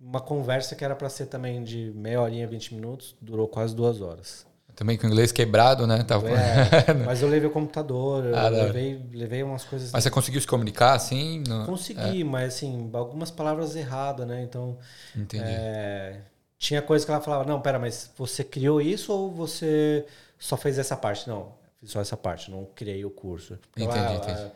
uma 0.00 0.20
conversa 0.20 0.74
que 0.74 0.84
era 0.84 0.96
pra 0.96 1.08
ser 1.08 1.26
também 1.26 1.62
de 1.62 1.92
meia 1.94 2.20
horinha, 2.20 2.46
20 2.46 2.74
minutos, 2.74 3.16
durou 3.20 3.46
quase 3.46 3.74
duas 3.74 4.00
horas. 4.00 4.46
Também 4.78 4.96
com 4.96 5.08
o 5.08 5.10
inglês 5.10 5.32
quebrado, 5.32 5.88
né? 5.88 6.04
Tava... 6.04 6.28
É, 6.30 6.94
mas 7.04 7.20
eu 7.20 7.28
levei 7.28 7.48
o 7.48 7.52
computador, 7.52 8.24
eu 8.24 8.36
Ah, 8.36 8.48
levei, 8.48 9.04
levei 9.12 9.42
umas 9.42 9.64
coisas. 9.64 9.90
Mas 9.90 10.04
você 10.04 10.10
conseguiu 10.10 10.40
se 10.40 10.46
comunicar 10.46 10.94
assim? 10.94 11.42
No... 11.48 11.66
Consegui, 11.66 12.22
mas 12.22 12.54
assim, 12.54 12.88
algumas 12.92 13.28
palavras 13.28 13.74
erradas, 13.74 14.24
né? 14.24 14.40
Então, 14.40 14.78
Entendi. 15.16 15.42
É, 15.44 16.20
tinha 16.58 16.82
coisa 16.82 17.04
que 17.04 17.10
ela 17.12 17.20
falava, 17.20 17.44
não, 17.44 17.60
pera, 17.60 17.78
mas 17.78 18.10
você 18.16 18.44
criou 18.44 18.80
isso 18.80 19.12
ou 19.12 19.30
você 19.30 20.06
só 20.38 20.56
fez 20.56 20.78
essa 20.78 20.96
parte? 20.96 21.28
Não, 21.28 21.54
fiz 21.80 21.90
só 21.92 22.00
essa 22.00 22.16
parte, 22.16 22.50
não 22.50 22.66
criei 22.74 23.04
o 23.04 23.10
curso. 23.10 23.58
Entendi, 23.76 23.98
ela, 23.98 24.14
entendi. 24.16 24.40
ela 24.40 24.54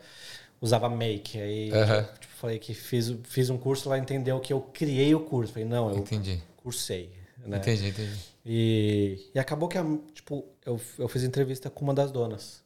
usava 0.61 0.89
make, 0.89 1.39
aí 1.39 1.69
tipo, 2.19 2.33
falei 2.35 2.59
que 2.59 2.73
fiz, 2.73 3.15
fiz 3.23 3.49
um 3.49 3.57
curso, 3.57 3.87
ela 3.89 3.97
entendeu 3.97 4.39
que 4.39 4.51
eu 4.53 4.61
criei 4.61 5.13
o 5.15 5.21
curso. 5.21 5.53
Falei, 5.53 5.67
não, 5.67 5.89
eu 5.89 5.97
Entendi. 5.99 6.41
cursei. 6.57 7.09
Né? 7.45 7.57
Entendi, 7.57 7.87
entendi. 7.87 8.19
E, 8.45 9.29
e 9.33 9.39
acabou 9.39 9.67
que, 9.69 9.77
a- 9.77 9.85
tipo, 10.13 10.45
eu, 10.65 10.79
eu 10.97 11.07
fiz 11.07 11.23
entrevista 11.23 11.69
com 11.69 11.83
uma 11.85 11.93
das 11.93 12.11
donas. 12.11 12.61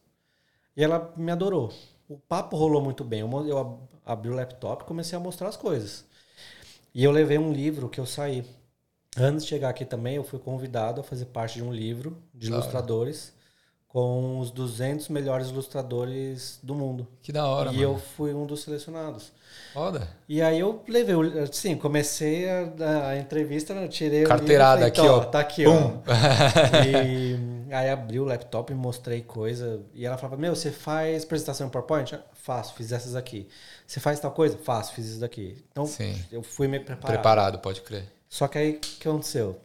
E 0.76 0.84
ela 0.84 1.12
me 1.16 1.32
adorou. 1.32 1.72
O 2.08 2.18
papo 2.18 2.56
rolou 2.56 2.82
muito 2.82 3.04
bem. 3.04 3.20
Eu, 3.20 3.48
eu 3.48 3.58
ab- 3.58 3.78
abri 4.04 4.30
o 4.30 4.34
laptop 4.34 4.82
e 4.84 4.86
comecei 4.86 5.16
a 5.16 5.20
mostrar 5.20 5.48
as 5.48 5.56
coisas. 5.56 6.04
E 6.94 7.04
eu 7.04 7.10
levei 7.10 7.38
um 7.38 7.52
livro 7.52 7.88
que 7.88 8.00
eu 8.00 8.06
saí. 8.06 8.44
Antes 9.16 9.44
de 9.44 9.48
chegar 9.50 9.68
aqui 9.70 9.84
também, 9.84 10.16
eu 10.16 10.24
fui 10.24 10.38
convidado 10.38 11.00
a 11.00 11.04
fazer 11.04 11.26
parte 11.26 11.54
de 11.56 11.62
um 11.64 11.72
livro 11.72 12.16
de 12.34 12.48
Da 12.50 12.56
hora. 12.56 12.64
ilustradores 12.64 13.32
com 13.88 14.38
os 14.38 14.50
200 14.50 15.08
melhores 15.08 15.48
ilustradores 15.48 16.58
do 16.62 16.74
mundo. 16.74 17.08
Que 17.22 17.32
da 17.32 17.46
hora, 17.46 17.70
e 17.70 17.76
mano. 17.76 17.82
eu 17.82 17.98
fui 17.98 18.34
um 18.34 18.44
dos 18.46 18.62
selecionados. 18.62 19.32
Foda. 19.72 20.06
E 20.28 20.42
aí 20.42 20.60
eu 20.60 20.82
levei, 20.86 21.14
assim, 21.42 21.74
comecei 21.74 22.46
a, 22.48 23.08
a 23.08 23.16
entrevista, 23.18 23.72
eu 23.72 23.88
tirei 23.88 24.24
Carteirada 24.24 24.82
o 24.82 24.84
livro, 24.84 24.96
falei, 24.96 25.08
aqui, 25.14 25.20
ó. 25.20 25.24
"Tó, 25.24 25.30
Tá 25.30 25.40
aqui, 25.40 25.64
Pum. 25.64 25.72
ó. 25.72 26.02
E 26.86 27.72
aí 27.72 27.90
abri 27.90 28.20
o 28.20 28.24
laptop 28.24 28.70
e 28.70 28.76
mostrei 28.76 29.22
coisa. 29.22 29.80
E 29.94 30.04
ela 30.04 30.18
falava, 30.18 30.36
meu, 30.36 30.54
você 30.54 30.70
faz 30.70 31.24
apresentação 31.24 31.66
em 31.66 31.70
PowerPoint? 31.70 32.14
"Ah, 32.14 32.20
Faço, 32.34 32.74
fiz 32.74 32.92
essas 32.92 33.16
aqui. 33.16 33.48
Você 33.86 34.00
faz 34.00 34.20
tal 34.20 34.30
coisa? 34.32 34.56
Faço, 34.58 34.92
fiz 34.94 35.06
isso 35.06 35.20
daqui. 35.20 35.64
Então, 35.72 35.86
Sim. 35.86 36.14
eu 36.30 36.42
fui 36.42 36.68
meio 36.68 36.84
preparado. 36.84 37.14
Preparado, 37.14 37.58
pode 37.58 37.80
crer. 37.80 38.04
Só 38.28 38.46
que 38.48 38.58
aí, 38.58 38.70
o 38.72 38.80
que 38.80 39.08
aconteceu? 39.08 39.60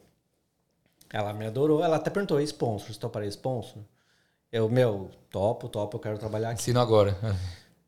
Ela 1.09 1.33
me 1.33 1.45
adorou. 1.45 1.79
Você 1.79 1.91
até 1.91 2.09
perguntou, 2.09 2.39
e 2.39 2.43
sponsor? 2.43 2.93
Você 2.93 2.99
toparia 2.99 3.29
sponsor? 3.29 3.83
Eu, 4.51 4.69
meu, 4.69 5.11
topo, 5.29 5.67
topo, 5.67 5.97
eu 5.97 6.01
quero 6.01 6.17
trabalhar 6.17 6.49
aqui. 6.51 6.61
Ensino 6.61 6.79
agora. 6.79 7.17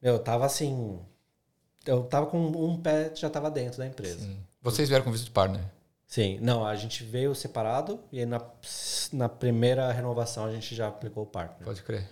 Meu, 0.01 0.13
eu 0.13 0.19
tava 0.19 0.45
assim... 0.45 0.99
Eu 1.85 2.03
tava 2.03 2.25
com 2.25 2.39
um 2.39 2.81
pé, 2.81 3.11
já 3.13 3.29
tava 3.29 3.51
dentro 3.51 3.77
da 3.77 3.85
empresa. 3.85 4.19
Sim. 4.19 4.39
Vocês 4.61 4.89
vieram 4.89 5.05
com 5.05 5.11
visto 5.11 5.25
de 5.25 5.31
partner. 5.31 5.61
Sim, 6.07 6.39
não, 6.39 6.65
a 6.65 6.75
gente 6.75 7.03
veio 7.03 7.35
separado 7.35 7.99
e 8.11 8.19
aí 8.19 8.25
na, 8.25 8.41
na 9.11 9.29
primeira 9.29 9.91
renovação 9.91 10.45
a 10.45 10.51
gente 10.51 10.73
já 10.75 10.87
aplicou 10.87 11.23
o 11.23 11.27
partner. 11.27 11.63
Pode 11.63 11.83
crer. 11.83 12.07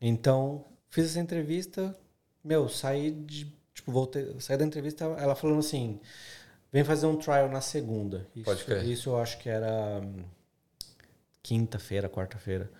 Então, 0.00 0.64
fiz 0.88 1.06
essa 1.06 1.20
entrevista, 1.20 1.96
meu, 2.42 2.68
saí 2.68 3.10
de. 3.10 3.52
Tipo, 3.74 3.92
voltei, 3.92 4.34
saí 4.40 4.56
da 4.56 4.64
entrevista, 4.64 5.04
ela 5.04 5.34
falando 5.34 5.58
assim: 5.58 6.00
vem 6.76 6.84
fazer 6.84 7.06
um 7.06 7.16
trial 7.16 7.48
na 7.48 7.62
segunda. 7.62 8.26
Isso, 8.36 8.44
Pode 8.44 8.62
crer. 8.64 8.84
Isso 8.84 9.08
eu 9.08 9.16
acho 9.18 9.38
que 9.38 9.48
era 9.48 9.98
hum, 10.04 10.22
quinta-feira, 11.42 12.06
quarta-feira. 12.06 12.70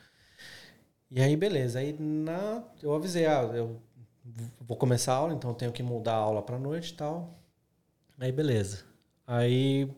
E 1.10 1.22
aí, 1.22 1.34
beleza. 1.34 1.78
Aí 1.78 1.96
na, 1.98 2.62
eu 2.82 2.94
avisei, 2.94 3.24
ah, 3.24 3.40
eu 3.54 3.80
vou 4.60 4.76
começar 4.76 5.14
a 5.14 5.16
aula, 5.16 5.32
então 5.32 5.48
eu 5.48 5.54
tenho 5.56 5.72
que 5.72 5.82
mudar 5.82 6.12
a 6.12 6.16
aula 6.16 6.42
pra 6.42 6.58
noite 6.58 6.92
e 6.92 6.94
tal. 6.94 7.38
Aí, 8.20 8.30
beleza. 8.30 8.84
Aí, 9.26 9.90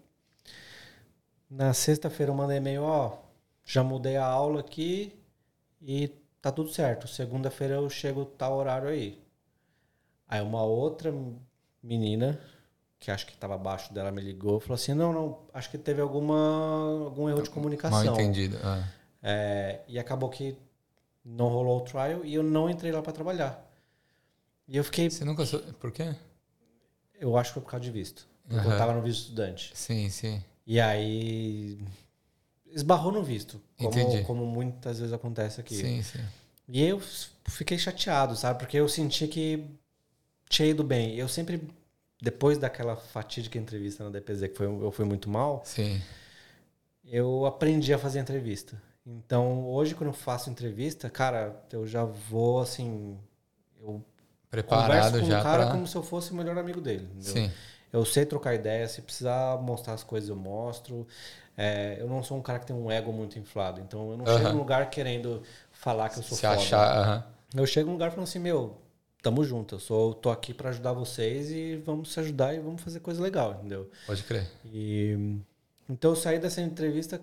na 1.51 1.75
sexta-feira 1.75 2.31
eu 2.31 2.37
mandei 2.37 2.59
e-mail, 2.59 2.85
ó, 2.85 3.19
já 3.65 3.83
mudei 3.83 4.17
a 4.17 4.25
aula 4.25 4.61
aqui 4.61 5.13
e 5.83 6.07
tá 6.41 6.53
tudo 6.53 6.71
certo. 6.71 7.09
Segunda-feira 7.09 7.75
eu 7.75 7.91
chego 7.91 8.25
tal 8.25 8.59
horário 8.59 8.89
aí. 8.89 9.21
Aí 10.29 10.41
uma 10.41 10.63
outra 10.63 11.13
menina, 11.83 12.39
que 13.01 13.11
acho 13.11 13.27
que 13.27 13.33
estava 13.33 13.55
abaixo 13.55 13.93
dela, 13.93 14.11
me 14.11 14.21
ligou 14.21 14.59
e 14.59 14.61
falou 14.61 14.75
assim, 14.75 14.93
não, 14.95 15.13
não, 15.13 15.39
acho 15.55 15.71
que 15.71 15.79
teve 15.79 16.01
alguma, 16.01 17.05
algum 17.05 17.29
erro 17.29 17.43
de 17.43 17.51
comunicação. 17.51 18.05
Mal 18.05 18.15
entendido. 18.15 18.59
Ah. 18.63 18.85
É, 19.23 19.81
e 19.89 19.99
acabou 19.99 20.29
que 20.29 20.57
não 21.25 21.49
rolou 21.49 21.79
o 21.79 21.81
trial 21.83 22.25
e 22.25 22.35
eu 22.35 22.43
não 22.43 22.69
entrei 22.69 22.91
lá 22.93 23.01
para 23.03 23.13
trabalhar. 23.13 23.65
E 24.67 24.77
eu 24.77 24.85
fiquei, 24.85 25.09
Você 25.11 25.25
nunca. 25.25 25.47
sou- 25.47 25.61
Por 25.81 25.91
quê? 25.93 26.15
eu 27.21 27.37
acho 27.37 27.51
que 27.51 27.55
foi 27.55 27.63
por 27.63 27.71
causa 27.71 27.85
de 27.85 27.91
visto. 27.91 28.27
Porque 28.47 28.61
Aham. 28.61 28.73
eu 28.73 28.79
tava 28.79 28.93
no 28.95 29.03
visto 29.03 29.23
estudante. 29.23 29.73
Sim, 29.75 30.09
sim. 30.09 30.43
E 30.67 30.81
aí 30.81 31.79
esbarrou 32.67 33.11
no 33.13 33.23
visto, 33.23 33.61
Entendi. 33.79 34.23
como, 34.23 34.41
como 34.43 34.47
muitas 34.47 34.99
vezes 34.99 35.13
acontece 35.13 35.61
aqui. 35.61 35.75
Sim, 35.75 36.03
sim. 36.03 36.21
E 36.69 36.83
eu 36.85 37.01
fiquei 37.49 37.79
chateado, 37.79 38.37
sabe? 38.37 38.59
Porque 38.59 38.77
eu 38.77 38.89
senti 38.89 39.27
que 39.27 39.65
tinha 40.49 40.69
ido 40.69 40.85
bem. 40.85 41.15
Eu 41.17 41.29
sempre, 41.29 41.67
depois 42.20 42.59
daquela 42.59 42.96
fatídica 42.96 43.59
entrevista 43.59 44.04
na 44.04 44.11
DPZ, 44.11 44.48
que 44.48 44.57
foi, 44.57 44.66
eu 44.66 44.90
fui 44.90 45.04
muito 45.04 45.28
mal, 45.31 45.62
Sim. 45.64 46.00
eu 47.04 47.46
aprendi 47.46 47.92
a 47.92 47.98
fazer 47.98 48.20
entrevista. 48.20 48.81
Então, 49.07 49.66
hoje, 49.66 49.94
quando 49.94 50.09
eu 50.09 50.14
faço 50.14 50.50
entrevista, 50.50 51.09
cara, 51.09 51.57
eu 51.72 51.87
já 51.87 52.04
vou 52.04 52.61
assim. 52.61 53.18
Eu 53.81 54.04
Preparado 54.50 55.12
converso 55.12 55.20
com 55.20 55.26
já 55.26 55.40
o 55.40 55.42
cara 55.42 55.64
pra. 55.64 55.72
como 55.72 55.87
se 55.87 55.96
eu 55.96 56.02
fosse 56.02 56.33
o 56.33 56.35
melhor 56.35 56.59
amigo 56.59 56.81
dele. 56.81 57.09
Sim. 57.20 57.50
Eu 57.90 58.04
sei 58.04 58.26
trocar 58.26 58.54
ideia, 58.54 58.87
se 58.87 59.00
precisar 59.00 59.59
mostrar 59.62 59.94
as 59.94 60.04
coisas, 60.04 60.28
eu 60.28 60.37
mostro. 60.37 61.07
É, 61.57 61.96
eu 61.98 62.07
não 62.07 62.22
sou 62.22 62.37
um 62.38 62.42
cara 62.42 62.59
que 62.59 62.66
tem 62.66 62.76
um 62.76 62.90
ego 62.90 63.12
muito 63.12 63.38
inflado. 63.38 63.81
Então, 63.81 64.11
eu 64.11 64.16
não 64.18 64.26
chego 64.26 64.40
Aham. 64.40 64.52
num 64.52 64.59
lugar 64.59 64.90
querendo 64.90 65.42
falar 65.72 66.11
que 66.11 66.18
eu 66.18 66.22
sou 66.22 66.37
Se 66.37 66.42
foda. 66.42 66.54
achar. 66.54 66.98
aham. 66.98 67.25
Eu 67.56 67.66
chego 67.66 67.87
num 67.87 67.94
lugar 67.94 68.10
falando 68.10 68.29
assim, 68.29 68.38
meu, 68.38 68.77
tamo 69.23 69.44
junto. 69.44 69.75
Eu 69.77 69.81
sou, 69.81 70.14
tô 70.14 70.31
aqui 70.31 70.54
pra 70.54 70.71
ajudar 70.71 70.92
vocês 70.92 71.50
e 71.50 71.77
vamos 71.77 72.12
se 72.12 72.21
ajudar 72.21 72.54
e 72.54 72.60
vamos 72.60 72.83
fazer 72.83 73.00
coisa 73.00 73.23
legal, 73.23 73.54
entendeu? 73.54 73.90
Pode 74.06 74.23
crer. 74.25 74.46
E 74.66 75.38
então 75.88 76.12
eu 76.12 76.16
saí 76.16 76.38
dessa 76.38 76.60
entrevista 76.60 77.21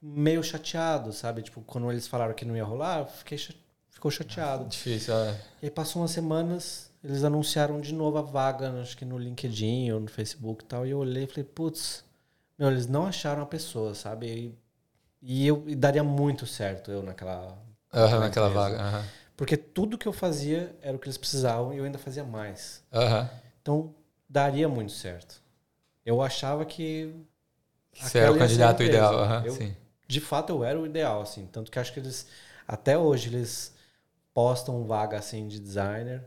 meio 0.00 0.42
chateado, 0.42 1.12
sabe? 1.12 1.42
Tipo, 1.42 1.60
quando 1.62 1.90
eles 1.90 2.06
falaram 2.06 2.34
que 2.34 2.44
não 2.44 2.56
ia 2.56 2.64
rolar, 2.64 3.00
eu 3.00 3.06
fiquei 3.06 3.38
ficou 3.90 4.10
chateado. 4.10 4.64
Difícil. 4.66 5.14
ah. 5.14 5.34
E 5.60 5.66
aí 5.66 5.70
passou 5.70 6.02
umas 6.02 6.12
semanas, 6.12 6.90
eles 7.02 7.24
anunciaram 7.24 7.80
de 7.80 7.92
novo 7.92 8.16
a 8.18 8.22
vaga, 8.22 8.70
acho 8.80 8.96
que 8.96 9.04
no 9.04 9.18
LinkedIn 9.18 9.90
ou 9.90 10.00
no 10.00 10.08
Facebook 10.08 10.64
e 10.64 10.66
tal, 10.66 10.86
e 10.86 10.90
eu 10.90 10.98
olhei 10.98 11.24
e 11.24 11.26
falei, 11.26 11.44
putz, 11.44 12.04
meu, 12.58 12.70
eles 12.70 12.86
não 12.86 13.06
acharam 13.06 13.42
a 13.42 13.46
pessoa, 13.46 13.94
sabe? 13.94 14.26
E, 14.26 14.54
e 15.20 15.46
eu 15.46 15.64
e 15.66 15.74
daria 15.74 16.04
muito 16.04 16.46
certo 16.46 16.90
eu 16.92 17.02
naquela 17.02 17.58
Aham, 17.92 18.20
naquela 18.20 18.48
vaga. 18.48 18.80
aham. 18.80 19.04
Porque 19.38 19.56
tudo 19.56 19.96
que 19.96 20.08
eu 20.08 20.12
fazia 20.12 20.76
era 20.82 20.96
o 20.96 21.00
que 21.00 21.06
eles 21.06 21.16
precisavam 21.16 21.72
e 21.72 21.78
eu 21.78 21.84
ainda 21.84 21.96
fazia 21.98 22.24
mais. 22.24 22.82
Aham. 22.92 23.30
Então, 23.62 23.94
daria 24.28 24.68
muito 24.68 24.90
certo. 24.90 25.40
Eu 26.04 26.20
achava 26.20 26.66
que 26.66 27.14
Você 27.92 28.18
era 28.18 28.32
o 28.32 28.38
candidato 28.38 28.82
ideal. 28.82 29.14
aham, 29.14 29.44
Eu- 29.46 29.54
Sim. 29.54 29.76
de 30.08 30.20
fato 30.20 30.50
eu 30.52 30.64
era 30.64 30.80
o 30.80 30.84
ideal, 30.84 31.22
assim. 31.22 31.46
Tanto 31.46 31.70
que 31.70 31.78
acho 31.78 31.92
que 31.92 32.00
eles, 32.00 32.26
até 32.66 32.98
hoje, 32.98 33.28
eles 33.28 33.72
postam 34.34 34.84
vaga 34.84 35.18
assim 35.18 35.46
de 35.46 35.60
designer. 35.60 36.24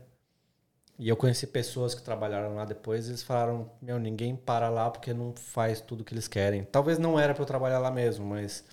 E 0.98 1.08
eu 1.08 1.16
conheci 1.18 1.46
pessoas 1.46 1.94
que 1.94 2.02
trabalharam 2.02 2.54
lá 2.54 2.64
depois 2.64 3.06
e 3.06 3.10
eles 3.10 3.22
falaram: 3.22 3.70
Meu, 3.82 3.98
ninguém 3.98 4.34
para 4.36 4.70
lá 4.70 4.90
porque 4.90 5.12
não 5.12 5.34
faz 5.36 5.82
tudo 5.82 6.04
que 6.04 6.14
eles 6.14 6.28
querem. 6.28 6.64
Talvez 6.64 6.98
não 6.98 7.20
era 7.20 7.34
para 7.34 7.42
eu 7.42 7.46
trabalhar 7.46 7.78
lá 7.78 7.90
mesmo, 7.90 8.24
mas 8.24 8.64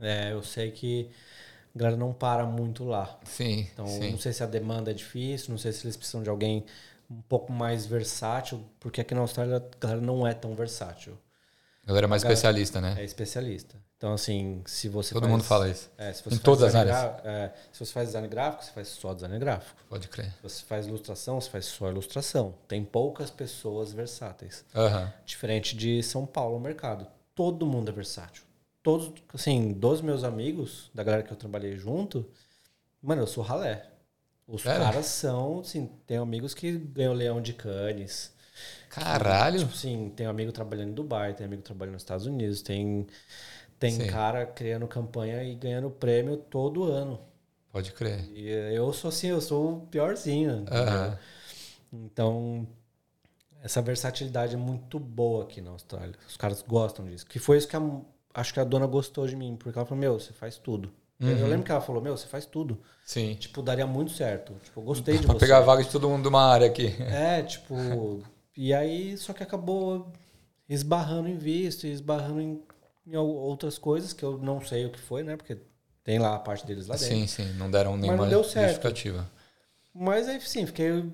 é, 0.00 0.32
eu 0.32 0.42
sei 0.42 0.70
que 0.70 1.10
a 1.74 1.78
galera 1.78 1.96
não 1.96 2.12
para 2.12 2.44
muito 2.46 2.84
lá. 2.84 3.18
Sim, 3.24 3.68
Então, 3.72 3.86
sim. 3.86 4.10
não 4.12 4.18
sei 4.18 4.32
se 4.32 4.42
a 4.42 4.46
demanda 4.46 4.90
é 4.90 4.94
difícil, 4.94 5.50
não 5.50 5.58
sei 5.58 5.72
se 5.72 5.84
eles 5.86 5.96
precisam 5.96 6.22
de 6.22 6.28
alguém 6.30 6.64
um 7.10 7.22
pouco 7.22 7.52
mais 7.52 7.86
versátil, 7.86 8.62
porque 8.78 9.00
aqui 9.00 9.14
na 9.14 9.20
Austrália 9.22 9.56
a 9.56 9.62
galera 9.80 10.00
não 10.00 10.26
é 10.26 10.34
tão 10.34 10.54
versátil. 10.54 11.16
Galera 11.86 12.06
mais 12.06 12.22
Galera- 12.22 12.34
especialista, 12.34 12.80
né? 12.82 12.96
É 12.98 13.04
especialista. 13.04 13.76
Então, 13.96 14.12
assim, 14.12 14.62
se 14.66 14.88
você 14.88 15.12
Todo 15.14 15.22
faz- 15.22 15.32
mundo 15.32 15.42
fala 15.42 15.68
isso. 15.68 15.90
É, 15.98 16.12
se 16.12 16.20
você 16.22 16.28
Em 16.28 16.30
faz 16.32 16.42
todas 16.42 16.62
as 16.62 16.74
áreas. 16.74 16.96
é, 17.24 17.52
se 17.72 17.84
você 17.84 17.92
faz 17.92 18.08
design 18.08 18.28
gráfico, 18.28 18.62
você 18.64 18.70
faz 18.72 18.88
só 18.88 19.12
design 19.14 19.36
gráfico. 19.38 19.80
Pode 19.88 20.06
crer. 20.06 20.26
Se 20.34 20.42
você 20.42 20.62
faz 20.64 20.86
ilustração, 20.86 21.40
você 21.40 21.48
faz 21.50 21.64
só 21.64 21.88
ilustração. 21.88 22.54
Tem 22.68 22.84
poucas 22.84 23.30
pessoas 23.30 23.92
versáteis. 23.92 24.64
Aham. 24.74 25.12
Diferente 25.24 25.74
de 25.76 26.02
São 26.02 26.26
Paulo, 26.26 26.58
o 26.58 26.60
mercado. 26.60 27.06
Todo 27.34 27.66
mundo 27.66 27.88
é 27.88 27.92
versátil. 27.92 28.44
Todos, 28.88 29.12
assim, 29.34 29.74
dos 29.74 30.00
meus 30.00 30.24
amigos, 30.24 30.90
da 30.94 31.04
galera 31.04 31.22
que 31.22 31.30
eu 31.30 31.36
trabalhei 31.36 31.76
junto, 31.76 32.24
mano, 33.02 33.20
eu 33.20 33.26
sou 33.26 33.44
ralé. 33.44 33.84
Os 34.46 34.62
Sério? 34.62 34.82
caras 34.82 35.04
são, 35.04 35.60
assim, 35.60 35.90
tem 36.06 36.16
amigos 36.16 36.54
que 36.54 36.72
ganham 36.72 37.12
leão 37.12 37.38
de 37.38 37.52
canes. 37.52 38.32
Caralho. 38.88 39.58
Tipo 39.58 39.72
assim, 39.72 40.10
tem 40.16 40.26
amigo 40.26 40.52
trabalhando 40.52 40.88
em 40.88 40.94
Dubai, 40.94 41.34
tem 41.34 41.44
amigo 41.44 41.60
trabalhando 41.60 41.96
nos 41.96 42.02
Estados 42.02 42.24
Unidos, 42.24 42.62
tem, 42.62 43.06
tem 43.78 43.92
Sim. 43.92 44.06
cara 44.06 44.46
criando 44.46 44.88
campanha 44.88 45.44
e 45.44 45.54
ganhando 45.54 45.90
prêmio 45.90 46.38
todo 46.38 46.84
ano. 46.84 47.20
Pode 47.70 47.92
crer. 47.92 48.24
E 48.32 48.48
eu 48.48 48.90
sou 48.94 49.10
assim, 49.10 49.26
eu 49.26 49.42
sou 49.42 49.74
o 49.74 49.80
piorzinho. 49.88 50.62
entendeu? 50.62 50.78
Aham. 50.78 51.18
Então, 51.92 52.66
essa 53.62 53.82
versatilidade 53.82 54.54
é 54.54 54.58
muito 54.58 54.98
boa 54.98 55.44
aqui 55.44 55.60
na 55.60 55.72
Austrália. 55.72 56.14
Os 56.26 56.38
caras 56.38 56.62
gostam 56.62 57.04
disso. 57.04 57.26
Que 57.26 57.38
foi 57.38 57.58
isso 57.58 57.68
que 57.68 57.76
a, 57.76 57.80
acho 58.40 58.52
que 58.54 58.60
a 58.60 58.64
dona 58.64 58.86
gostou 58.86 59.26
de 59.26 59.36
mim, 59.36 59.56
porque 59.58 59.78
ela 59.78 59.86
falou: 59.86 60.00
Meu, 60.00 60.18
você 60.18 60.32
faz 60.32 60.56
tudo. 60.58 60.90
Eu- 61.20 61.28
Eu 61.30 61.36
Uhum. 61.38 61.46
lembro 61.48 61.64
que 61.66 61.72
ela 61.72 61.80
falou: 61.80 62.00
Meu, 62.02 62.16
você 62.16 62.26
faz 62.26 62.46
tudo. 62.46 62.78
Sim. 63.04 63.34
Tipo, 63.34 63.60
daria 63.62 63.86
muito 63.86 64.12
certo. 64.12 64.54
Tipo, 64.62 64.80
eu 64.80 64.84
gostei 64.84 65.18
de 65.18 65.24
Pra 65.26 65.34
você. 65.34 65.40
pegar 65.40 65.58
a 65.58 65.62
vaga 65.62 65.82
de 65.82 65.90
todo 65.90 66.08
mundo 66.08 66.22
de 66.22 66.28
uma 66.28 66.42
área 66.44 66.66
aqui. 66.66 66.94
É, 67.00 67.42
tipo. 67.42 67.74
e 68.56 68.72
aí, 68.74 69.16
só 69.16 69.32
que 69.32 69.42
acabou 69.42 70.12
esbarrando 70.68 71.28
em 71.28 71.36
visto, 71.38 71.86
esbarrando 71.86 72.40
em, 72.40 72.60
em 73.06 73.16
ou- 73.16 73.34
outras 73.34 73.78
coisas 73.78 74.12
que 74.12 74.22
eu 74.24 74.38
não 74.38 74.60
sei 74.60 74.86
o 74.86 74.90
que 74.90 74.98
foi, 75.00 75.22
né? 75.22 75.36
Porque 75.36 75.56
tem 76.04 76.18
lá 76.18 76.34
a 76.34 76.38
parte 76.38 76.66
deles 76.66 76.86
lá 76.86 76.94
dentro. 76.96 77.08
Sim, 77.14 77.26
sim. 77.26 77.52
Não 77.54 77.70
deram 77.70 77.96
nenhuma 77.96 78.22
não 78.24 78.28
deu 78.28 78.44
certo. 78.44 78.68
justificativa. 78.74 79.28
Mas 79.94 80.28
aí, 80.28 80.40
sim, 80.40 80.66
fiquei 80.66 81.04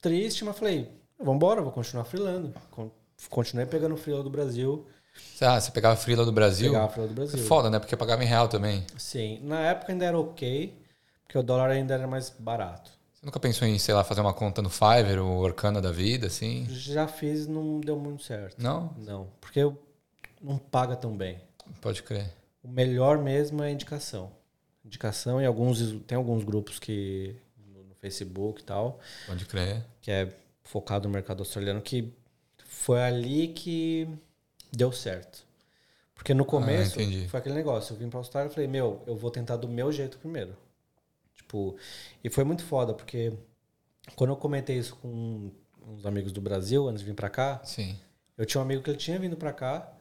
triste, 0.00 0.44
mas 0.44 0.58
falei, 0.58 0.90
vambora, 1.18 1.62
vou 1.62 1.72
continuar 1.72 2.04
freelando. 2.04 2.52
Con- 2.70 2.90
Continuei 3.30 3.64
pegando 3.64 3.96
freela 3.96 4.22
do 4.22 4.28
Brasil, 4.28 4.84
Ah, 5.40 5.60
você 5.60 5.70
pegava 5.70 5.96
frila 5.96 6.24
do 6.24 6.32
Brasil? 6.32 6.72
pegava 6.72 6.90
freela 6.92 7.08
do 7.08 7.12
É 7.12 7.14
Brasil. 7.26 7.46
foda, 7.46 7.68
né? 7.70 7.78
Porque 7.78 7.96
pagava 7.96 8.22
em 8.22 8.26
real 8.26 8.48
também. 8.48 8.84
Sim, 8.96 9.40
na 9.42 9.60
época 9.60 9.92
ainda 9.92 10.04
era 10.04 10.18
ok, 10.18 10.74
porque 11.24 11.36
o 11.38 11.42
dólar 11.42 11.70
ainda 11.70 11.94
era 11.94 12.06
mais 12.06 12.30
barato. 12.30 12.90
Você 13.12 13.26
nunca 13.26 13.38
pensou 13.40 13.66
em, 13.68 13.78
sei 13.78 13.94
lá, 13.94 14.02
fazer 14.04 14.20
uma 14.20 14.32
conta 14.34 14.62
no 14.62 14.70
Fiverr 14.70 15.18
ou 15.20 15.38
Orkana 15.38 15.80
da 15.80 15.90
vida, 15.92 16.26
assim? 16.28 16.66
Já 16.70 17.06
fiz, 17.06 17.46
não 17.46 17.80
deu 17.80 17.96
muito 17.98 18.22
certo. 18.22 18.60
Não? 18.62 18.94
Não, 18.98 19.28
porque 19.40 19.60
eu 19.60 19.78
não 20.42 20.56
paga 20.58 20.96
tão 20.96 21.16
bem. 21.16 21.38
Pode 21.80 22.02
crer. 22.02 22.30
O 22.62 22.68
melhor 22.68 23.18
mesmo 23.18 23.62
é 23.62 23.70
indicação. 23.70 24.30
Indicação 24.84 25.40
e 25.40 25.46
alguns 25.46 25.80
tem 26.06 26.16
alguns 26.16 26.44
grupos 26.44 26.78
que 26.78 27.34
no 27.72 27.82
no 27.84 27.94
Facebook 27.94 28.60
e 28.60 28.64
tal, 28.64 28.98
Pode 29.26 29.44
crer. 29.46 29.82
que 30.00 30.10
é 30.10 30.28
focado 30.62 31.08
no 31.08 31.12
mercado 31.14 31.40
australiano 31.40 31.80
que 31.80 32.12
foi 32.66 33.02
ali 33.02 33.48
que 33.48 34.06
deu 34.76 34.92
certo. 34.92 35.44
Porque 36.14 36.32
no 36.32 36.44
começo 36.44 37.00
entendi. 37.00 37.28
foi 37.28 37.40
aquele 37.40 37.54
negócio, 37.54 37.92
eu 37.92 37.98
vim 37.98 38.08
pra 38.08 38.18
Austrália 38.18 38.48
e 38.50 38.54
falei, 38.54 38.68
meu, 38.68 39.02
eu 39.06 39.16
vou 39.16 39.30
tentar 39.30 39.56
do 39.56 39.68
meu 39.68 39.90
jeito 39.90 40.18
primeiro. 40.18 40.56
Tipo, 41.34 41.76
e 42.22 42.30
foi 42.30 42.44
muito 42.44 42.64
foda, 42.64 42.94
porque 42.94 43.32
quando 44.14 44.30
eu 44.30 44.36
comentei 44.36 44.78
isso 44.78 44.96
com 44.96 45.50
uns 45.86 46.06
amigos 46.06 46.32
do 46.32 46.40
Brasil 46.40 46.88
antes 46.88 47.00
de 47.00 47.06
vir 47.06 47.14
pra 47.14 47.28
cá, 47.28 47.60
Sim. 47.64 47.98
eu 48.38 48.46
tinha 48.46 48.60
um 48.60 48.64
amigo 48.64 48.82
que 48.82 48.90
ele 48.90 48.96
tinha 48.96 49.18
vindo 49.18 49.36
pra 49.36 49.52
cá 49.52 49.92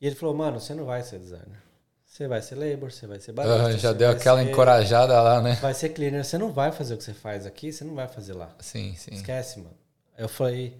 e 0.00 0.06
ele 0.06 0.14
falou, 0.14 0.34
mano, 0.34 0.60
você 0.60 0.74
não 0.74 0.84
vai 0.84 1.02
ser 1.02 1.18
designer. 1.18 1.60
Você 2.06 2.26
vai 2.26 2.42
ser 2.42 2.56
labor, 2.56 2.90
você 2.92 3.06
vai 3.06 3.20
ser 3.20 3.32
barista. 3.32 3.66
Ah, 3.66 3.72
já 3.76 3.92
deu 3.92 4.10
aquela 4.10 4.42
ser- 4.42 4.50
encorajada 4.50 5.20
lá, 5.22 5.40
né? 5.40 5.54
Vai 5.62 5.72
ser 5.72 5.90
cleaner. 5.90 6.24
Você 6.24 6.36
não 6.36 6.52
vai 6.52 6.72
fazer 6.72 6.94
o 6.94 6.98
que 6.98 7.04
você 7.04 7.14
faz 7.14 7.46
aqui, 7.46 7.72
você 7.72 7.84
não 7.84 7.94
vai 7.94 8.08
fazer 8.08 8.32
lá. 8.34 8.52
Sim, 8.58 8.94
sim. 8.96 9.14
Esquece, 9.14 9.60
mano. 9.60 9.74
Eu 10.18 10.28
falei, 10.28 10.76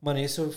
mano, 0.00 0.18
isso 0.18 0.54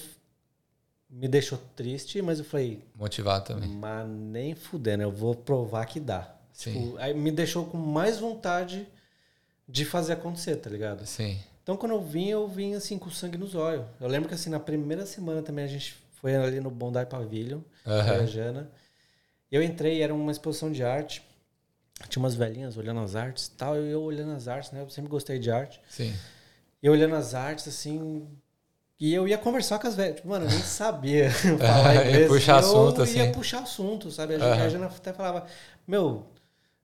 me 1.15 1.29
deixou 1.29 1.57
triste, 1.77 2.21
mas 2.21 2.39
eu 2.39 2.45
falei, 2.45 2.83
Motivar 2.93 3.41
também. 3.41 3.69
mas 3.69 4.05
nem 4.09 4.53
fudendo, 4.53 5.01
eu 5.01 5.11
vou 5.11 5.33
provar 5.33 5.85
que 5.85 5.99
dá. 5.99 6.35
Sim. 6.51 6.73
Tipo, 6.73 6.97
aí 6.97 7.13
me 7.13 7.31
deixou 7.31 7.65
com 7.65 7.77
mais 7.77 8.19
vontade 8.19 8.85
de 9.67 9.85
fazer 9.85 10.13
acontecer, 10.13 10.57
tá 10.57 10.69
ligado? 10.69 11.05
Sim. 11.05 11.39
Então 11.63 11.77
quando 11.77 11.93
eu 11.93 12.01
vim, 12.01 12.27
eu 12.27 12.47
vim 12.47 12.73
assim 12.75 12.99
com 12.99 13.09
sangue 13.09 13.37
nos 13.37 13.55
olhos. 13.55 13.85
Eu 13.99 14.09
lembro 14.09 14.27
que 14.27 14.35
assim, 14.35 14.49
na 14.49 14.59
primeira 14.59 15.05
semana 15.05 15.41
também 15.41 15.63
a 15.63 15.67
gente 15.69 15.95
foi 16.19 16.35
ali 16.35 16.59
no 16.59 16.69
Bondi 16.69 17.05
Pavilion, 17.05 17.61
e 17.85 17.89
a 17.89 18.25
Jana. 18.25 18.69
Eu 19.49 19.63
entrei, 19.63 20.01
era 20.01 20.13
uma 20.13 20.31
exposição 20.31 20.69
de 20.71 20.83
arte. 20.83 21.23
Tinha 22.09 22.21
umas 22.21 22.35
velhinhas 22.35 22.75
olhando 22.75 22.99
as 22.99 23.15
artes 23.15 23.45
e 23.45 23.51
tal, 23.51 23.77
e 23.77 23.89
eu 23.89 24.01
olhando 24.01 24.33
as 24.33 24.49
artes, 24.49 24.71
né? 24.71 24.81
Eu 24.81 24.89
sempre 24.89 25.09
gostei 25.09 25.39
de 25.39 25.49
arte. 25.49 25.79
Sim. 25.87 26.13
E 26.83 26.87
eu 26.87 26.91
olhando 26.91 27.15
as 27.15 27.33
artes, 27.33 27.67
assim. 27.69 28.27
E 28.99 29.13
eu 29.13 29.27
ia 29.27 29.37
conversar 29.37 29.79
com 29.79 29.87
as 29.87 29.95
velhas. 29.95 30.15
Tipo, 30.17 30.29
mano, 30.29 30.45
eu 30.45 30.49
nem 30.49 30.59
sabia 30.63 31.29
falar 31.65 31.95
Ia 31.95 32.01
inglês. 32.01 32.27
puxar 32.27 32.57
eu 32.57 32.59
assunto, 32.59 33.01
ia 33.05 33.27
assim. 33.27 33.31
puxar 33.31 33.59
assunto, 33.63 34.11
sabe? 34.11 34.35
A, 34.35 34.39
Jana- 34.39 34.53
Aham. 34.53 34.63
a 34.63 34.69
Jana 34.69 34.85
até 34.87 35.13
falava: 35.13 35.47
Meu, 35.87 36.25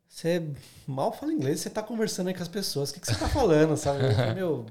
você 0.08 0.44
mal 0.88 1.14
fala 1.14 1.34
inglês, 1.34 1.62
você 1.62 1.70
tá 1.70 1.84
conversando 1.84 2.28
aí 2.30 2.34
com 2.36 2.44
as 2.44 2.50
pessoas, 2.50 2.92
o 2.92 2.94
que, 2.96 3.00
que 3.02 3.08
você 3.08 3.16
tá 3.16 3.30
falando, 3.30 3.78
sabe? 3.78 4.00
Eu, 4.00 4.04
falei, 4.06 4.22
meu, 4.34 4.66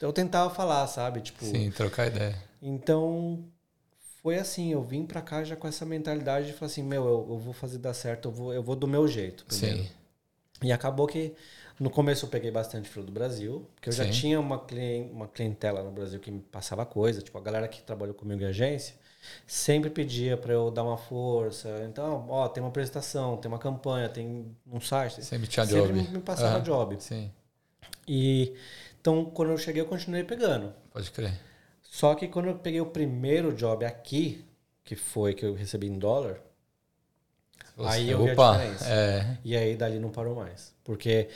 eu 0.00 0.12
tentava 0.12 0.54
falar, 0.54 0.86
sabe? 0.88 1.20
Tipo, 1.22 1.44
Sim, 1.44 1.70
trocar 1.70 2.06
ideia. 2.08 2.36
então, 2.62 3.44
foi 4.22 4.38
assim, 4.38 4.72
eu 4.72 4.82
vim 4.82 5.06
pra 5.06 5.22
cá 5.22 5.44
já 5.44 5.56
com 5.56 5.68
essa 5.68 5.86
mentalidade 5.86 6.48
de 6.48 6.52
falar 6.54 6.66
assim, 6.70 6.82
meu, 6.82 7.04
eu, 7.06 7.26
eu 7.30 7.38
vou 7.38 7.52
fazer 7.54 7.78
dar 7.78 7.94
certo, 7.94 8.28
eu 8.28 8.32
vou, 8.32 8.54
eu 8.54 8.62
vou 8.62 8.76
do 8.76 8.88
meu 8.88 9.08
jeito 9.08 9.44
primeiro. 9.46 9.84
Sim. 9.84 9.90
E 10.62 10.72
acabou 10.72 11.06
que 11.06 11.34
no 11.80 11.90
começo 11.90 12.24
eu 12.26 12.28
peguei 12.30 12.50
bastante 12.50 12.88
frio 12.88 13.04
do 13.04 13.12
Brasil, 13.12 13.68
porque 13.74 13.88
eu 13.88 13.92
já 13.92 14.04
Sim. 14.04 14.10
tinha 14.10 14.40
uma, 14.40 14.58
clien- 14.58 15.10
uma 15.12 15.28
clientela 15.28 15.82
no 15.82 15.90
Brasil 15.90 16.18
que 16.20 16.30
me 16.30 16.40
passava 16.40 16.84
coisa, 16.84 17.22
tipo, 17.22 17.36
a 17.38 17.40
galera 17.40 17.68
que 17.68 17.82
trabalhou 17.82 18.14
comigo 18.14 18.42
em 18.42 18.46
agência 18.46 18.94
sempre 19.46 19.90
pedia 19.90 20.36
pra 20.36 20.52
eu 20.52 20.70
dar 20.70 20.84
uma 20.84 20.96
força. 20.96 21.68
Então, 21.88 22.26
ó, 22.28 22.48
tem 22.48 22.62
uma 22.62 22.70
apresentação, 22.70 23.36
tem 23.36 23.48
uma 23.50 23.58
campanha, 23.58 24.08
tem 24.08 24.46
um 24.66 24.80
site. 24.80 25.22
Sempre 25.24 25.46
tinha 25.48 25.66
sempre 25.66 26.00
job. 26.00 26.08
me 26.10 26.20
passava 26.20 26.54
Aham. 26.56 26.62
job. 26.62 26.96
Sim. 27.02 27.30
E 28.06 28.54
então, 29.00 29.24
quando 29.26 29.50
eu 29.52 29.58
cheguei, 29.58 29.82
eu 29.82 29.86
continuei 29.86 30.24
pegando. 30.24 30.74
Pode 30.92 31.10
crer. 31.10 31.34
Só 31.82 32.14
que 32.14 32.28
quando 32.28 32.48
eu 32.48 32.58
peguei 32.58 32.80
o 32.80 32.86
primeiro 32.86 33.52
job 33.52 33.84
aqui, 33.84 34.44
que 34.84 34.96
foi 34.96 35.34
que 35.34 35.44
eu 35.44 35.54
recebi 35.54 35.86
em 35.88 35.98
dólar, 35.98 36.40
Aí 37.84 38.10
eu 38.10 38.18
vi 38.18 38.30
a 38.30 38.34
Opa, 38.34 38.56
diferença. 38.58 38.88
é. 38.90 39.38
e 39.44 39.56
aí 39.56 39.76
dali 39.76 39.98
não 39.98 40.10
parou 40.10 40.34
mais. 40.34 40.74
Porque 40.84 41.28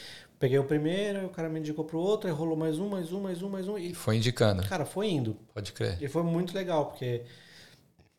peguei 0.42 0.58
o 0.58 0.64
primeiro, 0.64 1.24
o 1.26 1.28
cara 1.28 1.48
me 1.48 1.60
indicou 1.60 1.84
pro 1.84 2.00
outro, 2.00 2.28
aí 2.28 2.34
rolou 2.34 2.56
mais 2.56 2.76
um, 2.76 2.88
mais 2.88 3.12
um, 3.12 3.20
mais 3.20 3.40
um, 3.44 3.48
mais 3.48 3.68
um. 3.68 3.78
E, 3.78 3.94
Foi 3.94 4.16
indicando. 4.16 4.64
cara, 4.68 4.84
foi 4.84 5.08
indo. 5.08 5.36
Pode 5.54 5.72
crer. 5.72 5.96
E 6.02 6.08
foi 6.08 6.24
muito 6.24 6.52
legal, 6.52 6.86
porque, 6.86 7.22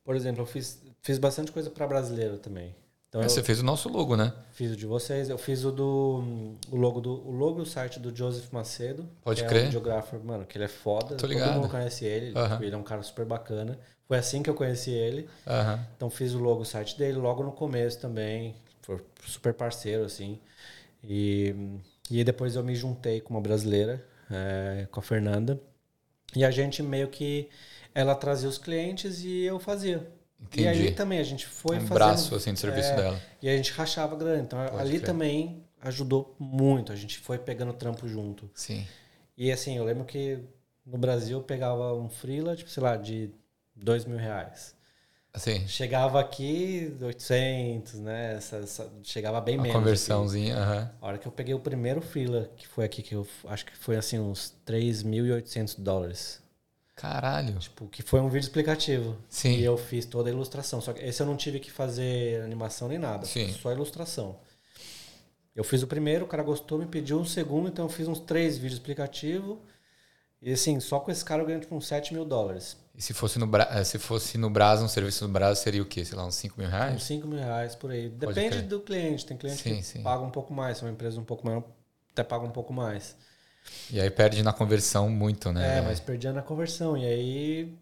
por 0.05 0.15
exemplo, 0.15 0.41
eu 0.41 0.45
fiz, 0.45 0.81
fiz 1.01 1.17
bastante 1.17 1.51
coisa 1.51 1.69
para 1.69 1.85
brasileiro 1.85 2.37
também. 2.37 2.73
Então 3.09 3.21
eu 3.21 3.29
Você 3.29 3.43
fez 3.43 3.59
o 3.59 3.63
nosso 3.65 3.89
logo, 3.89 4.15
né? 4.15 4.31
fiz 4.53 4.71
o 4.71 4.77
de 4.77 4.85
vocês, 4.85 5.29
eu 5.29 5.37
fiz 5.37 5.65
o 5.65 5.71
do 5.71 6.23
o 6.71 6.75
logo 6.77 7.01
do 7.01 7.11
o 7.27 7.31
logo 7.31 7.59
e 7.59 7.61
o 7.61 7.65
site 7.65 7.99
do 7.99 8.15
Joseph 8.15 8.49
Macedo, 8.53 9.05
Pode 9.21 9.43
é 9.43 9.45
crer. 9.45 9.63
um 9.63 9.65
videographer, 9.65 10.17
mano, 10.23 10.45
que 10.45 10.57
ele 10.57 10.63
é 10.63 10.69
foda, 10.69 11.09
Tô 11.09 11.15
todo 11.17 11.29
ligado. 11.29 11.55
mundo 11.55 11.67
conhece 11.69 12.05
ele, 12.05 12.27
tipo, 12.27 12.63
ele 12.63 12.73
é 12.73 12.77
um 12.77 12.83
cara 12.83 13.03
super 13.03 13.25
bacana. 13.25 13.77
Foi 14.07 14.17
assim 14.17 14.41
que 14.41 14.49
eu 14.49 14.55
conheci 14.55 14.91
ele. 14.91 15.29
Aham. 15.45 15.85
Então 15.97 16.09
fiz 16.09 16.33
o 16.33 16.39
logo, 16.39 16.61
o 16.61 16.65
site 16.65 16.97
dele 16.97 17.17
logo 17.17 17.43
no 17.43 17.51
começo 17.51 17.99
também. 17.99 18.55
Foi 18.81 18.97
super 19.27 19.53
parceiro, 19.53 20.05
assim. 20.05 20.39
E, 21.03 21.53
e 22.09 22.17
aí 22.17 22.23
depois 22.23 22.55
eu 22.55 22.63
me 22.63 22.75
juntei 22.75 23.21
com 23.21 23.33
uma 23.33 23.41
brasileira, 23.41 24.05
é, 24.29 24.87
com 24.91 24.99
a 24.99 25.03
Fernanda. 25.03 25.59
E 26.35 26.43
a 26.43 26.51
gente 26.51 26.81
meio 26.81 27.07
que. 27.07 27.49
Ela 27.95 28.15
trazia 28.15 28.49
os 28.49 28.57
clientes 28.57 29.23
e 29.23 29.43
eu 29.43 29.59
fazia. 29.59 30.07
E 30.39 30.61
Entendi. 30.61 30.67
aí 30.67 30.91
também 30.91 31.19
a 31.19 31.23
gente 31.23 31.45
foi 31.45 31.77
um 31.77 31.81
fazendo. 31.81 31.93
braço 31.93 32.35
assim 32.35 32.51
de 32.51 32.59
serviço 32.59 32.89
é, 32.89 32.95
dela. 32.95 33.21
E 33.41 33.47
a 33.47 33.55
gente 33.55 33.71
rachava 33.71 34.15
grana. 34.15 34.41
Então 34.41 34.59
Pode 34.65 34.81
ali 34.81 34.97
crer. 34.97 35.03
também 35.03 35.63
ajudou 35.79 36.35
muito. 36.39 36.91
A 36.91 36.95
gente 36.95 37.19
foi 37.19 37.37
pegando 37.37 37.71
trampo 37.73 38.07
junto. 38.07 38.49
Sim. 38.55 38.85
E 39.37 39.51
assim, 39.51 39.77
eu 39.77 39.83
lembro 39.83 40.05
que 40.05 40.39
no 40.85 40.97
Brasil 40.97 41.37
eu 41.37 41.43
pegava 41.43 41.93
um 41.93 42.09
freela, 42.09 42.55
tipo, 42.55 42.69
sei 42.69 42.81
lá, 42.81 42.97
de 42.97 43.29
dois 43.75 44.05
mil 44.05 44.17
reais. 44.17 44.75
Assim, 45.35 45.67
Chegava 45.67 46.19
aqui, 46.19 46.95
800, 47.01 47.95
né? 47.95 48.35
Essa, 48.35 48.57
essa- 48.57 48.91
chegava 49.01 49.41
bem 49.41 49.55
uma 49.55 49.63
menos. 49.63 49.79
conversãozinha. 49.79 50.55
aham. 50.55 50.91
A 51.01 51.07
hora 51.07 51.17
que 51.17 51.27
eu 51.27 51.31
peguei 51.31 51.55
o 51.55 51.59
primeiro 51.59 52.01
freela, 52.01 52.51
que 52.55 52.67
foi 52.67 52.85
aqui, 52.85 53.01
que 53.01 53.15
eu 53.15 53.27
acho 53.47 53.65
que 53.65 53.75
foi 53.75 53.95
assim, 53.95 54.19
uns 54.19 54.53
3.800 54.63 55.75
dólares. 55.79 56.39
Caralho. 56.95 57.57
Tipo, 57.57 57.87
que 57.87 58.03
foi 58.03 58.19
um 58.21 58.29
vídeo 58.29 58.45
explicativo. 58.45 59.17
Sim. 59.27 59.53
E 59.57 59.63
eu 59.63 59.75
fiz 59.75 60.05
toda 60.05 60.29
a 60.29 60.31
ilustração. 60.31 60.79
Só 60.79 60.93
que 60.93 61.03
esse 61.03 61.19
eu 61.19 61.25
não 61.25 61.35
tive 61.35 61.59
que 61.59 61.71
fazer 61.71 62.43
animação 62.43 62.87
nem 62.87 62.99
nada. 62.99 63.25
Sim. 63.25 63.51
Só 63.53 63.71
ilustração. 63.71 64.37
Eu 65.55 65.63
fiz 65.63 65.81
o 65.81 65.87
primeiro, 65.87 66.25
o 66.25 66.27
cara 66.27 66.43
gostou, 66.43 66.77
me 66.77 66.85
pediu 66.85 67.19
um 67.19 67.25
segundo, 67.25 67.67
então 67.69 67.85
eu 67.85 67.89
fiz 67.89 68.07
uns 68.07 68.19
três 68.19 68.55
vídeos 68.57 68.73
explicativos. 68.73 69.57
E 70.39 70.51
assim, 70.51 70.79
só 70.79 70.99
com 70.99 71.09
esse 71.09 71.25
cara 71.25 71.41
eu 71.41 71.47
ganho 71.47 71.59
tipo 71.59 71.75
uns 71.75 71.87
7 71.87 72.13
mil 72.13 72.23
dólares. 72.25 72.77
E 72.95 73.01
se 73.01 73.13
fosse 73.13 73.39
no, 73.39 73.47
Bra... 73.47 73.67
eh, 73.71 73.83
se 73.83 73.97
fosse 73.97 74.37
no 74.37 74.49
Brasa, 74.49 74.83
um 74.83 74.87
serviço 74.87 75.25
no 75.27 75.33
Brasa, 75.33 75.59
seria 75.59 75.81
o 75.81 75.85
quê? 75.85 76.05
Sei 76.05 76.15
lá, 76.15 76.25
uns 76.25 76.35
5 76.35 76.59
mil 76.59 76.67
Uns 76.67 76.71
reais? 76.71 77.03
5 77.03 77.27
mil 77.27 77.39
reais 77.39 77.75
por 77.75 77.89
aí. 77.89 78.09
Pode 78.09 78.33
Depende 78.33 78.57
crer. 78.57 78.67
do 78.67 78.79
cliente. 78.81 79.25
Tem 79.25 79.35
cliente 79.35 79.61
Sim, 79.63 79.77
que 79.77 79.83
sim. 79.83 80.03
paga 80.03 80.21
um 80.21 80.29
pouco 80.29 80.53
mais. 80.53 80.77
Se 80.77 80.83
é 80.83 80.87
uma 80.87 80.93
empresa 80.93 81.19
um 81.19 81.23
pouco 81.23 81.45
maior, 81.45 81.63
até 82.11 82.23
paga 82.23 82.45
um 82.45 82.51
pouco 82.51 82.71
mais. 82.71 83.15
E 83.89 83.99
aí 83.99 84.11
perde 84.11 84.43
na 84.43 84.53
conversão 84.53 85.09
muito, 85.09 85.51
né? 85.51 85.79
É, 85.79 85.81
mas 85.81 85.99
perdia 85.99 86.31
na 86.31 86.41
conversão. 86.43 86.95
E 86.95 87.05
aí, 87.05 87.73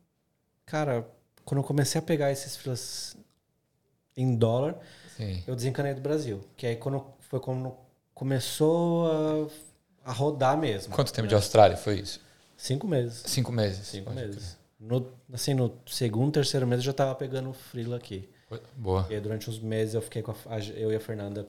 cara, 0.66 1.06
quando 1.44 1.60
eu 1.60 1.64
comecei 1.64 2.00
a 2.00 2.02
pegar 2.02 2.32
esses 2.32 2.56
freelas 2.56 3.18
em 4.16 4.36
dólar, 4.36 4.78
Sim. 5.18 5.44
eu 5.46 5.56
desencanei 5.56 5.94
do 5.94 6.02
Brasil. 6.02 6.40
Que 6.56 6.68
aí 6.68 6.76
quando 6.78 7.06
foi 7.20 7.40
quando 7.42 7.76
começou 8.14 9.52
a, 10.06 10.12
a 10.12 10.14
rodar 10.14 10.58
mesmo. 10.58 10.94
Quanto 10.94 11.12
tempo 11.12 11.28
de 11.28 11.36
Austrália 11.36 11.76
foi 11.76 12.00
isso? 12.00 12.22
Cinco 12.56 12.88
meses. 12.88 13.24
Cinco 13.26 13.52
meses. 13.52 13.88
Cinco 13.88 14.12
meses. 14.12 14.61
No, 14.82 15.14
assim, 15.32 15.54
no 15.54 15.78
segundo, 15.86 16.34
terceiro 16.34 16.66
mês 16.66 16.80
eu 16.80 16.86
já 16.86 16.94
tava 16.94 17.14
pegando 17.14 17.54
freela 17.54 17.98
aqui. 17.98 18.28
Boa. 18.76 19.06
E 19.10 19.14
aí, 19.14 19.22
durante 19.22 19.48
uns 19.48 19.60
meses 19.60 19.94
eu 19.94 20.02
fiquei 20.02 20.24
com 20.24 20.32
a, 20.32 20.60
eu 20.76 20.92
e 20.92 20.96
a 20.96 21.00
Fernanda. 21.00 21.48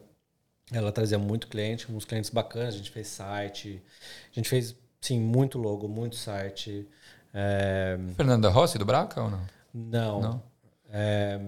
Ela 0.71 0.93
trazia 0.93 1.19
muito 1.19 1.49
cliente, 1.49 1.91
uns 1.91 2.05
clientes 2.05 2.29
bacanas. 2.31 2.75
A 2.75 2.77
gente 2.77 2.91
fez 2.91 3.09
site, 3.09 3.83
a 4.31 4.35
gente 4.35 4.49
fez, 4.49 4.77
sim, 5.01 5.19
muito 5.19 5.59
logo, 5.59 5.89
muito 5.89 6.15
site. 6.15 6.87
É, 7.33 7.99
Fernanda 8.17 8.51
Rossi 8.51 8.79
do 8.79 8.85
Braca 8.85 9.23
ou 9.23 9.31
não? 9.31 9.47
não. 9.73 10.21
Não? 10.21 10.43
É, 10.91 11.41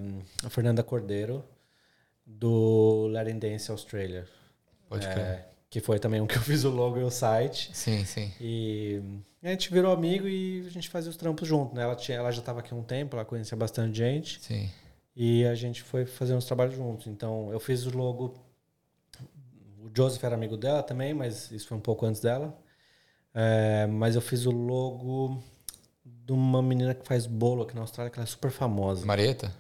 a 0.43 0.49
Fernanda 0.49 0.83
Cordeiro, 0.83 1.45
do 2.27 3.09
Latin 3.09 3.39
Dance 3.39 3.71
Australia. 3.71 4.27
Pode 4.89 5.07
É, 5.07 5.13
crer. 5.13 5.54
Que 5.75 5.81
foi 5.81 5.99
também 5.99 6.21
um 6.21 6.27
que 6.29 6.37
eu 6.37 6.41
fiz 6.41 6.63
o 6.63 6.71
logo 6.71 7.01
e 7.01 7.03
o 7.03 7.11
site. 7.11 7.69
Sim, 7.75 8.05
sim. 8.05 8.31
E 8.41 9.03
a 9.43 9.49
gente 9.49 9.73
virou 9.73 9.93
amigo 9.93 10.29
e 10.29 10.65
a 10.65 10.71
gente 10.71 10.89
fazia 10.89 11.11
os 11.11 11.17
trampos 11.17 11.49
junto, 11.49 11.75
né? 11.75 11.83
Ela, 11.83 11.97
tinha, 11.97 12.17
ela 12.17 12.31
já 12.31 12.39
estava 12.39 12.61
aqui 12.61 12.73
há 12.73 12.77
um 12.77 12.83
tempo, 12.85 13.17
ela 13.17 13.25
conhecia 13.25 13.59
bastante 13.59 13.99
gente. 13.99 14.41
Sim. 14.41 14.71
E 15.17 15.45
a 15.45 15.55
gente 15.57 15.83
foi 15.83 16.07
fazer 16.07 16.33
uns 16.33 16.45
trabalhos 16.45 16.77
juntos. 16.77 17.09
Então, 17.09 17.51
eu 17.51 17.59
fiz 17.59 17.87
o 17.87 17.91
logo. 17.91 18.37
O 19.81 19.91
Joseph 19.93 20.23
era 20.23 20.37
amigo 20.37 20.57
dela 20.57 20.81
também, 20.81 21.13
mas 21.13 21.51
isso 21.51 21.67
foi 21.67 21.77
um 21.77 21.81
pouco 21.81 22.07
antes 22.07 22.21
dela. 22.21 22.57
É, 23.35 23.89
mas 23.89 24.15
eu 24.15 24.21
fiz 24.21 24.47
o 24.47 24.53
logo 24.53 25.43
de 26.05 26.33
uma 26.33 26.63
menina 26.63 26.95
que 26.95 27.05
faz 27.05 27.27
bolo 27.27 27.65
aqui 27.65 27.75
na 27.75 27.81
Austrália, 27.81 28.13
que 28.13 28.19
ela 28.21 28.29
é 28.29 28.31
super 28.31 28.53
famosa. 28.53 29.05
Marieta? 29.05 29.53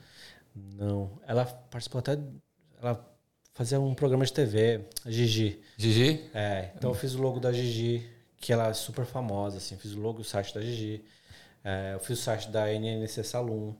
Não. 0.54 1.10
Ela 1.26 1.44
participou 1.44 1.98
até. 1.98 2.16
Ela 2.80 3.13
fazia 3.54 3.80
um 3.80 3.94
programa 3.94 4.26
de 4.26 4.32
TV, 4.32 4.80
Gigi. 5.06 5.60
Gigi? 5.76 6.28
É, 6.34 6.70
então 6.76 6.90
eu 6.90 6.94
fiz 6.94 7.14
o 7.14 7.22
logo 7.22 7.40
da 7.40 7.52
Gigi, 7.52 8.06
que 8.36 8.52
ela 8.52 8.68
é 8.68 8.72
super 8.74 9.06
famosa, 9.06 9.56
assim. 9.56 9.76
Fiz 9.76 9.92
o 9.92 10.00
logo 10.00 10.18
do 10.18 10.24
site 10.24 10.52
da 10.52 10.60
Gigi. 10.60 11.02
É, 11.64 11.94
eu 11.94 12.00
fiz 12.00 12.18
o 12.18 12.22
site 12.22 12.50
da 12.50 12.70
NNC 12.70 13.22
Saloon. 13.24 13.72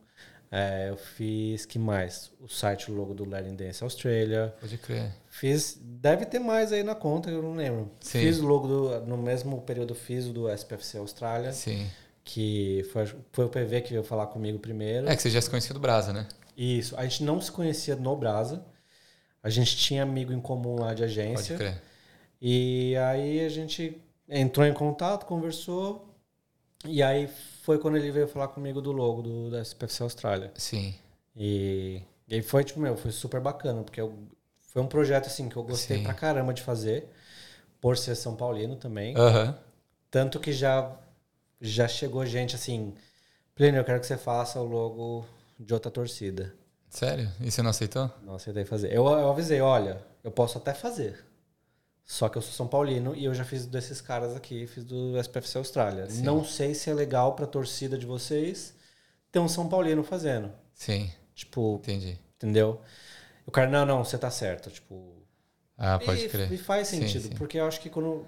É, 0.51 0.89
eu 0.89 0.97
fiz, 0.97 1.67
que 1.67 1.81
mais? 1.81 2.31
O 2.41 2.49
site, 2.49 2.91
o 2.91 2.95
logo 2.95 3.13
do 3.13 3.29
Latin 3.29 3.57
Dance 3.57 3.83
Australia. 3.83 4.55
Pode 4.61 4.79
crer. 4.79 5.11
Fiz, 5.29 5.77
deve 5.83 6.25
ter 6.25 6.39
mais 6.39 6.73
aí 6.73 6.85
na 6.85 6.95
conta, 6.95 7.29
eu 7.29 7.43
não 7.43 7.57
lembro. 7.57 7.91
Sim. 8.01 8.21
Fiz 8.21 8.39
o 8.39 8.47
logo 8.47 8.69
do, 8.69 9.01
no 9.01 9.19
mesmo 9.19 9.61
período 9.63 9.97
fiz 9.97 10.27
o 10.27 10.33
do 10.33 10.49
SPFC 10.49 10.99
Austrália, 10.99 11.53
Sim. 11.53 11.91
que 12.23 12.89
foi, 12.93 13.07
foi 13.33 13.45
o 13.47 13.49
PV 13.49 13.81
que 13.81 13.91
veio 13.91 14.05
falar 14.05 14.29
comigo 14.29 14.61
primeiro. 14.61 15.09
É 15.09 15.17
que 15.17 15.23
você 15.23 15.31
já 15.31 15.41
se 15.41 15.51
conhecia 15.51 15.75
do 15.75 15.81
Brasa, 15.81 16.13
né? 16.13 16.29
Isso, 16.57 16.97
a 16.97 17.03
gente 17.03 17.25
não 17.25 17.41
se 17.41 17.51
conhecia 17.51 17.97
no 17.97 18.15
Brasa. 18.15 18.65
A 19.45 19.51
gente 19.51 19.77
tinha 19.77 20.03
amigo 20.03 20.33
em 20.33 20.41
comum 20.41 20.81
lá 20.81 20.95
de 20.95 21.03
Pode 21.03 21.05
agência. 21.05 21.57
crer. 21.59 21.83
E 22.41 22.97
aí 22.97 23.45
a 23.45 23.49
gente 23.51 24.01
entrou 24.27 24.67
em 24.67 24.73
contato, 24.73 25.27
conversou. 25.27 26.09
E 26.87 27.03
aí 27.03 27.29
foi 27.63 27.79
quando 27.79 27.99
ele 27.99 28.11
veio 28.11 28.27
falar 28.27 28.49
comigo 28.49 28.81
do 28.81 28.91
logo 28.91 29.21
do, 29.21 29.51
da 29.51 29.61
SPFC 29.61 30.03
Austrália. 30.03 30.51
Sim. 30.57 30.95
E, 31.37 32.01
e 32.27 32.37
aí 32.37 32.43
foi, 32.43 32.65
tipo, 32.65 32.81
meu, 32.81 32.97
foi 32.97 33.13
super 33.13 33.39
bacana, 33.39 33.83
porque 33.83 34.01
eu, 34.01 34.15
foi 34.69 34.81
um 34.81 34.87
projeto, 34.87 35.27
assim, 35.27 35.47
que 35.47 35.57
eu 35.57 35.63
gostei 35.63 35.99
Sim. 35.99 36.05
pra 36.05 36.15
caramba 36.15 36.55
de 36.55 36.63
fazer, 36.63 37.11
por 37.83 37.99
ser 37.99 38.15
São 38.15 38.35
Paulino 38.35 38.77
também. 38.77 39.15
Aham. 39.15 39.59
Tanto 40.11 40.41
que 40.41 40.53
já, 40.55 40.91
já 41.61 41.87
chegou 41.87 42.25
gente, 42.25 42.55
assim, 42.55 42.95
Plínio, 43.55 43.79
eu 43.81 43.85
quero 43.85 44.01
que 44.01 44.07
você 44.07 44.17
faça 44.17 44.59
o 44.59 44.65
logo 44.65 45.27
de 45.61 45.75
outra 45.75 45.91
torcida. 45.91 46.55
Sério? 46.95 47.29
E 47.41 47.51
você 47.51 47.61
não 47.61 47.71
aceitou? 47.71 48.09
Não 48.23 48.37
aceitei 48.37 48.65
fazer. 48.65 48.93
Eu, 48.93 49.05
eu 49.09 49.29
avisei, 49.29 49.61
olha, 49.61 50.01
eu 50.23 50.31
posso 50.31 50.59
até 50.59 50.73
fazer. 50.73 51.25
Só 52.05 52.29
que 52.29 52.39
eu 52.39 52.43
sou 52.43 52.53
São 52.53 52.69
Paulino 52.69 53.17
e 53.17 53.25
eu 53.25 53.35
já 53.35 53.45
fiz 53.45 53.67
desses 53.67 54.01
caras 54.01 54.37
aqui, 54.37 54.65
fiz 54.69 54.85
do 54.85 55.19
SPFC 55.19 55.59
Austrália. 55.59 56.09
Sim. 56.09 56.23
Não 56.23 56.45
sei 56.45 56.73
se 56.73 56.89
é 56.89 56.95
legal 56.95 57.35
pra 57.35 57.47
torcida 57.47 57.99
de 57.99 58.07
vocês 58.07 58.75
ter 59.33 59.41
um 59.41 59.49
São 59.49 59.69
Paulino 59.69 60.05
fazendo. 60.05 60.53
Sim. 60.73 61.11
Tipo, 61.35 61.81
Entendi. 61.83 62.17
entendeu? 62.37 62.81
O 63.45 63.51
cara, 63.51 63.69
não, 63.69 63.85
não, 63.85 64.05
você 64.05 64.17
tá 64.17 64.31
certo. 64.31 64.71
Tipo. 64.71 65.21
Ah, 65.77 65.99
pode 65.99 66.21
e, 66.27 66.29
crer. 66.29 66.53
e 66.53 66.57
faz 66.57 66.87
Sim, 66.87 67.01
sentido, 67.01 67.29
sim. 67.29 67.35
porque 67.35 67.59
eu 67.59 67.67
acho 67.67 67.81
que 67.81 67.91
quando 67.91 68.25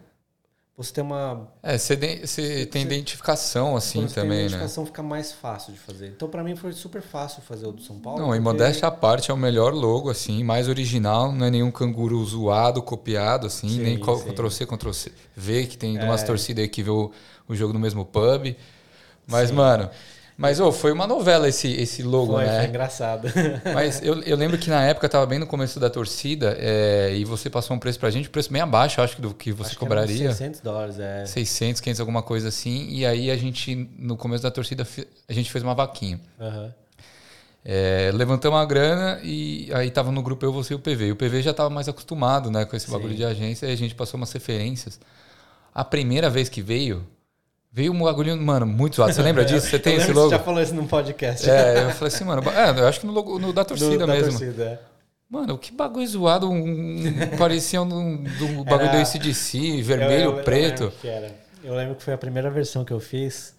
você 0.77 0.93
tem 0.93 1.03
uma. 1.03 1.49
É, 1.62 1.79
você, 1.79 1.97
de- 1.97 2.27
você 2.27 2.66
tem 2.66 2.83
você- 2.83 2.87
identificação 2.89 3.77
assim 3.77 4.03
você 4.03 4.14
tem 4.14 4.22
também, 4.24 4.39
né? 4.39 4.45
identificação, 4.45 4.85
fica 4.85 5.03
mais 5.03 5.33
fácil 5.33 5.72
de 5.72 5.79
fazer. 5.79 6.09
Então, 6.09 6.29
pra 6.29 6.45
mim, 6.45 6.55
foi 6.55 6.72
super 6.72 7.01
fácil 7.01 7.41
fazer 7.43 7.66
o 7.66 7.72
do 7.72 7.81
São 7.83 7.99
Paulo. 7.99 8.18
Não, 8.18 8.27
e 8.27 8.39
porque- 8.39 8.41
modéstia 8.41 8.87
à 8.87 8.91
parte, 8.91 9.31
é 9.31 9.35
o 9.35 9.37
melhor 9.37 9.72
logo, 9.72 10.11
assim, 10.11 10.45
mais 10.45 10.68
original, 10.68 11.33
não 11.33 11.47
é 11.47 11.51
nenhum 11.51 11.70
canguru 11.70 12.22
zoado, 12.24 12.83
copiado, 12.83 13.47
assim, 13.47 13.68
Sim, 13.68 13.81
nem 13.81 13.97
sim. 13.97 14.03
Ctrl-C, 14.03 14.66
Ctrl-C, 14.66 15.12
V, 15.35 15.66
que 15.66 15.79
tem 15.79 15.99
umas 15.99 16.22
É. 16.22 16.27
torcidas 16.27 16.62
aí 16.62 16.68
que 16.68 16.83
vê 16.83 16.91
o, 16.91 17.11
o 17.49 17.55
jogo 17.55 17.72
no 17.72 17.79
mesmo 17.81 18.05
pub. 18.05 18.55
Mas, 19.27 19.51
mano, 19.51 19.91
mas 20.37 20.61
ô, 20.61 20.70
foi 20.70 20.93
uma 20.93 21.07
novela 21.07 21.49
esse, 21.49 21.68
esse 21.72 22.03
logo, 22.03 22.34
Foi, 22.34 22.45
né? 22.45 22.59
foi 22.61 22.68
engraçado. 22.68 23.28
Mas 23.72 24.03
eu, 24.03 24.20
eu 24.22 24.37
lembro 24.37 24.59
que 24.59 24.68
na 24.68 24.82
época 24.84 25.09
tava 25.09 25.24
bem 25.24 25.39
no 25.39 25.47
começo 25.47 25.80
da 25.80 25.89
torcida 25.89 26.55
é, 26.59 27.14
e 27.16 27.24
você 27.24 27.49
passou 27.49 27.74
um 27.74 27.78
preço 27.78 27.99
pra 27.99 28.11
gente, 28.11 28.28
um 28.28 28.32
preço 28.32 28.53
bem 28.53 28.61
abaixo, 28.61 29.01
acho 29.01 29.16
que 29.16 29.22
do 29.22 29.32
que 29.32 29.51
você 29.51 29.68
Acho 29.68 29.78
que 29.78 29.84
uns 29.84 29.89
cobraria. 29.89 30.30
600 30.30 30.61
dólares, 30.61 30.99
é. 30.99 31.24
600, 31.24 31.80
500, 31.80 32.01
alguma 32.01 32.22
coisa 32.22 32.49
assim. 32.49 32.89
E 32.91 33.07
aí 33.07 33.30
a 33.30 33.37
gente, 33.37 33.89
no 33.99 34.16
começo 34.16 34.43
da 34.43 34.51
torcida, 34.51 34.87
a 35.26 35.32
gente 35.32 35.51
fez 35.51 35.64
uma 35.64 35.74
vaquinha. 35.74 36.20
Aham. 36.39 36.74
É, 37.68 38.12
levantamos 38.14 38.61
a 38.61 38.64
grana 38.64 39.18
e 39.24 39.68
aí 39.74 39.91
tava 39.91 40.12
no 40.12 40.22
grupo 40.22 40.47
eu, 40.47 40.53
você 40.53 40.72
e 40.72 40.76
o 40.76 40.78
PV. 40.78 41.07
E 41.07 41.12
o 41.12 41.16
PV 41.16 41.43
já 41.43 41.53
tava 41.53 41.68
mais 41.68 41.89
acostumado 41.89 42.49
né, 42.49 42.64
com 42.64 42.76
esse 42.76 42.87
Sim. 42.87 42.93
bagulho 42.93 43.14
de 43.14 43.24
agência 43.24 43.66
e 43.66 43.72
a 43.72 43.76
gente 43.76 43.95
passou 43.95 44.18
umas 44.18 44.30
referências. 44.30 45.01
A 45.74 45.82
primeira 45.84 46.30
vez 46.30 46.49
que 46.49 46.62
veio, 46.62 47.05
veio 47.72 47.92
um 47.92 48.02
bagulho, 48.02 48.36
mano, 48.40 48.66
muito 48.66 48.96
zoado. 48.96 49.12
Você 49.12 49.22
lembra 49.22 49.44
disso? 49.44 49.68
Você 49.68 49.78
tem 49.80 49.94
Eu 49.94 50.00
esse 50.00 50.12
logo? 50.12 50.28
Você 50.30 50.36
já 50.36 50.42
falou 50.42 50.62
isso 50.62 50.74
num 50.74 50.86
podcast. 50.86 51.48
É, 51.48 51.84
eu 51.84 51.90
falei 51.90 52.14
assim, 52.14 52.24
mano, 52.24 52.42
é, 52.50 52.80
eu 52.80 52.88
acho 52.88 53.00
que 53.00 53.06
no, 53.06 53.12
logo, 53.12 53.38
no 53.38 53.52
da 53.52 53.62
Do- 53.64 53.68
torcida 53.68 54.06
da 54.06 54.12
mesmo. 54.12 54.30
torcida, 54.30 54.64
é. 54.64 54.78
Mano, 55.28 55.58
que 55.58 55.72
bagulho 55.72 56.06
zoado, 56.06 56.48
um, 56.48 57.02
parecia 57.36 57.82
um 57.82 58.22
do 58.38 58.64
bagulho 58.64 58.88
Era- 58.88 58.98
do 58.98 59.02
ACDC, 59.02 59.82
vermelho, 59.82 60.24
Eu- 60.24 60.30
eu- 60.32 60.38
eu 60.38 60.44
preto. 60.44 60.80
lembro 60.84 60.96
que 61.00 61.08
era. 61.08 61.34
Eu 61.64 61.74
lembro 61.74 61.94
que 61.96 62.02
foi 62.04 62.14
a 62.14 62.18
primeira 62.18 62.48
versão 62.50 62.84
que 62.84 62.92
eu 62.92 63.00
fiz. 63.00 63.54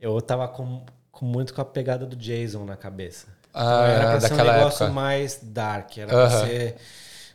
Eu 0.00 0.20
tava 0.20 0.46
com, 0.46 0.82
com 1.10 1.24
muito 1.24 1.52
com 1.52 1.60
a 1.60 1.64
pegada 1.64 2.06
do 2.06 2.14
Jason 2.14 2.64
na 2.64 2.76
cabeça. 2.76 3.26
Ah, 3.52 3.84
era 3.86 4.10
pra 4.12 4.20
ser 4.20 4.26
um 4.26 4.36
daquela 4.36 4.52
negócio 4.58 4.84
época. 4.84 4.92
mais 5.00 5.40
dark, 5.42 5.98
era 5.98 6.12
Aham. 6.14 6.28
pra 6.38 6.46
ser 6.46 6.76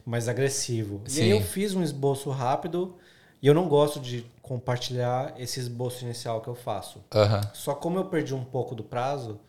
mais 0.05 0.27
agressivo. 0.29 1.01
E 1.05 1.11
Sim. 1.11 1.21
aí 1.23 1.29
eu 1.31 1.41
fiz 1.41 1.75
um 1.75 1.83
esboço 1.83 2.29
rápido 2.29 2.95
e 3.41 3.47
eu 3.47 3.53
não 3.53 3.67
gosto 3.67 3.99
de 3.99 4.25
compartilhar 4.47 5.33
esse 5.37 5.59
esboço 5.59 6.03
inicial 6.05 6.41
que 6.41 6.47
eu 6.47 6.55
faço. 6.55 7.03
Só 7.53 7.73
como 7.75 7.99
eu 7.99 8.05
perdi 8.05 8.33
um 8.33 8.43
pouco 8.43 8.73
do 8.73 8.83
prazo, 8.83 9.39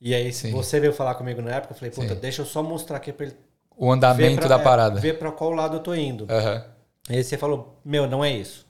e 0.00 0.14
aí 0.14 0.32
Sim. 0.32 0.50
você 0.50 0.78
veio 0.78 0.92
falar 0.92 1.14
comigo 1.14 1.40
na 1.42 1.52
época, 1.52 1.72
eu 1.72 1.78
falei, 1.78 1.90
puta, 1.90 2.14
Sim. 2.14 2.20
deixa 2.20 2.42
eu 2.42 2.46
só 2.46 2.62
mostrar 2.62 2.98
aqui 2.98 3.12
pra 3.12 3.26
ele 3.26 3.36
O 3.76 3.90
andamento 3.90 4.34
ver 4.34 4.38
pra, 4.40 4.48
da 4.48 4.60
é, 4.60 4.64
parada. 4.64 5.00
ver 5.00 5.18
pra 5.18 5.32
qual 5.32 5.50
lado 5.50 5.76
eu 5.76 5.80
tô 5.80 5.94
indo. 5.94 6.26
Aham. 6.30 6.64
Aí 7.08 7.22
você 7.22 7.36
falou, 7.36 7.80
meu, 7.84 8.06
não 8.06 8.24
é 8.24 8.30
isso. 8.30 8.66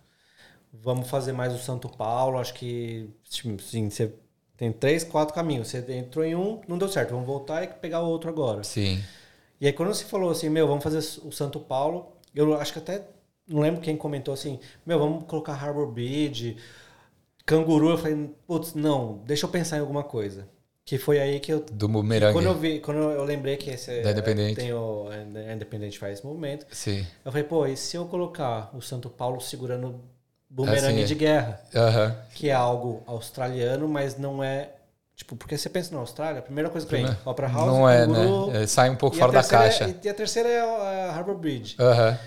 Vamos 0.72 1.08
fazer 1.08 1.32
mais 1.32 1.54
o 1.54 1.58
Santo 1.58 1.88
Paulo, 1.88 2.38
acho 2.38 2.54
que 2.54 3.08
assim, 3.30 3.56
você 3.88 4.12
tem 4.56 4.72
três, 4.72 5.04
quatro 5.04 5.34
caminhos. 5.34 5.68
Você 5.68 5.84
entrou 5.92 6.24
em 6.24 6.34
um, 6.34 6.60
não 6.66 6.78
deu 6.78 6.88
certo, 6.88 7.10
vamos 7.10 7.26
voltar 7.26 7.62
e 7.62 7.68
pegar 7.68 8.00
o 8.02 8.08
outro 8.08 8.28
agora. 8.28 8.64
Sim. 8.64 9.02
E 9.60 9.66
aí 9.66 9.72
quando 9.72 9.94
você 9.94 10.04
falou 10.04 10.30
assim, 10.30 10.48
meu, 10.48 10.66
vamos 10.66 10.82
fazer 10.82 10.98
o 10.98 11.30
Santo 11.30 11.60
Paulo, 11.60 12.12
Eu 12.34 12.58
acho 12.60 12.72
que 12.72 12.78
até. 12.80 13.02
Não 13.46 13.60
lembro 13.60 13.80
quem 13.80 13.96
comentou 13.96 14.32
assim, 14.32 14.58
meu, 14.86 14.98
vamos 14.98 15.24
colocar 15.24 15.52
Harbor 15.52 15.86
Bridge, 15.86 16.56
canguru. 17.44 17.90
Eu 17.90 17.98
falei, 17.98 18.30
putz, 18.46 18.74
não, 18.74 19.20
deixa 19.26 19.44
eu 19.46 19.50
pensar 19.50 19.76
em 19.76 19.80
alguma 19.80 20.02
coisa. 20.02 20.46
Que 20.86 20.98
foi 20.98 21.18
aí 21.18 21.40
que 21.40 21.50
eu. 21.52 21.60
Do 21.72 21.88
bumerangue. 21.88 22.34
Quando 22.34 22.44
eu 22.46 22.54
vi, 22.54 22.78
quando 22.78 22.98
eu 22.98 23.24
lembrei 23.24 23.56
que 23.56 23.70
esse 23.70 24.02
Da 24.02 24.10
Independente. 24.10 24.56
tem 24.56 24.72
o 24.74 25.08
a 25.10 25.52
Independente 25.54 25.98
faz 25.98 26.18
esse 26.18 26.26
movimento, 26.26 26.66
Sim. 26.70 27.06
eu 27.24 27.32
falei, 27.32 27.46
pô, 27.46 27.66
e 27.66 27.74
se 27.74 27.96
eu 27.96 28.04
colocar 28.06 28.70
o 28.74 28.82
Santo 28.82 29.08
Paulo 29.08 29.40
segurando 29.40 29.98
bumerangue 30.48 30.98
Assim, 30.98 31.04
de 31.06 31.14
guerra? 31.14 31.60
Aham. 31.74 32.16
que 32.34 32.50
é 32.50 32.52
algo 32.52 33.02
australiano, 33.06 33.88
mas 33.88 34.18
não 34.18 34.44
é. 34.44 34.72
Tipo, 35.16 35.36
porque 35.36 35.56
você 35.56 35.70
pensa 35.70 35.94
na 35.94 36.00
Austrália, 36.00 36.40
a 36.40 36.42
primeira 36.42 36.68
coisa 36.68 36.84
que 36.86 36.92
vem, 36.92 37.04
Primeiro- 37.04 37.30
Opera 37.30 37.48
House, 37.48 37.66
Não 37.66 37.88
é, 37.88 38.00
Canguru, 38.04 38.50
né? 38.50 38.62
É, 38.64 38.66
sai 38.66 38.90
um 38.90 38.96
pouco 38.96 39.16
fora 39.16 39.32
da 39.32 39.44
caixa. 39.44 39.84
É, 39.84 39.94
e 40.02 40.08
a 40.08 40.12
terceira 40.14 40.48
é 40.50 40.60
a 40.60 41.12
Harbour 41.14 41.36
Bridge. 41.36 41.76
Aham. 41.78 42.18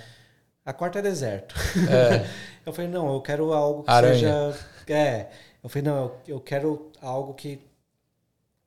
A 0.68 0.74
quarta 0.74 1.00
é 1.00 1.02
deserto. 1.02 1.56
É. 1.90 2.28
eu 2.66 2.74
falei, 2.74 2.92
não, 2.92 3.14
eu 3.14 3.22
quero 3.22 3.54
algo 3.54 3.84
que 3.84 3.90
Aranha. 3.90 4.52
seja. 4.52 4.66
É. 4.90 5.30
Eu 5.64 5.70
falei, 5.70 5.88
não, 5.88 6.12
eu, 6.28 6.42
quero 6.42 6.92
algo 7.02 7.34
que 7.34 7.62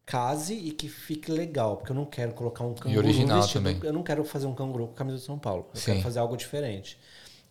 case 0.07 0.55
e 0.55 0.73
que 0.73 0.89
fique 0.89 1.31
legal, 1.31 1.77
porque 1.77 1.93
eu 1.93 1.97
não 1.97 2.07
quero 2.07 2.33
colocar 2.33 2.65
um 2.65 2.73
canguru 2.73 3.01
original 3.07 3.43
vestido. 3.43 3.63
também. 3.63 3.79
Eu 3.83 3.93
não 3.93 4.03
quero 4.03 4.25
fazer 4.25 4.47
um 4.47 4.55
canguru 4.55 4.87
com 4.87 4.95
a 4.95 4.97
camisa 4.97 5.19
de 5.19 5.25
São 5.25 5.39
Paulo. 5.39 5.69
Eu 5.75 5.79
Sim. 5.79 5.93
quero 5.93 6.01
fazer 6.03 6.21
algo 6.21 6.39
diferente. 6.39 6.99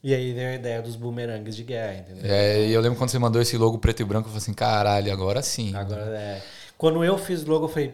E 0.01 0.15
aí 0.15 0.33
veio 0.33 0.49
a 0.49 0.55
ideia 0.55 0.81
dos 0.81 0.95
bumerangues 0.95 1.55
de 1.55 1.63
guerra, 1.63 1.99
entendeu? 1.99 2.23
É, 2.25 2.65
e 2.65 2.71
eu 2.71 2.81
lembro 2.81 2.97
quando 2.97 3.11
você 3.11 3.19
mandou 3.19 3.39
esse 3.39 3.55
logo 3.55 3.77
preto 3.77 4.01
e 4.01 4.05
branco, 4.05 4.29
eu 4.29 4.31
falei 4.31 4.41
assim, 4.41 4.53
caralho, 4.55 5.13
agora 5.13 5.43
sim. 5.43 5.75
Agora 5.75 6.01
é. 6.17 6.41
Quando 6.75 7.03
eu 7.03 7.19
fiz 7.19 7.45
logo, 7.45 7.65
eu 7.65 7.69
falei, 7.69 7.93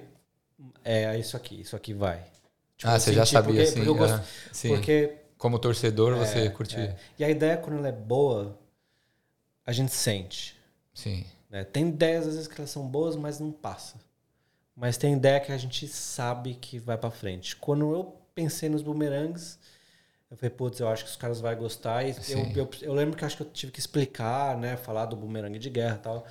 é 0.85 1.17
isso 1.19 1.35
aqui, 1.35 1.59
isso 1.59 1.75
aqui 1.75 1.93
vai. 1.93 2.19
Tipo, 2.77 2.91
ah, 2.91 2.95
eu 2.95 2.99
você 3.01 3.11
já 3.13 3.25
senti, 3.25 3.33
sabia, 3.33 3.47
porque, 3.55 3.61
assim. 3.61 3.73
porque 3.75 3.89
eu 3.89 3.95
gosto- 3.95 4.13
aham. 4.13 4.23
Sim. 4.53 4.69
porque 4.69 5.24
Como 5.37 5.59
torcedor, 5.59 6.15
você 6.15 6.39
é, 6.39 6.49
curtia. 6.49 6.79
é. 6.79 6.95
E 7.19 7.23
a 7.23 7.29
ideia, 7.29 7.57
quando 7.57 7.77
ela 7.77 7.89
é 7.89 7.91
boa, 7.91 8.57
a 9.65 9.71
gente 9.71 9.93
sente. 9.93 10.55
Sim. 10.93 11.25
né? 11.49 11.63
Tem 11.63 11.89
ideias, 11.89 12.25
às 12.25 12.33
vezes, 12.33 12.47
que 12.47 12.59
elas 12.59 12.69
são 12.69 12.87
boas, 12.87 13.15
mas 13.15 13.39
não 13.39 13.51
passa. 13.51 13.99
Mas 14.75 14.97
tem 14.97 15.13
ideia 15.13 15.39
que 15.39 15.51
a 15.51 15.57
gente 15.57 15.87
sabe 15.87 16.55
que 16.55 16.79
vai 16.79 16.97
pra 16.97 17.11
frente. 17.11 17.55
Quando 17.55 17.93
eu 17.93 18.15
pensei 18.33 18.69
nos 18.69 18.81
bumerangues, 18.81 19.57
eu 20.29 20.35
falei, 20.35 20.49
putz, 20.49 20.79
eu 20.79 20.87
acho 20.89 21.05
que 21.05 21.09
os 21.09 21.15
caras 21.15 21.39
vão 21.39 21.55
gostar. 21.55 22.03
E 22.05 22.15
eu, 22.29 22.39
eu, 22.55 22.69
eu 22.81 22.93
lembro 22.93 23.15
que 23.15 23.23
acho 23.23 23.37
que 23.37 23.43
eu 23.43 23.49
tive 23.49 23.71
que 23.71 23.79
explicar, 23.79 24.57
né? 24.57 24.75
Falar 24.75 25.05
do 25.05 25.15
bumerangue 25.15 25.59
de 25.59 25.69
guerra 25.69 25.95
e 25.95 25.99
tal. 25.99 26.27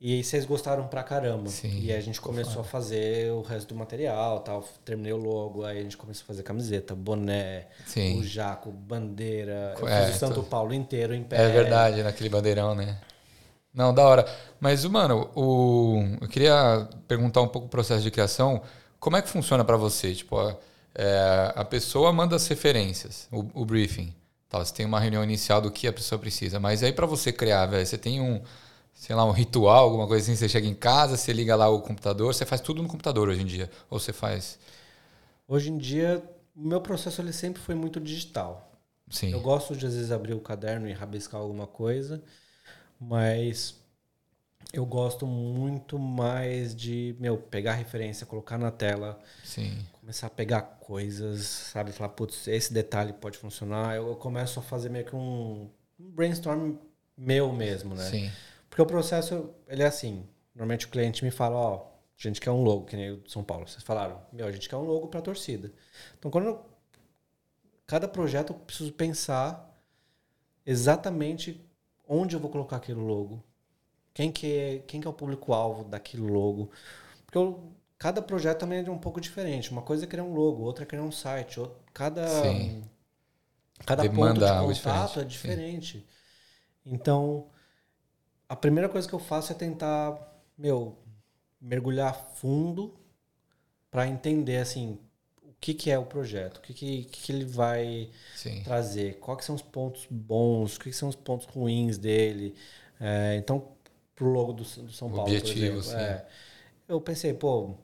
E 0.00 0.14
aí 0.14 0.22
vocês 0.22 0.44
gostaram 0.46 0.86
pra 0.86 1.02
caramba. 1.02 1.48
Sim, 1.48 1.80
e 1.82 1.90
aí 1.90 1.98
a 1.98 2.00
gente 2.00 2.20
começou 2.20 2.60
a 2.60 2.64
fazer 2.64 3.32
o 3.32 3.42
resto 3.42 3.68
do 3.70 3.74
material 3.74 4.38
tal. 4.40 4.62
Terminei 4.84 5.12
o 5.12 5.16
logo, 5.16 5.64
aí 5.64 5.78
a 5.78 5.82
gente 5.82 5.96
começou 5.96 6.22
a 6.22 6.26
fazer 6.28 6.44
camiseta, 6.44 6.94
boné, 6.94 7.66
Sim. 7.84 8.18
o 8.20 8.22
jaco, 8.22 8.70
bandeira. 8.70 9.74
Eu 9.80 9.88
É, 9.88 10.06
fiz 10.06 10.16
o 10.16 10.18
Santo 10.20 10.34
tô- 10.36 10.42
Paulo 10.44 10.72
inteiro 10.72 11.14
em 11.14 11.24
pé. 11.24 11.42
É 11.42 11.48
verdade, 11.48 12.02
naquele 12.04 12.28
bandeirão, 12.28 12.76
né? 12.76 12.96
Não, 13.74 13.92
da 13.92 14.06
hora. 14.06 14.24
Mas, 14.60 14.84
mano, 14.84 15.30
o... 15.34 16.00
eu 16.20 16.28
queria 16.28 16.88
perguntar 17.08 17.42
um 17.42 17.48
pouco 17.48 17.66
o 17.66 17.70
processo 17.70 18.02
de 18.02 18.10
criação. 18.10 18.62
Como 19.00 19.16
é 19.16 19.22
que 19.22 19.28
funciona 19.28 19.64
pra 19.64 19.76
você? 19.76 20.14
Tipo, 20.14 20.38
a, 20.38 20.56
é, 20.94 21.52
a 21.56 21.64
pessoa 21.64 22.12
manda 22.12 22.36
as 22.36 22.46
referências, 22.46 23.28
o, 23.32 23.44
o 23.62 23.64
briefing. 23.64 24.14
Tal, 24.48 24.64
você 24.64 24.72
tem 24.72 24.86
uma 24.86 24.98
reunião 25.00 25.22
inicial 25.24 25.60
do 25.60 25.70
que 25.72 25.86
a 25.88 25.92
pessoa 25.92 26.18
precisa. 26.20 26.58
Mas 26.60 26.82
aí 26.84 26.92
pra 26.92 27.04
você 27.06 27.32
criar, 27.32 27.66
velho, 27.66 27.84
você 27.86 27.98
tem 27.98 28.20
um, 28.20 28.40
sei 28.98 29.14
lá, 29.14 29.24
um 29.24 29.30
ritual, 29.30 29.84
alguma 29.84 30.08
coisa 30.08 30.24
assim. 30.24 30.36
Você 30.36 30.48
chega 30.48 30.66
em 30.66 30.74
casa, 30.74 31.16
você 31.16 31.32
liga 31.32 31.54
lá 31.54 31.68
o 31.68 31.80
computador. 31.80 32.34
Você 32.34 32.44
faz 32.44 32.60
tudo 32.60 32.82
no 32.82 32.88
computador 32.88 33.28
hoje 33.28 33.42
em 33.42 33.46
dia. 33.46 33.70
Ou 33.88 33.98
você 33.98 34.12
faz... 34.12 34.58
Hoje 35.46 35.70
em 35.70 35.78
dia, 35.78 36.22
o 36.54 36.66
meu 36.66 36.80
processo 36.80 37.22
ele 37.22 37.32
sempre 37.32 37.62
foi 37.62 37.76
muito 37.76 38.00
digital. 38.00 38.72
Sim. 39.08 39.32
Eu 39.32 39.40
gosto 39.40 39.74
de, 39.76 39.86
às 39.86 39.94
vezes, 39.94 40.10
abrir 40.10 40.34
o 40.34 40.40
caderno 40.40 40.88
e 40.88 40.92
rabiscar 40.92 41.40
alguma 41.40 41.66
coisa, 41.66 42.22
mas 43.00 43.76
eu 44.72 44.84
gosto 44.84 45.26
muito 45.26 45.98
mais 45.98 46.74
de, 46.74 47.16
meu, 47.18 47.38
pegar 47.38 47.74
referência, 47.74 48.26
colocar 48.26 48.58
na 48.58 48.70
tela, 48.70 49.18
Sim. 49.42 49.78
começar 50.00 50.26
a 50.26 50.30
pegar 50.30 50.60
coisas, 50.60 51.46
sabe? 51.46 51.92
Falar, 51.92 52.10
putz, 52.10 52.46
esse 52.48 52.74
detalhe 52.74 53.14
pode 53.14 53.38
funcionar. 53.38 53.94
Eu, 53.94 54.08
eu 54.08 54.16
começo 54.16 54.58
a 54.58 54.62
fazer 54.62 54.90
meio 54.90 55.06
que 55.06 55.16
um, 55.16 55.70
um 55.98 56.10
brainstorm 56.10 56.74
meu 57.16 57.52
mesmo, 57.52 57.94
né? 57.94 58.04
Sim. 58.10 58.30
Porque 58.78 58.82
o 58.82 58.86
processo, 58.94 59.52
ele 59.66 59.82
é 59.82 59.86
assim. 59.86 60.24
Normalmente 60.54 60.86
o 60.86 60.88
cliente 60.88 61.24
me 61.24 61.32
fala, 61.32 61.56
ó, 61.56 61.74
a 62.16 62.22
gente 62.22 62.40
quer 62.40 62.52
um 62.52 62.62
logo, 62.62 62.84
que 62.84 62.94
nem 62.94 63.10
o 63.10 63.20
de 63.22 63.32
São 63.32 63.42
Paulo. 63.42 63.66
Vocês 63.66 63.82
falaram, 63.82 64.22
meu, 64.32 64.46
a 64.46 64.52
gente 64.52 64.68
quer 64.68 64.76
um 64.76 64.84
logo 64.84 65.08
para 65.08 65.18
a 65.18 65.22
torcida. 65.22 65.72
Então, 66.16 66.30
quando 66.30 66.46
eu, 66.46 66.64
cada 67.86 68.06
projeto 68.06 68.52
eu 68.52 68.58
preciso 68.60 68.92
pensar 68.92 69.68
exatamente 70.66 71.64
onde 72.08 72.36
eu 72.36 72.40
vou 72.40 72.50
colocar 72.50 72.76
aquele 72.76 73.00
logo. 73.00 73.44
Quem 74.14 74.32
que 74.32 74.46
é, 74.56 74.78
quem 74.80 75.00
que 75.00 75.06
é 75.06 75.10
o 75.10 75.14
público-alvo 75.14 75.84
daquele 75.84 76.24
logo. 76.24 76.70
Porque 77.24 77.38
eu- 77.38 77.72
cada 77.98 78.22
projeto 78.22 78.60
também 78.60 78.84
é 78.84 78.90
um 78.90 78.98
pouco 78.98 79.20
diferente. 79.20 79.70
Uma 79.72 79.82
coisa 79.82 80.04
é 80.04 80.08
criar 80.08 80.24
um 80.24 80.34
logo, 80.34 80.62
outra 80.64 80.84
é 80.84 80.86
criar 80.86 81.02
um 81.02 81.12
site. 81.12 81.60
outra- 81.60 81.78
cada 81.94 82.26
Sim. 82.26 82.82
cada 83.84 84.04
Demanda 84.04 84.40
ponto 84.40 84.40
de 84.44 84.58
contato 84.58 85.20
diferente. 85.20 85.20
é 85.20 85.24
diferente. 85.24 86.06
Então, 86.84 87.50
a 88.48 88.56
primeira 88.56 88.88
coisa 88.88 89.06
que 89.06 89.14
eu 89.14 89.18
faço 89.18 89.52
é 89.52 89.54
tentar, 89.54 90.18
meu, 90.56 90.96
mergulhar 91.60 92.14
fundo 92.36 92.94
para 93.90 94.06
entender 94.06 94.56
assim 94.58 94.98
o 95.42 95.52
que, 95.60 95.74
que 95.74 95.90
é 95.90 95.98
o 95.98 96.04
projeto, 96.06 96.58
o 96.58 96.60
que, 96.60 96.72
que, 96.72 97.04
que 97.04 97.32
ele 97.32 97.44
vai 97.44 98.10
Sim. 98.34 98.62
trazer, 98.62 99.18
quais 99.18 99.44
são 99.44 99.54
os 99.54 99.62
pontos 99.62 100.06
bons, 100.10 100.76
o 100.76 100.80
que, 100.80 100.90
que 100.90 100.96
são 100.96 101.08
os 101.08 101.16
pontos 101.16 101.46
ruins 101.46 101.98
dele. 101.98 102.54
É, 103.00 103.36
então, 103.36 103.68
pro 104.14 104.28
logo 104.28 104.52
do, 104.52 104.62
do 104.62 104.92
São 104.92 105.10
Paulo, 105.10 105.30
Objetivo, 105.30 105.82
por 105.82 105.88
exemplo, 105.88 105.92
é, 105.92 106.26
eu 106.88 107.00
pensei, 107.00 107.34
pô, 107.34 107.74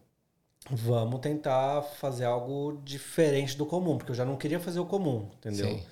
vamos 0.70 1.20
tentar 1.20 1.82
fazer 1.82 2.24
algo 2.24 2.80
diferente 2.84 3.56
do 3.56 3.66
comum, 3.66 3.98
porque 3.98 4.12
eu 4.12 4.16
já 4.16 4.24
não 4.24 4.36
queria 4.36 4.60
fazer 4.60 4.80
o 4.80 4.86
comum, 4.86 5.28
entendeu? 5.36 5.78
Sim. 5.78 5.82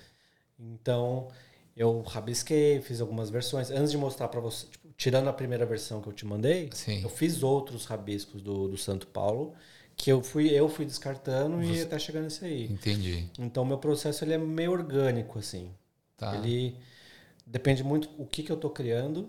Então, 0.59 1.27
eu 1.75 2.01
rabisquei, 2.01 2.81
fiz 2.81 3.01
algumas 3.01 3.29
versões. 3.29 3.71
Antes 3.71 3.91
de 3.91 3.97
mostrar 3.97 4.27
para 4.27 4.39
você, 4.39 4.67
tipo, 4.67 4.87
tirando 4.95 5.27
a 5.27 5.33
primeira 5.33 5.65
versão 5.65 6.01
que 6.01 6.07
eu 6.07 6.13
te 6.13 6.25
mandei, 6.25 6.69
Sim. 6.73 7.01
eu 7.01 7.09
fiz 7.09 7.41
outros 7.41 7.85
rabiscos 7.85 8.41
do, 8.41 8.67
do 8.67 8.77
Santo 8.77 9.07
Paulo, 9.07 9.53
que 9.95 10.11
eu 10.11 10.21
fui, 10.21 10.49
eu 10.49 10.69
fui 10.69 10.85
descartando 10.85 11.63
e 11.63 11.81
até 11.81 11.97
chegar 11.97 12.21
nesse 12.21 12.45
aí. 12.45 12.71
Entendi. 12.71 13.29
Então, 13.39 13.65
meu 13.65 13.77
processo 13.77 14.23
ele 14.23 14.33
é 14.33 14.37
meio 14.37 14.71
orgânico, 14.71 15.39
assim. 15.39 15.71
Tá. 16.17 16.35
Ele 16.35 16.77
depende 17.45 17.83
muito 17.83 18.09
o 18.17 18.25
que, 18.25 18.43
que 18.43 18.51
eu 18.51 18.57
tô 18.57 18.69
criando, 18.69 19.27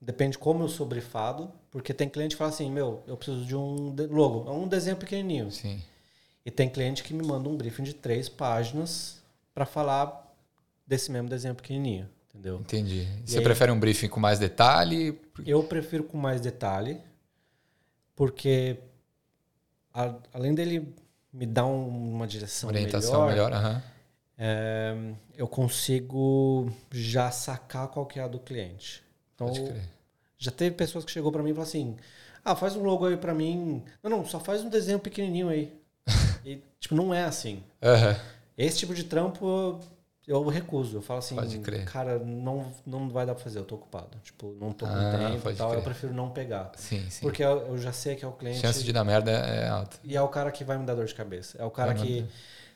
depende 0.00 0.38
como 0.38 0.64
eu 0.64 0.68
sou 0.68 0.86
brifado, 0.86 1.52
porque 1.70 1.92
tem 1.92 2.08
cliente 2.08 2.34
que 2.34 2.38
fala 2.38 2.50
assim, 2.50 2.70
meu, 2.70 3.02
eu 3.06 3.16
preciso 3.16 3.44
de 3.44 3.56
um 3.56 3.94
logo, 4.10 4.48
é 4.48 4.52
um 4.52 4.66
desenho 4.66 4.96
pequenininho. 4.96 5.50
Sim. 5.50 5.80
E 6.44 6.50
tem 6.50 6.68
cliente 6.68 7.02
que 7.02 7.12
me 7.12 7.24
manda 7.24 7.48
um 7.48 7.56
briefing 7.56 7.82
de 7.82 7.94
três 7.94 8.28
páginas 8.28 9.20
para 9.54 9.66
falar 9.66 10.29
desse 10.90 11.08
mesmo 11.12 11.28
desenho 11.28 11.54
pequenininho, 11.54 12.08
entendeu? 12.28 12.56
Entendi. 12.58 13.06
Você 13.24 13.38
aí- 13.38 13.44
prefere 13.44 13.70
um 13.70 13.78
briefing 13.78 14.08
com 14.08 14.18
mais 14.18 14.40
detalhe? 14.40 15.16
Eu 15.46 15.62
prefiro 15.62 16.02
com 16.02 16.18
mais 16.18 16.40
detalhe, 16.40 17.00
porque 18.16 18.76
a- 19.94 20.16
além 20.32 20.52
dele 20.52 20.92
me 21.32 21.46
dar 21.46 21.64
um- 21.66 22.12
uma 22.16 22.26
direção 22.26 22.68
Orientação 22.70 23.26
melhor, 23.28 23.50
melhor? 23.50 23.52
Aham. 23.52 23.82
é, 24.42 24.94
eu 25.36 25.46
consigo 25.46 26.72
já 26.90 27.30
sacar 27.30 27.86
qual 27.88 28.04
que 28.06 28.18
é 28.18 28.22
a 28.22 28.28
do 28.28 28.40
cliente. 28.40 29.02
Então, 29.34 29.46
Pode 29.46 29.62
crer. 29.62 29.82
já 30.38 30.50
teve 30.50 30.74
pessoas 30.74 31.04
que 31.04 31.10
chegou 31.12 31.30
para 31.30 31.42
mim 31.42 31.50
e 31.50 31.54
falou 31.54 31.68
assim: 31.68 31.96
"Ah, 32.44 32.56
faz 32.56 32.74
um 32.74 32.82
logo 32.82 33.06
aí 33.06 33.16
para 33.16 33.32
mim". 33.34 33.84
Não, 34.02 34.10
não, 34.10 34.24
só 34.26 34.40
faz 34.40 34.62
um 34.64 34.68
desenho 34.68 34.98
pequenininho 34.98 35.48
aí. 35.48 35.72
e 36.44 36.60
tipo, 36.80 36.94
não 36.96 37.12
é 37.14 37.22
assim. 37.24 37.62
Esse 38.58 38.78
tipo 38.78 38.94
de 38.94 39.04
trampo 39.04 39.78
eu- 40.26 40.36
eu 40.42 40.48
recuso. 40.48 40.96
Eu 40.98 41.02
falo 41.02 41.18
assim, 41.18 41.36
cara, 41.86 42.18
não, 42.18 42.72
não 42.86 43.08
vai 43.08 43.26
dar 43.26 43.34
pra 43.34 43.42
fazer, 43.42 43.58
eu 43.58 43.64
tô 43.64 43.74
ocupado. 43.76 44.18
Tipo, 44.22 44.54
não 44.60 44.72
tô 44.72 44.86
com 44.86 44.92
Ah, 44.92 45.10
tempo 45.10 45.50
e 45.50 45.54
tal, 45.54 45.68
eu 45.68 45.74
crer. 45.74 45.84
prefiro 45.84 46.12
não 46.14 46.30
pegar. 46.30 46.72
Sim, 46.76 47.08
sim. 47.10 47.20
Porque 47.22 47.42
eu, 47.42 47.66
eu 47.68 47.78
já 47.78 47.92
sei 47.92 48.16
que 48.16 48.24
é 48.24 48.28
o 48.28 48.32
cliente 48.32 48.60
Chance 48.60 48.82
de 48.84 48.92
dar 48.92 49.04
merda 49.04 49.30
é 49.30 49.68
alta. 49.68 49.98
e 50.04 50.16
é 50.16 50.22
o 50.22 50.28
cara 50.28 50.50
que 50.50 50.64
vai 50.64 50.78
me 50.78 50.84
dar 50.86 50.94
dor 50.94 51.06
de 51.06 51.14
cabeça. 51.14 51.58
É 51.58 51.64
o 51.64 51.70
cara 51.70 51.92
Vai 51.94 52.02
que, 52.02 52.20
mandar. 52.20 52.32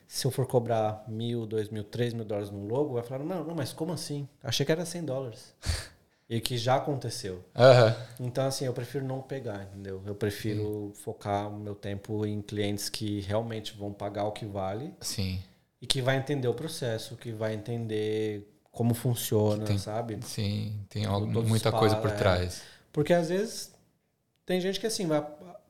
se 0.09 0.27
eu 0.27 0.31
for 0.31 0.47
cobrar 0.47 1.05
mil, 1.09 1.47
dois 1.47 1.69
mil, 1.69 1.85
três 1.85 2.13
mil 2.15 2.25
dólares 2.25 2.51
num 2.51 2.67
logo, 2.67 2.95
vai 2.95 3.03
falar, 3.03 3.25
não, 3.25 3.45
não, 3.45 3.55
mas 3.55 3.73
como 3.73 3.93
assim? 3.93 4.29
Achei 4.43 4.65
que 4.67 4.73
era 4.73 4.85
100 4.85 5.05
dólares. 5.05 5.55
e 6.29 6.41
que 6.41 6.57
já 6.57 6.77
aconteceu. 6.77 7.45
Aham. 7.55 7.95
Então, 8.21 8.47
assim, 8.47 8.65
eu 8.65 8.73
prefiro 8.73 9.05
não 9.05 9.21
pegar, 9.21 9.65
entendeu? 9.65 10.03
Eu 10.07 10.15
prefiro 10.15 10.93
focar 10.95 11.49
o 11.49 11.59
meu 11.59 11.75
tempo 11.75 12.25
em 12.25 12.41
clientes 12.41 12.89
que 12.89 13.21
realmente 13.21 13.77
vão 13.77 13.93
pagar 13.93 14.25
o 14.25 14.33
que 14.33 14.47
vale 14.47 14.93
Sim. 15.01 15.41
E 15.85 15.87
que 15.87 16.01
vai 16.01 16.17
entender 16.17 16.49
o 16.49 16.55
processo, 16.55 17.15
que 17.15 17.31
vai 17.31 17.53
entender 17.53 18.51
como 18.73 18.95
funciona, 18.95 19.67
tem- 19.67 19.77
sabe? 19.77 20.19
Sim. 20.23 20.81
Tem 20.89 21.05
algo, 21.05 21.27
muita 21.43 21.69
os 21.69 21.79
coisa 21.79 21.95
por 21.97 22.09
é. 22.09 22.15
trás. 22.15 22.63
Porque 22.91 23.13
às 23.13 23.29
vezes 23.29 23.71
tem 24.47 24.59
gente 24.63 24.81
que 24.81 24.87
assim, 24.87 25.07
vai, 25.07 25.23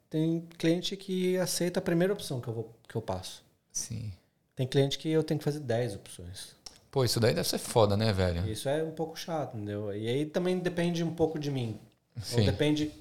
tem 0.08 0.46
cliente 0.56 0.96
que 0.96 1.36
aceita 1.36 1.80
a 1.80 1.82
primeira 1.82 2.12
opção 2.12 2.40
que 2.40 2.46
eu, 2.46 2.54
vou, 2.54 2.72
que 2.88 2.94
eu 2.94 3.02
passo. 3.02 3.42
Sim. 3.72 4.12
Tem 4.54 4.68
cliente 4.68 4.98
que 4.98 5.08
eu 5.08 5.24
tenho 5.24 5.38
que 5.38 5.44
fazer 5.44 5.58
10 5.58 5.96
opções. 5.96 6.54
Pô, 6.92 7.04
isso 7.04 7.18
daí 7.18 7.34
deve 7.34 7.48
ser 7.48 7.58
foda, 7.58 7.96
né, 7.96 8.12
velho? 8.12 8.48
Isso 8.48 8.68
é 8.68 8.84
um 8.84 8.92
pouco 8.92 9.18
chato, 9.18 9.56
entendeu? 9.56 9.92
E 9.92 10.06
aí 10.06 10.26
também 10.26 10.60
depende 10.60 11.02
um 11.02 11.12
pouco 11.12 11.40
de 11.40 11.50
mim. 11.50 11.80
Ou 12.14 12.22
Sim. 12.22 12.44
depende 12.44 12.92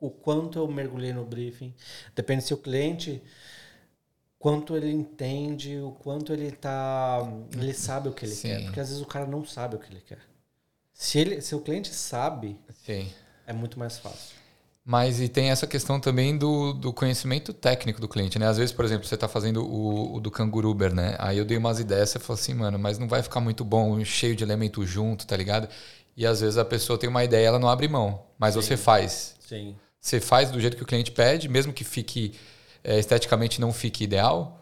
o 0.00 0.08
quanto 0.08 0.56
eu 0.56 0.68
mergulhei 0.68 1.12
no 1.12 1.24
briefing. 1.24 1.74
Depende 2.14 2.44
se 2.44 2.54
o 2.54 2.56
cliente 2.56 3.20
quanto 4.40 4.74
ele 4.74 4.90
entende, 4.90 5.78
o 5.78 5.92
quanto 5.92 6.32
ele 6.32 6.50
tá, 6.50 7.20
ele 7.52 7.74
sabe 7.74 8.08
o 8.08 8.12
que 8.12 8.24
ele 8.24 8.32
Sim. 8.32 8.48
quer, 8.48 8.62
porque 8.64 8.80
às 8.80 8.88
vezes 8.88 9.02
o 9.02 9.06
cara 9.06 9.26
não 9.26 9.44
sabe 9.44 9.76
o 9.76 9.78
que 9.78 9.92
ele 9.92 10.00
quer. 10.00 10.18
Se 10.94 11.18
ele, 11.18 11.42
se 11.42 11.54
o 11.54 11.60
cliente 11.60 11.94
sabe, 11.94 12.58
Sim. 12.86 13.06
é 13.46 13.52
muito 13.52 13.78
mais 13.78 13.98
fácil. 13.98 14.40
Mas 14.82 15.20
e 15.20 15.28
tem 15.28 15.50
essa 15.50 15.66
questão 15.66 16.00
também 16.00 16.38
do, 16.38 16.72
do 16.72 16.90
conhecimento 16.90 17.52
técnico 17.52 18.00
do 18.00 18.08
cliente, 18.08 18.38
né? 18.38 18.48
Às 18.48 18.56
vezes, 18.56 18.72
por 18.72 18.82
exemplo, 18.82 19.06
você 19.06 19.14
está 19.14 19.28
fazendo 19.28 19.62
o, 19.62 20.16
o 20.16 20.20
do 20.20 20.30
Canguruber, 20.30 20.92
né? 20.92 21.16
Aí 21.18 21.36
eu 21.36 21.44
dei 21.44 21.58
umas 21.58 21.78
ideias, 21.78 22.08
você 22.08 22.18
falou 22.18 22.40
assim, 22.40 22.54
mano, 22.54 22.78
mas 22.78 22.98
não 22.98 23.06
vai 23.06 23.22
ficar 23.22 23.40
muito 23.40 23.62
bom, 23.62 24.02
cheio 24.06 24.34
de 24.34 24.42
elemento 24.42 24.84
junto, 24.86 25.26
tá 25.26 25.36
ligado? 25.36 25.68
E 26.16 26.26
às 26.26 26.40
vezes 26.40 26.56
a 26.56 26.64
pessoa 26.64 26.98
tem 26.98 27.10
uma 27.10 27.22
ideia, 27.22 27.46
ela 27.46 27.58
não 27.58 27.68
abre 27.68 27.86
mão, 27.88 28.22
mas 28.38 28.54
você 28.54 28.74
faz. 28.74 29.36
Sim. 29.46 29.76
Você 30.00 30.18
faz 30.18 30.50
do 30.50 30.58
jeito 30.58 30.78
que 30.78 30.82
o 30.82 30.86
cliente 30.86 31.12
pede, 31.12 31.46
mesmo 31.46 31.74
que 31.74 31.84
fique 31.84 32.34
esteticamente 32.84 33.60
não 33.60 33.72
fique 33.72 34.04
ideal, 34.04 34.60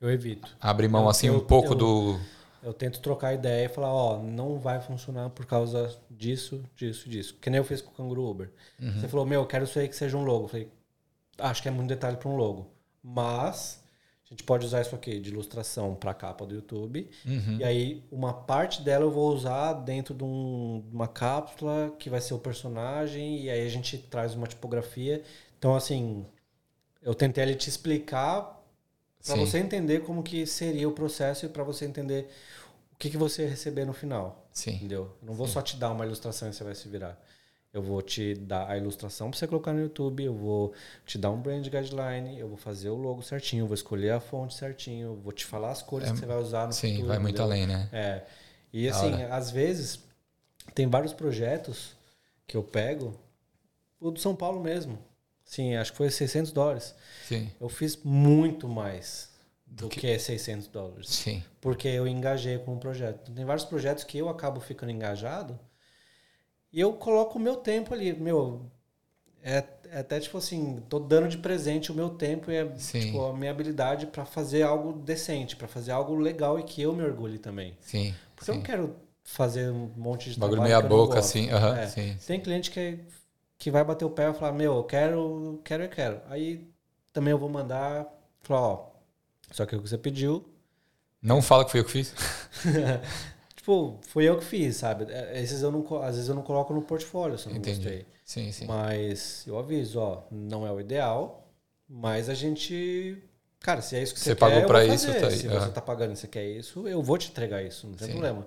Eu 0.00 0.10
evito. 0.10 0.56
abre 0.60 0.88
mão 0.88 1.04
Eu- 1.04 1.08
assim 1.08 1.26
eu- 1.28 1.36
um 1.36 1.40
pouco 1.40 1.72
eu- 1.72 1.74
do. 1.76 2.20
Eu 2.62 2.72
tento 2.72 2.98
trocar 3.00 3.34
ideia 3.34 3.66
e 3.66 3.68
falar, 3.68 3.92
ó, 3.92 4.18
não 4.22 4.58
vai 4.58 4.80
funcionar 4.80 5.28
por 5.30 5.44
causa 5.44 5.94
disso, 6.10 6.62
disso, 6.74 7.08
disso. 7.10 7.36
Que 7.38 7.50
nem 7.50 7.58
eu 7.58 7.64
fiz 7.64 7.82
com 7.82 7.90
o 7.90 7.94
Canguru 7.94 8.24
Uber. 8.30 8.50
Uhum. 8.80 9.00
Você 9.00 9.06
falou, 9.06 9.26
meu, 9.26 9.42
eu 9.42 9.46
quero 9.46 9.64
isso 9.64 9.78
aí 9.78 9.86
que 9.86 9.94
seja 9.94 10.16
um 10.16 10.24
logo. 10.24 10.44
Eu 10.44 10.48
falei, 10.48 10.68
acho 11.38 11.60
que 11.62 11.68
é 11.68 11.70
muito 11.70 11.88
detalhe 11.90 12.16
para 12.16 12.26
um 12.28 12.36
logo. 12.36 12.70
Mas 13.02 13.84
a 14.24 14.28
gente 14.30 14.42
pode 14.44 14.64
usar 14.64 14.80
isso 14.80 14.94
aqui 14.94 15.20
de 15.20 15.28
ilustração 15.28 15.94
para 15.94 16.12
a 16.12 16.14
capa 16.14 16.46
do 16.46 16.54
YouTube. 16.54 17.10
Uhum. 17.26 17.58
E 17.58 17.64
aí, 17.64 18.02
uma 18.10 18.32
parte 18.32 18.80
dela 18.80 19.04
eu 19.04 19.10
vou 19.10 19.30
usar 19.34 19.74
dentro 19.74 20.14
de, 20.14 20.24
um- 20.24 20.82
de 20.88 20.94
uma 20.94 21.06
cápsula 21.06 21.92
que 21.98 22.08
vai 22.08 22.22
ser 22.22 22.32
o 22.32 22.38
personagem. 22.38 23.42
E 23.42 23.50
aí 23.50 23.66
a 23.66 23.68
gente 23.70 23.98
traz 23.98 24.34
uma 24.34 24.46
tipografia. 24.46 25.22
Então, 25.58 25.76
assim, 25.76 26.24
eu 27.04 27.14
tentei 27.14 27.44
ali 27.44 27.54
te 27.54 27.68
explicar 27.68 28.42
para 29.24 29.34
Sim. 29.36 29.46
você 29.46 29.58
entender 29.58 30.00
como 30.00 30.22
que 30.22 30.46
seria 30.46 30.88
o 30.88 30.92
processo 30.92 31.46
e 31.46 31.48
para 31.48 31.62
você 31.62 31.84
entender 31.84 32.28
o 32.92 32.96
que, 32.96 33.10
que 33.10 33.16
você 33.16 33.42
ia 33.42 33.48
receber 33.50 33.84
no 33.84 33.92
final. 33.92 34.48
Sim. 34.52 34.76
Entendeu? 34.76 35.14
Eu 35.22 35.26
não 35.28 35.34
vou 35.34 35.46
só 35.46 35.62
te 35.62 35.76
dar 35.76 35.90
uma 35.90 36.04
ilustração 36.04 36.48
e 36.48 36.52
você 36.52 36.64
vai 36.64 36.74
se 36.74 36.88
virar. 36.88 37.20
Eu 37.72 37.82
vou 37.82 38.00
te 38.00 38.34
dar 38.34 38.70
a 38.70 38.76
ilustração 38.78 39.30
para 39.30 39.38
você 39.38 39.46
colocar 39.48 39.72
no 39.72 39.80
YouTube, 39.80 40.22
eu 40.22 40.32
vou 40.34 40.72
te 41.04 41.18
dar 41.18 41.30
um 41.32 41.40
brand 41.40 41.64
guideline, 41.68 42.38
eu 42.38 42.46
vou 42.48 42.56
fazer 42.56 42.88
o 42.88 42.94
logo 42.94 43.20
certinho, 43.20 43.62
eu 43.64 43.66
vou 43.66 43.74
escolher 43.74 44.10
a 44.12 44.20
fonte 44.20 44.54
certinho, 44.54 45.08
eu 45.08 45.16
vou 45.16 45.32
te 45.32 45.44
falar 45.44 45.72
as 45.72 45.82
cores 45.82 46.10
que 46.12 46.18
você 46.18 46.26
vai 46.26 46.36
usar 46.38 46.64
no 46.64 46.70
É, 46.70 46.72
Sim, 46.72 46.90
futuro. 46.92 47.08
vai 47.08 47.18
muito 47.18 47.42
entendeu? 47.42 47.44
além, 47.44 47.66
né? 47.66 47.88
É. 47.92 48.22
E 48.72 48.88
assim, 48.88 49.12
às 49.24 49.50
vezes, 49.50 50.00
tem 50.74 50.86
vários 50.88 51.12
projetos 51.12 51.96
que 52.46 52.56
eu 52.56 52.62
pego, 52.62 53.18
o 54.00 54.10
do 54.10 54.20
São 54.20 54.36
Paulo 54.36 54.60
mesmo. 54.60 54.98
Sim, 55.44 55.76
acho 55.76 55.92
que 55.92 55.98
foi 55.98 56.10
600 56.10 56.52
dólares. 56.52 56.94
Sim. 57.28 57.50
Eu 57.60 57.68
fiz 57.68 57.96
muito 58.02 58.68
mais 58.68 59.30
do, 59.66 59.88
que- 59.88 60.00
que... 60.00 60.18
600 60.18 60.66
dólares. 60.68 61.08
Sim. 61.08 61.42
Porque 61.60 61.88
eu 61.88 62.06
engajei 62.08 62.58
com 62.58 62.74
o 62.74 62.78
projeto. 62.80 63.30
Tem 63.32 63.44
vários 63.44 63.64
projetos 63.64 64.04
que 64.04 64.18
eu 64.18 64.28
acabo 64.28 64.60
ficando 64.60 64.90
engajado 64.92 65.58
e 66.72 66.80
eu 66.80 66.92
coloco 66.94 67.38
o 67.38 67.40
meu 67.40 67.56
tempo 67.56 67.94
ali. 67.94 68.12
Meu, 68.12 68.70
é, 69.42 69.62
é 69.90 69.98
até 70.00 70.18
tipo 70.18 70.38
assim, 70.38 70.82
tô 70.88 70.98
dando 70.98 71.28
de 71.28 71.38
presente 71.38 71.92
o 71.92 71.94
meu 71.94 72.10
tempo 72.10 72.50
e 72.50 72.56
é, 72.56 72.76
Sim. 72.76 73.00
tipo, 73.00 73.24
a 73.24 73.32
minha 73.36 73.50
habilidade 73.50 74.06
para 74.06 74.24
fazer 74.24 74.62
algo 74.62 74.92
decente, 74.92 75.56
para 75.56 75.68
fazer 75.68 75.92
algo 75.92 76.14
legal 76.16 76.58
e 76.58 76.62
que 76.64 76.82
eu 76.82 76.92
me 76.94 77.02
orgulhe 77.04 77.38
também. 77.38 77.76
Sim. 77.80 78.14
Porque 78.34 78.50
eu 78.50 78.54
sim. 78.54 78.60
não 78.60 78.66
quero 78.66 78.96
fazer 79.22 79.70
um 79.70 79.90
monte 79.96 80.30
de 80.30 80.38
Bagulho 80.38 80.62
trabalho 80.62 80.84
meia 80.84 80.84
eu 80.84 80.88
boca, 80.88 81.18
assim. 81.18 81.48
aham, 81.50 81.78
É. 81.78 81.86
sim. 81.86 82.16
Tem 82.26 82.40
cliente 82.40 82.70
que, 82.70 82.98
que 83.58 83.70
vai 83.70 83.84
bater 83.84 84.04
o 84.04 84.10
pé 84.10 84.30
e 84.30 84.34
falar, 84.34 84.52
meu, 84.52 84.76
eu 84.76 84.84
quero, 84.84 85.60
quero, 85.64 85.84
eu 85.84 85.88
quero. 85.90 86.20
Aí 86.28 86.68
também 87.12 87.32
eu 87.32 87.38
vou 87.38 87.48
mandar, 87.48 88.06
falar, 88.42 88.60
ó, 88.68 88.90
só 89.52 89.66
que 89.66 89.76
o 89.76 89.82
que 89.82 89.88
você 89.88 89.98
pediu, 89.98 90.46
Não 91.22 91.42
fala 91.42 91.64
que 91.64 91.72
foi 91.72 91.80
eu 91.80 91.84
que 91.84 91.90
fiz. 91.90 92.12
tipo, 93.56 93.98
foi 94.02 94.24
eu 94.24 94.38
que 94.38 94.44
fiz, 94.44 94.76
sabe? 94.76 95.10
É, 95.12 95.40
Esses 95.42 95.62
eu 95.62 95.70
não, 95.70 96.02
às 96.02 96.14
vezes 96.16 96.28
eu 96.28 96.34
não 96.34 96.42
coloco 96.42 96.72
no 96.74 96.82
portfólio, 96.82 97.38
se 97.38 97.46
eu 97.46 97.52
não 97.52 97.58
Entendi. 97.58 97.86
gostei. 97.86 98.06
Sim, 98.24 98.52
sim. 98.52 98.66
Mas 98.66 99.46
eu 99.46 99.58
aviso, 99.58 100.00
ó, 100.00 100.22
não 100.30 100.66
é 100.66 100.72
o 100.72 100.80
ideal, 100.80 101.48
mas 101.88 102.28
a 102.28 102.34
gente... 102.34 103.22
Cara, 103.60 103.82
se 103.82 103.96
é 103.96 104.02
isso 104.02 104.14
que 104.14 104.20
você, 104.20 104.32
Você 104.32 104.34
quer, 104.34 104.40
pagou 104.40 104.64
eu 104.64 104.68
pra 104.68 104.80
vou 104.80 104.84
isso, 104.84 105.06
fazer. 105.06 105.20
tá 105.20 105.28
aí. 105.28 105.36
Se 105.38 105.48
Aham. 105.48 105.60
você 105.60 105.70
tá 105.72 105.80
pagando 105.80 106.12
e 106.12 106.16
você 106.16 106.28
quer 106.28 106.44
isso, 106.46 106.86
eu 106.88 107.02
vou 107.02 107.18
te 107.18 107.30
entregar 107.30 107.62
isso, 107.62 107.86
não 107.86 107.94
tem 107.94 108.06
Sim. 108.06 108.12
problema. 108.12 108.46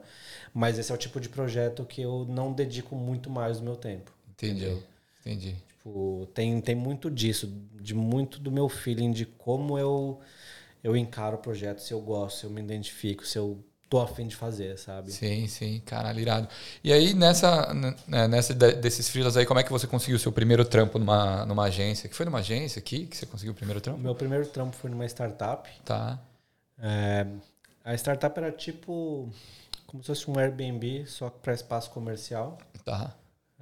Mas 0.54 0.78
esse 0.80 0.92
é 0.92 0.96
o 0.96 0.98
tipo 0.98 1.20
de 1.20 1.30
projeto 1.30 1.86
que 1.86 2.02
eu 2.02 2.26
não 2.30 2.54
dedico 2.54 2.96
muito 2.96 3.30
mais 3.30 3.60
do 3.60 3.64
meu 3.66 3.76
tempo. 3.76 4.12
Entendi. 4.32 4.66
entendeu? 4.66 4.84
Entendi. 5.28 5.56
Tipo, 5.68 6.28
tem, 6.34 6.60
tem 6.62 6.76
muito 6.76 7.12
disso, 7.12 7.52
de 7.82 7.94
muito 7.94 8.40
do 8.40 8.52
meu 8.52 8.70
feeling, 8.70 9.12
de 9.12 9.26
como 9.26 9.78
eu, 9.78 10.20
eu 10.84 10.96
encaro 10.96 11.36
o 11.36 11.40
projeto, 11.40 11.80
se 11.80 11.94
eu 11.94 12.00
gosto, 12.00 12.40
se 12.40 12.46
eu 12.46 12.50
me 12.50 12.62
identifico, 12.62 13.26
se 13.26 13.38
eu 13.38 13.64
tô 13.90 14.00
afim 14.00 14.28
de 14.28 14.36
fazer, 14.36 14.78
sabe? 14.78 15.12
Sim, 15.12 15.48
sim, 15.48 15.82
caralho, 15.86 16.20
irado. 16.20 16.48
E 16.84 16.92
aí, 16.92 17.14
nessa, 17.14 17.74
né, 17.74 18.28
nessa 18.28 18.54
de- 18.54 18.74
desses 18.74 19.10
freelas 19.10 19.38
aí, 19.38 19.46
como 19.46 19.60
é 19.60 19.64
que 19.64 19.72
você 19.72 19.88
conseguiu 19.88 20.18
o 20.18 20.20
seu 20.20 20.32
primeiro 20.32 20.66
trampo 20.66 21.00
numa, 21.00 21.46
numa 21.46 21.64
agência? 21.66 22.10
Que 22.10 22.16
foi 22.16 22.26
numa 22.26 22.40
agência 22.40 22.80
aqui 22.80 23.06
que 23.06 23.16
você 23.16 23.26
conseguiu 23.26 23.54
o 23.54 23.56
primeiro 23.56 23.80
trampo? 23.82 24.00
meu 24.00 24.16
primeiro 24.16 24.46
trampo 24.48 24.76
foi 24.76 24.90
numa 24.90 25.06
startup. 25.06 25.70
Tá. 25.86 26.20
É, 26.80 27.26
a 27.84 27.94
startup 27.96 28.38
era 28.38 28.52
tipo 28.52 29.30
como 29.86 30.04
se 30.04 30.08
fosse 30.08 30.30
um 30.30 30.38
Airbnb, 30.38 31.06
só 31.08 31.30
que 31.30 31.40
para 31.40 31.54
espaço 31.54 31.90
comercial. 31.92 32.58
Tá. 32.84 33.16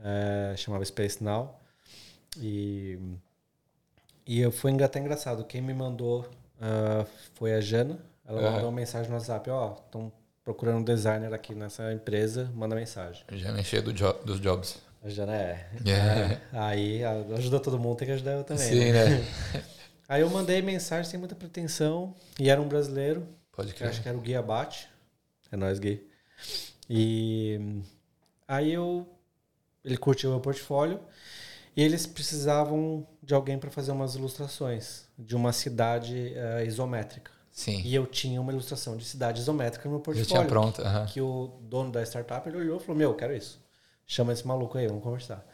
É, 0.03 0.55
chamava 0.57 0.83
Space 0.85 1.23
Now. 1.23 1.59
E, 2.37 2.99
e 4.25 4.39
eu, 4.41 4.51
foi 4.51 4.71
até 4.83 4.99
engraçado. 4.99 5.43
Quem 5.45 5.61
me 5.61 5.73
mandou 5.73 6.29
ah, 6.61 7.05
foi 7.33 7.53
a 7.53 7.61
Jana. 7.61 7.99
Ela 8.27 8.41
Aham. 8.41 8.51
mandou 8.51 8.69
uma 8.69 8.75
mensagem 8.75 9.09
no 9.09 9.15
WhatsApp: 9.15 9.49
Ó, 9.49 9.73
estão 9.85 10.11
procurando 10.43 10.79
um 10.79 10.83
designer 10.83 11.33
aqui 11.33 11.53
nessa 11.53 11.93
empresa, 11.93 12.51
manda 12.53 12.75
mensagem. 12.75 13.23
Já 13.31 13.51
mexer 13.51 13.81
do 13.81 13.95
jo 13.95 14.11
dos 14.25 14.39
jobs. 14.39 14.77
A 15.03 15.09
Jana 15.09 15.35
é. 15.35 15.69
Yeah. 15.85 16.33
é, 16.33 16.39
Aí 16.53 17.01
ela 17.01 17.37
ajuda 17.37 17.59
todo 17.59 17.77
mundo, 17.77 17.97
tem 17.97 18.07
que 18.07 18.13
ajudar 18.13 18.31
eu 18.31 18.43
também. 18.43 18.67
sim, 18.67 18.91
né? 18.91 19.09
né? 19.09 19.25
Aí 20.09 20.21
eu 20.21 20.29
mandei 20.29 20.61
mensagem 20.61 21.09
sem 21.09 21.19
muita 21.19 21.35
pretensão. 21.35 22.13
E 22.39 22.49
era 22.49 22.61
um 22.61 22.67
brasileiro. 22.67 23.27
Pode 23.51 23.69
eu 23.69 23.87
acho 23.87 24.01
crer. 24.01 24.03
que 24.03 24.09
era 24.09 24.17
o 24.17 24.21
Gui 24.21 24.35
Abate. 24.35 24.87
É 25.51 25.57
nós, 25.57 25.79
Gui. 25.79 26.07
E 26.89 27.59
aí 28.47 28.71
eu. 28.73 29.07
Ele 29.85 29.97
curtiu 29.97 30.31
meu 30.31 30.39
portfólio. 30.41 30.99
E 31.77 31.83
eles 31.83 32.05
precisavam 32.07 33.05
de 33.21 33.33
alguém 33.33 33.57
para 33.59 33.69
fazer 33.69 33.91
umas 33.91 34.15
ilustrações 34.15 35.03
de 35.19 35.35
uma 35.35 35.51
cidade 35.51 36.33
eh, 36.35 36.63
isométrica. 36.65 37.31
Sim. 37.51 37.81
E 37.85 37.93
eu 37.93 38.05
tinha 38.07 38.39
uma 38.41 38.51
ilustração 38.51 38.97
de 38.97 39.05
cidade 39.05 39.39
isométrica 39.41 39.87
no 39.87 39.95
meu 39.95 39.99
Já 39.99 40.03
portfólio. 40.03 40.25
tinha 40.25 40.45
pronto. 40.45 40.81
Que 41.11 41.21
o 41.21 41.47
dono 41.61 41.91
da 41.91 42.01
startup 42.03 42.47
ele 42.47 42.57
olhou 42.57 42.77
e 42.77 42.79
falou: 42.79 42.95
Meu, 42.97 43.11
eu 43.11 43.15
quero 43.15 43.35
isso. 43.35 43.63
Chama 44.07 44.33
esse 44.33 44.45
maluco 44.45 44.77
aí, 44.77 44.87
vamos 44.87 45.03
conversar. 45.03 45.45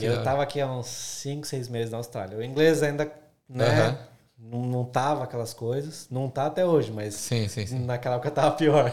E 0.00 0.04
eu 0.04 0.12
da 0.12 0.14
hora. 0.16 0.24
tava 0.24 0.42
aqui 0.42 0.60
há 0.60 0.70
uns 0.70 0.86
5, 0.86 1.46
6 1.46 1.68
meses 1.68 1.90
na 1.90 1.98
Austrália. 1.98 2.38
O 2.38 2.42
inglês 2.42 2.82
ainda, 2.82 3.12
né? 3.48 3.98
Não, 4.38 4.62
não 4.62 4.84
tava 4.84 5.22
aquelas 5.24 5.52
coisas. 5.54 6.08
Não 6.10 6.28
tá 6.28 6.46
até 6.46 6.64
hoje, 6.66 6.90
mas 6.90 7.14
Sim, 7.14 7.46
sim, 7.48 7.66
sim. 7.66 7.78
naquela 7.84 8.16
época 8.16 8.30
tava 8.30 8.56
pior. 8.56 8.92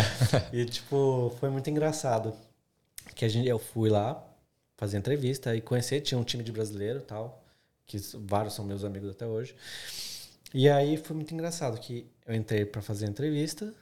e, 0.52 0.64
tipo, 0.64 1.34
foi 1.40 1.50
muito 1.50 1.68
engraçado. 1.68 2.32
Que 3.16 3.24
a 3.24 3.28
gente, 3.28 3.48
eu 3.48 3.58
fui 3.58 3.90
lá 3.90 4.22
fazer 4.76 4.98
entrevista 4.98 5.56
e 5.56 5.60
conhecer, 5.60 6.02
tinha 6.02 6.18
um 6.18 6.22
time 6.22 6.44
de 6.44 6.52
brasileiro 6.52 6.98
e 6.98 7.02
tal, 7.02 7.42
que 7.86 7.96
vários 8.14 8.54
são 8.54 8.64
meus 8.64 8.84
amigos 8.84 9.10
até 9.10 9.26
hoje. 9.26 9.56
E 10.54 10.68
aí 10.68 10.96
foi 10.96 11.16
muito 11.16 11.34
engraçado 11.34 11.80
que 11.80 12.06
eu 12.26 12.34
entrei 12.34 12.64
para 12.64 12.80
fazer 12.82 13.06
entrevista 13.06 13.74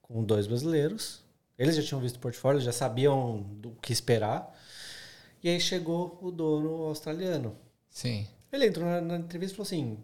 com 0.00 0.22
dois 0.24 0.46
brasileiros. 0.46 1.22
Eles 1.58 1.76
já 1.76 1.82
tinham 1.82 2.00
visto 2.00 2.16
o 2.16 2.20
portfólio, 2.20 2.60
já 2.60 2.72
sabiam 2.72 3.42
do 3.56 3.72
que 3.82 3.92
esperar. 3.92 4.56
E 5.42 5.48
aí 5.48 5.60
chegou 5.60 6.18
o 6.22 6.30
dono 6.30 6.84
australiano. 6.84 7.56
Sim. 7.90 8.26
Ele 8.50 8.66
entrou 8.66 8.86
na, 8.86 9.00
na 9.00 9.16
entrevista 9.16 9.54
e 9.54 9.56
falou 9.56 9.66
assim: 9.66 9.98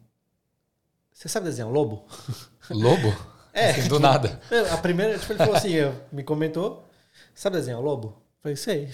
Você 1.12 1.28
sabe 1.28 1.46
desenhar 1.46 1.68
um 1.70 1.72
lobo? 1.72 2.04
Lobo? 2.70 3.14
É, 3.52 3.70
Assim, 3.70 3.88
do 3.88 3.98
nada. 3.98 4.40
A 4.72 4.76
primeira, 4.76 5.18
tipo, 5.18 5.32
ele 5.32 5.38
falou 5.38 5.56
assim, 5.56 5.74
me 6.12 6.22
comentou, 6.22 6.86
sabe 7.34 7.56
desenhar 7.56 7.80
o 7.80 7.82
lobo? 7.82 8.22
Falei, 8.42 8.56
sei. 8.56 8.88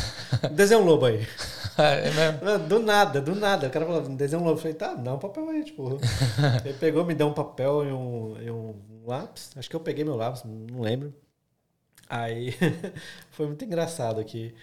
Desenha 0.54 0.80
um 0.80 0.84
lobo 0.84 1.06
aí. 1.06 1.26
É 1.78 2.10
mesmo. 2.10 2.68
Do 2.68 2.78
nada, 2.80 3.22
do 3.22 3.34
nada. 3.34 3.68
O 3.68 3.70
cara 3.70 3.86
falou, 3.86 4.02
desenha 4.02 4.38
um 4.38 4.44
lobo. 4.44 4.58
Eu 4.58 4.60
falei, 4.60 4.74
tá, 4.74 4.92
dá 4.92 5.14
um 5.14 5.18
papel 5.18 5.48
aí, 5.48 5.64
tipo. 5.64 5.98
Ele 6.62 6.74
pegou, 6.74 7.06
me 7.06 7.14
deu 7.14 7.26
um 7.26 7.32
papel 7.32 7.86
e 7.86 7.92
um, 7.92 8.42
e 8.42 8.50
um 8.50 8.74
lápis. 9.06 9.50
Acho 9.56 9.70
que 9.70 9.76
eu 9.76 9.80
peguei 9.80 10.04
meu 10.04 10.14
lápis, 10.14 10.42
não 10.44 10.80
lembro. 10.82 11.14
Aí 12.06 12.54
foi 13.30 13.46
muito 13.46 13.64
engraçado 13.64 14.20
aqui. 14.20 14.54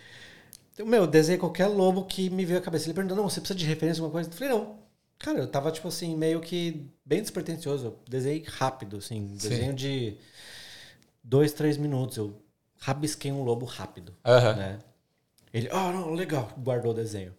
Meu, 0.77 1.03
eu 1.03 1.07
desenhei 1.07 1.39
qualquer 1.39 1.67
lobo 1.67 2.05
que 2.05 2.29
me 2.29 2.45
veio 2.45 2.59
à 2.59 2.61
cabeça. 2.61 2.85
Ele 2.85 2.93
perguntou, 2.93 3.17
não, 3.17 3.27
você 3.27 3.39
precisa 3.39 3.57
de 3.57 3.65
referência, 3.65 3.99
alguma 4.01 4.11
coisa? 4.11 4.29
Eu 4.29 4.33
falei, 4.33 4.53
não. 4.53 4.77
Cara, 5.17 5.39
eu 5.39 5.47
tava, 5.47 5.71
tipo 5.71 5.87
assim, 5.87 6.15
meio 6.15 6.39
que 6.39 6.87
bem 7.03 7.21
despretensioso. 7.21 7.87
Eu 7.87 7.99
desenhei 8.07 8.43
rápido, 8.47 8.97
assim. 8.97 9.35
Sim. 9.39 9.49
Desenho 9.49 9.73
de 9.73 10.17
dois, 11.23 11.51
três 11.51 11.77
minutos. 11.77 12.17
Eu 12.17 12.39
rabisquei 12.79 13.31
um 13.31 13.43
lobo 13.43 13.65
rápido, 13.65 14.13
Aham. 14.25 14.53
né? 14.55 14.79
Ele, 15.53 15.69
ah, 15.71 15.91
não, 15.91 16.13
legal. 16.13 16.49
Guardou 16.57 16.91
o 16.91 16.95
desenho. 16.95 17.33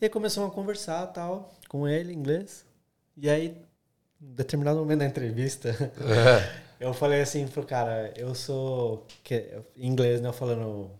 E 0.00 0.04
aí 0.04 0.08
começamos 0.10 0.50
a 0.50 0.52
conversar 0.54 1.06
tal, 1.08 1.52
com 1.68 1.86
ele, 1.88 2.12
em 2.12 2.16
inglês. 2.16 2.64
E 3.16 3.30
aí, 3.30 3.56
em 4.20 4.34
determinado 4.34 4.78
momento 4.78 4.98
da 5.00 5.06
entrevista, 5.06 5.70
É. 5.70 6.64
eu 6.84 6.92
falei 6.92 7.20
assim 7.22 7.46
pro 7.46 7.64
cara, 7.64 8.12
eu 8.16 8.34
sou. 8.34 9.06
Que, 9.22 9.56
em 9.76 9.86
inglês, 9.88 10.20
né? 10.20 10.28
Eu 10.28 10.32
falando. 10.32 10.90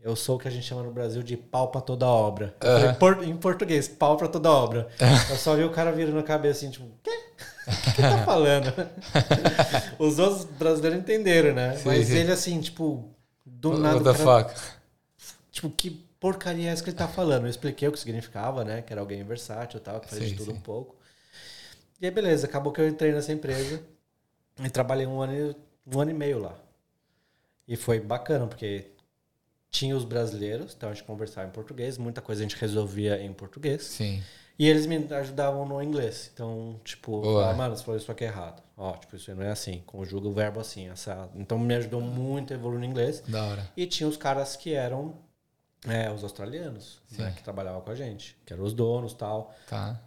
Eu 0.00 0.14
sou 0.16 0.36
o 0.36 0.38
que 0.38 0.46
a 0.46 0.50
gente 0.50 0.64
chama 0.64 0.82
no 0.84 0.92
Brasil 0.92 1.22
de 1.24 1.36
pau 1.36 1.68
pra 1.68 1.80
toda 1.80 2.06
obra. 2.06 2.54
Falei, 2.60 2.84
Aham. 2.86 2.94
por- 2.94 3.24
em 3.24 3.36
português, 3.36 3.88
pau 3.88 4.16
pra 4.16 4.28
toda 4.28 4.48
obra. 4.50 4.88
eu 5.28 5.36
só 5.36 5.54
vi 5.56 5.64
o 5.64 5.70
cara 5.70 5.90
virando 5.92 6.18
a 6.18 6.22
cabeça 6.22 6.60
assim, 6.60 6.70
tipo, 6.70 6.86
quê? 7.02 7.10
O 7.66 7.70
que, 7.82 7.92
que 7.96 8.02
tá 8.02 8.24
falando? 8.24 8.72
Os 9.98 10.18
outros 10.18 10.44
brasileiros 10.44 11.00
entenderam, 11.00 11.52
né? 11.54 11.76
Sim, 11.76 11.82
Mas 11.86 12.06
sim. 12.06 12.16
ele, 12.16 12.32
assim, 12.32 12.60
tipo, 12.60 13.10
do 13.60 13.76
nada. 13.78 13.96
What 13.96 14.08
o 14.08 14.12
the 14.12 14.24
cara- 14.24 14.44
fuck? 14.48 14.78
Tipo, 15.50 15.70
que 15.70 15.90
porcaria 16.20 16.68
é 16.68 16.72
essa 16.72 16.82
que 16.82 16.90
ele 16.90 16.96
tá 16.96 17.08
falando? 17.08 17.44
Eu 17.44 17.50
expliquei 17.50 17.88
o 17.88 17.92
que 17.92 17.98
significava, 17.98 18.64
né? 18.64 18.82
Que 18.82 18.92
era 18.92 19.00
alguém 19.00 19.22
versátil 19.24 19.78
e 19.78 19.82
tal, 19.82 20.00
que 20.00 20.08
fazia 20.08 20.26
de 20.26 20.34
tudo 20.34 20.52
sim. 20.52 20.56
um 20.56 20.60
pouco. 20.60 20.96
E 22.00 22.06
aí, 22.06 22.10
beleza, 22.12 22.46
acabou 22.46 22.72
que 22.72 22.80
eu 22.80 22.88
entrei 22.88 23.12
nessa 23.12 23.32
empresa 23.32 23.82
e 24.62 24.70
trabalhei 24.70 25.06
um 25.06 25.20
ano, 25.20 25.54
um 25.86 26.00
ano 26.00 26.10
e 26.10 26.14
meio 26.14 26.38
lá. 26.38 26.54
E 27.66 27.76
foi 27.76 27.98
bacana, 27.98 28.46
porque 28.46 28.92
tinha 29.70 29.96
os 29.96 30.04
brasileiros, 30.04 30.74
então 30.76 30.88
a 30.88 30.94
gente 30.94 31.04
conversava 31.04 31.48
em 31.48 31.50
português, 31.50 31.98
muita 31.98 32.20
coisa 32.22 32.40
a 32.42 32.46
gente 32.48 32.56
resolvia 32.56 33.20
em 33.20 33.32
português. 33.32 33.82
Sim. 33.82 34.22
E 34.58 34.68
eles 34.68 34.86
me 34.86 34.96
ajudavam 35.14 35.64
no 35.64 35.80
inglês. 35.80 36.30
Então, 36.34 36.80
tipo, 36.84 37.22
falava, 37.22 37.54
mano, 37.54 37.76
você 37.76 37.84
falou 37.84 38.00
isso 38.00 38.10
aqui 38.10 38.24
errado. 38.24 38.60
Ó, 38.76 38.92
tipo, 38.96 39.14
isso 39.14 39.32
não 39.34 39.44
é 39.44 39.50
assim. 39.50 39.82
Conjuga 39.86 40.26
o 40.26 40.32
verbo 40.32 40.58
assim, 40.58 40.88
essa. 40.88 41.28
Então 41.36 41.58
me 41.58 41.74
ajudou 41.74 42.00
muito 42.00 42.52
a 42.52 42.56
evoluir 42.56 42.80
no 42.80 42.86
inglês. 42.86 43.20
Da 43.20 43.44
hora. 43.44 43.70
E 43.76 43.86
tinha 43.86 44.08
os 44.08 44.16
caras 44.16 44.56
que 44.56 44.74
eram 44.74 45.14
é, 45.86 46.10
os 46.10 46.24
australianos, 46.24 47.00
né, 47.12 47.32
que 47.36 47.42
trabalhavam 47.42 47.80
com 47.82 47.90
a 47.90 47.94
gente, 47.94 48.36
que 48.44 48.52
eram 48.52 48.64
os 48.64 48.74
donos 48.74 49.14
tal. 49.14 49.54
Tá. 49.68 50.00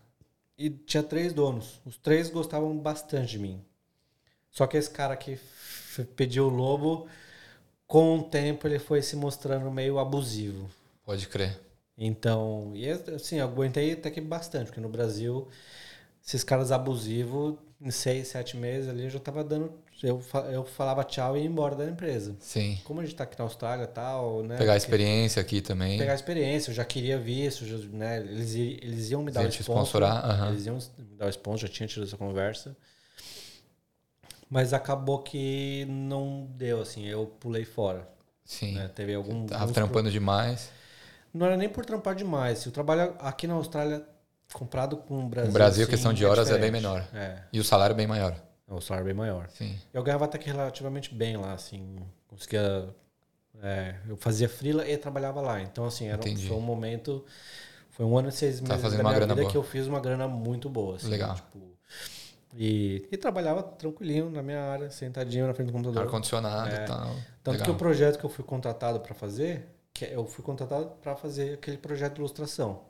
E 0.57 0.69
tinha 0.69 1.01
três 1.01 1.31
donos. 1.31 1.79
Os 1.85 1.97
três 1.97 2.29
gostavam 2.29 2.77
bastante 2.77 3.31
de 3.31 3.39
mim. 3.39 3.63
Só 4.51 4.67
que 4.67 4.75
esse 4.75 4.89
cara 4.89 5.15
que 5.15 5.39
pediu 6.15 6.47
o 6.47 6.49
lobo, 6.49 7.07
com 7.87 8.19
o 8.19 8.23
tempo 8.23 8.67
ele 8.67 8.79
foi 8.79 9.01
se 9.01 9.15
mostrando 9.15 9.71
meio 9.71 9.97
abusivo. 9.97 10.69
Pode 11.05 11.27
crer. 11.27 11.57
Então, 12.03 12.71
e 12.73 12.89
assim, 12.89 13.37
eu 13.37 13.45
aguentei 13.45 13.93
até 13.93 14.09
que 14.09 14.19
bastante, 14.19 14.65
porque 14.65 14.81
no 14.81 14.89
Brasil, 14.89 15.47
esses 16.25 16.43
caras 16.43 16.71
abusivos, 16.71 17.59
em 17.79 17.91
seis, 17.91 18.29
sete 18.29 18.57
meses 18.57 18.89
ali, 18.89 19.03
eu 19.03 19.09
já 19.11 19.19
tava 19.19 19.43
dando. 19.43 19.71
Eu, 20.01 20.19
eu 20.51 20.65
falava 20.65 21.03
tchau 21.03 21.37
e 21.37 21.41
ia 21.41 21.45
embora 21.45 21.75
da 21.75 21.85
empresa. 21.85 22.35
Sim. 22.39 22.79
Como 22.85 23.01
a 23.01 23.05
gente 23.05 23.13
tá 23.13 23.23
aqui 23.23 23.37
na 23.37 23.45
Austrália 23.45 23.83
e 23.83 23.87
tal, 23.87 24.41
né? 24.41 24.57
Pegar 24.57 24.73
a 24.73 24.77
experiência 24.77 25.39
aqui 25.39 25.61
também. 25.61 25.99
pegar 25.99 26.13
a 26.13 26.15
experiência, 26.15 26.71
eu 26.71 26.73
já 26.73 26.83
queria 26.83 27.19
visto, 27.19 27.67
já, 27.67 27.77
né? 27.89 28.17
Eles, 28.17 28.55
eles 28.55 29.11
iam 29.11 29.21
me 29.21 29.31
dar 29.31 29.41
Iam 29.41 29.49
o 29.49 29.53
sponsor. 29.53 29.75
sponsorar, 29.75 30.25
aham. 30.25 30.49
Eles 30.49 30.65
iam 30.65 30.79
me 30.97 31.15
dar 31.17 31.27
o 31.27 31.29
sponsor, 31.29 31.67
já 31.67 31.67
tinha 31.67 31.85
tido 31.85 32.03
essa 32.03 32.17
conversa. 32.17 32.75
Mas 34.49 34.73
acabou 34.73 35.19
que 35.19 35.85
não 35.87 36.47
deu, 36.55 36.81
assim, 36.81 37.05
eu 37.05 37.27
pulei 37.27 37.63
fora. 37.63 38.09
Sim. 38.43 38.73
Né? 38.73 38.87
Teve 38.87 39.13
algum. 39.13 39.45
Tava 39.45 39.71
trampando 39.71 40.09
demais. 40.09 40.71
Não 41.33 41.45
era 41.45 41.55
nem 41.57 41.69
por 41.69 41.85
trampar 41.85 42.15
demais. 42.15 42.59
Se 42.59 42.67
o 42.67 42.71
trabalho 42.71 43.15
aqui 43.19 43.47
na 43.47 43.53
Austrália, 43.53 44.05
comprado 44.53 44.97
com 44.97 45.23
o 45.25 45.29
Brasil. 45.29 45.47
No 45.49 45.53
Brasil, 45.53 45.81
a 45.81 45.85
assim, 45.85 45.91
questão 45.91 46.13
de 46.13 46.25
horas 46.25 46.49
é 46.49 46.57
bem 46.57 46.71
diferente. 46.71 46.81
menor. 46.83 47.07
É, 47.13 47.43
E 47.53 47.59
o 47.59 47.63
salário 47.63 47.93
é 47.93 47.95
bem 47.97 48.07
maior. 48.07 48.35
o 48.67 48.81
salário 48.81 49.05
é 49.05 49.07
bem 49.07 49.13
maior. 49.15 49.47
Sim. 49.49 49.77
Eu 49.93 50.03
ganhava 50.03 50.25
até 50.25 50.37
que 50.37 50.47
relativamente 50.49 51.13
bem 51.13 51.37
lá, 51.37 51.53
assim. 51.53 51.97
Conseguia. 52.27 52.89
é, 53.61 53.95
eu 54.07 54.17
fazia 54.17 54.47
freela 54.49 54.87
e 54.87 54.97
trabalhava 54.97 55.39
lá. 55.41 55.61
Então, 55.61 55.85
assim, 55.85 56.07
era, 56.07 56.19
um- 56.21 56.37
foi 56.37 56.57
um 56.57 56.61
momento. 56.61 57.23
Foi 57.91 58.05
um 58.05 58.17
ano 58.17 58.29
e 58.29 58.31
seis 58.31 58.59
Tá 58.59 58.67
meses 58.69 58.81
fazendo 58.81 58.97
da 58.99 59.03
uma 59.03 59.09
minha 59.09 59.19
grana 59.19 59.33
vida 59.35 59.41
boa. 59.43 59.51
que 59.51 59.57
eu 59.57 59.63
fiz 59.63 59.85
uma 59.87 59.99
grana 59.99 60.27
muito 60.27 60.69
boa. 60.69 60.95
Assim, 60.95 61.09
Legal. 61.09 61.35
tipo, 61.35 61.59
e, 62.53 63.07
e 63.11 63.17
trabalhava 63.17 63.61
tranquilinho 63.63 64.29
na 64.29 64.41
minha 64.41 64.61
área, 64.61 64.89
sentadinho 64.89 65.47
na 65.47 65.53
frente 65.53 65.67
do 65.67 65.73
computador. 65.73 66.03
Ar-condicionado 66.03 66.69
É. 66.73 66.83
e 66.83 66.87
tal. 66.87 67.15
Tanto 67.43 67.51
Legal. 67.53 67.65
que 67.65 67.71
o 67.71 67.75
projeto 67.75 68.17
que 68.19 68.25
eu 68.25 68.29
fui 68.29 68.43
contratado 68.43 68.99
para 68.99 69.13
fazer, 69.13 69.67
que 70.05 70.13
eu 70.13 70.25
fui 70.25 70.43
contratado 70.43 70.87
para 71.01 71.15
fazer 71.15 71.53
aquele 71.55 71.77
projeto 71.77 72.13
de 72.15 72.19
ilustração. 72.21 72.81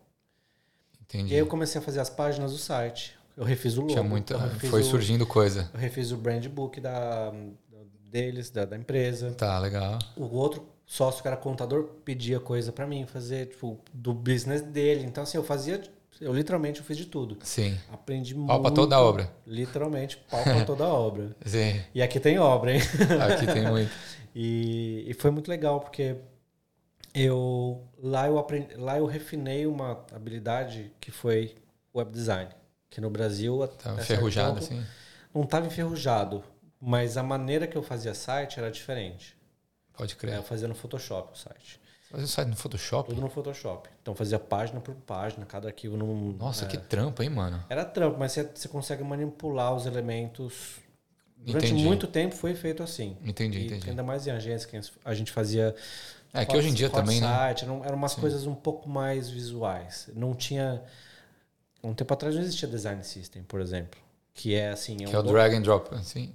Entendi. 1.01 1.32
E 1.32 1.36
aí 1.36 1.39
eu 1.39 1.47
comecei 1.47 1.80
a 1.80 1.84
fazer 1.84 1.99
as 1.99 2.09
páginas 2.09 2.51
do 2.51 2.57
site. 2.57 3.16
Eu 3.36 3.43
refiz 3.43 3.76
o 3.78 3.82
logo. 3.82 3.91
Tinha 3.91 4.03
muita... 4.03 4.38
Foi 4.70 4.82
o- 4.82 4.84
surgindo 4.84 5.26
coisa. 5.26 5.70
Eu 5.74 5.80
refiz 5.80 6.12
o 6.12 6.18
brand 6.18 6.45
book 6.47 6.80
da, 6.80 7.34
deles, 8.09 8.49
da, 8.49 8.66
da 8.66 8.78
empresa. 8.78 9.32
Tá, 9.32 9.59
legal. 9.59 9.99
O 10.16 10.24
outro 10.36 10.66
sócio 10.86 11.22
que 11.22 11.28
era 11.28 11.38
contador 11.38 11.84
pedia 12.05 12.39
coisa 12.39 12.72
para 12.72 12.86
mim 12.88 13.05
fazer, 13.05 13.47
tipo, 13.47 13.80
do 13.93 14.14
business 14.14 14.62
dele. 14.62 15.05
Então, 15.05 15.24
assim, 15.24 15.38
eu 15.38 15.43
fazia, 15.43 15.82
eu 16.20 16.34
literalmente 16.34 16.80
eu 16.80 16.86
fiz 16.86 16.97
de 16.97 17.05
tudo. 17.05 17.38
Sim. 17.43 17.78
Aprendi 17.91 18.34
Pau 18.36 18.43
muito. 18.45 18.62
pra 18.62 18.72
toda 18.72 18.95
a 18.95 19.01
obra. 19.01 19.32
Literalmente, 19.47 20.18
pau 20.30 20.43
pra 20.43 20.64
toda 20.66 20.84
a 20.86 20.88
obra. 20.93 21.36
Sim. 21.45 21.82
E 21.93 22.01
aqui 22.01 22.20
tem 22.20 22.38
obra, 22.39 22.74
hein? 22.74 22.82
Aqui 23.34 23.45
tem 23.47 23.68
muito. 23.70 23.91
E, 24.34 25.03
e 25.09 25.14
foi 25.14 25.30
muito 25.30 25.49
legal, 25.49 25.82
porque 25.82 26.16
eu 27.14 27.88
lá 27.97 28.28
eu 28.28 28.38
aprendi, 28.38 28.76
lá 28.76 28.97
eu 28.97 29.05
refinei 29.05 29.66
uma 29.66 30.05
habilidade 30.14 30.91
que 30.99 31.12
foi 31.12 31.55
web 31.93 32.12
design, 32.12 32.49
que 32.89 33.01
no 33.01 33.09
Brasil 33.09 33.64
até 33.64 33.84
certo 33.84 34.01
enferrujado, 34.01 34.59
assim. 34.59 34.86
não 35.34 35.43
estava 35.43 35.68
enferrujado, 35.68 36.43
mas 36.80 37.18
a 37.18 37.24
maneira 37.24 37.68
que 37.68 37.78
eu 37.78 37.84
fazia 37.84 38.14
site 38.14 38.59
era 38.59 38.72
diferente. 38.72 39.38
Pode 39.93 40.16
crer. 40.16 40.36
eu 40.36 40.43
fazia 40.43 40.68
no 40.68 40.76
Photoshop 40.76 41.34
o 41.34 41.38
site. 41.38 41.80
Faz 42.12 42.24
o 42.24 42.28
site 42.28 42.47
no 42.49 42.55
Photoshop? 42.57 43.09
Tudo 43.09 43.22
no 43.22 43.30
Photoshop. 43.30 43.89
Então 44.01 44.14
fazia 44.14 44.38
página 44.38 44.82
por 44.82 44.93
página, 44.95 45.45
cada 45.45 45.70
arquivo 45.70 45.95
num. 45.95 46.34
Nossa, 46.34 46.66
é. 46.66 46.68
que 46.68 46.78
trampo, 46.78 47.24
hein, 47.24 47.30
mano? 47.30 47.64
Era 47.70 47.86
trampo, 47.86 48.20
mas 48.20 48.34
você, 48.34 48.43
você 48.43 48.68
consegue 48.68 49.03
manipular 49.03 49.74
os 49.74 49.86
elementos. 49.86 50.80
Durante 51.38 51.68
Entendi. 51.68 51.84
muito 51.84 52.05
tempo 52.05 52.36
foi 52.36 52.53
feito 52.53 52.84
assim. 52.84 53.18
Entendi, 53.24 53.59
E 53.59 53.66
entendi. 53.66 53.89
Ainda 53.89 54.03
mais 54.03 54.28
em 54.28 54.32
agência, 54.32 54.68
que 54.68 54.80
a 55.03 55.14
gente 55.14 55.32
fazia. 55.32 55.74
É 56.34 56.45
que 56.45 56.55
hoje 56.55 56.69
em 56.69 56.73
dia 56.73 56.89
também, 56.89 57.19
né? 57.19 57.27
site, 57.27 57.63
Eram, 57.63 57.84
eram 57.84 57.97
umas 57.97 58.15
coisas 58.15 58.45
um 58.45 58.55
pouco 58.55 58.89
mais 58.89 59.29
visuais. 59.29 60.09
Não 60.15 60.34
tinha. 60.34 60.82
Um 61.84 61.93
tempo 61.93 62.13
atrás 62.13 62.36
não 62.36 62.41
existia 62.41 62.67
design 62.67 63.03
system, 63.03 63.43
por 63.43 63.59
exemplo. 63.59 63.99
Que 64.34 64.55
é 64.55 64.69
assim. 64.69 64.97
Que 64.97 65.07
um 65.07 65.13
é 65.13 65.19
o 65.19 65.23
drag 65.23 65.55
and 65.55 65.61
drop, 65.61 65.93
assim. 65.95 66.34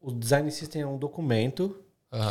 O 0.00 0.12
design 0.12 0.50
system 0.50 0.82
é 0.82 0.86
um 0.86 0.98
documento 0.98 1.76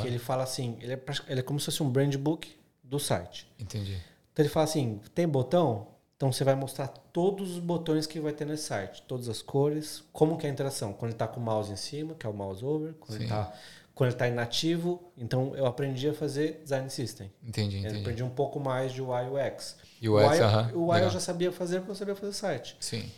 que 0.01 0.07
ele 0.07 0.19
fala 0.19 0.43
assim. 0.43 0.77
Ele 0.81 0.93
é, 0.93 1.01
ele 1.27 1.39
é 1.39 1.43
como 1.43 1.59
se 1.59 1.65
fosse 1.65 1.81
um 1.81 1.89
brand 1.89 2.15
book 2.17 2.53
do 2.83 2.99
site. 2.99 3.47
Entendi. 3.57 3.97
Então 4.31 4.43
ele 4.43 4.49
fala 4.49 4.65
assim: 4.65 4.99
tem 5.15 5.27
botão? 5.27 5.87
Então 6.15 6.31
você 6.31 6.43
vai 6.43 6.53
mostrar 6.53 6.87
todos 6.87 7.53
os 7.53 7.59
botões 7.59 8.05
que 8.05 8.19
vai 8.19 8.31
ter 8.31 8.45
nesse 8.45 8.65
site, 8.65 9.01
todas 9.07 9.27
as 9.27 9.41
cores, 9.41 10.03
como 10.13 10.37
que 10.37 10.45
é 10.45 10.49
a 10.51 10.53
interação. 10.53 10.93
Quando 10.93 11.05
ele 11.05 11.15
está 11.15 11.27
com 11.27 11.39
o 11.39 11.43
mouse 11.43 11.71
em 11.71 11.75
cima, 11.75 12.13
que 12.13 12.27
é 12.27 12.29
o 12.29 12.33
mouse 12.33 12.63
over, 12.63 12.93
quando 12.99 13.17
ele 13.17 13.27
Sim. 13.27 13.33
está 13.33 13.51
quando 13.93 14.09
ele 14.09 14.17
tá 14.17 14.27
inativo, 14.27 15.11
então 15.17 15.55
eu 15.55 15.65
aprendi 15.65 16.07
a 16.09 16.13
fazer 16.13 16.61
design 16.63 16.89
system. 16.89 17.31
Entendi, 17.43 17.77
Eu 17.77 17.81
entendi. 17.81 17.99
aprendi 18.01 18.23
um 18.23 18.29
pouco 18.29 18.59
mais 18.59 18.91
de 18.93 19.01
UI 19.01 19.27
UX. 19.29 19.77
UX, 20.01 20.07
o 20.07 20.13
UI, 20.13 20.39
aham, 20.39 20.71
o 20.73 20.87
UI 20.87 21.01
eu 21.01 21.09
já 21.09 21.19
sabia 21.19 21.51
fazer 21.51 21.79
porque 21.79 21.91
eu 21.91 21.95
sabia 21.95 22.15
fazer 22.15 22.33
site. 22.33 22.77
Sim. 22.79 23.11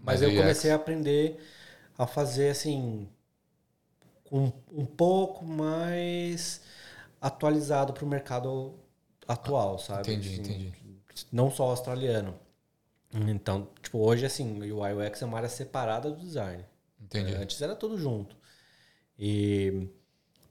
Mas, 0.00 0.20
o 0.20 0.24
eu 0.24 0.30
UX, 0.30 0.38
comecei 0.38 0.70
a 0.70 0.74
aprender 0.74 1.40
a 1.96 2.06
fazer 2.06 2.50
assim 2.50 3.08
um, 4.30 4.50
um 4.72 4.84
pouco 4.86 5.44
mais 5.44 6.60
atualizado 7.20 7.92
para 7.92 8.04
o 8.04 8.08
mercado 8.08 8.74
atual, 9.28 9.78
sabe? 9.78 10.12
Entendi, 10.12 10.40
Assim, 10.40 10.40
entendi. 10.40 10.72
Não 11.30 11.50
só 11.50 11.64
australiano. 11.70 12.34
Então, 13.14 13.68
tipo, 13.82 13.98
hoje 13.98 14.24
assim, 14.24 14.70
o 14.70 14.78
UI 14.80 14.94
UX 15.06 15.20
é 15.20 15.26
uma 15.26 15.36
área 15.36 15.48
separada 15.48 16.10
do 16.10 16.16
design. 16.16 16.64
Entendi. 17.00 17.34
Antes 17.34 17.60
era 17.60 17.76
tudo 17.76 17.98
junto. 17.98 18.34
E 19.18 19.88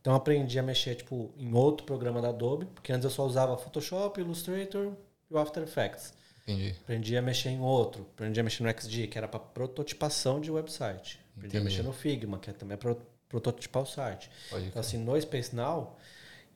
então 0.02 0.16
aprendi 0.16 0.58
a 0.60 0.64
mexer 0.64 0.96
tipo 0.96 1.32
em 1.38 1.54
outro 1.54 1.86
programa 1.86 2.22
da 2.22 2.30
Adobe, 2.30 2.66
porque 2.66 2.92
antes 2.92 3.06
eu 3.06 3.12
só 3.12 3.24
usava 3.26 3.56
Photoshop, 3.58 4.20
Illustrator 4.20 4.94
e 5.30 5.34
o 5.34 5.38
After 5.38 5.64
Effects. 5.64 6.14
Entendi. 6.44 6.76
Aprendi 6.82 7.16
a 7.16 7.22
mexer 7.22 7.50
em 7.50 7.62
outro. 7.62 8.06
Aprendi 8.14 8.40
a 8.40 8.44
mexer 8.44 8.64
no 8.64 8.70
XD, 8.70 9.08
que 9.08 9.18
era 9.18 9.28
para 9.28 9.40
prototipação 9.40 10.42
de 10.42 10.50
website. 10.52 11.20
Aprendi 11.38 11.56
a 11.56 11.60
Entendi. 11.60 11.76
mexer 11.78 11.84
no 11.84 11.94
Figma, 11.94 12.40
que 12.40 12.50
é 12.50 12.54
também 12.54 12.78
para 12.78 12.96
prototipar 13.30 13.84
o 13.84 13.86
site. 13.86 14.30
Pode 14.50 14.66
Então, 14.66 14.80
assim, 14.80 14.98
no 14.98 15.20
Space 15.22 15.56
Now, 15.56 15.96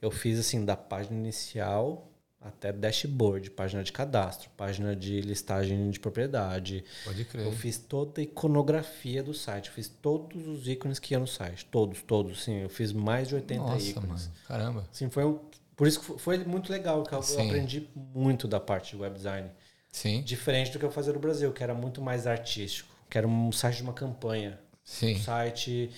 eu 0.01 0.09
fiz 0.11 0.39
assim 0.39 0.65
da 0.65 0.75
página 0.75 1.15
inicial 1.17 2.11
até 2.45 2.71
dashboard, 2.71 3.49
página 3.49 3.83
de 3.83 3.91
cadastro, 3.91 4.49
página 4.55 4.95
de 4.95 5.19
listagem 5.21 5.89
de 5.89 5.99
propriedade. 5.99 6.83
Pode 7.03 7.25
crer. 7.25 7.45
Eu 7.45 7.51
fiz 7.51 7.77
toda 7.77 8.21
a 8.21 8.23
iconografia 8.23 9.23
do 9.23 9.33
site, 9.33 9.67
eu 9.69 9.73
fiz 9.73 9.87
todos 9.89 10.47
os 10.47 10.67
ícones 10.67 10.99
que 10.99 11.13
iam 11.13 11.21
no 11.21 11.27
site, 11.27 11.65
todos, 11.65 12.01
todos, 12.03 12.43
sim, 12.43 12.61
eu 12.61 12.69
fiz 12.69 12.91
mais 12.93 13.27
de 13.29 13.35
80 13.35 13.61
Nossa, 13.61 13.85
ícones. 13.89 14.07
mano. 14.27 14.31
Caramba. 14.47 14.87
Assim, 14.91 15.09
foi 15.09 15.25
um, 15.25 15.39
por 15.75 15.87
isso 15.87 15.99
que 15.99 16.05
foi- 16.05 16.17
foi 16.19 16.37
muito 16.45 16.71
legal, 16.71 17.03
que 17.03 17.13
eu 17.13 17.21
Sim. 17.23 17.47
aprendi 17.47 17.89
muito 17.95 18.47
da 18.47 18.59
parte 18.59 18.95
de 18.95 19.01
web 19.01 19.15
design. 19.15 19.49
Sim. 19.91 20.21
Diferente 20.21 20.71
do 20.71 20.79
que 20.79 20.85
eu 20.85 20.91
fazia 20.91 21.13
no 21.13 21.19
Brasil, 21.19 21.51
que 21.51 21.63
era 21.63 21.73
muito 21.73 22.01
mais 22.01 22.27
artístico, 22.27 22.93
que 23.09 23.17
era 23.17 23.27
um 23.27 23.51
site 23.51 23.77
de 23.77 23.83
uma 23.83 23.93
campanha. 23.93 24.59
Sim. 24.83 25.15
Um 25.15 25.19
site, 25.19 25.89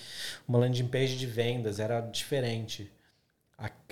uma 0.48 0.58
landing 0.60 0.86
page 0.88 1.16
de 1.18 1.26
vendas, 1.26 1.78
era 1.78 2.00
diferente. 2.00 2.90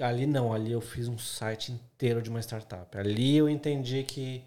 Ali 0.01 0.27
não, 0.27 0.53
ali 0.53 0.71
eu 0.71 0.81
fiz 0.81 1.09
um 1.09 1.19
site 1.19 1.73
inteiro 1.73 2.23
de 2.23 2.31
uma 2.31 2.41
startup. 2.41 2.97
Ali 2.97 3.37
eu 3.37 3.49
entendi 3.49 4.05
que 4.05 4.45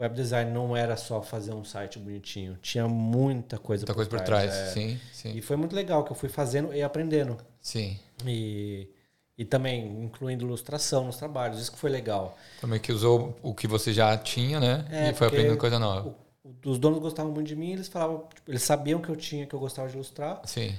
web 0.00 0.14
design 0.14 0.50
não 0.50 0.76
era 0.76 0.96
só 0.96 1.22
fazer 1.22 1.52
um 1.52 1.62
site 1.62 1.98
bonitinho, 1.98 2.58
tinha 2.62 2.88
muita 2.88 3.58
coisa 3.58 3.82
muita 3.82 3.92
por 3.92 4.08
coisa 4.08 4.24
trás. 4.24 4.46
por 4.46 4.52
trás, 4.52 4.68
é. 4.68 4.72
sim, 4.72 5.00
sim. 5.12 5.36
E 5.36 5.42
foi 5.42 5.56
muito 5.56 5.76
legal 5.76 6.02
que 6.02 6.10
eu 6.10 6.16
fui 6.16 6.28
fazendo 6.28 6.74
e 6.74 6.82
aprendendo. 6.82 7.36
Sim. 7.60 7.98
E, 8.26 8.88
e 9.36 9.44
também 9.44 9.86
incluindo 10.02 10.44
ilustração 10.44 11.04
nos 11.04 11.16
trabalhos, 11.16 11.60
isso 11.60 11.70
que 11.70 11.78
foi 11.78 11.90
legal. 11.90 12.36
Também 12.60 12.80
que 12.80 12.90
usou 12.90 13.38
o 13.42 13.54
que 13.54 13.68
você 13.68 13.92
já 13.92 14.16
tinha, 14.16 14.58
né? 14.58 14.86
É, 14.90 15.10
e 15.10 15.14
foi 15.14 15.26
aprendendo 15.26 15.58
coisa 15.58 15.78
nova. 15.78 16.08
O, 16.42 16.70
os 16.70 16.78
donos 16.78 16.98
gostavam 16.98 17.30
muito 17.30 17.46
de 17.46 17.54
mim, 17.54 17.72
eles 17.72 17.86
falavam, 17.86 18.26
tipo, 18.34 18.50
eles 18.50 18.62
sabiam 18.62 19.00
que 19.00 19.10
eu 19.10 19.16
tinha, 19.16 19.46
que 19.46 19.54
eu 19.54 19.60
gostava 19.60 19.86
de 19.88 19.94
ilustrar. 19.94 20.40
Sim. 20.44 20.74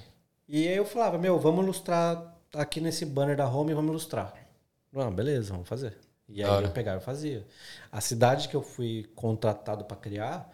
E 0.48 0.68
aí 0.68 0.76
eu 0.76 0.86
falava, 0.86 1.18
meu, 1.20 1.40
vamos 1.40 1.64
ilustrar 1.64 2.41
aqui 2.54 2.80
nesse 2.82 3.06
banner 3.06 3.36
da 3.38 3.48
home, 3.50 3.74
vamos 3.74 3.92
ilustrar. 3.92 4.34
Não, 4.92 5.12
beleza, 5.14 5.52
vamos 5.54 5.68
fazer. 5.68 5.98
E 6.28 6.42
aí 6.42 6.48
Claro. 6.50 6.66
eu 6.66 6.72
pegava 6.72 7.02
e 7.02 7.04
fazia. 7.04 7.46
A 7.92 8.00
cidade 8.02 8.48
que 8.48 8.56
eu 8.56 8.62
fui 8.62 9.10
contratado 9.16 9.84
para 9.86 9.98
criar, 9.98 10.50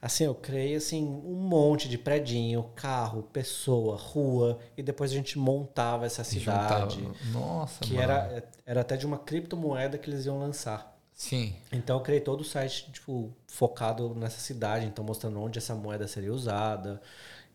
assim, 0.00 0.24
eu 0.24 0.34
criei 0.34 0.74
assim 0.74 1.02
um 1.02 1.34
monte 1.34 1.88
de 1.88 1.96
predinho, 1.96 2.70
carro, 2.74 3.22
pessoa, 3.24 3.96
rua, 3.96 4.58
e 4.76 4.82
depois 4.82 5.10
a 5.10 5.14
gente 5.14 5.38
montava 5.38 6.04
essa 6.06 6.22
cidade, 6.24 7.00
Juntava. 7.00 7.16
Nossa, 7.32 7.80
que 7.80 7.94
mano. 7.94 8.02
era 8.02 8.44
era 8.66 8.80
até 8.80 8.96
de 8.96 9.06
uma 9.06 9.18
criptomoeda 9.18 9.96
que 9.98 10.08
eles 10.10 10.24
iam 10.26 10.38
lançar. 10.38 10.94
Sim. 11.12 11.54
Então 11.70 11.96
eu 11.98 12.02
criei 12.02 12.20
todo 12.20 12.40
o 12.40 12.44
site 12.44 12.90
tipo 12.92 13.32
focado 13.46 14.14
nessa 14.14 14.40
cidade, 14.40 14.84
então 14.86 15.04
mostrando 15.04 15.40
onde 15.40 15.58
essa 15.58 15.74
moeda 15.74 16.08
seria 16.08 16.32
usada. 16.32 17.00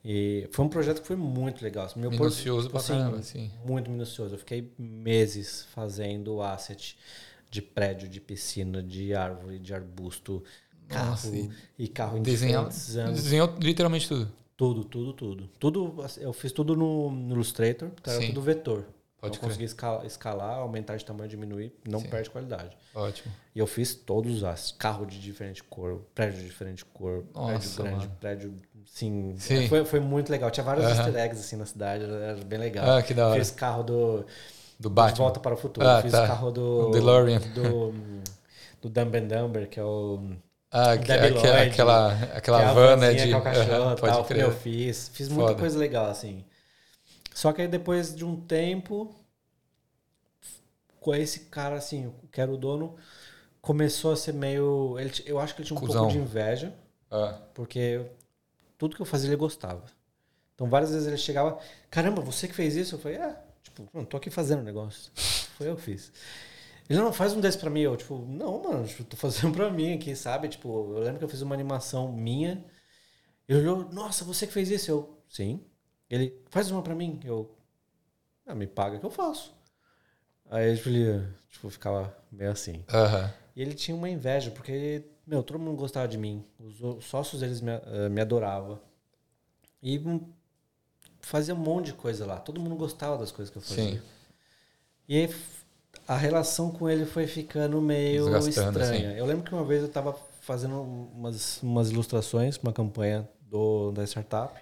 E 0.03 0.47
foi 0.51 0.65
um 0.65 0.69
projeto 0.69 1.01
que 1.01 1.07
foi 1.07 1.15
muito 1.15 1.61
legal. 1.63 1.85
assim, 1.85 1.99
Meu 1.99 2.09
Minucioso 2.09 2.69
pra 2.69 2.79
assim, 2.79 2.93
caramba, 2.93 3.17
assim. 3.17 3.51
Muito 3.65 3.91
minucioso. 3.91 4.35
Eu 4.35 4.39
fiquei 4.39 4.71
meses 4.77 5.65
fazendo 5.73 6.41
asset 6.41 6.97
de 7.51 7.61
prédio, 7.61 8.07
de 8.07 8.21
piscina, 8.21 8.81
de 8.81 9.13
árvore, 9.13 9.59
de 9.59 9.73
arbusto, 9.73 10.43
carro 10.87 11.09
Nossa, 11.11 11.35
e 11.35 11.49
e, 11.77 11.87
carro 11.87 12.17
em 12.17 12.21
Desenhou, 12.21 12.65
desenhou 12.67 13.55
literalmente 13.59 14.07
tudo. 14.07 14.31
Tudo, 14.55 14.83
tudo, 14.83 15.13
tudo. 15.13 15.49
Tudo, 15.59 16.01
assim, 16.03 16.21
eu 16.21 16.33
fiz 16.33 16.51
tudo 16.51 16.75
no, 16.75 17.11
no 17.11 17.35
Illustrator, 17.35 17.89
porque 17.89 18.09
era 18.09 18.19
Sim. 18.19 18.27
tudo 18.27 18.41
vetor. 18.41 18.85
Pode 19.19 19.35
eu 19.35 19.39
crer. 19.39 19.49
consegui 19.49 19.65
escalar, 19.65 20.05
escalar, 20.05 20.57
aumentar 20.59 20.95
de 20.95 21.03
tamanho, 21.03 21.29
diminuir, 21.29 21.73
não 21.87 21.99
Sim. 21.99 22.07
perde 22.07 22.29
qualidade. 22.29 22.77
Ótimo. 22.93 23.33
E 23.53 23.59
eu 23.59 23.67
fiz 23.67 23.93
todos 23.93 24.41
os 24.41 24.71
carro 24.71 25.05
de 25.05 25.19
diferente 25.19 25.61
cor, 25.63 26.01
prédio 26.15 26.39
de 26.39 26.45
diferente 26.45 26.85
cor, 26.85 27.23
prédio 27.33 27.53
Nossa, 27.53 27.83
grande, 27.83 28.05
mano. 28.05 28.17
prédio. 28.19 28.55
Sim, 28.85 29.35
Sim. 29.37 29.67
Foi, 29.67 29.85
foi 29.85 29.99
muito 29.99 30.29
legal. 30.31 30.49
Tinha 30.51 30.63
vários 30.63 30.85
Aham. 30.85 30.95
easter 30.95 31.15
eggs 31.17 31.39
assim 31.39 31.55
na 31.55 31.65
cidade, 31.65 32.03
era, 32.05 32.35
bem 32.43 32.59
legal. 32.59 32.97
Ah, 32.97 33.01
que 33.03 33.13
da 33.13 33.27
hora. 33.29 33.39
Fiz 33.39 33.51
carro 33.51 33.83
do 33.83 34.25
Do 34.79 34.89
De 34.89 34.89
Batman. 34.89 35.25
Volta 35.25 35.39
para 35.39 35.53
o 35.53 35.57
Futuro. 35.57 35.87
Ah, 35.87 36.01
Fiz 36.01 36.11
tá. 36.11 36.27
carro 36.27 36.51
do. 36.51 36.91
DeLorean. 36.91 37.39
Do, 37.39 37.91
do 38.81 38.89
Dumb 38.89 39.17
and 39.17 39.27
Dumber, 39.27 39.69
que 39.69 39.79
é 39.79 39.83
o. 39.83 40.19
Ah, 40.71 40.97
que, 40.97 41.05
Debbie 41.05 41.37
aquela, 41.37 41.57
Lloyd, 41.57 41.69
aquela, 41.71 42.13
aquela 42.35 42.59
que 42.59 42.65
é 42.69 42.73
van, 42.73 42.95
né? 42.97 43.13
De, 43.13 43.31
cachorro 43.41 43.91
e 43.93 43.95
tal. 43.95 43.97
pode 43.97 44.27
crer. 44.27 44.43
Eu 44.43 44.51
fiz. 44.51 45.09
Fiz 45.13 45.27
muita 45.29 45.49
Foda. 45.49 45.59
coisa 45.59 45.77
legal, 45.79 46.05
assim. 46.05 46.45
Só 47.33 47.51
que 47.53 47.61
aí 47.61 47.67
depois 47.67 48.13
de 48.15 48.23
um 48.25 48.35
tempo, 48.35 49.15
com 50.99 51.13
esse 51.15 51.41
cara, 51.41 51.75
assim, 51.75 52.13
que 52.31 52.39
era 52.41 52.51
o 52.51 52.57
dono, 52.57 52.95
começou 53.61 54.11
a 54.11 54.15
ser 54.15 54.33
meio. 54.33 54.97
Ele, 54.99 55.11
eu 55.25 55.39
acho 55.39 55.55
que 55.55 55.61
ele 55.61 55.67
tinha 55.67 55.77
um 55.77 55.79
Cusão. 55.81 56.01
pouco 56.03 56.13
de 56.13 56.19
inveja, 56.19 56.73
Ah, 57.11 57.37
porque 57.53 58.01
tudo 58.79 58.95
que 58.95 59.01
eu 59.01 59.05
fazia 59.05 59.29
ele 59.29 59.35
gostava. 59.35 59.83
Então 60.55 60.67
várias 60.67 60.91
vezes 60.91 61.07
ele 61.07 61.17
chegava, 61.17 61.59
caramba, 61.91 62.21
você 62.21 62.47
que 62.47 62.55
fez 62.55 62.75
isso? 62.75 62.95
Eu 62.95 62.99
falei, 62.99 63.17
é, 63.17 63.37
tipo, 63.61 63.87
não, 63.93 64.03
tô 64.03 64.17
aqui 64.17 64.31
fazendo 64.31 64.61
o 64.61 64.63
negócio. 64.63 65.11
Foi 65.55 65.69
eu 65.69 65.75
que 65.75 65.83
fiz. 65.83 66.11
Ele 66.89 66.99
não 66.99 67.13
faz 67.13 67.33
um 67.33 67.39
desse 67.39 67.57
pra 67.57 67.69
mim, 67.69 67.81
eu, 67.81 67.95
tipo, 67.95 68.17
não, 68.17 68.63
mano, 68.63 68.87
tipo, 68.87 69.03
tô 69.03 69.15
fazendo 69.15 69.53
pra 69.55 69.69
mim 69.69 69.93
aqui, 69.93 70.15
sabe? 70.15 70.47
Tipo, 70.47 70.95
eu 70.95 70.99
lembro 71.03 71.19
que 71.19 71.25
eu 71.25 71.29
fiz 71.29 71.41
uma 71.41 71.53
animação 71.53 72.11
minha. 72.11 72.65
Ele 73.47 73.59
olhou, 73.59 73.89
nossa, 73.91 74.23
você 74.23 74.47
que 74.47 74.53
fez 74.53 74.71
isso? 74.71 74.89
Eu, 74.89 75.21
sim. 75.27 75.63
Ele, 76.09 76.41
faz 76.49 76.71
uma 76.71 76.81
pra 76.81 76.95
mim. 76.95 77.19
Eu, 77.23 77.55
ah, 78.47 78.55
me 78.55 78.65
paga 78.65 78.97
que 78.97 79.05
eu 79.05 79.11
faço. 79.11 79.53
Aí 80.49 80.75
tipo, 80.75 80.89
ele, 80.89 81.27
tipo, 81.49 81.69
ficava 81.69 82.17
meio 82.31 82.51
assim. 82.51 82.83
E 83.55 83.61
ele 83.61 83.75
tinha 83.75 83.95
uma 83.95 84.09
inveja, 84.09 84.51
porque, 84.51 85.03
meu, 85.29 85.43
todo 85.43 85.59
mundo 85.59 85.77
gostava 85.77 86.07
de 86.07 86.17
mim. 86.17 86.43
Os 86.59 87.05
sócios 87.05 87.41
deles 87.41 87.61
me, 87.61 87.71
eh, 87.71 88.09
me 88.09 88.19
adoravam. 88.19 88.79
E 89.81 89.99
hum, 89.99 90.21
fazia 91.21 91.53
um 91.53 91.57
monte 91.57 91.87
de 91.87 91.93
coisa 91.93 92.25
lá. 92.25 92.37
Todo 92.37 92.59
mundo 92.59 92.75
gostava 92.75 93.15
das 93.15 93.31
coisas 93.31 93.51
que 93.51 93.57
eu 93.57 93.61
fazia. 93.61 93.91
Sim. 93.91 94.01
E 95.07 95.17
aí 95.17 95.35
a 96.07 96.17
relação 96.17 96.71
com 96.71 96.89
ele 96.89 97.05
foi 97.05 97.27
ficando 97.27 97.79
meio 97.79 98.25
Desgastando, 98.25 98.79
estranha. 98.79 99.09
assim. 99.09 99.19
Eu 99.19 99.25
lembro 99.27 99.43
que 99.43 99.53
uma 99.53 99.63
vez 99.63 99.83
eu 99.83 99.89
tava 99.89 100.13
fazendo 100.41 100.81
umas, 100.81 101.61
umas 101.61 101.91
ilustrações 101.91 102.57
uma 102.57 102.73
campanha 102.73 103.29
do, 103.41 103.91
da 103.91 104.03
startup. 104.05 104.59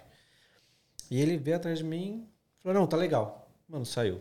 E 1.10 1.18
ele 1.18 1.38
veio 1.38 1.56
atrás 1.56 1.78
de 1.78 1.84
mim 1.84 2.28
e 2.58 2.62
falou, 2.62 2.78
não, 2.78 2.86
tá 2.86 2.96
legal. 2.98 3.48
Mano, 3.66 3.86
saiu. 3.86 4.20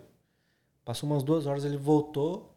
Passou 0.85 1.09
umas 1.09 1.23
duas 1.23 1.45
horas, 1.45 1.65
ele 1.65 1.75
voltou. 1.75 2.56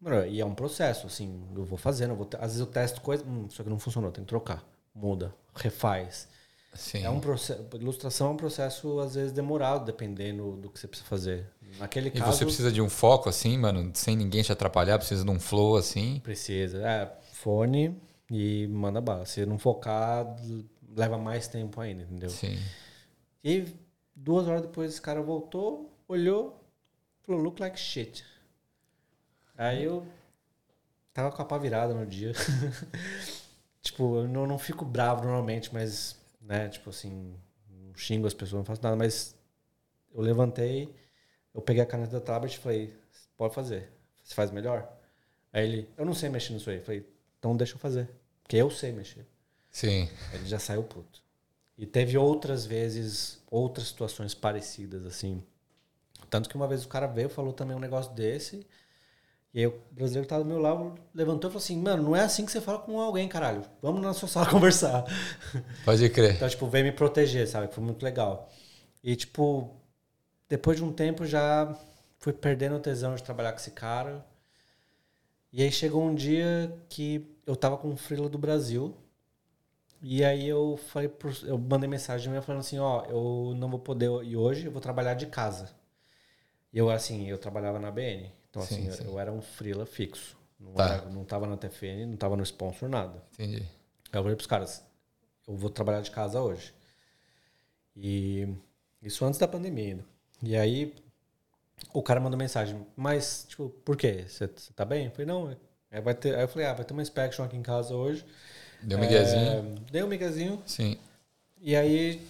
Mano, 0.00 0.26
e 0.26 0.40
é 0.40 0.44
um 0.44 0.54
processo, 0.54 1.06
assim, 1.06 1.42
eu 1.54 1.64
vou 1.64 1.78
fazendo, 1.78 2.10
eu 2.10 2.16
vou 2.16 2.28
às 2.34 2.52
vezes 2.52 2.60
eu 2.60 2.66
testo 2.66 3.00
coisa, 3.00 3.24
hum, 3.24 3.46
isso 3.50 3.60
aqui 3.60 3.70
não 3.70 3.78
funcionou, 3.78 4.10
tem 4.12 4.24
que 4.24 4.28
trocar. 4.28 4.62
Muda, 4.94 5.34
refaz. 5.54 6.28
Sim. 6.74 7.02
É 7.02 7.10
um 7.10 7.20
processo, 7.20 7.66
ilustração 7.74 8.28
é 8.28 8.30
um 8.30 8.36
processo 8.36 9.00
às 9.00 9.14
vezes 9.14 9.32
demorado, 9.32 9.84
dependendo 9.86 10.56
do 10.56 10.68
que 10.68 10.78
você 10.78 10.86
precisa 10.86 11.08
fazer. 11.08 11.46
Naquele 11.78 12.08
E 12.08 12.12
caso 12.12 12.36
você 12.36 12.44
precisa 12.44 12.70
de 12.70 12.82
um 12.82 12.88
foco 12.88 13.28
assim, 13.28 13.56
mano, 13.56 13.90
sem 13.94 14.14
ninguém 14.14 14.42
te 14.42 14.52
atrapalhar, 14.52 14.98
precisa 14.98 15.24
de 15.24 15.30
um 15.30 15.40
flow 15.40 15.76
assim. 15.76 16.20
precisa, 16.20 16.86
é, 16.86 17.10
fone 17.32 17.98
e 18.30 18.66
manda 18.68 19.00
bala. 19.00 19.24
Se 19.24 19.44
não 19.46 19.58
focar, 19.58 20.36
leva 20.94 21.16
mais 21.18 21.48
tempo 21.48 21.80
ainda, 21.80 22.02
entendeu? 22.02 22.30
Sim. 22.30 22.58
E 23.42 23.64
duas 24.14 24.46
horas 24.46 24.62
depois 24.62 24.92
esse 24.92 25.00
cara 25.00 25.22
voltou, 25.22 25.90
olhou, 26.08 26.62
falou, 27.22 27.40
look 27.40 27.60
like 27.60 27.78
shit. 27.78 28.24
Aí 29.56 29.84
eu 29.84 30.06
tava 31.12 31.32
com 31.32 31.42
a 31.42 31.44
pá 31.44 31.58
virada 31.58 31.94
no 31.94 32.06
dia. 32.06 32.32
tipo, 33.80 34.18
eu 34.18 34.28
não, 34.28 34.46
não 34.46 34.58
fico 34.58 34.84
bravo 34.84 35.24
normalmente, 35.24 35.72
mas, 35.72 36.16
né, 36.40 36.68
tipo 36.68 36.90
assim, 36.90 37.34
não 37.70 37.94
xingo 37.94 38.26
as 38.26 38.34
pessoas, 38.34 38.58
não 38.58 38.64
faço 38.64 38.82
nada, 38.82 38.96
mas 38.96 39.34
eu 40.14 40.20
levantei, 40.20 40.94
eu 41.54 41.62
peguei 41.62 41.82
a 41.82 41.86
caneta 41.86 42.12
da 42.12 42.20
tablet 42.20 42.54
e 42.54 42.58
falei, 42.58 42.94
pode 43.36 43.54
fazer. 43.54 43.90
Você 44.22 44.34
faz 44.34 44.50
melhor? 44.50 44.92
Aí 45.52 45.64
ele, 45.64 45.88
eu 45.96 46.04
não 46.04 46.12
sei 46.12 46.28
mexer 46.28 46.52
nisso 46.52 46.68
aí. 46.68 46.76
Eu 46.76 46.84
falei, 46.84 47.08
então 47.38 47.56
deixa 47.56 47.74
eu 47.74 47.78
fazer. 47.78 48.10
Porque 48.42 48.56
eu 48.56 48.70
sei 48.70 48.92
mexer. 48.92 49.26
Sim. 49.70 50.08
Ele 50.32 50.46
já 50.46 50.58
saiu 50.58 50.82
puto. 50.82 51.22
E 51.78 51.86
teve 51.86 52.16
outras 52.16 52.64
vezes, 52.64 53.42
outras 53.50 53.88
situações 53.88 54.34
parecidas, 54.34 55.04
assim. 55.04 55.42
Tanto 56.30 56.48
que 56.48 56.56
uma 56.56 56.66
vez 56.66 56.84
o 56.84 56.88
cara 56.88 57.06
veio, 57.06 57.28
falou 57.28 57.52
também 57.52 57.76
um 57.76 57.80
negócio 57.80 58.12
desse. 58.12 58.66
E 59.56 59.60
aí 59.60 59.66
o 59.66 59.74
brasileiro 59.90 60.26
que 60.26 60.28
tava 60.28 60.44
do 60.44 60.50
meu 60.50 60.58
lado 60.58 60.94
levantou 61.14 61.48
e 61.48 61.50
falou 61.50 61.64
assim: 61.64 61.80
Mano, 61.80 62.02
não 62.02 62.14
é 62.14 62.20
assim 62.20 62.44
que 62.44 62.52
você 62.52 62.60
fala 62.60 62.78
com 62.78 63.00
alguém, 63.00 63.26
caralho. 63.26 63.62
Vamos 63.80 64.02
na 64.02 64.12
sua 64.12 64.28
sala 64.28 64.44
conversar. 64.52 65.02
Pode 65.82 66.06
crer. 66.10 66.34
Então, 66.34 66.46
tipo, 66.46 66.66
veio 66.66 66.84
me 66.84 66.92
proteger, 66.92 67.48
sabe? 67.48 67.72
Foi 67.72 67.82
muito 67.82 68.02
legal. 68.02 68.52
E, 69.02 69.16
tipo, 69.16 69.74
depois 70.46 70.76
de 70.76 70.84
um 70.84 70.92
tempo 70.92 71.24
já 71.24 71.74
fui 72.18 72.34
perdendo 72.34 72.76
o 72.76 72.80
tesão 72.80 73.14
de 73.14 73.22
trabalhar 73.22 73.52
com 73.52 73.58
esse 73.58 73.70
cara. 73.70 74.26
E 75.50 75.62
aí 75.62 75.72
chegou 75.72 76.04
um 76.04 76.14
dia 76.14 76.70
que 76.90 77.26
eu 77.46 77.56
tava 77.56 77.78
com 77.78 77.88
um 77.88 77.96
freela 77.96 78.28
do 78.28 78.36
Brasil. 78.36 78.94
E 80.02 80.22
aí 80.22 80.46
eu 80.46 80.78
falei 80.88 81.08
pro, 81.08 81.32
eu 81.44 81.56
mandei 81.56 81.88
mensagem 81.88 82.28
minha 82.28 82.42
falando 82.42 82.60
assim, 82.60 82.78
ó, 82.78 83.06
eu 83.06 83.54
não 83.56 83.70
vou 83.70 83.80
poder 83.80 84.10
ir 84.22 84.36
hoje, 84.36 84.66
eu 84.66 84.72
vou 84.72 84.82
trabalhar 84.82 85.14
de 85.14 85.24
casa. 85.28 85.70
E 86.74 86.76
eu 86.76 86.90
assim, 86.90 87.26
eu 87.26 87.38
trabalhava 87.38 87.78
na 87.78 87.90
BN. 87.90 88.35
Então 88.56 88.62
Sim, 88.66 88.88
assim, 88.88 89.02
sim. 89.02 89.08
eu 89.10 89.18
era 89.18 89.30
um 89.32 89.42
freela 89.42 89.84
fixo. 89.84 90.36
Não, 90.58 90.72
Tá. 90.72 90.94
era, 90.94 91.10
não 91.10 91.24
tava 91.24 91.46
na 91.46 91.56
TFN, 91.56 92.06
não 92.06 92.16
tava 92.16 92.36
no 92.36 92.42
sponsor, 92.42 92.88
nada. 92.88 93.22
Entendi. 93.34 93.56
Aí 93.62 94.18
eu 94.18 94.22
falei 94.22 94.34
pros 94.36 94.46
caras, 94.46 94.82
eu 95.46 95.54
vou 95.54 95.68
trabalhar 95.68 96.00
de 96.00 96.10
casa 96.10 96.40
hoje. 96.40 96.72
E 97.94 98.48
isso 99.02 99.24
antes 99.24 99.38
da 99.38 99.46
pandemia 99.48 99.84
ainda. 99.90 100.04
E 100.42 100.56
aí 100.56 100.94
o 101.92 102.02
cara 102.02 102.20
mandou 102.20 102.38
mensagem, 102.38 102.86
mas, 102.96 103.44
tipo, 103.48 103.68
por 103.84 103.96
quê? 103.96 104.24
Você 104.26 104.48
tá 104.74 104.84
bem? 104.84 105.06
Eu 105.06 105.10
falei, 105.10 105.26
não. 105.26 105.56
é, 105.90 106.00
vai 106.00 106.14
ter, 106.14 106.34
aí 106.34 106.42
eu 106.42 106.48
falei, 106.48 106.66
ah, 106.66 106.72
vai 106.74 106.84
ter 106.84 106.92
uma 106.92 107.02
inspection 107.02 107.44
aqui 107.44 107.56
em 107.56 107.62
casa 107.62 107.94
hoje. 107.94 108.24
Deu 108.82 108.98
um 108.98 109.00
miguezinho. 109.00 109.40
É, 109.50 109.62
dei 109.90 110.02
um 110.02 110.06
miguezinho. 110.08 110.62
Sim. 110.66 110.98
E 111.60 111.74
aí. 111.76 112.26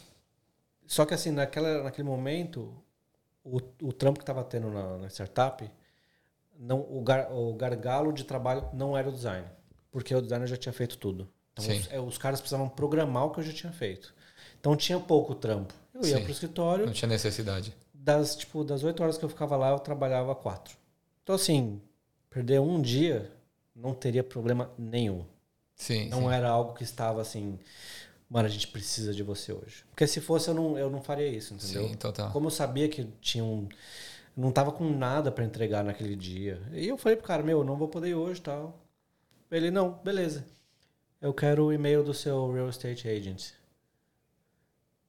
Só 0.86 1.04
que 1.04 1.14
assim, 1.14 1.30
naquela, 1.32 1.82
naquele 1.82 2.06
momento, 2.06 2.72
o, 3.44 3.56
o 3.82 3.92
trampo 3.92 4.20
que 4.20 4.24
tava 4.24 4.44
tendo 4.44 4.70
na, 4.70 4.98
na 4.98 5.08
startup, 5.08 5.68
não, 6.58 6.80
o, 6.80 7.02
gar, 7.02 7.30
o 7.32 7.52
gargalo 7.54 8.12
de 8.12 8.24
trabalho 8.24 8.68
não 8.72 8.96
era 8.96 9.08
o 9.08 9.12
design. 9.12 9.46
porque 9.90 10.14
o 10.14 10.20
designer 10.20 10.46
já 10.46 10.56
tinha 10.56 10.72
feito 10.72 10.98
tudo. 10.98 11.28
Então 11.52 11.64
os, 11.64 11.90
é, 11.90 12.00
os 12.00 12.18
caras 12.18 12.40
precisavam 12.40 12.68
programar 12.68 13.24
o 13.24 13.30
que 13.30 13.40
eu 13.40 13.44
já 13.44 13.52
tinha 13.52 13.72
feito. 13.72 14.14
Então 14.60 14.76
tinha 14.76 14.98
pouco 15.00 15.34
trampo. 15.34 15.72
Eu 15.94 16.02
ia 16.02 16.16
Sim. 16.18 16.22
pro 16.22 16.32
escritório, 16.32 16.86
Não 16.86 16.92
tinha 16.92 17.08
necessidade. 17.08 17.74
das 17.94 18.36
tipo 18.36 18.62
das 18.62 18.82
8 18.84 19.02
horas 19.02 19.16
que 19.16 19.24
eu 19.24 19.28
ficava 19.28 19.56
lá, 19.56 19.70
eu 19.70 19.78
trabalhava 19.78 20.34
quatro. 20.34 20.76
Então 21.22 21.34
assim, 21.34 21.80
perder 22.28 22.60
um 22.60 22.80
dia 22.82 23.30
não 23.74 23.94
teria 23.94 24.22
problema 24.22 24.70
nenhum. 24.78 25.24
Sim. 25.74 26.08
Não 26.08 26.22
sim. 26.22 26.32
era 26.34 26.48
algo 26.48 26.74
que 26.74 26.82
estava 26.82 27.20
assim, 27.22 27.58
mano, 28.28 28.46
a 28.46 28.50
gente 28.50 28.68
precisa 28.68 29.14
de 29.14 29.22
você 29.22 29.52
hoje. 29.52 29.84
Porque 29.90 30.06
se 30.06 30.20
fosse 30.20 30.48
eu 30.48 30.54
não, 30.54 30.78
eu 30.78 30.90
não 30.90 31.00
faria 31.02 31.28
isso, 31.28 31.54
entendeu? 31.54 31.88
Sim, 31.88 31.94
total. 31.94 32.30
Como 32.32 32.46
eu 32.46 32.50
sabia 32.50 32.88
que 32.88 33.04
tinha 33.20 33.44
um 33.44 33.68
não 34.36 34.52
tava 34.52 34.70
com 34.70 34.88
nada 34.90 35.32
pra 35.32 35.44
entregar 35.44 35.82
naquele 35.82 36.14
dia. 36.14 36.60
E 36.72 36.86
eu 36.86 36.98
falei 36.98 37.16
pro 37.16 37.26
cara, 37.26 37.42
meu, 37.42 37.60
eu 37.60 37.64
não 37.64 37.76
vou 37.76 37.88
poder 37.88 38.10
ir 38.10 38.14
hoje, 38.14 38.42
tal. 38.42 38.78
Ele 39.50 39.70
não, 39.70 39.92
beleza. 39.92 40.44
Eu 41.20 41.32
quero 41.32 41.64
o 41.64 41.72
e-mail 41.72 42.04
do 42.04 42.12
seu 42.12 42.52
real 42.52 42.68
estate 42.68 43.08
agent. 43.08 43.52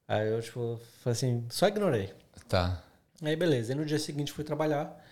Aí 0.06 0.28
eu 0.28 0.40
tipo, 0.40 0.80
falei 1.00 1.12
assim, 1.12 1.46
só 1.50 1.68
ignorei. 1.68 2.14
Tá. 2.48 2.82
Aí 3.22 3.36
beleza, 3.36 3.72
aí 3.72 3.78
no 3.78 3.84
dia 3.84 3.98
seguinte 3.98 4.32
fui 4.32 4.44
trabalhar. 4.44 5.04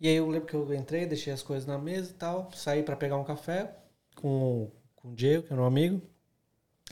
E 0.00 0.08
aí 0.08 0.16
eu 0.16 0.28
lembro 0.28 0.48
que 0.48 0.54
eu 0.54 0.74
entrei, 0.74 1.06
deixei 1.06 1.32
as 1.32 1.42
coisas 1.42 1.66
na 1.66 1.78
mesa 1.78 2.10
e 2.10 2.14
tal, 2.14 2.50
saí 2.52 2.82
pra 2.82 2.96
pegar 2.96 3.16
um 3.16 3.24
café 3.24 3.74
com, 4.16 4.70
com 4.96 5.10
o 5.10 5.14
Diego, 5.14 5.44
que 5.44 5.52
é 5.52 5.56
meu 5.56 5.64
amigo. 5.64 6.02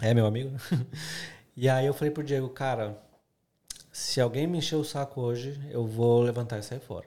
É 0.00 0.14
meu 0.14 0.26
amigo, 0.26 0.50
né? 0.50 0.58
E 1.56 1.68
aí 1.68 1.86
eu 1.86 1.94
falei 1.94 2.10
pro 2.10 2.24
Diego, 2.24 2.48
cara, 2.48 3.00
se 3.96 4.20
alguém 4.20 4.46
me 4.46 4.58
encher 4.58 4.74
o 4.76 4.84
saco 4.84 5.20
hoje, 5.20 5.60
eu 5.70 5.86
vou 5.86 6.20
levantar 6.20 6.58
e 6.58 6.62
sair 6.62 6.80
fora. 6.80 7.06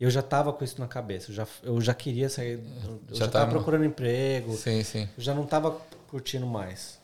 Eu 0.00 0.08
já 0.10 0.22
tava 0.22 0.52
com 0.52 0.64
isso 0.64 0.80
na 0.80 0.86
cabeça, 0.88 1.30
eu 1.30 1.34
já, 1.34 1.46
eu 1.62 1.80
já 1.80 1.92
queria 1.92 2.28
sair, 2.30 2.52
eu 2.84 3.00
Já 3.14 3.26
já, 3.26 3.26
tava 3.26 3.32
tava 3.32 3.46
no- 3.46 3.52
procurando 3.52 3.84
emprego, 3.84 4.56
Sim, 4.56 4.82
sim. 4.84 5.08
eu 5.16 5.22
já 5.22 5.34
não 5.34 5.44
tava 5.44 5.72
curtindo 6.08 6.46
mais. 6.46 6.98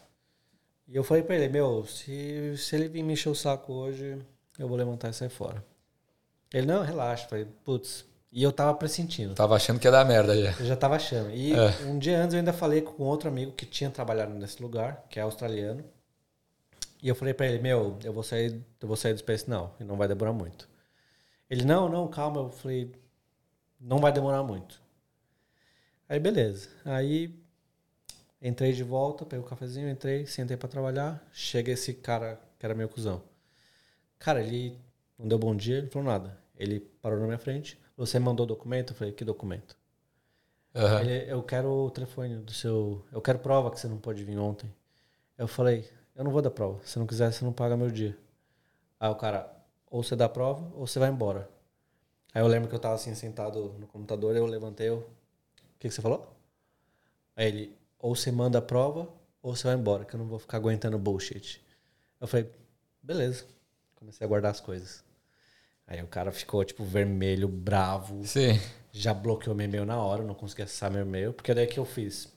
E 0.88 0.96
eu 0.96 1.04
falei 1.04 1.22
pra 1.22 1.34
ele, 1.34 1.48
meu, 1.48 1.84
se, 1.86 2.56
se 2.56 2.74
ele 2.76 2.88
vir 2.88 3.02
me 3.02 3.12
encher 3.14 3.28
o 3.28 3.34
saco 3.34 3.72
hoje, 3.72 4.16
eu 4.58 4.68
vou 4.68 4.76
levantar 4.76 5.10
e 5.10 5.12
sair 5.12 5.28
fora. 5.28 5.62
Ele, 6.52 6.66
não, 6.66 6.82
relaxa. 6.82 7.24
Eu 7.24 7.28
Falei, 7.30 7.46
putz. 7.64 8.04
E 8.30 8.42
eu 8.42 8.52
tava 8.52 8.74
pressentindo. 8.74 9.34
Tava 9.34 9.56
achando 9.56 9.78
que 9.80 9.86
ia 9.86 9.90
dar 9.90 10.04
merda 10.04 10.36
já. 10.40 10.50
Eu 10.60 10.66
já 10.66 10.76
tava 10.76 10.96
achando. 10.96 11.30
E 11.30 11.52
É. 11.52 11.68
um 11.86 11.98
dia 11.98 12.18
antes 12.20 12.34
eu 12.34 12.38
ainda 12.38 12.52
falei 12.52 12.80
com 12.80 13.02
outro 13.02 13.28
amigo 13.28 13.52
que 13.52 13.64
tinha 13.66 13.90
trabalhado 13.90 14.32
nesse 14.34 14.60
lugar, 14.62 15.04
que 15.08 15.18
é 15.18 15.22
australiano. 15.22 15.84
E 17.04 17.08
eu 17.08 17.14
falei 17.14 17.34
pra 17.34 17.46
ele, 17.46 17.58
meu, 17.58 17.98
eu 18.02 18.14
vou 18.14 18.22
sair, 18.22 18.64
eu 18.80 18.88
vou 18.88 18.96
sair 18.96 19.12
do 19.12 19.18
Space 19.18 19.46
não, 19.46 19.74
e 19.78 19.84
não 19.84 19.94
vai 19.94 20.08
demorar 20.08 20.32
muito. 20.32 20.66
Ele, 21.50 21.62
não, 21.62 21.86
não, 21.86 22.08
calma. 22.08 22.40
Eu 22.40 22.48
falei, 22.48 22.94
não 23.78 23.98
vai 23.98 24.10
demorar 24.10 24.42
muito. 24.42 24.80
Aí, 26.08 26.18
beleza. 26.18 26.70
Aí, 26.82 27.38
entrei 28.40 28.72
de 28.72 28.82
volta, 28.82 29.26
peguei 29.26 29.44
o 29.44 29.46
cafezinho, 29.46 29.90
entrei, 29.90 30.24
sentei 30.24 30.56
pra 30.56 30.66
trabalhar. 30.66 31.22
Chega 31.30 31.72
esse 31.72 31.92
cara, 31.92 32.40
que 32.58 32.64
era 32.64 32.74
meu 32.74 32.88
cuzão. 32.88 33.22
Cara, 34.18 34.42
ele 34.42 34.80
não 35.18 35.28
deu 35.28 35.38
bom 35.38 35.54
dia, 35.54 35.76
ele 35.76 35.90
falou 35.90 36.08
nada. 36.08 36.38
Ele 36.56 36.80
parou 36.80 37.20
na 37.20 37.26
minha 37.26 37.38
frente. 37.38 37.78
Você 37.98 38.18
mandou 38.18 38.46
documento? 38.46 38.94
Eu 38.94 38.96
falei, 38.96 39.12
que 39.12 39.26
documento? 39.26 39.76
Aham. 40.74 41.02
Ele, 41.02 41.30
eu 41.30 41.42
quero 41.42 41.68
o 41.70 41.90
telefone 41.90 42.36
do 42.36 42.52
seu. 42.54 43.04
Eu 43.12 43.20
quero 43.20 43.40
prova 43.40 43.70
que 43.70 43.78
você 43.78 43.88
não 43.88 43.98
pôde 43.98 44.24
vir 44.24 44.38
ontem. 44.38 44.74
Eu 45.36 45.46
falei, 45.46 45.86
eu 46.14 46.24
não 46.24 46.30
vou 46.30 46.42
dar 46.42 46.50
prova. 46.50 46.80
Se 46.84 46.98
não 46.98 47.06
quiser, 47.06 47.32
você 47.32 47.44
não 47.44 47.52
paga 47.52 47.76
meu 47.76 47.90
dia. 47.90 48.16
Aí 48.98 49.10
o 49.10 49.14
cara, 49.14 49.50
ou 49.90 50.02
você 50.02 50.14
dá 50.16 50.28
prova, 50.28 50.70
ou 50.74 50.86
você 50.86 50.98
vai 50.98 51.10
embora. 51.10 51.48
Aí 52.32 52.42
eu 52.42 52.46
lembro 52.46 52.68
que 52.68 52.74
eu 52.74 52.78
tava 52.80 52.94
assim, 52.94 53.14
sentado 53.14 53.74
no 53.78 53.86
computador, 53.86 54.36
eu 54.36 54.46
levantei, 54.46 54.88
eu. 54.88 54.98
O 54.98 55.78
que, 55.78 55.88
que 55.88 55.94
você 55.94 56.02
falou? 56.02 56.34
Aí 57.36 57.46
ele, 57.46 57.78
ou 57.98 58.14
você 58.14 58.30
manda 58.30 58.58
a 58.58 58.62
prova, 58.62 59.08
ou 59.42 59.54
você 59.54 59.66
vai 59.66 59.76
embora, 59.76 60.04
que 60.04 60.14
eu 60.14 60.18
não 60.18 60.26
vou 60.26 60.38
ficar 60.38 60.56
aguentando 60.56 60.98
bullshit. 60.98 61.64
Eu 62.20 62.26
falei, 62.26 62.50
beleza. 63.02 63.44
Comecei 63.94 64.24
a 64.24 64.28
guardar 64.28 64.50
as 64.50 64.60
coisas. 64.60 65.04
Aí 65.86 66.02
o 66.02 66.06
cara 66.06 66.32
ficou, 66.32 66.64
tipo, 66.64 66.84
vermelho, 66.84 67.46
bravo 67.46 68.24
Sim. 68.24 68.58
já 68.90 69.12
bloqueou 69.12 69.54
meu 69.54 69.66
e-mail 69.66 69.84
na 69.84 69.98
hora, 69.98 70.22
não 70.22 70.34
consegui 70.34 70.62
acessar 70.62 70.90
meu 70.90 71.02
e-mail, 71.02 71.32
porque 71.32 71.52
daí 71.52 71.66
que 71.66 71.78
eu 71.78 71.84
fiz. 71.84 72.32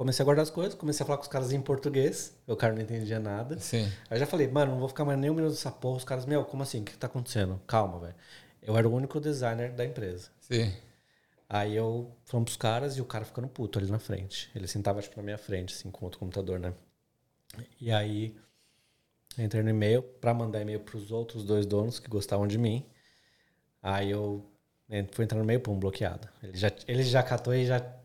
Comecei 0.00 0.22
a 0.22 0.24
guardar 0.24 0.44
as 0.44 0.48
coisas, 0.48 0.74
comecei 0.74 1.04
a 1.04 1.06
falar 1.06 1.18
com 1.18 1.24
os 1.24 1.28
caras 1.28 1.52
em 1.52 1.60
português, 1.60 2.34
o 2.46 2.56
cara 2.56 2.72
não 2.72 2.80
entendia 2.80 3.20
nada. 3.20 3.58
Sim. 3.58 3.84
Aí 4.08 4.16
eu 4.16 4.18
já 4.20 4.24
falei, 4.24 4.48
mano, 4.48 4.72
não 4.72 4.78
vou 4.78 4.88
ficar 4.88 5.04
mais 5.04 5.18
nem 5.18 5.28
um 5.28 5.34
minuto 5.34 5.50
nessa 5.50 5.70
porra. 5.70 5.98
Os 5.98 6.04
caras, 6.04 6.24
meu, 6.24 6.42
como 6.42 6.62
assim? 6.62 6.80
O 6.80 6.84
que 6.86 6.96
tá 6.96 7.06
acontecendo? 7.06 7.60
Calma, 7.66 7.98
velho. 7.98 8.14
Eu 8.62 8.78
era 8.78 8.88
o 8.88 8.94
único 8.94 9.20
designer 9.20 9.72
da 9.72 9.84
empresa. 9.84 10.30
Sim. 10.40 10.72
Aí 11.46 11.76
eu 11.76 12.10
fomos 12.24 12.46
pros 12.46 12.56
caras 12.56 12.96
e 12.96 13.02
o 13.02 13.04
cara 13.04 13.26
ficando 13.26 13.46
puto 13.46 13.78
ali 13.78 13.90
na 13.90 13.98
frente. 13.98 14.50
Ele 14.54 14.66
sentava, 14.66 15.02
tipo, 15.02 15.18
na 15.18 15.22
minha 15.22 15.36
frente, 15.36 15.74
assim, 15.74 15.90
com 15.90 16.06
outro 16.06 16.18
computador, 16.18 16.58
né? 16.58 16.72
E 17.78 17.92
aí, 17.92 18.34
entrei 19.36 19.62
no 19.62 19.68
e-mail 19.68 20.02
pra 20.02 20.32
mandar 20.32 20.62
e-mail 20.62 20.80
pros 20.80 21.12
outros 21.12 21.44
dois 21.44 21.66
donos 21.66 21.98
que 21.98 22.08
gostavam 22.08 22.46
de 22.46 22.56
mim. 22.56 22.86
Aí 23.82 24.10
eu 24.10 24.50
fui 25.12 25.26
entrar 25.26 25.36
no 25.36 25.44
e-mail, 25.44 25.60
pum, 25.60 25.78
bloqueado. 25.78 26.26
Ele 26.42 26.56
já, 26.56 26.72
ele 26.88 27.02
já 27.02 27.22
catou 27.22 27.54
e 27.54 27.66
já 27.66 27.99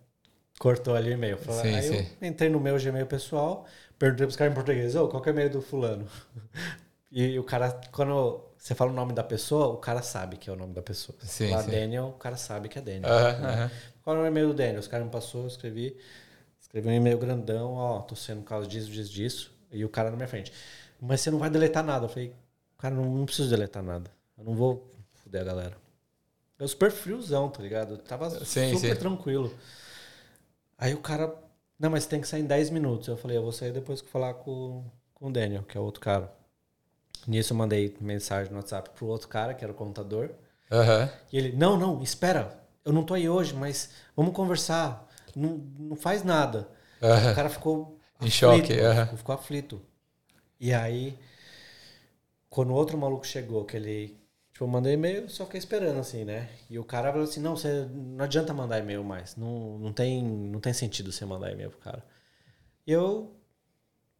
cortou 0.60 0.96
ali 0.96 1.10
o 1.12 1.14
e-mail. 1.14 1.38
Falou- 1.38 1.62
Sim, 1.62 1.74
aí 1.76 1.88
sim. 1.90 2.08
eu 2.22 2.28
entrei 2.28 2.50
no 2.50 2.60
meu 2.60 2.78
Gmail 2.80 3.06
pessoal, 3.08 3.66
perguntei 4.00 4.26
pros 4.26 4.36
caras 4.36 4.52
em 4.54 4.56
português, 4.56 4.96
ô, 4.96 5.08
qual 5.08 5.22
que 5.22 5.30
é 5.30 5.32
o 5.32 5.36
e-mail 5.36 5.50
do 5.50 5.62
fulano? 5.62 6.08
E 7.12 7.40
o 7.40 7.44
cara, 7.44 7.80
quando 7.94 8.44
você 8.58 8.76
fala 8.76 8.92
o 8.92 8.94
nome 8.94 9.14
da 9.14 9.24
pessoa, 9.24 9.68
o 9.68 9.78
cara 9.78 10.02
sabe 10.02 10.38
que 10.38 10.50
é 10.50 10.54
o 10.54 10.56
nome 10.56 10.74
da 10.74 10.82
pessoa. 10.82 11.18
Sim, 11.22 11.48
falar 11.50 11.62
sim. 11.62 11.72
Daniel, 11.72 12.08
o 12.08 12.14
cara 12.20 12.36
sabe 12.36 12.68
que 12.68 12.78
é 12.78 12.82
Daniel. 12.82 13.10
Aham, 13.10 13.46
aham. 13.46 13.72
Qual 14.04 14.18
é 14.18 14.20
o 14.20 14.26
e-mail 14.26 14.48
do 14.50 14.54
Daniel? 14.54 14.80
Os 14.80 14.88
caras 14.88 15.06
me 15.06 15.12
passou, 15.12 15.42
eu 15.44 15.48
escrevi. 15.48 15.96
Escrevi 16.60 16.90
um 16.90 16.92
e-mail 16.94 17.18
grandão, 17.18 17.74
ó, 17.74 18.02
tô 18.02 18.16
sendo 18.16 18.42
por 18.42 18.50
causa 18.50 18.68
disso, 18.68 18.90
disso, 18.92 19.12
disso. 19.14 19.54
E 19.72 19.86
o 19.86 19.90
cara 19.90 20.10
na 20.10 20.16
minha 20.18 20.28
frente. 20.28 20.52
Mas 21.00 21.22
você 21.22 21.32
não 21.32 21.40
vai 21.40 21.50
deletar 21.50 21.84
nada. 21.84 22.06
Eu 22.06 22.10
falei, 22.10 22.34
cara, 22.78 22.94
não, 22.96 23.06
não 23.06 23.26
preciso 23.26 23.50
deletar 23.50 23.84
nada. 23.84 24.12
Eu 24.38 24.44
não 24.44 24.56
vou 24.56 24.92
fuder 25.14 25.42
a 25.42 25.46
galera. 25.46 25.78
Eu 26.58 26.68
super 26.68 26.92
friozão, 26.92 27.50
tá 27.50 27.62
ligado? 27.62 27.94
Eu 27.96 27.98
tava 27.98 28.30
Sim, 28.46 28.72
super 28.78 28.98
tranquilo. 28.98 29.54
Aí 30.78 30.94
o 30.94 31.02
cara, 31.02 31.36
não, 31.80 31.90
mas 31.90 32.06
tem 32.06 32.22
que 32.22 32.28
sair 32.28 32.42
em 32.42 32.46
10 32.48 32.70
minutos. 32.70 33.08
Eu 33.08 33.18
falei, 33.18 33.38
eu 33.38 33.44
vou 33.44 33.52
sair 33.52 33.72
depois 33.72 34.02
que 34.02 34.10
falar 34.10 34.34
com, 34.36 34.86
com 35.14 35.28
o 35.28 35.32
Daniel, 35.34 35.64
que 35.64 35.78
é 35.78 35.82
o 35.82 35.84
outro 35.84 36.02
cara. 36.02 36.34
Nisso 37.28 37.54
eu 37.54 37.58
mandei 37.58 37.96
mensagem 38.02 38.52
no 38.52 38.60
WhatsApp 38.60 38.92
pro 38.92 39.08
outro 39.08 39.28
cara, 39.28 39.54
que 39.54 39.64
era 39.64 39.72
o 39.74 39.76
contador. 39.76 40.32
Aham. 40.72 41.10
E 41.32 41.38
ele, 41.38 41.54
não, 41.56 41.78
não, 41.78 42.02
espera, 42.04 42.64
eu 42.84 42.94
não 42.94 43.04
tô 43.04 43.14
aí 43.14 43.30
hoje, 43.30 43.54
mas 43.54 43.92
vamos 44.16 44.34
conversar. 44.36 45.08
Não, 45.36 45.58
não 45.80 45.96
faz 45.96 46.24
nada. 46.24 46.70
Aham. 47.02 47.32
O 47.32 47.36
cara 47.36 47.50
ficou 47.50 48.00
Em 48.22 48.30
choque, 48.30 48.74
aflito, 48.74 48.82
aham. 48.82 49.10
ficou, 49.10 49.18
ficou 49.18 49.36
aflito. 49.36 49.82
E 50.60 50.74
aí, 50.74 51.18
quando 52.50 52.72
o 52.72 52.76
outro 52.76 52.98
maluco 52.98 53.26
chegou, 53.26 53.66
que 53.66 53.78
ele, 53.78 54.18
tipo, 54.56 54.64
eu 54.64 54.68
mandei 54.70 54.94
e-mail, 54.94 55.30
só 55.30 55.44
fiquei 55.44 55.60
esperando, 55.60 56.00
assim, 56.00 56.24
né? 56.24 56.50
E 56.70 56.80
o 56.80 56.84
cara 56.84 57.12
falou 57.12 57.26
assim, 57.26 57.42
não, 57.42 57.58
você 57.58 57.86
não 57.92 58.24
adianta 58.24 58.54
mandar 58.54 58.80
e-mail 58.80 59.04
mais, 59.04 59.36
não, 59.36 59.78
não, 59.78 59.92
tem, 59.92 60.24
não 60.24 60.62
tem 60.62 60.72
sentido 60.72 61.12
você 61.12 61.26
mandar 61.26 61.52
e-mail 61.52 61.70
pro 61.70 61.80
cara. 61.80 62.04
E 62.88 62.92
eu 62.92 63.36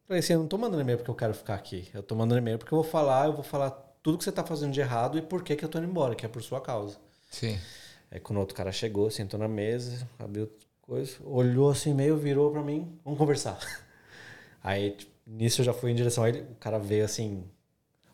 falei 0.06 0.20
assim, 0.20 0.34
eu 0.34 0.40
não 0.40 0.46
tô 0.46 0.58
mandando 0.58 0.82
e-mail 0.82 0.98
porque 0.98 1.10
eu 1.10 1.14
quero 1.14 1.32
ficar 1.32 1.54
aqui, 1.54 1.88
eu 1.94 2.02
tô 2.02 2.14
mandando 2.14 2.38
e-mail 2.38 2.58
porque 2.58 2.72
eu 2.74 2.82
vou 2.82 2.90
falar, 2.90 3.26
eu 3.26 3.32
vou 3.32 3.42
falar 3.42 3.70
tudo 4.02 4.18
que 4.18 4.24
você 4.24 4.30
tá 4.30 4.44
fazendo 4.44 4.72
de 4.72 4.80
errado 4.80 5.16
e 5.16 5.22
por 5.22 5.42
que 5.42 5.56
que 5.56 5.64
eu 5.64 5.68
tô 5.70 5.78
indo 5.78 5.88
embora, 5.88 6.14
que 6.14 6.26
é 6.26 6.28
por 6.28 6.42
sua 6.42 6.60
causa. 6.60 6.98
Sim. 7.30 7.58
Aí 8.10 8.20
quando 8.20 8.36
o 8.36 8.40
outro 8.40 8.54
cara 8.54 8.70
chegou, 8.70 9.10
sentou 9.10 9.40
na 9.40 9.48
mesa, 9.48 10.06
abriu 10.18 10.52
coisa, 10.82 11.16
olhou 11.24 11.70
assim 11.70 11.94
meio, 11.94 12.16
virou 12.16 12.52
pra 12.52 12.62
mim, 12.62 13.00
vamos 13.02 13.18
conversar. 13.18 13.58
Aí 14.62 14.90
tipo, 14.90 15.12
nisso 15.26 15.62
eu 15.62 15.64
já 15.64 15.72
fui 15.72 15.92
em 15.92 15.94
direção 15.94 16.24
a 16.24 16.28
ele, 16.28 16.42
o 16.42 16.56
cara 16.56 16.78
veio 16.78 17.06
assim 17.06 17.42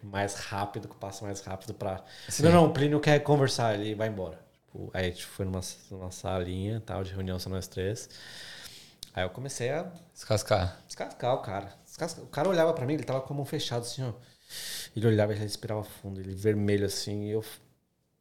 mais 0.03 0.35
rápido, 0.35 0.89
que 0.89 0.97
passa 0.97 1.25
mais 1.25 1.41
rápido 1.41 1.75
pra. 1.75 2.05
Sim. 2.29 2.45
Não, 2.45 2.53
não, 2.53 2.67
o 2.67 2.73
Plínio 2.73 3.01
quer 3.01 3.19
conversar, 3.21 3.75
ele 3.75 3.95
vai 3.95 4.09
embora. 4.09 4.39
Tipo, 4.67 4.91
aí 4.95 5.07
a 5.07 5.09
gente 5.11 5.25
foi 5.25 5.45
numa, 5.45 5.61
numa 5.91 6.11
salinha, 6.11 6.83
tal, 6.85 7.05
de 7.05 7.13
reunião 7.13 7.39
só 7.39 7.49
nós 7.51 7.67
três. 7.69 8.09
Aí 9.15 9.23
eu 9.25 9.31
comecei 9.31 9.71
a 9.71 9.91
Descascar. 10.15 10.81
descascar 10.87 11.35
o 11.35 11.43
cara. 11.43 11.75
Descascar. 11.85 12.25
O 12.25 12.29
cara 12.29 12.49
olhava 12.49 12.73
pra 12.73 12.87
mim, 12.87 12.95
ele 12.95 13.05
tava 13.05 13.21
com 13.21 13.35
a 13.35 13.37
mão 13.37 13.45
fechada 13.45 13.83
assim, 13.83 14.03
ó. 14.03 14.13
Ele 14.97 15.07
olhava 15.07 15.33
e 15.33 15.37
ele 15.37 15.43
respirava 15.43 15.85
fundo, 15.85 16.21
ele 16.21 16.35
vermelho 16.35 16.87
assim, 16.87 17.25
e 17.27 17.31
eu 17.31 17.45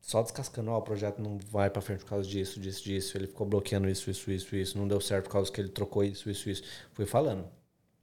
só 0.02 0.22
descascando, 0.22 0.72
ó, 0.72 0.78
o 0.78 0.82
projeto 0.82 1.20
não 1.22 1.38
vai 1.38 1.70
pra 1.70 1.82
frente 1.82 2.00
por 2.00 2.10
causa 2.10 2.28
disso, 2.28 2.60
disso, 2.60 2.84
disso. 2.84 3.18
Ele 3.18 3.28
ficou 3.28 3.48
bloqueando 3.48 3.88
isso, 3.90 4.10
isso, 4.10 4.32
isso, 4.32 4.56
isso. 4.56 4.78
Não 4.78 4.88
deu 4.88 5.00
certo 5.00 5.26
por 5.26 5.32
causa 5.32 5.52
que 5.52 5.62
ele 5.62 5.70
trocou 5.70 6.04
isso, 6.04 6.30
isso, 6.30 6.50
isso. 6.50 6.64
Fui 6.94 7.06
falando. 7.06 7.48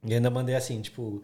E 0.03 0.13
ainda 0.13 0.29
mandei 0.29 0.55
assim, 0.55 0.81
tipo, 0.81 1.21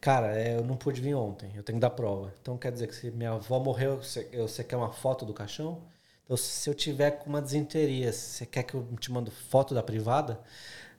cara, 0.00 0.36
é, 0.38 0.56
eu 0.56 0.64
não 0.64 0.76
pude 0.76 1.00
vir 1.00 1.14
ontem, 1.14 1.52
eu 1.54 1.62
tenho 1.62 1.76
que 1.76 1.80
dar 1.80 1.90
prova. 1.90 2.32
Então 2.40 2.56
quer 2.58 2.72
dizer 2.72 2.86
que 2.88 2.94
se 2.94 3.10
minha 3.10 3.32
avó 3.32 3.58
morreu, 3.58 3.96
você, 3.98 4.24
você 4.36 4.64
quer 4.64 4.76
uma 4.76 4.92
foto 4.92 5.24
do 5.24 5.34
caixão? 5.34 5.82
Então 6.24 6.36
se 6.36 6.68
eu 6.68 6.74
tiver 6.74 7.12
com 7.12 7.28
uma 7.28 7.42
desinteria, 7.42 8.12
você 8.12 8.46
quer 8.46 8.62
que 8.62 8.74
eu 8.74 8.86
te 8.98 9.12
mando 9.12 9.30
foto 9.30 9.74
da 9.74 9.82
privada? 9.82 10.40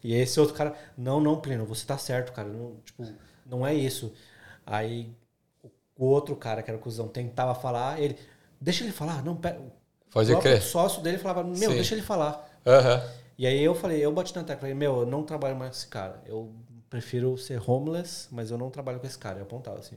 E 0.03 0.14
esse 0.14 0.40
outro 0.40 0.56
cara, 0.56 0.76
não, 0.98 1.19
não, 1.19 1.40
Plínio, 1.40 1.65
você 1.65 1.86
tá 1.86 1.98
certo, 1.98 2.32
cara. 2.34 2.49
Não, 2.49 2.76
tipo, 2.86 3.03
não 3.45 3.65
é 3.65 3.73
isso. 3.73 4.14
Aí 4.65 5.15
o, 5.64 5.69
o 5.98 6.06
outro 6.06 6.36
cara, 6.36 6.64
que 6.64 6.69
era 6.69 6.78
o 6.78 6.82
cuzão, 6.82 7.07
tentava 7.07 7.53
falar, 7.56 7.99
ele, 8.02 8.18
deixa 8.60 8.84
ele 8.84 8.91
falar, 8.94 9.23
não, 9.23 9.36
pera. 9.36 9.60
O 10.14 10.23
próprio 10.26 10.53
crer. 10.53 10.61
sócio 10.61 11.02
dele 11.02 11.18
falava, 11.18 11.44
meu, 11.44 11.69
Sim. 11.72 11.76
deixa 11.76 11.95
ele 11.95 12.02
falar. 12.02 12.49
Aham. 12.65 13.02
E 13.38 13.48
aí 13.48 13.64
eu 13.64 13.73
falei, 13.73 14.03
eu 14.03 14.11
bati 14.11 14.36
na 14.36 14.44
tecla, 14.44 14.61
falei, 14.61 14.76
meu, 14.76 14.99
eu 15.02 15.06
não 15.06 15.23
trabalho 15.23 15.56
mais 15.56 15.72
com 15.72 15.78
esse 15.78 15.88
cara. 15.88 16.22
Eu 16.26 16.53
prefiro 16.91 17.35
ser 17.38 17.59
homeless, 17.68 18.27
mas 18.30 18.51
eu 18.51 18.57
não 18.59 18.69
trabalho 18.69 18.99
com 18.99 19.07
esse 19.07 19.18
cara. 19.18 19.39
Eu 19.39 19.43
apontava 19.43 19.80
assim. 19.80 19.95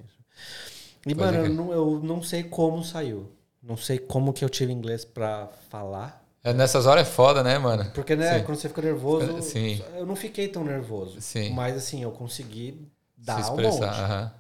E, 1.07 1.15
Pode 1.15 1.37
mano, 1.37 1.47
eu 1.47 1.53
não, 1.53 1.73
eu 1.73 2.01
não 2.03 2.23
sei 2.23 2.45
como 2.45 2.83
saiu. 2.83 3.31
Não 3.63 3.77
sei 3.77 3.99
como 3.99 4.33
que 4.33 4.45
eu 4.45 4.49
tive 4.49 4.73
inglês 4.73 5.05
pra 5.05 5.49
falar. 5.69 6.25
É, 6.43 6.53
nessas 6.53 6.87
horas 6.87 7.07
é 7.07 7.11
foda, 7.11 7.43
né, 7.43 7.59
mano? 7.59 7.91
Porque, 7.95 8.15
né, 8.15 8.39
Sim. 8.39 8.45
quando 8.45 8.59
você 8.59 8.69
fica 8.69 8.83
nervoso, 8.83 9.43
Sim. 9.43 9.83
eu 9.97 10.07
não 10.07 10.15
fiquei 10.15 10.49
tão 10.49 10.63
nervoso. 10.63 11.21
Sim. 11.21 11.53
Mas, 11.53 11.77
assim, 11.77 12.03
eu 12.03 12.11
consegui 12.13 12.87
dar 13.17 13.43
Se 13.43 13.51
um 13.51 13.55
expressar. 13.55 13.87
monte. 13.87 14.01
aham. 14.01 14.33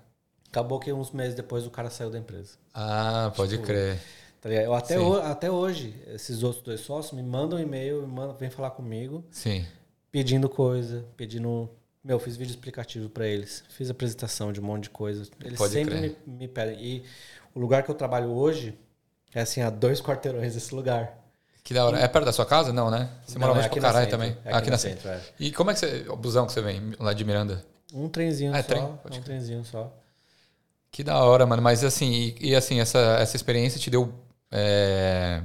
Acabou 0.50 0.78
que 0.78 0.92
uns 0.92 1.10
meses 1.10 1.34
depois 1.34 1.66
o 1.66 1.70
cara 1.70 1.90
saiu 1.90 2.10
da 2.10 2.18
empresa. 2.18 2.52
Ah, 2.72 3.32
pode 3.34 3.52
Tipo, 3.52 3.64
crer. 3.64 3.98
Tá? 4.40 4.48
Eu 4.50 4.74
até, 4.74 5.00
ho- 5.00 5.14
até 5.22 5.50
hoje, 5.50 5.94
esses 6.06 6.42
outros 6.42 6.62
dois 6.62 6.80
sócios 6.80 7.12
me 7.14 7.22
mandam 7.22 7.58
um 7.58 7.62
e-mail, 7.62 8.02
me 8.02 8.06
mandam, 8.06 8.36
vem 8.36 8.50
falar 8.50 8.70
comigo, 8.70 9.24
Sim. 9.30 9.66
pedindo 10.12 10.48
coisa, 10.48 11.04
pedindo. 11.16 11.68
Meu, 12.04 12.18
fiz 12.18 12.36
vídeo 12.36 12.50
explicativo 12.50 13.08
pra 13.08 13.26
eles, 13.26 13.64
fiz 13.70 13.88
apresentação 13.88 14.52
de 14.52 14.60
um 14.60 14.64
monte 14.64 14.84
de 14.84 14.90
coisa. 14.90 15.26
Eles 15.42 15.56
Pode 15.58 15.72
sempre 15.72 15.98
me, 15.98 16.16
me 16.26 16.46
pedem. 16.48 16.78
E 16.78 17.04
o 17.54 17.58
lugar 17.58 17.82
que 17.82 17.90
eu 17.90 17.94
trabalho 17.94 18.28
hoje 18.30 18.78
é 19.32 19.40
assim, 19.40 19.62
a 19.62 19.70
dois 19.70 20.02
quarteirões 20.02 20.52
desse 20.54 20.74
lugar. 20.74 21.18
Que 21.62 21.72
da 21.72 21.86
hora. 21.86 21.98
É 21.98 22.06
perto 22.06 22.26
da 22.26 22.32
sua 22.32 22.44
casa? 22.44 22.74
Não, 22.74 22.90
né? 22.90 23.08
Você 23.26 23.38
mora 23.38 23.52
é 23.52 23.56
longe 23.56 23.68
pra 23.70 23.80
caralho 23.80 24.10
também. 24.10 24.36
é 24.44 24.48
Ah, 24.48 24.50
aqui 24.50 24.56
aqui 24.58 24.70
na 24.70 24.76
centro. 24.76 25.08
Centro, 25.08 25.18
é. 25.18 25.34
E 25.40 25.50
como 25.50 25.70
é 25.70 25.72
que 25.74 25.80
você. 25.80 26.04
O 26.10 26.16
busão 26.16 26.46
que 26.46 26.52
você 26.52 26.60
vem 26.60 26.92
lá 27.00 27.14
de 27.14 27.24
Miranda? 27.24 27.64
Um 27.94 28.06
trenzinho 28.06 28.52
Ah, 28.54 28.58
é 28.58 28.62
só. 28.62 28.68
trem? 28.68 28.82
é 28.82 28.86
Pode 29.02 29.18
um 29.18 29.22
trenzinho 29.22 29.64
só. 29.64 29.90
Que 30.90 31.02
da 31.02 31.24
hora, 31.24 31.46
mano. 31.46 31.62
Mas 31.62 31.82
assim, 31.82 32.34
e, 32.38 32.50
e, 32.50 32.54
assim, 32.54 32.80
essa, 32.80 32.98
essa 33.18 33.34
experiência 33.34 33.80
te 33.80 33.88
deu. 33.88 34.12
é, 34.52 35.42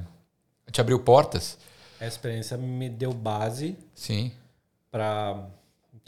te 0.70 0.82
abriu 0.82 1.00
portas? 1.00 1.58
A 2.02 2.06
experiência 2.06 2.58
me 2.58 2.90
deu 2.90 3.14
base 3.14 3.78
Sim. 3.96 4.32
para 4.92 5.48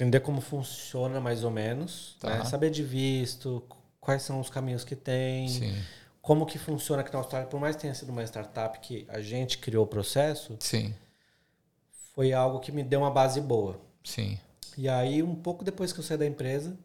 entender 0.01 0.19
como 0.21 0.41
funciona 0.41 1.19
mais 1.21 1.43
ou 1.43 1.51
menos, 1.51 2.15
Tá. 2.19 2.39
né? 2.39 2.45
saber 2.45 2.71
de 2.71 2.83
visto, 2.83 3.61
quais 3.99 4.23
são 4.23 4.39
os 4.39 4.49
caminhos 4.49 4.83
que 4.83 4.95
tem, 4.95 5.47
Sim. 5.47 5.75
como 6.23 6.43
que 6.45 6.57
funciona 6.57 7.01
aqui 7.03 7.13
na 7.13 7.19
Austrália. 7.19 7.47
Por 7.47 7.59
mais 7.59 7.75
que 7.75 7.83
tenha 7.83 7.93
sido 7.93 8.09
uma 8.09 8.23
startup 8.23 8.79
que 8.79 9.05
a 9.09 9.21
gente 9.21 9.59
criou 9.59 9.83
o 9.83 9.87
processo, 9.87 10.57
Sim. 10.59 10.93
foi 12.15 12.33
algo 12.33 12.59
que 12.59 12.71
me 12.71 12.83
deu 12.83 13.01
uma 13.01 13.11
base 13.11 13.39
boa. 13.39 13.79
Sim. 14.03 14.39
E 14.75 14.89
aí, 14.89 15.21
um 15.21 15.35
pouco 15.35 15.63
depois 15.63 15.93
que 15.93 15.99
eu 15.99 16.03
saí 16.03 16.17
da 16.17 16.25
empresa, 16.25 16.75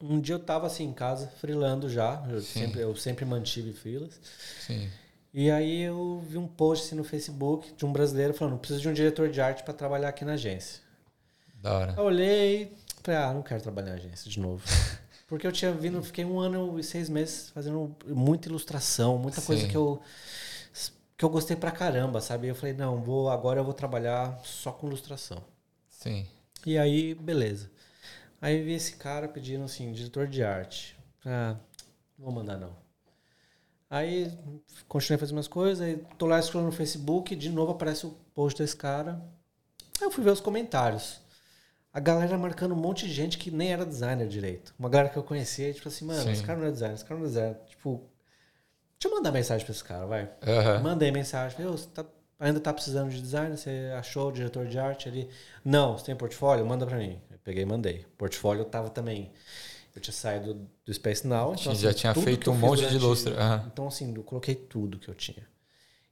um 0.00 0.20
dia 0.20 0.34
eu 0.34 0.38
tava 0.38 0.66
assim 0.66 0.84
em 0.84 0.92
casa, 0.92 1.26
freelando 1.40 1.88
já, 1.88 2.22
eu 2.28 2.40
Sim. 2.42 2.60
sempre, 2.60 2.80
eu 2.80 2.94
sempre 2.96 3.24
mantive 3.24 3.72
freelas. 3.72 4.20
Sim. 4.60 4.90
E 5.32 5.50
aí 5.50 5.82
eu 5.82 6.22
vi 6.28 6.36
um 6.36 6.46
post 6.46 6.86
assim, 6.86 6.96
no 6.96 7.04
Facebook 7.04 7.72
de 7.74 7.86
um 7.86 7.92
brasileiro 7.92 8.34
falando, 8.34 8.58
preciso 8.58 8.80
de 8.80 8.88
um 8.88 8.92
diretor 8.92 9.28
de 9.30 9.40
arte 9.40 9.62
para 9.62 9.72
trabalhar 9.74 10.08
aqui 10.10 10.24
na 10.24 10.32
agência. 10.32 10.86
Da 11.60 11.72
hora. 11.72 11.94
Eu 11.96 12.04
olhei, 12.04 12.72
falei, 13.02 13.20
ah, 13.20 13.34
não 13.34 13.42
quero 13.42 13.62
trabalhar 13.62 13.92
em 13.92 13.94
agência 13.94 14.30
de 14.30 14.38
novo. 14.38 14.64
Porque 15.26 15.46
eu 15.46 15.52
tinha 15.52 15.72
vindo, 15.72 16.02
fiquei 16.02 16.24
um 16.24 16.38
ano 16.38 16.78
e 16.78 16.82
seis 16.82 17.08
meses 17.08 17.50
fazendo 17.50 17.94
muita 18.06 18.48
ilustração, 18.48 19.18
muita 19.18 19.42
coisa 19.42 19.62
Sim. 19.62 19.68
que 19.68 19.76
eu 19.76 20.00
que 21.18 21.24
eu 21.24 21.28
gostei 21.28 21.56
pra 21.56 21.72
caramba, 21.72 22.20
sabe? 22.20 22.46
Eu 22.46 22.54
falei, 22.54 22.72
não, 22.72 23.02
vou 23.02 23.28
agora 23.28 23.58
eu 23.58 23.64
vou 23.64 23.74
trabalhar 23.74 24.38
só 24.44 24.70
com 24.70 24.86
ilustração. 24.86 25.42
Sim. 25.90 26.24
E 26.64 26.78
aí, 26.78 27.12
beleza. 27.12 27.68
Aí 28.40 28.62
vi 28.62 28.74
esse 28.74 28.94
cara 28.94 29.26
pedindo 29.26 29.64
assim, 29.64 29.92
diretor 29.92 30.28
de 30.28 30.44
arte. 30.44 30.96
Ah, 31.26 31.56
não 32.16 32.26
vou 32.26 32.32
mandar 32.32 32.56
não. 32.56 32.72
Aí 33.90 34.30
continuei 34.86 35.18
fazendo 35.18 35.38
umas 35.38 35.48
coisas, 35.48 35.84
aí 35.84 35.96
tô 36.16 36.26
lá 36.26 36.40
scrollando 36.40 36.70
no 36.70 36.76
Facebook, 36.76 37.34
de 37.34 37.48
novo 37.48 37.72
aparece 37.72 38.06
o 38.06 38.10
post 38.32 38.62
desse 38.62 38.76
cara. 38.76 39.20
Aí 40.00 40.06
eu 40.06 40.10
fui 40.12 40.22
ver 40.22 40.30
os 40.30 40.40
comentários. 40.40 41.20
A 41.92 42.00
galera 42.00 42.36
marcando 42.36 42.72
um 42.72 42.76
monte 42.76 43.06
de 43.06 43.12
gente 43.12 43.38
que 43.38 43.50
nem 43.50 43.72
era 43.72 43.84
designer 43.84 44.28
direito. 44.28 44.74
Uma 44.78 44.88
galera 44.88 45.08
que 45.08 45.16
eu 45.16 45.22
conhecia, 45.22 45.72
tipo 45.72 45.88
assim, 45.88 46.04
mano, 46.04 46.22
Sim. 46.22 46.32
esse 46.32 46.42
cara 46.44 46.58
não 46.58 46.66
é 46.66 46.70
designer, 46.70 46.94
esse 46.94 47.04
cara 47.04 47.18
não 47.18 47.26
é 47.26 47.28
designer. 47.28 47.56
Tipo, 47.66 48.02
deixa 49.00 49.12
eu 49.12 49.16
mandar 49.16 49.32
mensagem 49.32 49.64
pra 49.64 49.72
esse 49.74 49.84
cara, 49.84 50.06
vai. 50.06 50.30
Aham. 50.46 50.80
Mandei 50.80 51.10
mensagem, 51.10 51.56
falei, 51.56 51.72
"Ô, 51.72 51.76
você 51.76 51.88
tá- 51.88 52.04
ainda 52.38 52.60
tá 52.60 52.72
precisando 52.72 53.10
de 53.10 53.20
design? 53.20 53.56
Você 53.56 53.90
achou 53.98 54.28
o 54.28 54.32
diretor 54.32 54.66
de 54.66 54.78
arte 54.78 55.08
ali? 55.08 55.28
Não, 55.64 55.96
você 55.98 56.04
tem 56.06 56.14
portfólio? 56.16 56.64
Manda 56.66 56.86
pra 56.86 56.98
mim. 56.98 57.18
Eu 57.30 57.38
peguei 57.42 57.62
e 57.62 57.66
mandei. 57.66 58.04
Portfólio 58.16 58.64
tava 58.66 58.90
também. 58.90 59.32
Eu 59.96 60.00
tinha 60.02 60.14
saído 60.14 60.68
do 60.84 60.94
Space 60.94 61.26
Now. 61.26 61.54
Então, 61.58 61.74
Já 61.74 61.92
tinha 61.92 62.14
feito 62.14 62.50
um 62.50 62.54
monte 62.54 62.86
de 62.86 62.94
ilustra. 62.96 63.34
Aham. 63.34 63.64
Então, 63.72 63.88
assim, 63.88 64.14
eu 64.14 64.22
coloquei 64.22 64.54
tudo 64.54 64.98
que 64.98 65.08
eu 65.08 65.14
tinha. 65.14 65.44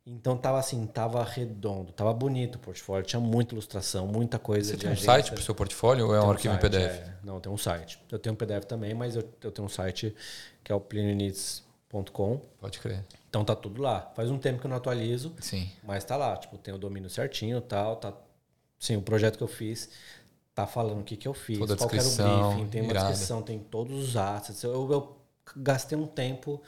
Então 0.07 0.37
tava 0.37 0.59
assim, 0.61 0.87
tava 0.87 1.25
redondo, 1.25 1.91
tava 1.93 2.13
bonito 2.15 2.55
o 2.55 2.59
portfólio, 2.61 3.05
tinha 3.05 3.19
muita 3.19 3.55
ilustração, 3.55 4.07
muita 4.07 4.39
coisa 4.39 4.71
Você 4.71 4.77
tem 4.77 4.89
um 4.89 4.93
agência. 4.93 5.13
site 5.13 5.33
pro 5.33 5.43
seu 5.43 5.53
portfólio 5.55 6.07
ou 6.07 6.15
é 6.15 6.19
um 6.21 6.23
Tem 6.23 6.31
arquivo 6.31 6.55
em 6.55 6.61
site, 6.61 6.71
PDF? 6.73 7.01
é. 7.01 7.15
Não, 7.25 7.41
tem 7.41 7.51
um 7.53 7.59
site. 7.59 7.99
Eu 8.11 8.19
tenho 8.21 8.33
um 8.33 8.37
PDF 8.37 8.65
também, 8.67 8.95
mas 8.95 9.17
eu, 9.17 9.29
eu 9.43 9.51
tenho 9.51 9.67
um 9.67 9.69
site 9.69 10.15
que 10.63 10.71
é 10.71 10.75
o 10.75 10.81
plinionits.com. 10.81 12.41
Pode 12.61 12.79
crer. 12.79 13.05
Então 13.29 13.45
tá 13.45 13.57
tudo 13.57 13.83
lá. 13.83 14.13
Faz 14.15 14.31
um 14.31 14.39
tempo 14.39 14.61
que 14.61 14.67
eu 14.67 14.71
não 14.71 14.77
atualizo, 14.77 15.35
Sim. 15.41 15.69
mas 15.83 16.05
tá 16.05 16.17
lá. 16.17 16.37
Tipo, 16.37 16.57
tem 16.57 16.73
o 16.73 16.79
domínio 16.79 17.11
certinho 17.11 17.59
e 17.59 17.63
tal. 17.63 17.97
Tá... 17.97 18.13
Sim, 18.79 18.97
o 18.97 19.03
projeto 19.03 19.37
que 19.37 19.43
eu 19.43 19.49
fiz 19.49 19.91
tá 20.55 20.67
falando 20.69 21.01
o 21.01 21.05
que, 21.05 21.17
que 21.17 21.29
eu 21.29 21.35
fiz, 21.35 21.59
Toda 21.59 21.77
qual 21.77 21.91
que 21.91 21.99
era 21.99 22.07
o 22.09 22.11
briefing, 22.13 22.69
tem 22.71 22.81
uma 22.83 22.91
irado. 22.93 23.09
descrição, 23.09 23.43
tem 23.43 23.59
todos 23.59 24.09
os 24.09 24.17
assets. 24.17 24.63
Eu, 24.63 24.73
eu 24.91 25.17
gastei 25.57 25.99
um 25.99 26.07
tempo 26.07 26.63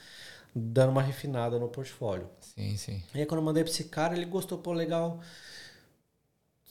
dando 0.54 0.90
uma 0.90 1.02
refinada 1.02 1.58
no 1.58 1.68
portfólio. 1.68 2.28
Sim, 2.40 2.76
sim. 2.76 3.02
E 3.14 3.20
aí 3.20 3.26
quando 3.26 3.40
eu 3.40 3.44
mandei 3.44 3.62
pra 3.62 3.72
esse 3.72 3.84
cara, 3.84 4.14
ele 4.14 4.24
gostou, 4.24 4.58
pô, 4.58 4.72
legal. 4.72 5.20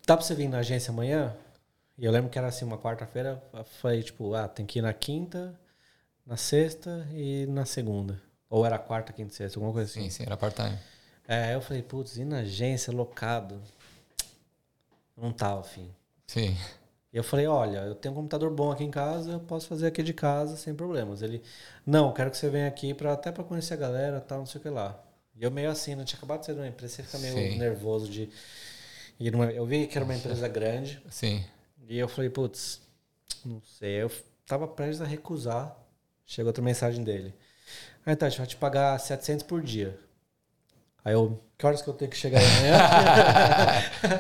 Dá 0.05 0.15
pra 0.15 0.25
você 0.25 0.33
vir 0.35 0.47
na 0.47 0.59
agência 0.59 0.91
amanhã? 0.91 1.35
E 1.97 2.05
eu 2.05 2.11
lembro 2.11 2.29
que 2.29 2.37
era 2.37 2.47
assim, 2.47 2.63
uma 2.63 2.77
quarta-feira, 2.77 3.43
eu 3.53 3.63
falei, 3.63 4.03
tipo, 4.03 4.33
ah, 4.35 4.47
tem 4.47 4.65
que 4.65 4.79
ir 4.79 4.81
na 4.83 4.93
quinta, 4.93 5.59
na 6.25 6.37
sexta 6.37 7.07
e 7.11 7.45
na 7.47 7.65
segunda. 7.65 8.21
Ou 8.49 8.65
era 8.65 8.77
quarta, 8.77 9.11
quinta 9.11 9.33
e 9.33 9.35
sexta, 9.35 9.57
alguma 9.57 9.73
coisa 9.73 9.89
assim. 9.89 10.03
Sim, 10.03 10.09
sim. 10.09 10.23
Era 10.23 10.37
part-time. 10.37 10.77
É, 11.27 11.55
eu 11.55 11.61
falei, 11.61 11.81
putz, 11.81 12.17
ir 12.17 12.25
na 12.25 12.39
agência, 12.39 12.93
locado. 12.93 13.61
Não 15.15 15.33
tava 15.33 15.61
afim. 15.61 15.89
Sim. 16.27 16.55
E 17.11 17.17
eu 17.17 17.23
falei, 17.23 17.47
olha, 17.47 17.79
eu 17.79 17.95
tenho 17.95 18.13
um 18.13 18.17
computador 18.17 18.51
bom 18.51 18.71
aqui 18.71 18.83
em 18.83 18.91
casa, 18.91 19.31
eu 19.31 19.39
posso 19.39 19.67
fazer 19.67 19.87
aqui 19.87 20.03
de 20.03 20.13
casa 20.13 20.57
sem 20.57 20.75
problemas. 20.75 21.21
Ele, 21.21 21.41
não, 21.85 22.13
quero 22.13 22.29
que 22.29 22.37
você 22.37 22.49
venha 22.49 22.67
aqui 22.67 22.93
pra, 22.93 23.13
até 23.13 23.31
pra 23.31 23.43
conhecer 23.43 23.75
a 23.75 23.77
galera, 23.77 24.19
tal, 24.19 24.39
não 24.39 24.45
sei 24.45 24.59
o 24.59 24.61
que 24.61 24.69
lá. 24.69 25.01
E 25.35 25.43
eu 25.43 25.51
meio 25.51 25.69
assim, 25.69 25.95
não 25.95 26.03
tinha 26.03 26.17
acabado 26.17 26.41
de 26.41 26.47
sair 26.47 26.55
de 26.55 26.61
uma 26.61 26.67
empresa, 26.67 26.95
você 26.95 27.03
fica 27.03 27.17
meio 27.19 27.33
Sim. 27.33 27.57
nervoso 27.57 28.09
de 28.09 28.29
ir 29.19 29.31
numa... 29.31 29.45
Eu 29.51 29.65
vi 29.65 29.87
que 29.87 29.97
era 29.97 30.03
uma 30.03 30.15
empresa 30.15 30.47
grande, 30.47 31.01
Sim. 31.09 31.43
e 31.87 31.97
eu 31.97 32.07
falei, 32.07 32.29
putz, 32.29 32.81
não 33.45 33.61
sei. 33.61 34.01
Eu 34.03 34.11
tava 34.45 34.67
prestes 34.67 35.01
a 35.01 35.05
recusar, 35.05 35.77
chegou 36.25 36.49
outra 36.49 36.63
mensagem 36.63 37.03
dele. 37.03 37.33
Aí 38.05 38.15
tá, 38.15 38.25
a 38.25 38.29
gente 38.29 38.39
vai 38.39 38.47
te 38.47 38.55
pagar 38.57 38.99
700 38.99 39.43
por 39.43 39.61
dia. 39.61 39.97
Aí 41.07 41.13
eu, 41.13 41.41
que 41.57 41.65
horas 41.65 41.81
que 41.81 41.87
eu 41.87 41.93
tenho 41.93 42.11
que 42.11 42.17
chegar 42.17 42.41
amanhã? 42.41 42.77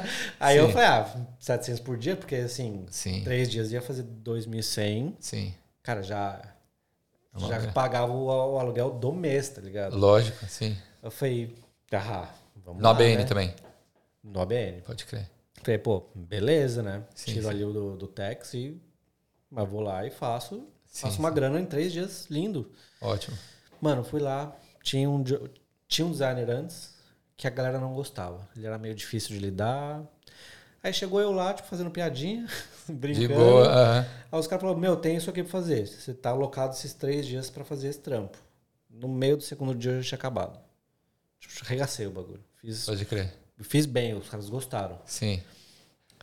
Aí 0.39 0.55
eu 0.55 0.67
Sim. 0.67 0.71
falei, 0.71 0.87
ah, 0.87 1.27
700 1.37 1.81
por 1.81 1.97
dia, 1.97 2.15
porque 2.15 2.35
assim, 2.35 2.85
Sim. 2.89 3.25
três 3.25 3.51
dias 3.51 3.73
ia 3.73 3.81
fazer 3.81 4.03
2.100. 4.03 5.13
Sim. 5.19 5.53
Cara, 5.83 6.01
já, 6.01 6.41
É 7.35 7.39
já 7.41 7.71
pagava 7.73 8.09
o, 8.13 8.27
o 8.27 8.57
aluguel 8.57 8.91
do 8.91 9.11
mês, 9.11 9.49
tá 9.49 9.59
ligado? 9.59 9.97
Lógico, 9.97 10.45
sim. 10.45 10.77
Eu 11.03 11.11
falei, 11.11 11.57
ah, 11.91 12.29
vamos 12.55 12.81
No 12.81 12.87
lá, 12.87 12.91
ABN 12.95 13.17
né? 13.17 13.23
também. 13.25 13.53
No 14.23 14.39
ABN. 14.39 14.81
Pode 14.83 15.03
crer. 15.05 15.29
Falei, 15.61 15.77
pô, 15.79 16.05
beleza, 16.15 16.81
né? 16.81 17.03
Sim, 17.13 17.33
Tiro 17.33 17.43
sim. 17.43 17.49
ali 17.49 17.65
o 17.65 17.73
do, 17.73 17.97
do 17.97 18.07
Tex 18.07 18.53
e 18.53 18.81
mas 19.51 19.67
vou 19.67 19.81
lá 19.81 20.05
e 20.05 20.09
faço. 20.09 20.65
Sim, 20.85 21.01
faço 21.01 21.19
uma 21.19 21.31
grana 21.31 21.59
em 21.59 21.65
três 21.65 21.91
dias, 21.91 22.27
lindo. 22.29 22.71
Ótimo. 23.01 23.37
Mano, 23.81 24.05
fui 24.05 24.21
lá, 24.21 24.55
tinha 24.81 25.09
um, 25.09 25.21
tinha 25.87 26.05
um 26.05 26.11
designer 26.11 26.49
antes 26.49 26.93
que 27.35 27.47
a 27.47 27.49
galera 27.51 27.79
não 27.79 27.93
gostava. 27.93 28.47
Ele 28.55 28.65
era 28.65 28.77
meio 28.77 28.95
difícil 28.95 29.29
de 29.35 29.39
lidar. 29.39 30.03
Aí 30.83 30.93
chegou 30.93 31.19
eu 31.19 31.31
lá, 31.31 31.53
tipo, 31.53 31.67
fazendo 31.67 31.91
piadinha, 31.91 32.47
brincando. 32.87 33.27
De 33.27 33.33
boa. 33.33 33.67
aham. 33.67 34.05
Aí 34.31 34.39
os 34.39 34.47
caras 34.47 34.61
falaram, 34.61 34.79
meu, 34.79 34.95
tem 34.95 35.15
isso 35.17 35.29
aqui 35.29 35.43
pra 35.43 35.51
fazer. 35.51 35.85
Você 35.87 36.13
tá 36.13 36.29
alocado 36.31 36.73
esses 36.73 36.93
três 36.93 37.25
dias 37.25 37.49
pra 37.49 37.63
fazer 37.63 37.89
esse 37.89 37.99
trampo. 37.99 38.37
No 38.89 39.07
meio 39.07 39.37
do 39.37 39.43
segundo 39.43 39.75
dia 39.75 39.91
eu 39.91 40.01
já 40.01 40.09
tinha 40.09 40.17
acabado. 40.17 40.59
Tipo, 41.39 41.53
arregacei 41.65 42.07
o 42.07 42.11
bagulho. 42.11 42.43
Fiz, 42.61 42.85
Pode 42.85 43.05
crer. 43.05 43.33
fiz 43.61 43.85
bem, 43.85 44.13
os 44.15 44.27
caras 44.29 44.49
gostaram. 44.49 44.99
Sim. 45.05 45.41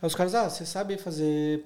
Aí 0.01 0.07
os 0.07 0.15
caras, 0.15 0.35
ah, 0.35 0.49
você 0.49 0.65
sabe 0.65 0.97
fazer 0.97 1.63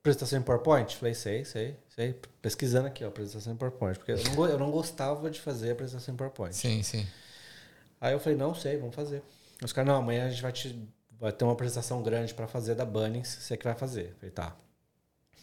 apresentação 0.00 0.38
em 0.38 0.42
PowerPoint? 0.42 0.96
Falei, 0.96 1.14
sei, 1.14 1.44
sei, 1.44 1.76
sei. 1.94 2.16
Pesquisando 2.42 2.88
aqui, 2.88 3.04
ó, 3.04 3.08
apresentação 3.08 3.52
em 3.52 3.56
PowerPoint. 3.56 3.98
Porque 3.98 4.12
eu 4.12 4.18
não, 4.24 4.46
eu 4.48 4.58
não 4.58 4.70
gostava 4.72 5.30
de 5.30 5.40
fazer 5.40 5.70
apresentação 5.72 6.12
em 6.14 6.16
PowerPoint. 6.16 6.54
Sim, 6.56 6.82
sim. 6.82 7.06
Aí 8.00 8.12
eu 8.12 8.20
falei, 8.20 8.38
não 8.38 8.54
sei, 8.54 8.76
vamos 8.76 8.94
fazer. 8.94 9.22
Os 9.62 9.72
caras, 9.72 9.88
não, 9.92 9.98
amanhã 10.00 10.26
a 10.26 10.30
gente 10.30 10.42
vai, 10.42 10.52
te, 10.52 10.88
vai 11.18 11.32
ter 11.32 11.44
uma 11.44 11.52
apresentação 11.52 12.02
grande 12.02 12.32
pra 12.34 12.46
fazer 12.46 12.74
da 12.74 12.84
Bunnings, 12.84 13.28
você 13.40 13.56
que 13.56 13.64
vai 13.64 13.74
fazer. 13.74 14.10
Eu 14.10 14.14
falei, 14.16 14.30
tá. 14.30 14.56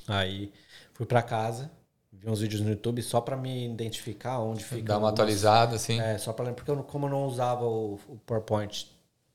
Aí 0.08 0.54
fui 0.94 1.06
pra 1.06 1.22
casa, 1.22 1.70
vi 2.12 2.30
uns 2.30 2.40
vídeos 2.40 2.62
no 2.62 2.70
YouTube 2.70 3.02
só 3.02 3.20
pra 3.20 3.36
me 3.36 3.66
identificar 3.66 4.40
onde 4.40 4.64
fica. 4.64 4.84
Dar 4.84 4.94
uma 4.94 5.08
algumas- 5.08 5.14
atualizada, 5.14 5.76
assim. 5.76 6.00
É, 6.00 6.18
só 6.18 6.32
pra 6.32 6.46
lembrar, 6.46 6.64
porque 6.64 6.72
eu, 6.72 6.84
como 6.84 7.08
eu 7.08 7.10
não 7.10 7.26
usava 7.26 7.66
o, 7.66 7.96
o 8.08 8.18
PowerPoint 8.26 8.88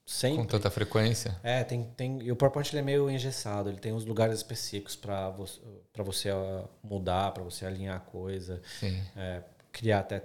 sempre. 0.07 0.39
Com 0.39 0.47
tanta 0.47 0.71
frequência. 0.71 1.39
É, 1.43 1.63
tem, 1.65 1.85
tem. 1.97 2.23
E 2.23 2.33
o 2.33 2.37
PowerPoint 2.37 2.73
ele 2.73 2.81
é 2.81 2.83
meio 2.83 3.11
engessado, 3.11 3.69
ele 3.69 3.79
tem 3.79 3.93
uns 3.93 4.05
lugares 4.05 4.37
específicos 4.37 4.97
para 4.97 5.31
você, 5.31 5.61
pra 5.93 6.03
você 6.05 6.31
uh, 6.33 6.69
mudar, 6.83 7.33
para 7.33 7.43
você 7.43 7.67
alinhar 7.67 7.97
a 7.97 8.01
coisa, 8.01 8.63
Sim. 8.79 9.01
é, 9.17 9.43
criar 9.73 10.01
até, 10.01 10.23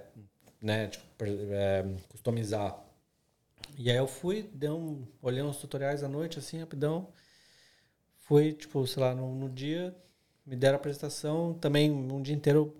né, 0.62 0.88
tipo, 0.88 1.04
é, 1.24 1.84
customizar. 2.08 2.85
E 3.78 3.90
aí 3.90 3.96
eu 3.96 4.06
fui, 4.06 4.50
dei 4.54 4.70
um, 4.70 5.06
olhei 5.20 5.42
uns 5.42 5.58
tutoriais 5.58 6.02
à 6.02 6.08
noite, 6.08 6.38
assim, 6.38 6.58
rapidão. 6.58 7.08
Fui, 8.16 8.54
tipo, 8.54 8.86
sei 8.86 9.02
lá, 9.02 9.14
no, 9.14 9.34
no 9.34 9.50
dia, 9.50 9.94
me 10.46 10.56
deram 10.56 10.76
a 10.76 10.78
apresentação, 10.78 11.52
também 11.54 11.90
um 11.90 12.22
dia 12.22 12.34
inteiro, 12.34 12.74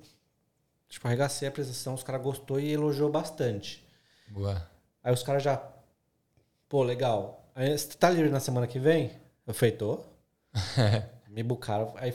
tipo, 0.88 1.06
arregacei 1.06 1.46
a 1.46 1.50
apresentação, 1.50 1.94
os 1.94 2.02
caras 2.02 2.22
gostou 2.22 2.58
e 2.58 2.72
elogiou 2.72 3.10
bastante. 3.10 3.86
Boa. 4.28 4.68
Aí 5.04 5.12
os 5.12 5.22
caras 5.22 5.42
já. 5.42 5.62
Pô, 6.68 6.82
legal. 6.82 7.46
Aí, 7.54 7.76
você 7.76 7.88
tá 7.96 8.08
livre 8.08 8.30
na 8.30 8.40
semana 8.40 8.66
que 8.66 8.78
vem? 8.78 9.12
Eu 9.46 9.52
falei, 9.52 9.76
me 11.28 11.42
bucaram. 11.42 11.92
Aí 11.96 12.14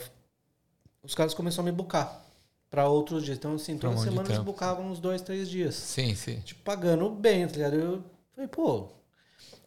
os 1.03 1.13
caras 1.13 1.35
começaram 1.35 1.69
a 1.69 1.71
me 1.71 1.77
bucar 1.77 2.25
pra 2.69 2.87
outros 2.87 3.23
dias. 3.23 3.37
Então, 3.37 3.53
assim, 3.53 3.75
um 3.75 3.77
toda 3.77 3.95
de 3.95 4.01
semana 4.01 4.27
eles 4.27 4.43
bucavam 4.43 4.87
uns 4.87 4.99
dois, 4.99 5.21
três 5.21 5.47
dias. 5.47 5.75
Sim, 5.75 6.15
sim. 6.15 6.39
Tipo, 6.41 6.63
pagando 6.63 7.09
bem, 7.09 7.47
tá 7.47 7.53
ligado? 7.53 7.75
Eu 7.75 8.03
falei, 8.35 8.47
pô. 8.47 8.89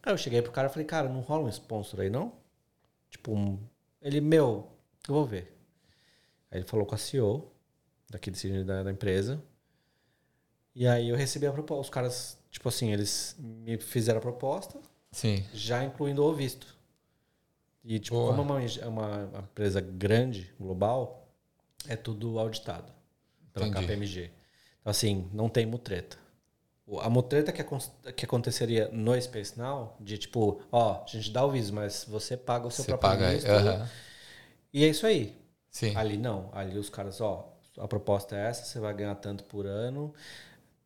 Aí 0.03 0.13
eu 0.13 0.17
cheguei 0.17 0.41
pro 0.41 0.51
cara 0.51 0.67
e 0.67 0.71
falei, 0.71 0.85
cara, 0.85 1.09
não 1.09 1.21
rola 1.21 1.45
um 1.45 1.49
sponsor 1.49 2.01
aí, 2.01 2.09
não? 2.09 2.33
Tipo, 3.09 3.33
um... 3.33 3.59
ele, 4.01 4.21
meu, 4.21 4.71
eu 5.07 5.13
vou 5.13 5.25
ver. 5.25 5.57
Aí 6.51 6.59
ele 6.59 6.67
falou 6.67 6.85
com 6.85 6.95
a 6.95 6.97
CEO 6.97 7.51
daqui 8.09 8.29
de- 8.31 8.63
da, 8.63 8.83
da 8.83 8.91
empresa. 8.91 9.41
E 10.73 10.87
aí 10.87 11.09
eu 11.09 11.15
recebi 11.15 11.47
a 11.47 11.51
proposta. 11.51 11.81
Os 11.81 11.89
caras, 11.89 12.37
tipo 12.51 12.67
assim, 12.69 12.91
eles 12.91 13.35
me 13.39 13.77
fizeram 13.77 14.19
a 14.19 14.21
proposta, 14.21 14.79
Sim. 15.11 15.43
já 15.53 15.83
incluindo 15.83 16.23
o 16.23 16.33
visto. 16.33 16.75
E, 17.83 17.99
tipo, 17.99 18.15
Boa. 18.15 18.35
como 18.35 18.53
é 18.57 18.87
uma, 18.87 18.87
uma 18.87 19.25
uma 19.25 19.39
empresa 19.39 19.79
grande, 19.79 20.53
global, 20.59 21.29
é 21.87 21.95
tudo 21.95 22.39
auditado 22.39 22.91
pela 23.53 23.67
Entendi. 23.67 23.85
KPMG. 23.85 24.31
Então, 24.81 24.91
assim, 24.91 25.29
não 25.31 25.47
tem 25.49 25.65
mutreta. 25.65 26.17
A 27.01 27.09
mutreta 27.09 27.51
que, 27.51 27.63
que 28.13 28.25
aconteceria 28.25 28.89
no 28.91 29.19
Space 29.19 29.57
Now, 29.57 29.95
de 29.99 30.17
tipo, 30.19 30.61
ó, 30.71 31.03
a 31.03 31.07
gente 31.07 31.31
dá 31.31 31.43
o 31.43 31.49
visto, 31.51 31.73
mas 31.73 32.05
você 32.07 32.37
paga 32.37 32.67
o 32.67 32.71
seu 32.71 32.83
Você 32.85 32.91
próprio 32.91 33.09
paga. 33.09 33.31
visto. 33.31 33.47
aham. 33.49 33.89
E 34.73 34.83
é 34.83 34.87
isso 34.89 35.05
aí. 35.07 35.35
Sim. 35.71 35.95
Ali 35.95 36.17
não. 36.17 36.49
Ali 36.53 36.77
os 36.77 36.89
caras, 36.89 37.19
ó, 37.21 37.57
a 37.77 37.87
proposta 37.87 38.35
é 38.35 38.47
essa, 38.49 38.65
você 38.65 38.79
vai 38.79 38.93
ganhar 38.93 39.15
tanto 39.15 39.43
por 39.45 39.65
ano. 39.65 40.13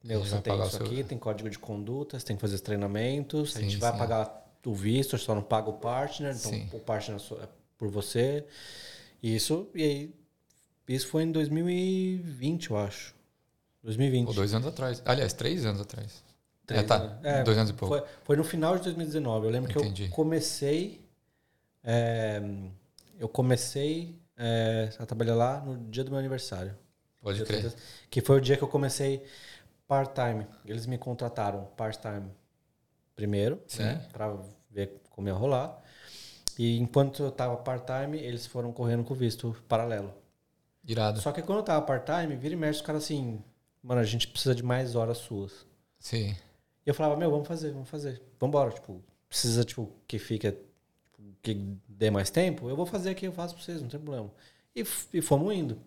Meu, 0.03 0.21
você 0.23 0.39
tem 0.39 0.57
isso 0.59 0.77
seu- 0.77 0.85
aqui, 0.85 1.03
tem 1.03 1.17
código 1.17 1.49
de 1.49 1.59
conduta, 1.59 2.17
você 2.17 2.25
tem 2.25 2.35
que 2.37 2.41
fazer 2.41 2.55
os 2.55 2.61
treinamentos, 2.61 3.55
a 3.55 3.59
Sim, 3.59 3.65
gente 3.69 3.77
vai 3.77 3.91
sim. 3.91 3.97
pagar 3.97 4.49
o 4.65 4.73
visto, 4.73 5.17
só 5.17 5.35
não 5.35 5.41
paga 5.43 5.69
o 5.69 5.73
partner, 5.73 6.33
então 6.35 6.51
Sim. 6.51 6.69
o 6.73 6.79
partner 6.79 7.19
é 7.19 7.43
é 7.43 7.47
por 7.77 7.89
você. 7.89 8.45
Isso, 9.21 9.69
e 9.75 9.83
aí, 9.83 10.15
isso 10.87 11.07
foi 11.07 11.23
em 11.23 11.31
2020, 11.31 12.71
eu 12.71 12.77
acho. 12.77 13.15
2020. 13.83 14.27
Pô, 14.27 14.33
dois 14.33 14.53
anos 14.53 14.67
atrás. 14.67 15.01
Aliás, 15.05 15.33
três 15.33 15.65
anos 15.65 15.81
atrás. 15.81 16.23
Três 16.65 16.83
é, 16.83 16.85
tá. 16.85 17.19
É, 17.23 17.43
dois 17.43 17.57
anos 17.57 17.69
e 17.69 17.73
pouco. 17.73 17.97
Foi, 17.97 18.07
foi 18.23 18.35
no 18.37 18.43
final 18.43 18.77
de 18.77 18.83
2019. 18.83 19.45
Eu 19.47 19.51
lembro 19.51 19.71
Entendi. 19.71 20.05
que 20.05 20.11
eu 20.11 20.15
comecei. 20.15 21.05
é, 21.83 22.41
eu 23.17 23.27
comecei 23.27 24.19
é, 24.37 24.89
a 24.97 25.05
trabalhar 25.05 25.35
lá 25.35 25.59
no 25.59 25.77
dia 25.89 26.03
do 26.03 26.11
meu 26.11 26.19
aniversário. 26.19 26.75
Pode 27.21 27.43
crer. 27.43 27.61
30, 27.61 27.75
Que 28.09 28.21
foi 28.21 28.37
o 28.37 28.41
dia 28.41 28.55
que 28.55 28.63
eu 28.63 28.67
comecei 28.67 29.25
part-time. 29.87 30.45
Eles 30.65 30.85
me 30.85 30.97
contrataram 30.97 31.65
part-time 31.75 32.31
primeiro, 33.15 33.61
Sim. 33.67 33.83
né? 33.83 34.07
Pra 34.13 34.37
ver 34.71 35.01
como 35.09 35.27
ia 35.27 35.33
rolar. 35.33 35.81
E 36.57 36.77
enquanto 36.77 37.23
eu 37.23 37.31
tava 37.31 37.57
part-time, 37.57 38.17
eles 38.17 38.45
foram 38.45 38.71
correndo 38.71 39.03
com 39.03 39.13
o 39.13 39.17
visto 39.17 39.55
paralelo. 39.67 40.13
Irado. 40.87 41.19
Só 41.19 41.31
que 41.31 41.41
quando 41.41 41.59
eu 41.59 41.63
tava 41.63 41.85
part-time, 41.85 42.35
vira 42.35 42.53
e 42.53 42.57
mexe 42.57 42.79
os 42.79 42.85
caras 42.85 43.03
assim, 43.03 43.43
mano, 43.83 44.01
a 44.01 44.05
gente 44.05 44.27
precisa 44.27 44.53
de 44.55 44.63
mais 44.63 44.95
horas 44.95 45.17
suas. 45.19 45.65
Sim. 45.99 46.29
E 46.85 46.89
eu 46.89 46.93
falava, 46.93 47.15
meu, 47.17 47.29
vamos 47.29 47.47
fazer, 47.47 47.71
vamos 47.71 47.89
fazer. 47.89 48.21
Vambora, 48.39 48.71
tipo, 48.71 49.03
precisa, 49.27 49.63
tipo, 49.63 49.91
que 50.07 50.17
fica, 50.19 50.51
tipo, 50.51 51.23
que 51.41 51.53
dê 51.87 52.09
mais 52.09 52.29
tempo, 52.29 52.69
eu 52.69 52.75
vou 52.75 52.85
fazer 52.85 53.11
aqui, 53.11 53.25
eu 53.25 53.31
faço 53.33 53.55
pra 53.55 53.63
vocês, 53.63 53.81
não 53.81 53.89
tem 53.89 53.99
problema. 53.99 54.31
E, 54.75 54.83
e 55.13 55.21
fomos 55.21 55.53
indo. 55.53 55.79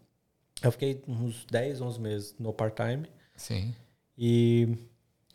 Eu 0.63 0.71
fiquei 0.71 1.03
uns 1.09 1.45
10, 1.47 1.81
11 1.81 2.01
meses 2.01 2.35
no 2.39 2.53
part-time 2.53 3.09
Sim. 3.35 3.75
e, 4.17 4.69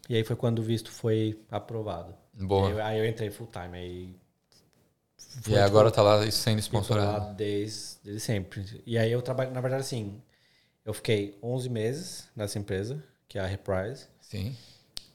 e 0.07 0.15
aí 0.15 0.23
foi 0.23 0.35
quando 0.37 0.59
o 0.59 0.63
visto 0.63 0.89
foi 0.91 1.37
aprovado. 1.51 2.15
Boa. 2.33 2.67
Aí, 2.67 2.73
eu- 2.73 2.83
aí 2.85 2.99
eu 2.99 3.05
entrei 3.05 3.29
full-time, 3.29 3.77
aí... 3.77 4.15
E 5.47 5.55
agora 5.57 5.91
tá 5.91 6.01
lá 6.01 6.19
sendo 6.31 6.53
tô 6.55 6.55
lá 6.55 6.59
sponsorado. 6.61 7.35
desde, 7.35 7.97
desde 8.03 8.21
sempre. 8.21 8.81
E 8.85 8.97
aí 8.97 9.11
eu 9.11 9.21
trabalho, 9.21 9.51
na 9.51 9.61
verdade, 9.61 9.81
assim, 9.81 10.21
eu 10.87 10.93
fiquei 10.93 11.37
11 11.43 11.69
meses 11.69 12.29
nessa 12.33 12.57
empresa, 12.57 13.03
que 13.27 13.37
é 13.37 13.41
a 13.41 13.45
Reprise, 13.45 14.07
Sim. 14.21 14.55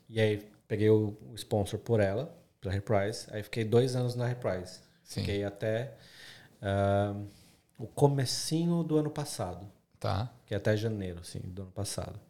E 0.06 0.20
aí 0.20 0.46
peguei 0.68 0.90
o, 0.90 1.16
sponsor 1.34 1.78
por 1.78 1.98
ela, 1.98 2.34
pela 2.60 2.74
Reprise. 2.74 3.26
Aí 3.30 3.42
fiquei 3.42 3.64
dois 3.64 3.96
anos 3.96 4.14
na 4.14 4.26
Reprise. 4.26 4.80
Sim. 5.02 5.20
Fiquei 5.20 5.44
até 5.44 5.94
ah, 6.60 7.14
o 7.78 7.86
comecinho 7.86 8.82
do 8.82 8.98
ano 8.98 9.10
passado, 9.10 9.66
Tá. 9.98 10.30
que 10.44 10.52
é 10.52 10.58
até 10.58 10.76
janeiro, 10.76 11.20
assim, 11.20 11.40
do 11.40 11.62
ano 11.62 11.70
passado. 11.70 12.20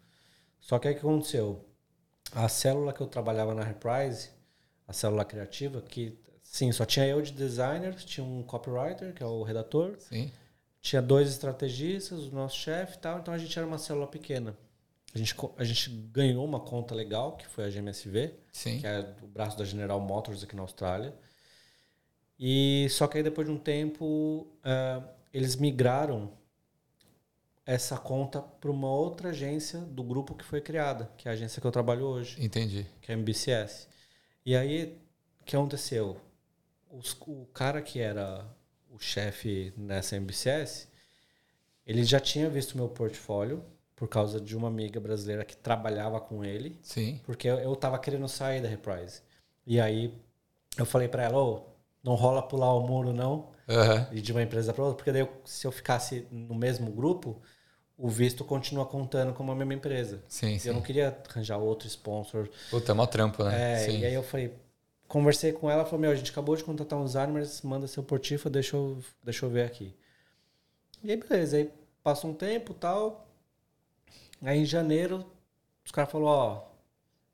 Só 0.60 0.78
que 0.78 0.86
aí 0.86 0.94
o 0.94 0.96
que 0.96 1.04
aconteceu? 1.04 1.64
A 2.32 2.48
célula 2.48 2.92
que 2.92 3.00
eu 3.00 3.08
trabalhava 3.08 3.54
na 3.54 3.64
Reprise, 3.64 4.30
a 4.86 4.92
célula 4.92 5.24
criativa, 5.24 5.80
que 5.82 6.16
sim, 6.44 6.70
só 6.70 6.84
tinha 6.84 7.06
eu 7.08 7.20
de 7.20 7.32
designer, 7.32 7.94
tinha 7.96 8.24
um 8.24 8.44
copywriter, 8.44 9.12
que 9.12 9.22
é 9.22 9.26
o 9.26 9.42
redator, 9.42 9.96
Sim. 9.98 10.30
Tinha 10.82 11.00
dois 11.00 11.30
estrategistas, 11.30 12.24
o 12.26 12.34
nosso 12.34 12.58
chefe 12.58 12.96
e 12.96 12.98
tal, 12.98 13.20
então 13.20 13.32
a 13.32 13.38
gente 13.38 13.56
era 13.58 13.66
uma 13.66 13.78
célula 13.78 14.06
pequena. 14.06 14.54
A 15.14 15.18
gente, 15.18 15.34
a 15.56 15.64
gente 15.64 15.90
ganhou 16.12 16.44
uma 16.44 16.58
conta 16.60 16.94
legal, 16.94 17.36
que 17.36 17.46
foi 17.46 17.64
a 17.64 17.70
GMSV, 17.70 18.34
Sim. 18.52 18.80
que 18.80 18.86
é 18.86 19.14
o 19.22 19.26
braço 19.26 19.56
da 19.56 19.64
General 19.64 20.00
Motors 20.00 20.42
aqui 20.42 20.56
na 20.56 20.62
Austrália. 20.62 21.14
E 22.38 22.88
só 22.90 23.06
que 23.06 23.18
aí 23.18 23.22
depois 23.22 23.46
de 23.46 23.52
um 23.52 23.58
tempo 23.58 24.46
ah, 24.64 25.02
eles 25.32 25.54
migraram 25.56 26.32
essa 27.64 27.96
conta 27.96 28.40
para 28.42 28.70
uma 28.70 28.90
outra 28.90 29.28
agência 29.28 29.78
do 29.80 30.02
grupo 30.02 30.34
que 30.34 30.44
foi 30.44 30.60
criada, 30.60 31.08
que 31.16 31.28
é 31.28 31.30
a 31.30 31.34
agência 31.34 31.60
que 31.60 31.66
eu 31.66 31.70
trabalho 31.70 32.04
hoje, 32.06 32.42
Entendi. 32.44 32.86
que 33.00 33.12
é 33.12 33.14
a 33.14 33.18
MBCS. 33.18 33.86
E 34.44 34.56
aí 34.56 34.98
o 35.40 35.44
que 35.44 35.54
aconteceu? 35.54 36.16
Os- 36.90 37.16
o 37.20 37.46
cara 37.54 37.80
que 37.80 38.00
era 38.00 38.44
o 38.92 38.98
chefe 38.98 39.72
nessa 39.76 40.16
MBCS, 40.16 40.88
ele 41.86 42.04
já 42.04 42.20
tinha 42.20 42.48
visto 42.48 42.76
meu 42.76 42.88
portfólio 42.88 43.64
por 43.96 44.08
causa 44.08 44.40
de 44.40 44.56
uma 44.56 44.68
amiga 44.68 45.00
brasileira 45.00 45.44
que 45.44 45.56
trabalhava 45.56 46.20
com 46.20 46.44
ele 46.44 46.78
Sim. 46.82 47.20
porque 47.24 47.48
eu, 47.48 47.58
eu 47.58 47.74
tava 47.76 47.98
querendo 47.98 48.28
sair 48.28 48.60
da 48.60 48.68
Reprise. 48.68 49.22
E 49.66 49.80
aí 49.80 50.14
eu 50.76 50.84
falei 50.86 51.08
pra 51.08 51.22
ela, 51.24 51.38
ô, 51.38 51.62
não 52.02 52.14
rola 52.14 52.42
pular 52.42 52.72
o 52.74 52.86
muro 52.86 53.12
não, 53.12 53.50
Aham. 53.68 54.08
e 54.12 54.20
de 54.20 54.32
uma 54.32 54.42
empresa 54.42 54.72
pra 54.72 54.82
outra, 54.84 54.96
porque 54.96 55.12
daí 55.12 55.22
eu- 55.22 55.40
se 55.44 55.66
eu 55.66 55.72
ficasse 55.72 56.26
no 56.30 56.54
mesmo 56.54 56.90
grupo, 56.90 57.40
o 57.96 58.08
visto 58.08 58.44
continua 58.44 58.84
contando 58.86 59.32
como 59.32 59.52
a 59.52 59.54
mesma 59.54 59.74
empresa. 59.74 60.22
Sim, 60.28 60.58
E 60.62 60.66
eu 60.66 60.72
não 60.74 60.80
sim. 60.80 60.86
queria 60.86 61.16
arranjar 61.28 61.58
outro 61.58 61.86
sponsor. 61.86 62.48
Puta, 62.70 62.90
é 62.92 62.94
mó 62.94 63.06
trampo, 63.06 63.44
né? 63.44 63.74
É, 63.74 63.84
sim. 63.84 64.00
e 64.00 64.04
aí 64.06 64.14
eu 64.14 64.22
falei, 64.22 64.52
conversei 65.12 65.52
com 65.52 65.70
ela, 65.70 65.84
falou, 65.84 66.00
meu, 66.00 66.10
a 66.10 66.14
gente 66.14 66.30
acabou 66.30 66.56
de 66.56 66.64
contratar 66.64 66.98
designer, 67.04 67.34
mas 67.34 67.60
manda 67.60 67.86
seu 67.86 68.02
portifa, 68.02 68.48
deixa 68.48 68.76
eu, 68.76 68.98
deixa 69.22 69.44
eu 69.44 69.50
ver 69.50 69.66
aqui. 69.66 69.94
E 71.04 71.10
aí, 71.10 71.16
beleza, 71.18 71.58
aí 71.58 71.70
passa 72.02 72.26
um 72.26 72.32
tempo 72.32 72.72
tal. 72.72 73.28
Aí 74.40 74.60
em 74.60 74.64
janeiro, 74.64 75.22
os 75.84 75.92
caras 75.92 76.10
falaram, 76.10 76.30
ó, 76.30 76.64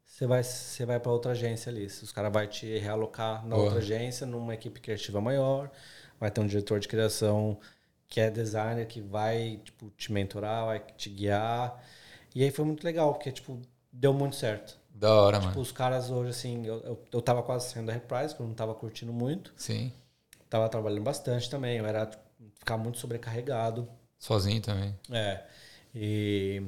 você 0.04 0.26
vai, 0.26 0.42
você 0.42 0.84
vai 0.84 0.98
para 0.98 1.12
outra 1.12 1.30
agência 1.30 1.70
ali. 1.70 1.86
Os 1.86 2.10
caras 2.10 2.32
vão 2.32 2.44
te 2.48 2.78
realocar 2.78 3.46
na 3.46 3.54
Boa. 3.54 3.66
outra 3.66 3.78
agência, 3.78 4.26
numa 4.26 4.54
equipe 4.54 4.80
criativa 4.80 5.20
maior. 5.20 5.70
Vai 6.18 6.32
ter 6.32 6.40
um 6.40 6.46
diretor 6.48 6.80
de 6.80 6.88
criação 6.88 7.60
que 8.08 8.18
é 8.20 8.28
designer, 8.28 8.88
que 8.88 9.00
vai 9.00 9.60
tipo, 9.64 9.88
te 9.90 10.10
mentorar, 10.12 10.66
vai 10.66 10.80
te 10.80 11.10
guiar. 11.10 11.80
E 12.34 12.42
aí 12.42 12.50
foi 12.50 12.64
muito 12.64 12.82
legal, 12.82 13.14
porque 13.14 13.30
tipo, 13.30 13.62
deu 13.92 14.12
muito 14.12 14.34
certo. 14.34 14.77
Da 14.98 15.12
hora, 15.14 15.38
Tipo, 15.38 15.50
mano. 15.50 15.60
os 15.60 15.70
caras 15.72 16.10
hoje, 16.10 16.30
assim, 16.30 16.66
eu, 16.66 16.80
eu, 16.80 17.04
eu 17.12 17.22
tava 17.22 17.42
quase 17.42 17.70
saindo 17.70 17.86
da 17.86 17.92
Reprise, 17.92 18.28
porque 18.30 18.42
eu 18.42 18.48
não 18.48 18.54
tava 18.54 18.74
curtindo 18.74 19.12
muito. 19.12 19.52
Sim. 19.56 19.92
Tava 20.50 20.68
trabalhando 20.68 21.02
bastante 21.02 21.48
também, 21.48 21.78
eu 21.78 21.86
era 21.86 22.06
tipo, 22.06 22.22
ficar 22.58 22.76
muito 22.76 22.98
sobrecarregado. 22.98 23.88
Sozinho 24.18 24.60
também. 24.60 24.94
É. 25.10 25.44
E, 25.94 26.62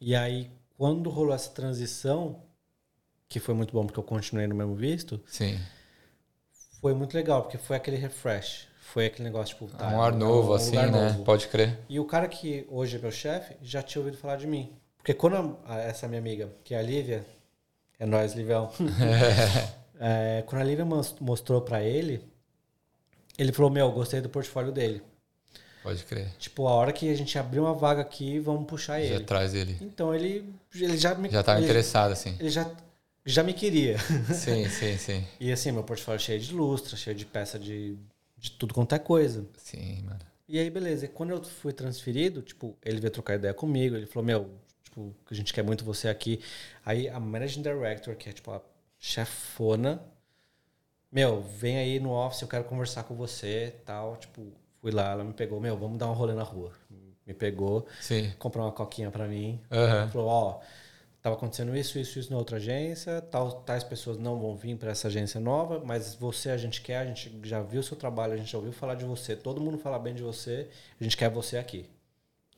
e 0.00 0.14
aí, 0.14 0.50
quando 0.78 1.10
rolou 1.10 1.34
essa 1.34 1.50
transição, 1.50 2.42
que 3.28 3.40
foi 3.40 3.54
muito 3.54 3.72
bom 3.72 3.84
porque 3.86 3.98
eu 3.98 4.04
continuei 4.04 4.46
no 4.46 4.54
mesmo 4.54 4.76
visto, 4.76 5.20
Sim. 5.26 5.58
foi 6.80 6.94
muito 6.94 7.14
legal, 7.14 7.42
porque 7.42 7.58
foi 7.58 7.76
aquele 7.76 7.96
refresh. 7.96 8.68
Foi 8.80 9.06
aquele 9.06 9.24
negócio, 9.24 9.56
tipo, 9.56 9.66
tá, 9.76 9.88
um 9.88 10.00
ar 10.00 10.12
é 10.12 10.16
novo, 10.16 10.52
um 10.52 10.54
assim, 10.54 10.76
né? 10.76 10.86
novo. 10.86 11.24
Pode 11.24 11.48
crer. 11.48 11.80
E 11.88 11.98
o 11.98 12.04
cara 12.04 12.28
que 12.28 12.66
hoje 12.70 12.96
é 12.96 13.00
meu 13.00 13.10
chefe 13.10 13.56
já 13.62 13.82
tinha 13.82 14.00
ouvido 14.00 14.16
falar 14.18 14.36
de 14.36 14.46
mim. 14.46 14.72
Porque 14.98 15.14
quando 15.14 15.58
a- 15.64 15.78
essa 15.78 16.06
minha 16.06 16.20
amiga, 16.20 16.52
que 16.62 16.74
é 16.74 16.78
a 16.78 16.82
Lívia, 16.82 17.26
é 18.04 18.06
nós, 18.06 18.34
Livião. 18.34 18.70
É, 20.06 20.42
quando 20.46 20.60
a 20.60 20.64
Lívia 20.64 20.84
mos- 20.84 21.14
mostrou 21.20 21.62
pra 21.62 21.82
ele, 21.82 22.20
ele 23.38 23.52
falou, 23.52 23.70
meu, 23.70 23.90
gostei 23.92 24.20
do 24.20 24.28
portfólio 24.28 24.72
dele. 24.72 25.02
Pode 25.82 26.02
crer. 26.04 26.28
Tipo, 26.38 26.66
a 26.66 26.72
hora 26.72 26.92
que 26.92 27.08
a 27.10 27.14
gente 27.14 27.38
abrir 27.38 27.60
uma 27.60 27.74
vaga 27.74 28.02
aqui, 28.02 28.38
vamos 28.40 28.66
puxar 28.66 29.00
Já 29.00 29.14
ele. 29.14 29.24
traz 29.24 29.54
ele. 29.54 29.76
Então 29.80 30.14
ele, 30.14 30.52
ele 30.74 30.96
já 30.96 31.14
me 31.14 31.30
Já 31.30 31.42
tava 31.42 31.58
ele, 31.58 31.66
interessado, 31.66 32.12
assim. 32.12 32.34
ele 32.40 32.50
já, 32.50 32.70
já 33.24 33.42
me 33.42 33.52
queria. 33.54 33.98
Sim, 34.34 34.68
sim, 34.68 34.96
sim. 34.98 35.24
E 35.38 35.52
assim, 35.52 35.70
meu 35.72 35.84
portfólio 35.84 36.20
cheio 36.20 36.40
de 36.40 36.52
lustra, 36.54 36.96
cheio 36.96 37.14
de 37.16 37.24
peça 37.26 37.58
de, 37.58 37.96
de 38.36 38.50
tudo 38.52 38.74
quanto 38.74 38.94
é 38.94 38.98
coisa. 38.98 39.46
Sim, 39.58 40.02
mano. 40.02 40.20
E 40.48 40.58
aí, 40.58 40.68
beleza. 40.70 41.04
E 41.04 41.08
quando 41.08 41.30
eu 41.30 41.42
fui 41.44 41.72
transferido, 41.72 42.42
tipo, 42.42 42.76
ele 42.84 43.00
veio 43.00 43.12
trocar 43.12 43.36
ideia 43.36 43.54
comigo. 43.54 43.94
Ele 43.96 44.06
falou, 44.06 44.24
meu, 44.26 44.50
tipo, 44.94 45.14
a 45.28 45.34
gente 45.34 45.52
quer 45.52 45.64
muito 45.64 45.84
você 45.84 46.08
aqui. 46.08 46.40
Aí 46.84 47.08
a 47.08 47.18
Managing 47.18 47.62
Director, 47.62 48.14
que 48.14 48.28
é 48.28 48.32
tipo 48.32 48.50
a 48.52 48.60
chefona, 48.98 50.00
meu, 51.10 51.42
vem 51.42 51.76
aí 51.76 52.00
no 52.00 52.12
office, 52.12 52.42
eu 52.42 52.48
quero 52.48 52.64
conversar 52.64 53.04
com 53.04 53.14
você 53.14 53.74
tal. 53.84 54.16
Tipo, 54.16 54.46
fui 54.80 54.92
lá, 54.92 55.10
ela 55.10 55.24
me 55.24 55.32
pegou, 55.32 55.60
meu, 55.60 55.76
vamos 55.76 55.98
dar 55.98 56.08
um 56.08 56.14
rolê 56.14 56.34
na 56.34 56.42
rua. 56.42 56.72
Me 57.26 57.32
pegou, 57.32 57.86
Sim. 58.00 58.32
comprou 58.38 58.64
uma 58.64 58.72
coquinha 58.72 59.10
pra 59.10 59.26
mim. 59.26 59.60
Aham. 59.70 60.08
Falou, 60.10 60.28
ó, 60.28 60.60
tava 61.22 61.36
acontecendo 61.36 61.74
isso, 61.74 61.98
isso, 61.98 62.18
isso 62.18 62.30
na 62.30 62.36
outra 62.36 62.58
agência, 62.58 63.22
tal, 63.22 63.50
tais 63.62 63.82
pessoas 63.82 64.18
não 64.18 64.38
vão 64.38 64.54
vir 64.54 64.76
para 64.76 64.90
essa 64.90 65.08
agência 65.08 65.40
nova, 65.40 65.82
mas 65.82 66.14
você 66.14 66.50
a 66.50 66.56
gente 66.58 66.82
quer, 66.82 66.98
a 66.98 67.06
gente 67.06 67.40
já 67.44 67.62
viu 67.62 67.80
o 67.80 67.82
seu 67.82 67.96
trabalho, 67.96 68.34
a 68.34 68.36
gente 68.36 68.52
já 68.52 68.58
ouviu 68.58 68.74
falar 68.74 68.94
de 68.94 69.06
você, 69.06 69.34
todo 69.34 69.58
mundo 69.58 69.78
fala 69.78 69.98
bem 69.98 70.14
de 70.14 70.22
você, 70.22 70.68
a 71.00 71.02
gente 71.02 71.16
quer 71.16 71.30
você 71.30 71.56
aqui. 71.56 71.88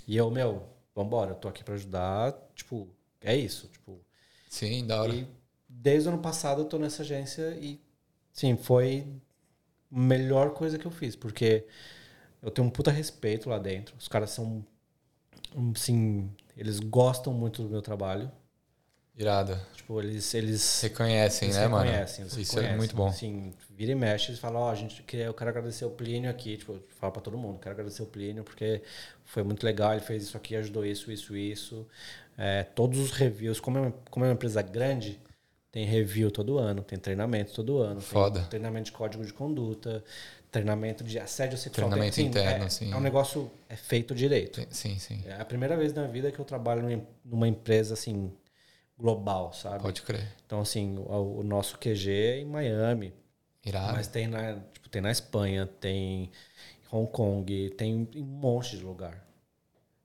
E 0.05 0.17
eu, 0.17 0.29
meu, 0.33 0.65
vambora, 0.97 1.33
eu 1.33 1.35
tô 1.37 1.47
aqui 1.47 1.63
para 1.63 1.75
ajudar, 1.75 2.33
tipo, 2.55 2.89
é 3.21 3.37
isso, 3.37 3.69
tipo. 3.69 4.01
Sim, 4.49 4.87
da 4.87 5.03
hora. 5.03 5.15
E 5.15 5.29
desde 5.69 6.09
o 6.09 6.13
ano 6.13 6.23
passado 6.23 6.63
eu 6.63 6.65
tô 6.65 6.79
nessa 6.79 7.03
agência 7.03 7.51
e, 7.61 7.79
sim, 8.33 8.57
foi 8.57 9.07
a 9.93 9.99
melhor 9.99 10.55
coisa 10.55 10.79
que 10.79 10.87
eu 10.87 10.91
fiz, 10.91 11.15
porque 11.15 11.67
eu 12.41 12.51
tenho 12.51 12.67
um 12.67 12.71
puta 12.71 12.91
respeito 12.91 13.51
lá 13.51 13.59
dentro, 13.59 13.95
os 13.99 14.09
caras 14.09 14.31
são, 14.31 14.65
assim, 15.75 16.31
eles 16.57 16.81
gostam 16.81 17.35
muito 17.35 17.63
do 17.63 17.69
meu 17.69 17.83
trabalho, 17.83 18.33
Irado. 19.17 19.59
Tipo, 19.75 20.01
eles, 20.01 20.35
eles, 20.35 20.81
Reconhecem, 20.83 21.47
eles 21.49 21.57
né, 21.57 21.69
mano? 21.69 21.85
reconhecem, 21.85 22.23
eles 22.25 22.37
Isso 22.37 22.51
reconhecem. 22.53 22.75
é 22.75 22.77
muito 22.77 22.95
bom. 22.97 23.07
Assim, 23.07 23.55
vira 23.71 23.93
e 23.93 23.95
mexe, 23.95 24.31
eles 24.31 24.41
falam, 24.41 24.61
ó, 24.63 24.71
a 24.71 24.75
gente 24.75 25.05
eu 25.17 25.33
quero 25.33 25.51
agradecer 25.51 25.85
o 25.85 25.91
Plínio 25.91 26.29
aqui, 26.29 26.57
tipo, 26.57 26.79
fala 26.99 27.13
pra 27.13 27.23
todo 27.23 27.39
mundo, 27.39 27.59
quero 27.59 27.73
agradecer 27.73 28.03
o 28.03 28.07
Plínio 28.07 28.45
porque 28.45 28.83
foi 29.25 29.43
muito 29.43 29.65
legal, 29.65 29.93
ele 29.93 30.01
fez 30.03 30.25
isso 30.25 30.37
aqui, 30.37 30.57
ajudou 30.57 30.85
isso, 30.85 31.11
isso, 31.11 31.37
isso. 31.37 31.87
É, 32.37 32.65
todos 32.65 32.99
os 32.99 33.13
reviews, 33.13 33.59
como 33.61 33.79
é, 33.79 33.81
uma, 33.83 33.95
como 34.11 34.25
é 34.25 34.29
uma 34.29 34.35
empresa 34.35 34.61
grande, 34.61 35.19
tem 35.73 35.87
review 35.87 36.31
todo 36.31 36.59
ano, 36.59 36.83
tem 36.83 36.99
treinamento 36.99 37.53
todo 37.55 37.79
ano, 37.79 38.01
Foda. 38.01 38.43
treinamento 38.51 38.87
de 38.87 38.93
código 38.93 39.25
de 39.25 39.33
conduta, 39.33 40.05
treinamento 40.51 41.05
de 41.05 41.19
assédio 41.19 41.57
sexual. 41.57 41.89
Treinamento 41.89 42.17
tem, 42.17 42.27
interno, 42.27 42.65
é, 42.65 42.69
sim. 42.69 42.93
É 42.93 42.97
um 42.97 43.01
negócio 43.01 43.51
é 43.69 43.77
feito 43.77 44.15
direito. 44.15 44.67
Sim, 44.71 44.99
sim. 44.99 45.23
É 45.27 45.41
a 45.41 45.45
primeira 45.45 45.77
vez 45.77 45.93
na 45.93 46.07
vida 46.07 46.31
que 46.33 46.39
eu 46.39 46.45
trabalho 46.45 47.07
numa 47.25 47.47
empresa 47.47 47.95
assim 47.95 48.33
global, 48.99 49.53
sabe? 49.53 49.83
Pode 49.83 50.03
crer. 50.03 50.27
Então 50.47 50.61
assim, 50.61 50.97
o, 50.99 51.39
o 51.39 51.43
nosso 51.43 51.79
QG 51.79 52.11
é 52.11 52.39
em 52.41 52.45
Miami, 52.45 53.13
Irado. 53.65 53.93
mas 53.93 54.07
tem 54.09 54.27
na, 54.27 54.55
tipo, 54.73 54.89
tem 54.89 55.03
na 55.03 55.11
Espanha, 55.11 55.67
tem 55.67 56.25
em 56.25 56.31
Hong 56.91 57.11
Kong, 57.11 57.71
tem 57.71 58.09
em 58.15 58.23
um 58.23 58.25
monte 58.27 58.77
de 58.77 58.85
lugar. 58.85 59.25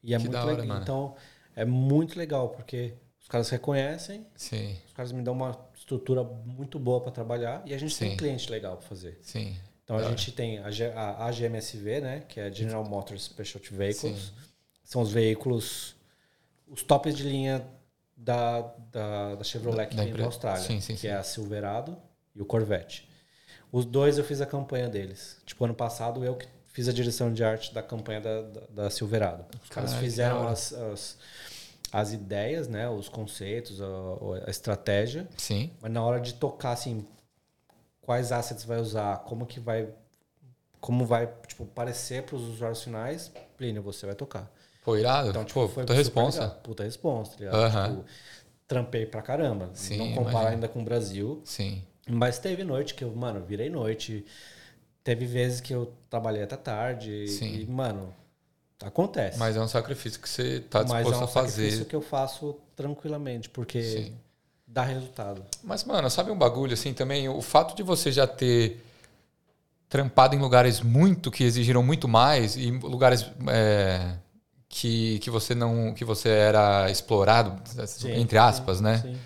E 0.03 0.13
é 0.13 0.17
Que 0.17 0.23
muito 0.23 0.37
hora, 0.37 0.49
legal. 0.51 0.65
mano. 0.67 0.81
Então 0.81 1.15
é 1.55 1.63
muito 1.63 2.17
legal 2.17 2.49
porque 2.49 2.93
os 3.19 3.27
caras 3.27 3.49
reconhecem, 3.49 4.25
Sim, 4.35 4.75
os 4.87 4.93
caras 4.93 5.11
me 5.11 5.21
dão 5.21 5.33
uma 5.33 5.57
estrutura 5.75 6.23
muito 6.23 6.77
boa 6.79 6.99
para 7.01 7.11
trabalhar 7.11 7.61
e 7.65 7.73
a 7.73 7.77
gente 7.77 7.93
Sim. 7.93 8.09
tem 8.09 8.17
cliente 8.17 8.49
legal 8.51 8.77
para 8.77 8.87
fazer. 8.87 9.19
sim. 9.21 9.55
Então 9.83 9.97
a 9.99 10.03
gente 10.09 10.31
tem 10.31 10.59
a, 10.59 10.71
G- 10.71 10.85
a 10.95 11.25
AGMSV, 11.25 11.99
né, 11.99 12.19
que 12.21 12.39
é 12.39 12.49
General 12.53 12.81
Motors 12.87 13.23
Specialty 13.23 13.73
Vehicles. 13.73 14.19
Sim. 14.27 14.33
São 14.85 15.01
os 15.01 15.11
veículos, 15.11 15.95
os 16.67 16.81
tops 16.81 17.13
de 17.15 17.23
linha 17.23 17.65
da, 18.21 18.61
da, 18.91 19.35
da 19.35 19.43
Chevrolet 19.43 19.87
que 19.87 19.95
Da. 19.95 20.25
Austrália, 20.25 20.61
Sim, 20.61 20.79
sim, 20.79 20.93
que 20.93 21.01
sim. 21.01 21.07
é 21.07 21.15
a 21.15 21.23
Silverado 21.23 21.97
e 22.35 22.41
o 22.41 22.45
Corvette. 22.45 23.09
Os 23.71 23.83
dois 23.83 24.17
eu 24.17 24.23
fiz 24.23 24.41
a 24.41 24.45
campanha 24.45 24.87
deles. 24.87 25.37
Tipo, 25.45 25.65
ano 25.65 25.73
passado 25.73 26.23
eu 26.23 26.35
que 26.35 26.47
fiz 26.67 26.87
a 26.87 26.93
direção 26.93 27.33
de 27.33 27.43
arte 27.43 27.73
da 27.73 27.81
campanha 27.81 28.21
da, 28.21 28.41
da, 28.41 28.61
da 28.69 28.89
Silverado. 28.89 29.45
Os 29.63 29.69
caras 29.69 29.93
fizeram 29.95 30.47
as, 30.47 30.71
as, 30.71 31.17
as 31.91 32.13
ideias, 32.13 32.67
né, 32.67 32.87
os 32.89 33.09
conceitos, 33.09 33.81
a, 33.81 33.85
a 34.45 34.49
estratégia. 34.51 35.27
Sim. 35.37 35.71
Mas 35.81 35.91
na 35.91 36.03
hora 36.03 36.19
de 36.19 36.35
tocar, 36.35 36.73
assim, 36.73 37.05
quais 38.01 38.31
assets 38.31 38.63
vai 38.63 38.79
usar, 38.79 39.19
como 39.19 39.45
que 39.47 39.59
vai, 39.59 39.89
como 40.79 41.05
vai, 41.05 41.27
tipo, 41.47 41.65
parecer 41.65 42.23
para 42.23 42.35
os 42.35 42.43
usuários 42.43 42.83
finais, 42.83 43.31
Plínio, 43.57 43.81
você 43.81 44.05
vai 44.05 44.15
tocar. 44.15 44.51
Pô, 44.81 44.97
irado. 44.97 45.29
Então, 45.29 45.43
tipo, 45.45 45.61
Pô, 45.61 45.67
foi 45.67 45.83
puta 45.83 45.93
responsa. 45.93 46.41
legal. 46.41 46.55
Puta 46.63 46.83
responsa, 46.83 47.31
tá 47.31 47.37
ligado? 47.39 47.55
Aham. 47.55 47.89
Tipo, 47.89 48.05
trampei 48.67 49.05
pra 49.05 49.21
caramba. 49.21 49.69
Sim, 49.73 49.97
Não 49.97 50.07
compara 50.15 50.31
imagino. 50.31 50.49
ainda 50.53 50.67
com 50.67 50.81
o 50.81 50.83
Brasil. 50.83 51.41
Sim. 51.45 51.83
Mas 52.09 52.39
teve 52.39 52.63
noite 52.63 52.93
que 52.95 53.03
eu, 53.03 53.15
mano, 53.15 53.43
virei 53.45 53.69
noite. 53.69 54.25
Teve 55.03 55.25
vezes 55.25 55.61
que 55.61 55.73
eu 55.73 55.93
trabalhei 56.09 56.41
até 56.43 56.55
tarde. 56.55 57.27
Sim. 57.27 57.59
E, 57.61 57.65
mano, 57.67 58.13
acontece. 58.83 59.37
Mas 59.37 59.55
é 59.55 59.61
um 59.61 59.67
sacrifício 59.67 60.19
que 60.19 60.27
você 60.29 60.59
tá 60.61 60.79
Mas 60.83 60.91
disposto 61.05 61.13
é 61.13 61.17
um 61.21 61.23
a 61.23 61.27
fazer. 61.27 61.51
sacrifício 61.51 61.85
que 61.85 61.95
eu 61.95 62.01
faço 62.01 62.55
tranquilamente, 62.75 63.49
porque 63.49 63.81
Sim. 63.83 64.13
dá 64.65 64.83
resultado. 64.83 65.43
Mas, 65.63 65.83
mano, 65.83 66.09
sabe 66.09 66.31
um 66.31 66.37
bagulho 66.37 66.73
assim 66.73 66.93
também? 66.93 67.29
O 67.29 67.41
fato 67.41 67.75
de 67.75 67.83
você 67.83 68.11
já 68.11 68.25
ter 68.25 68.83
trampado 69.87 70.35
em 70.35 70.39
lugares 70.39 70.81
muito 70.81 71.29
que 71.29 71.43
exigiram 71.43 71.83
muito 71.83 72.07
mais 72.07 72.55
e 72.55 72.71
lugares 72.71 73.25
é, 73.49 74.15
que, 74.71 75.19
que 75.19 75.29
você 75.29 75.53
não 75.53 75.93
que 75.93 76.05
você 76.05 76.29
era 76.29 76.89
explorado 76.89 77.61
Sim, 77.85 78.13
entre 78.13 78.37
aspas, 78.37 78.77
sim, 78.77 78.83
né? 78.83 78.97
sim. 79.01 79.17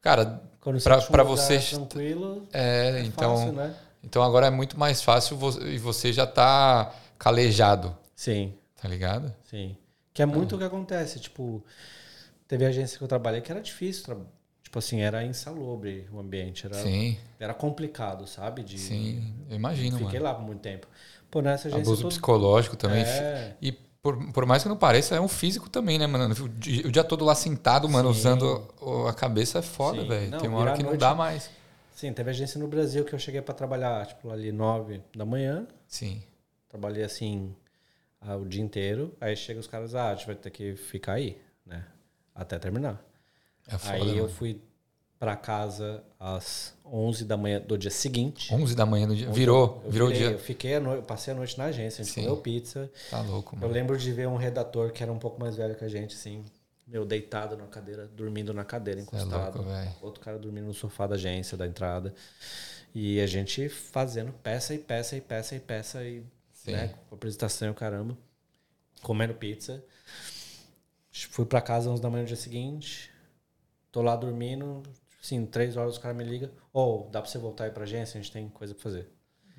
Cara, 0.00 0.40
Quando 0.60 0.80
você 0.80 1.58
tranquilo, 1.70 2.46
é, 2.52 3.00
é 3.00 3.00
então 3.04 3.34
fácil, 3.36 3.52
né? 3.52 3.74
então 4.02 4.22
agora 4.22 4.46
é 4.46 4.50
muito 4.50 4.78
mais 4.78 5.02
fácil 5.02 5.36
e 5.66 5.78
você 5.78 6.12
já 6.12 6.26
tá 6.26 6.94
calejado, 7.18 7.96
Sim, 8.14 8.54
tá 8.80 8.88
ligado? 8.88 9.34
sim. 9.44 9.76
Que 10.14 10.22
é 10.22 10.26
muito 10.26 10.56
o 10.56 10.58
que 10.58 10.64
acontece. 10.64 11.20
Tipo, 11.20 11.64
teve 12.46 12.64
agência 12.66 12.98
que 12.98 13.04
eu 13.04 13.08
trabalhei 13.08 13.40
que 13.40 13.50
era 13.52 13.60
difícil. 13.60 14.26
Tipo 14.62 14.78
assim, 14.78 15.00
era 15.00 15.24
insalubre 15.24 16.08
o 16.12 16.18
ambiente. 16.18 16.66
Era, 16.66 16.76
Sim, 16.76 17.16
era 17.38 17.54
complicado, 17.54 18.26
sabe? 18.26 18.62
De, 18.62 18.76
sim, 18.78 19.34
eu 19.48 19.56
imagino, 19.56 19.98
Fiquei 19.98 20.18
mano. 20.18 20.24
lá 20.24 20.34
por 20.34 20.42
muito 20.44 20.60
tempo. 20.60 20.86
Pô, 21.30 21.40
nessa 21.40 21.68
agência. 21.68 21.82
Abuso 21.82 22.02
todo- 22.02 22.10
psicológico 22.10 22.76
também. 22.76 23.02
É, 23.04 23.56
E 23.62 23.72
por, 24.02 24.32
por 24.32 24.46
mais 24.46 24.62
que 24.62 24.68
não 24.68 24.76
pareça, 24.76 25.16
é 25.16 25.20
um 25.20 25.28
físico 25.28 25.68
também, 25.68 25.98
né, 25.98 26.06
mano? 26.06 26.32
O 26.44 26.48
dia, 26.48 26.86
o 26.86 26.90
dia 26.92 27.04
todo 27.04 27.24
lá 27.24 27.34
sentado, 27.34 27.88
mano, 27.88 28.12
Sim. 28.14 28.20
usando 28.20 28.68
a 29.08 29.12
cabeça 29.12 29.58
é 29.58 29.62
foda, 29.62 30.04
velho. 30.04 30.38
Tem 30.38 30.48
uma 30.48 30.58
hora 30.58 30.72
que 30.74 30.82
não 30.82 30.90
noite- 30.90 31.00
dá 31.00 31.14
mais. 31.14 31.50
sim, 31.94 32.12
teve 32.12 32.30
agência 32.30 32.60
no 32.60 32.68
Brasil 32.68 33.04
que 33.04 33.12
eu 33.12 33.18
cheguei 33.18 33.42
pra 33.42 33.54
trabalhar, 33.54 34.06
tipo, 34.06 34.30
ali 34.30 34.52
nove 34.52 35.02
da 35.16 35.24
manhã. 35.24 35.66
Sim. 35.86 36.22
Trabalhei 36.68 37.02
assim 37.02 37.54
ah, 38.20 38.36
o 38.36 38.44
dia 38.46 38.62
inteiro. 38.62 39.14
Aí 39.20 39.34
chega 39.36 39.58
os 39.58 39.66
caras, 39.66 39.94
ah, 39.94 40.10
a 40.10 40.14
gente 40.14 40.26
vai 40.26 40.36
ter 40.36 40.50
que 40.50 40.76
ficar 40.76 41.14
aí, 41.14 41.40
né? 41.66 41.84
Até 42.34 42.58
terminar. 42.58 43.02
É 43.66 43.76
foda. 43.76 43.94
aí 43.94 44.10
eu 44.16 44.24
mano. 44.24 44.28
fui 44.28 44.60
pra 45.18 45.34
casa 45.36 46.02
às 46.18 46.74
11 46.84 47.24
da 47.24 47.36
manhã 47.36 47.60
do 47.60 47.76
dia 47.76 47.90
seguinte. 47.90 48.54
11 48.54 48.74
da 48.76 48.86
manhã 48.86 49.06
do 49.08 49.16
dia. 49.16 49.30
Virou, 49.30 49.82
Eu 49.84 49.90
virou 49.90 50.08
o 50.08 50.10
virei, 50.12 50.28
dia. 50.28 50.36
Eu 50.36 50.38
fiquei 50.38 50.76
a 50.76 50.80
noite, 50.80 51.04
passei 51.06 51.32
a 51.32 51.36
noite 51.36 51.58
na 51.58 51.64
agência, 51.64 52.02
a 52.02 52.04
gente 52.04 52.14
Sim. 52.14 52.20
comeu 52.22 52.36
pizza. 52.36 52.90
Tá 53.10 53.20
louco, 53.22 53.56
Eu 53.56 53.60
mano. 53.60 53.72
lembro 53.72 53.98
de 53.98 54.12
ver 54.12 54.28
um 54.28 54.36
redator 54.36 54.92
que 54.92 55.02
era 55.02 55.12
um 55.12 55.18
pouco 55.18 55.40
mais 55.40 55.56
velho 55.56 55.74
que 55.74 55.84
a 55.84 55.88
gente, 55.88 56.14
assim, 56.14 56.44
meu, 56.86 57.04
deitado 57.04 57.56
na 57.56 57.66
cadeira, 57.66 58.06
dormindo 58.06 58.54
na 58.54 58.64
cadeira, 58.64 59.00
Cê 59.00 59.06
é 59.06 59.18
encostado. 59.18 59.62
louco. 59.62 59.70
Outro 60.00 60.20
cara 60.20 60.38
dormindo 60.38 60.66
no 60.66 60.74
sofá 60.74 61.06
da 61.06 61.16
agência, 61.16 61.56
da 61.56 61.66
entrada. 61.66 62.14
E 62.94 63.20
a 63.20 63.26
gente 63.26 63.68
fazendo 63.68 64.32
peça 64.32 64.72
e 64.74 64.78
peça 64.78 65.16
e 65.16 65.20
peça 65.20 65.54
e 65.56 65.60
peça 65.60 66.04
e, 66.04 66.22
Sim. 66.52 66.72
né, 66.72 66.94
com 67.08 67.14
apresentação 67.16 67.68
e 67.68 67.70
o 67.70 67.74
caramba. 67.74 68.16
Comendo 69.02 69.34
pizza. 69.34 69.84
Fui 71.30 71.44
pra 71.44 71.60
casa 71.60 71.88
às 71.88 71.94
11 71.94 72.02
da 72.02 72.08
manhã 72.10 72.22
no 72.22 72.28
dia 72.28 72.36
seguinte. 72.36 73.10
Tô 73.90 74.02
lá 74.02 74.14
dormindo. 74.16 74.82
Assim, 75.22 75.44
três 75.46 75.76
horas 75.76 75.96
o 75.96 76.00
cara 76.00 76.14
me 76.14 76.24
liga. 76.24 76.50
Ou, 76.72 77.08
dá 77.10 77.20
pra 77.20 77.30
você 77.30 77.38
voltar 77.38 77.64
aí 77.64 77.70
pra 77.70 77.82
agência? 77.84 78.18
A 78.18 78.22
gente 78.22 78.32
tem 78.32 78.48
coisa 78.48 78.74
pra 78.74 78.82
fazer. 78.82 79.10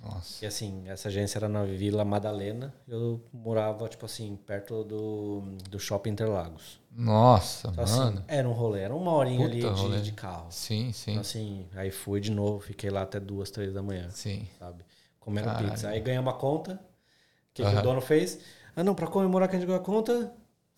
Nossa. 0.02 0.46
E 0.46 0.48
assim, 0.48 0.88
essa 0.88 1.10
agência 1.10 1.38
era 1.38 1.50
na 1.50 1.66
Vila 1.66 2.06
Madalena. 2.06 2.74
Eu 2.88 3.22
morava, 3.34 3.88
tipo 3.90 4.06
assim, 4.06 4.38
perto 4.48 4.86
do, 4.86 5.42
do 5.70 5.78
Shopping 5.78 6.12
Interlagos. 6.12 6.80
Nossa, 6.90 7.68
Então, 7.68 7.84
assim, 7.84 7.98
mano. 8.00 8.24
era 8.26 8.48
um 8.48 8.54
rolê. 8.54 8.80
Era 8.82 8.96
uma 8.96 9.12
horinha 9.12 9.50
Puta 9.50 9.68
ali 9.68 9.76
rolê. 9.82 9.98
de, 9.98 10.04
de 10.04 10.12
carro. 10.14 10.48
Sim, 10.52 10.94
sim. 10.94 11.12
Então, 11.12 11.22
assim, 11.22 11.68
aí 11.76 11.92
fui 11.92 12.22
de 12.22 12.32
novo. 12.32 12.62
Fiquei 12.62 12.90
lá 12.90 13.02
até 13.02 13.20
duas, 13.20 13.52
três 13.52 13.74
da 13.74 13.84
manhã, 13.84 14.10
Sim. 14.10 14.48
sabe? 14.58 14.86
Comendo 15.20 15.48
Caralho. 15.48 15.70
pizza. 15.72 15.90
Aí 15.90 16.00
ganhei 16.00 16.20
uma 16.20 16.34
conta. 16.34 16.74
O 16.76 17.54
que, 17.54 17.62
que 17.64 17.68
Aham. 17.68 17.80
o 17.80 17.84
dono 17.84 18.02
fez? 18.02 18.40
Ah, 18.78 18.84
não, 18.86 18.96
pra 18.96 19.06
comemorar 19.08 19.50
que 19.50 19.56
a 19.58 19.60
gente 19.60 19.68
ganhou 19.68 19.82
a 19.82 19.84
conta, 19.86 20.32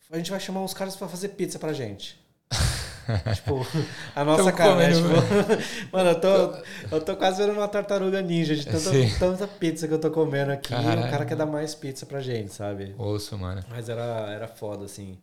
a 0.10 0.18
gente 0.18 0.32
vai 0.32 0.40
chamar 0.40 0.62
uns 0.62 0.74
caras 0.74 0.96
pra 0.96 1.08
fazer 1.08 1.30
pizza 1.30 1.60
pra 1.60 1.74
gente. 1.74 2.20
tipo, 3.36 3.66
a 4.16 4.24
nossa 4.24 4.52
cara, 4.52 4.76
né? 4.76 4.90
Tipo, 4.94 5.08
mano, 5.92 6.10
eu 6.12 6.20
tô, 6.22 6.96
eu 6.96 7.02
tô 7.02 7.16
quase 7.16 7.42
vendo 7.44 7.54
uma 7.58 7.68
tartaruga 7.68 8.22
ninja 8.22 8.56
de 8.56 8.66
tanta, 8.66 8.80
Sim. 8.80 9.10
tanta 9.20 9.48
pizza 9.48 9.88
que 9.88 9.94
eu 9.94 10.00
tô 10.00 10.10
comendo 10.12 10.52
aqui. 10.52 10.70
Caralho. 10.70 11.08
O 11.08 11.10
cara 11.10 11.26
quer 11.26 11.36
dar 11.36 11.46
mais 11.46 11.74
pizza 11.76 12.06
pra 12.06 12.22
gente, 12.22 12.54
sabe? 12.54 12.96
Osso, 12.98 13.38
mano. 13.38 13.64
Mas 13.70 13.90
era, 13.90 14.04
era 14.32 14.48
foda, 14.48 14.86
assim. 14.86 15.18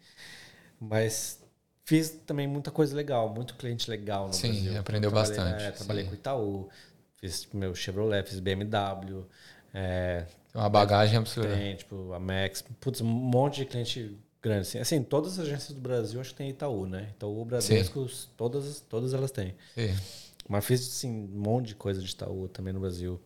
Mas 0.80 1.40
fiz 1.84 2.10
também 2.26 2.46
muita 2.46 2.70
coisa 2.70 2.94
legal, 2.94 3.28
muito 3.32 3.54
cliente 3.54 3.90
legal 3.90 4.26
no 4.28 4.32
Sim, 4.32 4.52
Brasil. 4.52 4.78
aprendeu 4.80 5.10
Trabalhei- 5.10 5.36
bastante, 5.36 5.64
É, 5.64 5.70
trabalhei 5.72 6.04
sim. 6.04 6.08
com 6.10 6.14
Itaú, 6.14 6.68
fiz 7.16 7.48
meu 7.52 7.74
Chevrolet, 7.74 8.22
fiz 8.28 8.40
BMW, 8.40 9.26
é, 9.74 10.24
uma 10.54 10.68
bagagem 10.68 11.18
absurda. 11.18 11.56
tem, 11.56 11.76
tipo, 11.76 12.12
a 12.12 12.18
Max, 12.18 12.62
putz, 12.80 13.00
um 13.00 13.06
monte 13.06 13.56
de 13.56 13.64
cliente 13.66 14.16
grande. 14.42 14.60
Assim, 14.62 14.78
assim, 14.78 15.02
todas 15.02 15.34
as 15.34 15.40
agências 15.46 15.72
do 15.74 15.80
Brasil 15.80 16.20
acho 16.20 16.30
que 16.30 16.36
tem 16.36 16.50
Itaú, 16.50 16.86
né? 16.86 17.08
Itaú, 17.10 17.44
Bradesco, 17.44 18.06
todas, 18.36 18.80
todas 18.80 19.14
elas 19.14 19.30
têm. 19.30 19.54
Sim. 19.74 20.02
Mas 20.48 20.64
fiz, 20.64 20.80
assim, 20.88 21.10
um 21.10 21.40
monte 21.40 21.68
de 21.68 21.74
coisa 21.74 22.00
de 22.02 22.10
Itaú 22.10 22.48
também 22.48 22.72
no 22.72 22.80
Brasil. 22.80 23.20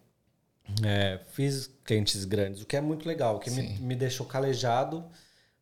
É, 0.85 1.19
fiz 1.33 1.69
clientes 1.85 2.25
grandes, 2.25 2.63
o 2.63 2.67
que 2.67 2.77
é 2.77 2.81
muito 2.81 3.07
legal, 3.07 3.37
o 3.37 3.39
que 3.41 3.51
me, 3.51 3.79
me 3.81 3.95
deixou 3.97 4.27
calejado 4.27 5.05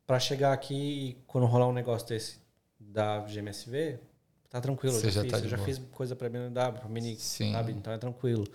para 0.06 0.20
chegar 0.20 0.52
aqui 0.52 0.74
e 0.74 1.14
quando 1.27 1.47
rolar 1.47 1.68
um 1.68 1.72
negócio 1.72 2.09
desse 2.09 2.39
da 2.78 3.20
GMSV, 3.27 3.98
tá 4.51 4.60
tranquilo. 4.60 4.97
eu 4.97 5.01
Você 5.01 5.10
já, 5.10 5.22
já 5.22 5.22
fiz, 5.22 5.32
tá 5.32 5.39
eu 5.40 5.48
já 5.48 5.56
boa. 5.56 5.66
fiz 5.66 5.78
coisa 5.93 6.16
para 6.16 6.28
BMW, 6.28 6.78
para 6.81 6.89
Mini, 6.89 7.16
Sim. 7.16 7.52
sabe? 7.52 7.72
Então 7.72 7.93
é 7.93 7.98
tranquilo. 7.98 8.47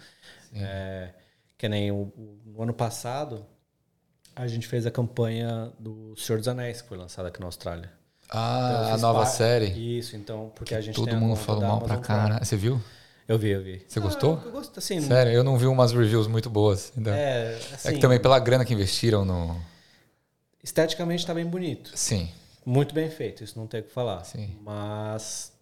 É, 0.53 1.13
que 1.57 1.67
nem 1.69 1.91
o, 1.91 2.03
o- 2.17 2.39
no 2.45 2.63
ano 2.63 2.73
passado, 2.73 3.45
a 4.35 4.47
gente 4.47 4.67
fez 4.67 4.85
a 4.85 4.91
campanha 4.91 5.71
do 5.79 6.13
Senhor 6.17 6.37
dos 6.39 6.47
Anéis, 6.47 6.81
que 6.81 6.87
foi 6.89 6.97
lançada 6.97 7.29
aqui 7.29 7.39
na 7.39 7.45
Austrália. 7.45 7.89
Então, 8.25 8.39
Ah, 8.39 8.89
a 8.89 8.91
fiz 8.93 9.01
nova 9.01 9.19
par- 9.19 9.27
série. 9.27 9.97
Isso, 9.99 10.15
então, 10.15 10.51
porque 10.55 10.73
a 10.75 10.81
gente 10.81 10.95
Todo 10.95 11.05
tem 11.05 11.15
a 11.15 11.19
mundo 11.19 11.35
falou 11.35 11.61
mal 11.61 11.81
pra 11.81 11.97
cara. 11.97 12.43
Você 12.43 12.57
viu? 12.57 12.81
Eu 13.27 13.37
vi, 13.39 13.49
eu 13.49 13.63
vi. 13.63 13.83
Você 13.87 13.99
gostou? 13.99 14.39
Ah, 14.43 14.45
eu 14.47 14.51
gosto, 14.51 14.77
assim, 14.77 14.99
Sério, 15.01 15.31
eu 15.31 15.43
não 15.43 15.57
vi 15.57 15.65
umas 15.67 15.91
reviews 15.91 16.27
muito 16.27 16.49
boas. 16.49 16.91
ainda. 16.97 17.15
É, 17.15 17.53
É, 17.53 17.55
assim, 17.73 17.93
que 17.93 17.99
também 17.99 18.19
pela 18.19 18.37
grana 18.39 18.65
que 18.65 18.73
investiram 18.73 19.23
no. 19.25 19.59
esteticamente 20.63 21.25
tá 21.25 21.33
bem 21.33 21.45
bonito. 21.45 21.91
Sim, 21.95 22.29
Muito 22.67 22.95
bem 22.95 23.09
feito, 23.11 23.43
isso 23.43 23.57
não 23.59 23.67
tem 23.67 23.81
o 23.81 23.83
que 23.83 23.91
falar. 23.91 24.23
Sim. 24.23 24.57
Mas 24.63 25.53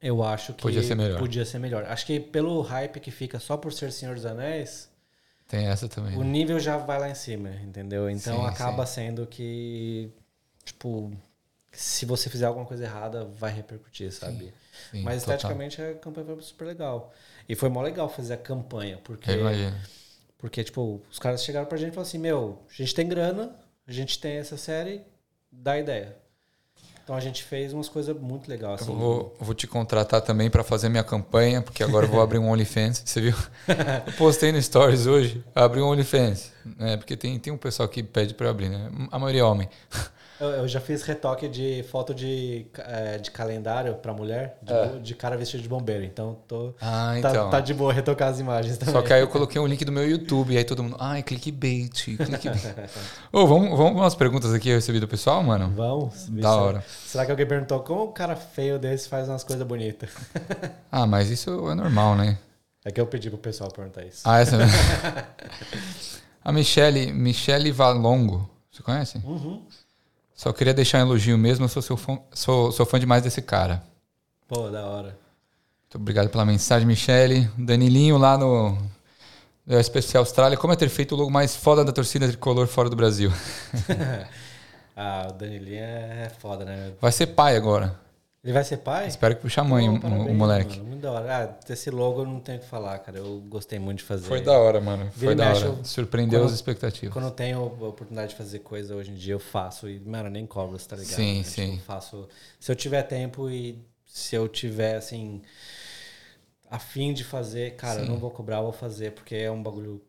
eu 0.00 0.22
acho 0.22 0.52
que 0.54 0.62
Podia 0.62 0.82
ser 0.84 0.94
melhor. 0.94 1.18
Podia 1.18 1.44
ser 1.44 1.58
melhor. 1.58 1.84
Acho 1.86 2.06
que 2.06 2.20
pelo 2.20 2.60
hype 2.60 3.00
que 3.00 3.10
fica 3.10 3.40
só 3.40 3.56
por 3.56 3.72
ser 3.72 3.90
Senhor 3.90 4.14
dos 4.14 4.24
Anéis, 4.24 4.88
tem 5.54 5.66
essa 5.66 5.88
também. 5.88 6.16
o 6.16 6.20
né? 6.20 6.30
nível 6.30 6.58
já 6.58 6.76
vai 6.76 6.98
lá 6.98 7.08
em 7.08 7.14
cima, 7.14 7.50
entendeu? 7.62 8.08
Então 8.10 8.42
Sim, 8.42 8.46
acaba 8.46 8.84
sendo 8.86 9.26
que 9.26 10.10
tipo 10.64 11.12
se 11.76 12.06
você 12.06 12.30
fizer 12.30 12.46
alguma 12.46 12.64
coisa 12.66 12.84
errada, 12.84 13.24
vai 13.24 13.52
repercutir, 13.52 14.12
sabe? 14.12 14.52
Sim, 14.90 15.02
Mas 15.02 15.22
total. 15.22 15.36
esteticamente 15.36 15.82
a 15.82 15.94
campanha 15.94 16.26
foi 16.26 16.42
super 16.42 16.64
legal. 16.66 17.12
E 17.48 17.54
foi 17.54 17.68
mó 17.68 17.82
legal 17.82 18.08
fazer 18.08 18.34
a 18.34 18.36
campanha, 18.38 18.98
porque. 19.02 19.32
Porque, 20.38 20.62
tipo, 20.62 21.00
os 21.10 21.18
caras 21.18 21.42
chegaram 21.42 21.66
pra 21.66 21.78
gente 21.78 21.88
e 21.88 21.94
falaram 21.94 22.08
assim: 22.08 22.18
Meu, 22.18 22.62
a 22.68 22.72
gente 22.72 22.94
tem 22.94 23.08
grana, 23.08 23.56
a 23.86 23.92
gente 23.92 24.18
tem 24.18 24.36
essa 24.36 24.56
série, 24.56 25.02
dá 25.50 25.78
ideia. 25.78 26.16
Então 27.04 27.14
a 27.14 27.20
gente 27.20 27.44
fez 27.44 27.74
umas 27.74 27.86
coisas 27.86 28.16
muito 28.18 28.48
legais. 28.48 28.80
Assim. 28.80 28.90
Eu 28.90 28.98
vou, 28.98 29.36
vou 29.38 29.54
te 29.54 29.66
contratar 29.66 30.22
também 30.22 30.48
pra 30.48 30.64
fazer 30.64 30.88
minha 30.88 31.04
campanha, 31.04 31.60
porque 31.60 31.84
agora 31.84 32.06
eu 32.06 32.10
vou 32.10 32.22
abrir 32.22 32.38
um 32.38 32.48
OnlyFans. 32.48 33.02
Você 33.04 33.20
viu? 33.20 33.34
Eu 34.06 34.12
postei 34.14 34.50
no 34.50 34.60
Stories 34.60 35.06
hoje, 35.06 35.44
abri 35.54 35.82
um 35.82 35.88
OnlyFans. 35.88 36.50
Né? 36.78 36.96
Porque 36.96 37.14
tem, 37.14 37.38
tem 37.38 37.52
um 37.52 37.58
pessoal 37.58 37.86
que 37.88 38.02
pede 38.02 38.34
eu 38.38 38.48
abrir, 38.48 38.70
né? 38.70 38.90
A 39.10 39.18
maioria 39.18 39.42
é 39.42 39.44
homem. 39.44 39.68
Eu, 40.40 40.48
eu 40.48 40.68
já 40.68 40.80
fiz 40.80 41.02
retoque 41.04 41.48
de 41.48 41.84
foto 41.90 42.12
de, 42.12 42.66
eh, 42.78 43.18
de 43.18 43.30
calendário 43.30 43.94
pra 43.94 44.12
mulher, 44.12 44.58
de, 44.60 44.72
É. 44.72 44.86
de 44.98 45.14
cara 45.14 45.36
vestido 45.36 45.62
de 45.62 45.68
bombeiro. 45.68 46.02
Então 46.04 46.36
tô, 46.48 46.74
Ah, 46.80 47.16
tá, 47.22 47.30
então. 47.30 47.50
tá 47.50 47.60
de 47.60 47.72
boa 47.72 47.92
retocar 47.92 48.28
as 48.30 48.40
imagens 48.40 48.76
também. 48.76 48.92
Só 48.92 49.00
que 49.02 49.12
aí 49.12 49.20
eu 49.20 49.28
coloquei 49.28 49.60
um 49.60 49.66
link 49.66 49.84
do 49.84 49.92
meu 49.92 50.08
YouTube, 50.08 50.52
e 50.54 50.58
aí 50.58 50.64
todo 50.64 50.82
mundo, 50.82 50.96
ai, 50.98 51.22
clickbait, 51.22 52.16
clickbait. 52.16 52.90
Ô, 53.32 53.46
vamos, 53.46 53.78
vamos 53.78 53.92
umas 53.94 54.14
perguntas 54.16 54.52
aqui 54.52 54.64
que 54.64 54.70
eu 54.70 54.74
recebi 54.76 54.98
do 54.98 55.06
pessoal, 55.06 55.42
mano? 55.42 55.72
Vamos. 55.76 56.28
ver 56.28 56.40
Da 56.42 56.54
hora. 56.56 56.84
Será 57.06 57.24
que 57.24 57.30
alguém 57.30 57.46
perguntou 57.46 57.78
como 57.80 58.04
um 58.04 58.12
cara 58.12 58.34
feio 58.34 58.78
desse 58.78 59.08
faz 59.08 59.28
umas 59.28 59.44
coisas 59.44 59.66
bonitas? 59.66 60.10
Ah, 60.90 61.06
mas 61.06 61.28
isso 61.30 61.50
é 61.70 61.74
normal, 61.74 62.14
né? 62.16 62.38
É 62.84 62.90
que 62.90 63.00
eu 63.00 63.06
pedi 63.06 63.28
pro 63.28 63.38
pessoal 63.38 63.70
perguntar 63.70 64.04
isso. 64.04 64.20
Ah, 64.24 64.38
essa 64.40 64.56
mesmo. 64.56 64.72
A 66.44 66.52
Michele, 66.52 67.12
Michele 67.12 67.72
Valongo, 67.72 68.48
você 68.70 68.82
conhece? 68.82 69.18
Uhum. 69.24 69.62
Só 70.34 70.52
queria 70.52 70.74
deixar 70.74 70.98
um 70.98 71.02
elogio 71.02 71.38
mesmo, 71.38 71.64
eu 71.64 71.68
sou, 71.68 71.82
seu 71.82 71.96
fã, 71.96 72.18
sou, 72.32 72.72
sou 72.72 72.84
fã 72.84 72.98
demais 72.98 73.22
desse 73.22 73.40
cara. 73.40 73.82
Pô, 74.48 74.68
da 74.68 74.84
hora. 74.84 75.16
Muito 75.84 75.96
obrigado 75.96 76.28
pela 76.28 76.44
mensagem, 76.44 76.86
Michele. 76.86 77.48
Danilinho 77.56 78.18
lá 78.18 78.36
no 78.36 78.76
no 79.66 79.80
Especial 79.80 80.22
Austrália. 80.22 80.56
Como 80.56 80.72
é 80.72 80.76
ter 80.76 80.88
feito 80.88 81.14
o 81.14 81.18
logo 81.18 81.30
mais 81.30 81.56
foda 81.56 81.84
da 81.84 81.92
torcida 81.92 82.28
tricolor 82.28 82.66
fora 82.66 82.90
do 82.90 82.96
Brasil? 82.96 83.32
ah, 84.96 85.28
o 85.30 85.32
Danilinho 85.32 85.82
é 85.82 86.30
foda, 86.38 86.64
né? 86.64 86.92
Vai 87.00 87.12
ser 87.12 87.28
pai 87.28 87.56
agora. 87.56 87.98
Ele 88.44 88.52
vai 88.52 88.62
ser 88.62 88.76
pai? 88.76 89.06
Espero 89.08 89.34
que 89.36 89.40
puxe 89.42 89.58
a 89.58 89.64
mãe, 89.64 89.86
Pô, 89.86 89.92
o- 89.92 89.96
o, 89.96 90.12
parabéns, 90.12 90.36
moleque. 90.36 90.76
Mano, 90.76 90.88
muito 90.90 91.00
da 91.02 91.12
hora. 91.12 91.56
Ah, 91.66 91.72
esse 91.72 91.90
logo 91.90 92.20
eu 92.20 92.26
não 92.26 92.40
tenho 92.40 92.58
o 92.58 92.60
que 92.60 92.66
falar, 92.66 92.98
cara. 92.98 93.16
Eu 93.18 93.40
gostei 93.48 93.78
muito 93.78 93.98
de 93.98 94.04
fazer. 94.04 94.26
Foi 94.28 94.42
da 94.42 94.52
hora, 94.58 94.82
mano. 94.82 95.10
Foi 95.12 95.34
da 95.34 95.48
hora. 95.48 95.64
eu- 95.66 95.84
Surpreendeu 95.84 96.40
quando- 96.40 96.48
as 96.50 96.54
expectativas. 96.54 97.12
Quando 97.12 97.24
eu 97.24 97.30
tenho 97.30 97.58
a 97.58 97.62
oportunidade 97.88 98.32
de 98.32 98.36
fazer 98.36 98.58
coisa 98.58 98.94
hoje 98.94 99.10
em 99.12 99.14
dia, 99.14 99.32
eu 99.32 99.40
faço. 99.40 99.88
E, 99.88 99.98
mano, 100.00 100.28
eu 100.28 100.30
nem 100.32 100.46
cobro, 100.46 100.76
tá 100.78 100.94
ligado? 100.94 101.16
Sim, 101.16 101.38
né? 101.38 101.42
Sim. 101.44 101.72
eu 101.76 101.80
faço. 101.80 102.28
Se 102.60 102.70
eu 102.70 102.76
tiver 102.76 103.02
tempo 103.04 103.48
e 103.48 103.78
se 104.06 104.36
eu 104.36 104.46
tiver, 104.46 104.96
assim, 104.96 105.40
a 106.70 106.78
fim 106.78 107.14
de 107.14 107.24
fazer, 107.24 107.76
cara, 107.76 108.00
eu 108.00 108.04
Sim. 108.04 108.10
não 108.12 108.18
vou 108.18 108.30
cobrar, 108.30 108.58
eu 108.58 108.64
vou 108.64 108.72
fazer, 108.72 109.12
porque 109.12 109.34
é 109.36 109.50
um 109.50 109.62
bagulho. 109.62 110.02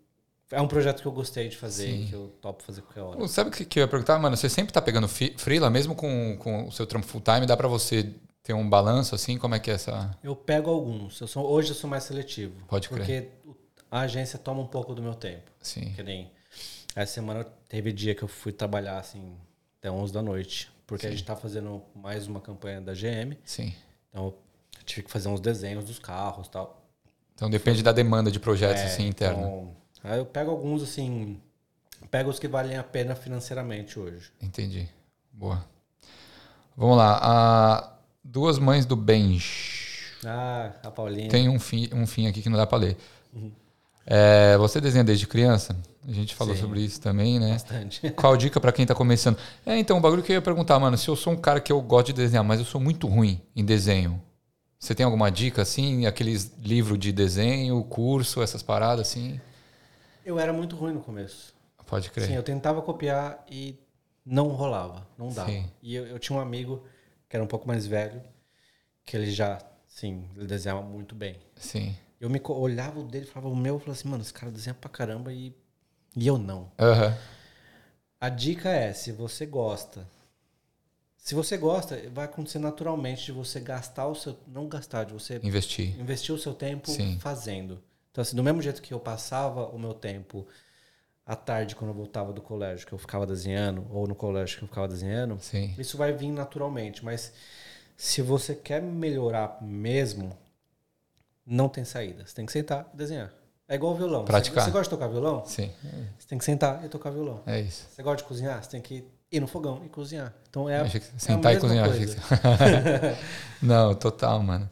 É 0.51 0.61
um 0.61 0.67
projeto 0.67 1.01
que 1.01 1.07
eu 1.07 1.11
gostei 1.11 1.47
de 1.49 1.57
fazer, 1.57 1.87
Sim. 1.87 2.05
que 2.07 2.13
eu 2.13 2.31
topo 2.41 2.61
fazer 2.63 2.81
qualquer 2.81 3.01
hora. 3.01 3.27
Sabe 3.27 3.49
o 3.49 3.51
que, 3.53 3.65
que 3.65 3.79
eu 3.79 3.81
ia 3.83 3.87
perguntar? 3.87 4.19
Mano, 4.19 4.37
você 4.37 4.47
sempre 4.47 4.71
tá 4.71 4.81
pegando 4.81 5.07
freela, 5.07 5.69
mesmo 5.71 5.95
com, 5.95 6.37
com 6.37 6.67
o 6.67 6.71
seu 6.71 6.85
trampo 6.85 7.07
full 7.07 7.21
time, 7.21 7.45
dá 7.47 7.57
pra 7.57 7.67
você 7.67 8.13
ter 8.45 8.53
um 8.53 8.69
balanço 8.69 9.15
assim? 9.15 9.39
Como 9.39 9.55
é 9.55 9.59
que 9.59 9.71
é 9.71 9.73
essa... 9.73 10.15
Eu 10.23 10.35
pego 10.35 10.69
alguns. 10.69 11.19
Eu 11.19 11.27
sou, 11.27 11.43
hoje 11.49 11.71
eu 11.71 11.75
sou 11.75 11.89
mais 11.89 12.03
seletivo. 12.03 12.53
Pode 12.67 12.87
crer. 12.87 12.99
Porque 12.99 13.53
a 13.89 14.01
agência 14.01 14.37
toma 14.37 14.61
um 14.61 14.67
pouco 14.67 14.93
do 14.93 15.01
meu 15.01 15.15
tempo. 15.15 15.51
Sim, 15.59 15.91
Que 15.95 16.03
nem 16.03 16.31
essa 16.95 17.13
semana 17.13 17.43
teve 17.67 17.91
dia 17.91 18.13
que 18.13 18.23
eu 18.23 18.27
fui 18.27 18.51
trabalhar 18.51 18.99
assim 18.99 19.35
até 19.79 19.89
11 19.89 20.13
da 20.13 20.21
noite, 20.21 20.71
porque 20.85 21.07
a 21.07 21.09
gente 21.09 21.23
tá 21.23 21.35
fazendo 21.35 21.81
mais 21.95 22.27
uma 22.27 22.39
campanha 22.39 22.79
da 22.79 22.93
GM, 22.93 23.35
sim. 23.43 23.73
então 24.09 24.25
eu 24.25 24.37
tive 24.85 25.03
que 25.03 25.11
fazer 25.11 25.27
uns 25.27 25.39
desenhos 25.39 25.83
dos 25.83 25.99
carros, 25.99 26.47
e 26.47 26.51
tal. 26.51 26.85
Então 27.33 27.49
depende 27.49 27.83
da 27.83 27.91
demanda 27.91 28.31
de 28.31 28.39
projetos 28.39 28.81
É, 28.81 28.85
assim 28.85 29.07
interno. 29.07 29.39
Então, 29.39 29.75
aí 30.03 30.19
eu 30.19 30.25
pego 30.25 30.51
alguns 30.51 30.83
assim, 30.83 31.41
pego 32.09 32.29
os 32.29 32.39
que 32.39 32.47
valem 32.47 32.77
a 32.77 32.83
pena 32.83 33.15
financeiramente 33.15 33.99
hoje. 33.99 34.31
Entendi. 34.41 34.87
Boa. 35.33 35.65
Vamos 36.77 36.97
lá. 36.97 37.19
A 37.21 37.94
Duas 38.25 38.57
Mães 38.57 38.87
do 38.87 38.95
Benj. 38.95 40.15
Ah, 40.25 40.71
a 40.83 40.89
Paulinha. 40.89 41.29
Tem 41.29 41.47
um 41.47 41.59
fim, 41.59 41.87
um 41.93 42.07
fim 42.07 42.25
aqui 42.25 42.41
que 42.41 42.49
não 42.49 42.57
dá 42.57 42.65
pra 42.65 42.79
ler. 42.79 42.97
É, 44.03 44.57
você 44.57 44.81
desenha 44.81 45.03
desde 45.03 45.27
criança? 45.27 45.77
A 46.07 46.11
gente 46.11 46.33
falou 46.33 46.55
Sim. 46.55 46.61
sobre 46.61 46.81
isso 46.81 46.99
também, 46.99 47.39
né? 47.39 47.51
bastante. 47.51 48.09
Qual 48.17 48.35
dica 48.35 48.59
pra 48.59 48.71
quem 48.71 48.83
tá 48.83 48.95
começando? 48.95 49.37
É, 49.63 49.77
então, 49.77 49.99
o 49.99 50.01
bagulho 50.01 50.23
que 50.23 50.31
eu 50.31 50.35
ia 50.35 50.41
perguntar, 50.41 50.79
mano, 50.79 50.97
se 50.97 51.07
eu 51.07 51.15
sou 51.15 51.33
um 51.33 51.37
cara 51.37 51.59
que 51.59 51.71
eu 51.71 51.79
gosto 51.81 52.07
de 52.07 52.13
desenhar, 52.13 52.43
mas 52.43 52.59
eu 52.59 52.65
sou 52.65 52.81
muito 52.81 53.07
ruim 53.07 53.39
em 53.55 53.63
desenho. 53.63 54.19
Você 54.79 54.95
tem 54.95 55.03
alguma 55.03 55.29
dica, 55.29 55.61
assim? 55.61 56.07
Aqueles 56.07 56.51
livros 56.59 56.97
de 56.97 57.11
desenho, 57.11 57.83
curso, 57.83 58.41
essas 58.41 58.63
paradas, 58.63 59.07
assim? 59.07 59.39
Eu 60.25 60.39
era 60.39 60.51
muito 60.51 60.75
ruim 60.75 60.93
no 60.93 60.99
começo. 60.99 61.53
Pode 61.85 62.09
crer. 62.09 62.27
Sim, 62.27 62.33
eu 62.33 62.43
tentava 62.43 62.81
copiar 62.81 63.45
e 63.49 63.79
não 64.25 64.47
rolava, 64.47 65.05
não 65.15 65.29
dava. 65.29 65.49
Sim. 65.49 65.65
E 65.83 65.95
eu, 65.95 66.07
eu 66.07 66.17
tinha 66.17 66.37
um 66.37 66.41
amigo 66.41 66.83
que 67.35 67.37
era 67.37 67.43
um 67.43 67.47
pouco 67.47 67.67
mais 67.67 67.85
velho, 67.85 68.21
que 69.05 69.17
ele 69.17 69.29
já, 69.29 69.61
sim, 69.89 70.25
ele 70.37 70.47
desenhava 70.47 70.81
muito 70.81 71.13
bem. 71.13 71.37
Sim. 71.57 71.93
Eu 72.19 72.29
me 72.29 72.41
olhava 72.45 73.01
o 73.01 73.03
dele 73.03 73.25
falava 73.25 73.49
o 73.49 73.55
meu, 73.55 73.75
eu 73.75 73.79
falava 73.79 73.99
assim, 73.99 74.07
mano, 74.07 74.23
esse 74.23 74.33
cara 74.33 74.49
desenha 74.49 74.73
pra 74.73 74.89
caramba 74.89 75.33
e, 75.33 75.53
e 76.15 76.25
eu 76.25 76.37
não. 76.37 76.71
Aham. 76.79 77.13
A 78.21 78.29
dica 78.29 78.69
é, 78.69 78.93
se 78.93 79.11
você 79.11 79.45
gosta, 79.45 80.07
se 81.17 81.35
você 81.35 81.57
gosta, 81.57 82.01
vai 82.09 82.23
acontecer 82.23 82.59
naturalmente 82.59 83.25
de 83.25 83.31
você 83.33 83.59
gastar 83.59 84.07
o 84.07 84.15
seu, 84.15 84.39
não 84.47 84.69
gastar, 84.69 85.03
de 85.03 85.11
você 85.11 85.41
Investir. 85.43 85.99
investir 85.99 86.33
o 86.33 86.39
seu 86.39 86.53
tempo 86.53 86.89
Sim. 86.89 87.19
fazendo. 87.19 87.83
Então, 88.11 88.21
assim, 88.21 88.35
do 88.37 88.43
mesmo 88.43 88.61
jeito 88.61 88.81
que 88.81 88.93
eu 88.93 88.99
passava 88.99 89.67
o 89.67 89.77
meu 89.77 89.93
tempo 89.93 90.47
à 91.25 91.35
tarde, 91.35 91.75
quando 91.75 91.89
eu 91.89 91.95
voltava 91.95 92.31
do 92.31 92.41
colégio, 92.41 92.85
que 92.85 92.93
eu 92.93 92.97
ficava 92.99 93.25
desenhando, 93.25 93.85
ou 93.89 94.07
no 94.07 94.13
colégio 94.15 94.57
que 94.59 94.63
eu 94.63 94.67
ficava 94.67 94.87
desenhando, 94.87 95.37
Sim. 95.41 95.73
isso 95.77 95.97
vai 95.97 96.13
vir 96.13 96.29
naturalmente. 96.31 97.03
Mas 97.03 97.33
se 97.97 98.21
você 98.21 98.53
quer 98.53 98.81
melhorar 98.81 99.57
mesmo, 99.61 100.37
não 101.45 101.67
tem 101.69 101.83
saída. 101.83 102.25
Você 102.25 102.35
tem 102.35 102.45
que 102.45 102.51
sentar 102.51 102.89
e 102.93 102.97
desenhar. 102.97 103.31
É 103.67 103.73
igual 103.75 103.95
violão. 103.95 104.21
Você- 104.21 104.27
Praticar. 104.27 104.63
Você, 104.65 104.71
gosta 104.71 104.83
de 104.83 104.89
tocar 104.91 105.07
violão? 105.07 105.43
Sim. 105.45 105.71
Você 106.19 106.27
tem 106.27 106.37
que 106.37 106.45
sentar 106.45 106.85
e 106.85 106.89
tocar 106.89 107.09
violão. 107.09 107.41
É 107.47 107.59
isso. 107.59 107.87
Você 107.89 108.03
gosta 108.03 108.17
de 108.17 108.23
cozinhar? 108.27 108.63
Você 108.63 108.69
tem 108.69 108.81
que 108.81 109.03
ir 109.31 109.39
no 109.39 109.47
fogão 109.47 109.81
e 109.83 109.89
cozinhar. 109.89 110.31
Então 110.49 110.69
é 110.69 110.81
a, 110.81 110.85
que 110.87 110.97
é 110.97 110.99
a 110.99 111.19
sentar 111.19 111.51
e 111.51 111.55
mesma 111.55 111.67
cozinhar. 111.69 111.87
coisa. 111.89 112.15
que- 112.15 113.25
Não, 113.65 113.95
total, 113.95 114.43
mano. 114.43 114.69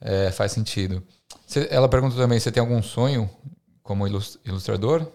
É, 0.00 0.30
faz 0.30 0.52
sentido. 0.52 1.02
Você- 1.44 1.66
ela 1.70 1.88
perguntou 1.88 2.16
também, 2.16 2.38
você 2.38 2.52
tem 2.52 2.60
algum 2.60 2.80
sonho 2.82 3.28
como 3.82 4.06
ilus- 4.06 4.38
ilustrador? 4.44 5.06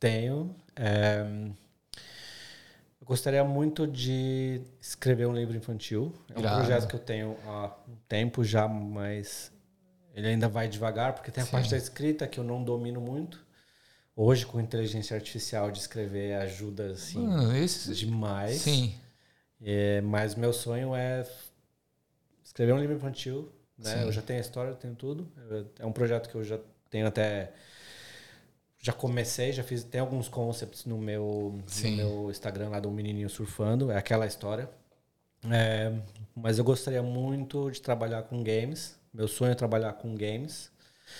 Tenho. 0.00 0.56
é, 0.74 1.24
eu 3.00 3.06
gostaria 3.06 3.44
muito 3.44 3.86
de 3.86 4.60
escrever 4.80 5.26
um 5.26 5.32
livro 5.34 5.56
infantil. 5.56 6.12
É 6.34 6.38
um 6.38 6.42
projeto 6.42 6.88
que 6.88 6.94
eu 6.94 7.00
tenho 7.00 7.36
há 7.46 7.72
um 7.88 7.96
tempo 8.08 8.42
já, 8.42 8.66
mas 8.66 9.52
ele 10.14 10.28
ainda 10.28 10.48
vai 10.48 10.68
devagar, 10.68 11.12
porque 11.12 11.30
tem 11.30 11.42
a 11.42 11.46
Sim. 11.46 11.52
parte 11.52 11.70
da 11.70 11.76
escrita 11.76 12.26
que 12.26 12.38
eu 12.38 12.44
não 12.44 12.62
domino 12.62 13.00
muito. 13.00 13.44
Hoje, 14.14 14.44
com 14.44 14.60
inteligência 14.60 15.14
artificial 15.16 15.70
de 15.70 15.78
escrever, 15.78 16.34
ajuda 16.34 16.90
assim, 16.90 17.26
Mano, 17.26 17.56
esse... 17.56 17.94
demais. 17.94 18.60
Sim, 18.60 18.94
É, 19.62 20.00
mas 20.00 20.34
meu 20.34 20.52
sonho 20.52 20.94
é 20.94 21.26
escrever 22.44 22.72
um 22.72 22.78
livro 22.78 22.96
infantil. 22.96 23.50
Né? 23.78 24.04
Eu 24.04 24.12
já 24.12 24.20
tenho 24.20 24.38
a 24.38 24.42
história, 24.42 24.70
eu 24.70 24.76
tenho 24.76 24.94
tudo. 24.94 25.30
É 25.78 25.86
um 25.86 25.92
projeto 25.92 26.28
que 26.28 26.34
eu 26.34 26.44
já 26.44 26.58
tenho 26.90 27.06
até. 27.06 27.52
Já 28.82 28.92
comecei, 28.92 29.52
já 29.52 29.62
fiz. 29.62 29.84
Tem 29.84 30.00
alguns 30.00 30.28
concepts 30.28 30.86
no 30.86 30.96
meu, 30.98 31.54
no 31.84 31.90
meu 31.96 32.30
Instagram 32.30 32.70
lá 32.70 32.80
do 32.80 32.90
Menininho 32.90 33.28
Surfando. 33.28 33.90
É 33.90 33.96
aquela 33.98 34.26
história. 34.26 34.70
É, 35.50 35.92
mas 36.34 36.58
eu 36.58 36.64
gostaria 36.64 37.02
muito 37.02 37.70
de 37.70 37.80
trabalhar 37.82 38.22
com 38.24 38.42
games. 38.42 38.98
Meu 39.12 39.28
sonho 39.28 39.52
é 39.52 39.54
trabalhar 39.54 39.92
com 39.94 40.14
games 40.14 40.70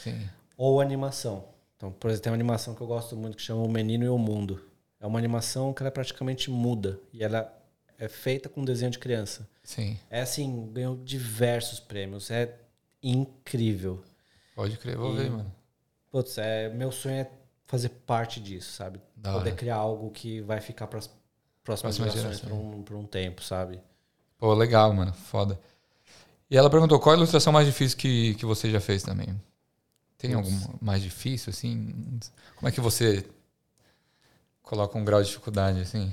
sim. 0.03 0.29
ou 0.57 0.81
animação. 0.81 1.49
Então, 1.77 1.91
por 1.93 2.09
exemplo, 2.09 2.25
tem 2.25 2.31
uma 2.33 2.37
animação 2.37 2.75
que 2.75 2.81
eu 2.81 2.87
gosto 2.87 3.17
muito 3.17 3.37
que 3.37 3.43
chama 3.43 3.63
O 3.63 3.69
Menino 3.71 4.05
e 4.05 4.09
o 4.09 4.19
Mundo. 4.19 4.63
É 4.99 5.07
uma 5.07 5.19
animação 5.19 5.73
que 5.75 5.83
ela 5.83 5.91
praticamente 5.91 6.51
muda 6.51 6.99
e 7.13 7.23
ela 7.25 7.51
é 7.99 8.09
feita 8.09 8.49
com 8.49 8.65
desenho 8.65 8.91
de 8.91 8.99
criança. 8.99 9.49
Sim, 9.65 9.99
É 10.11 10.21
assim, 10.21 10.71
ganhou 10.73 10.97
diversos 10.97 11.81
prêmios, 11.81 12.31
é 12.31 12.55
incrível. 13.03 14.03
pode 14.55 14.77
crer, 14.79 14.97
vou 14.97 15.13
E- 15.15 15.17
ver, 15.17 15.31
mano. 15.31 15.55
Putz, 16.11 16.37
é, 16.39 16.69
meu 16.71 16.91
sonho 16.93 17.17
é 17.17 17.31
fazer 17.71 17.91
parte 18.05 18.41
disso, 18.41 18.73
sabe? 18.73 19.01
Da 19.15 19.33
Poder 19.33 19.51
hora. 19.51 19.57
criar 19.57 19.77
algo 19.77 20.11
que 20.11 20.41
vai 20.41 20.61
ficar 20.61 20.89
para 20.89 20.99
as 20.99 21.09
próximas 21.63 21.97
Próxima 21.97 22.11
gerações 22.11 22.41
por 22.41 22.53
um, 22.53 22.83
por 22.83 22.97
um 22.97 23.07
tempo, 23.07 23.43
sabe? 23.45 23.81
Pô, 24.37 24.53
legal, 24.55 24.93
mano, 24.93 25.13
foda. 25.13 25.59
E 26.51 26.57
ela 26.57 26.69
perguntou 26.69 26.99
qual 26.99 27.15
a 27.15 27.17
ilustração 27.17 27.53
mais 27.53 27.67
difícil 27.67 27.97
que, 27.97 28.35
que 28.35 28.45
você 28.45 28.69
já 28.69 28.81
fez 28.81 29.05
também? 29.05 29.29
Tem 30.19 30.33
Putz. 30.33 30.53
alguma 30.53 30.79
mais 30.83 31.01
difícil, 31.01 31.51
assim? 31.51 31.95
Como 32.57 32.69
é 32.69 32.73
que 32.73 32.81
você 32.81 33.25
coloca 34.63 34.99
um 34.99 35.05
grau 35.05 35.23
de 35.23 35.29
dificuldade, 35.29 35.81
assim? 35.81 36.13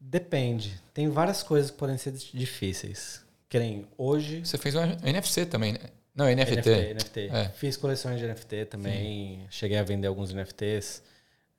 Depende. 0.00 0.80
Tem 0.94 1.10
várias 1.10 1.42
coisas 1.42 1.70
que 1.70 1.76
podem 1.76 1.98
ser 1.98 2.12
difíceis. 2.12 3.22
Que 3.50 3.58
nem 3.58 3.86
hoje. 3.98 4.44
Você 4.46 4.56
fez 4.56 4.74
um 4.74 4.80
NFC 5.04 5.44
também, 5.44 5.74
né? 5.74 5.80
Não, 6.18 6.26
NFT. 6.26 6.56
NFT. 6.56 6.94
NFT. 6.94 7.20
É. 7.32 7.48
Fiz 7.50 7.76
coleções 7.76 8.18
de 8.18 8.26
NFT 8.26 8.64
também. 8.64 9.46
Cheguei 9.48 9.78
a 9.78 9.84
vender 9.84 10.08
alguns 10.08 10.34
NFTs. 10.34 11.00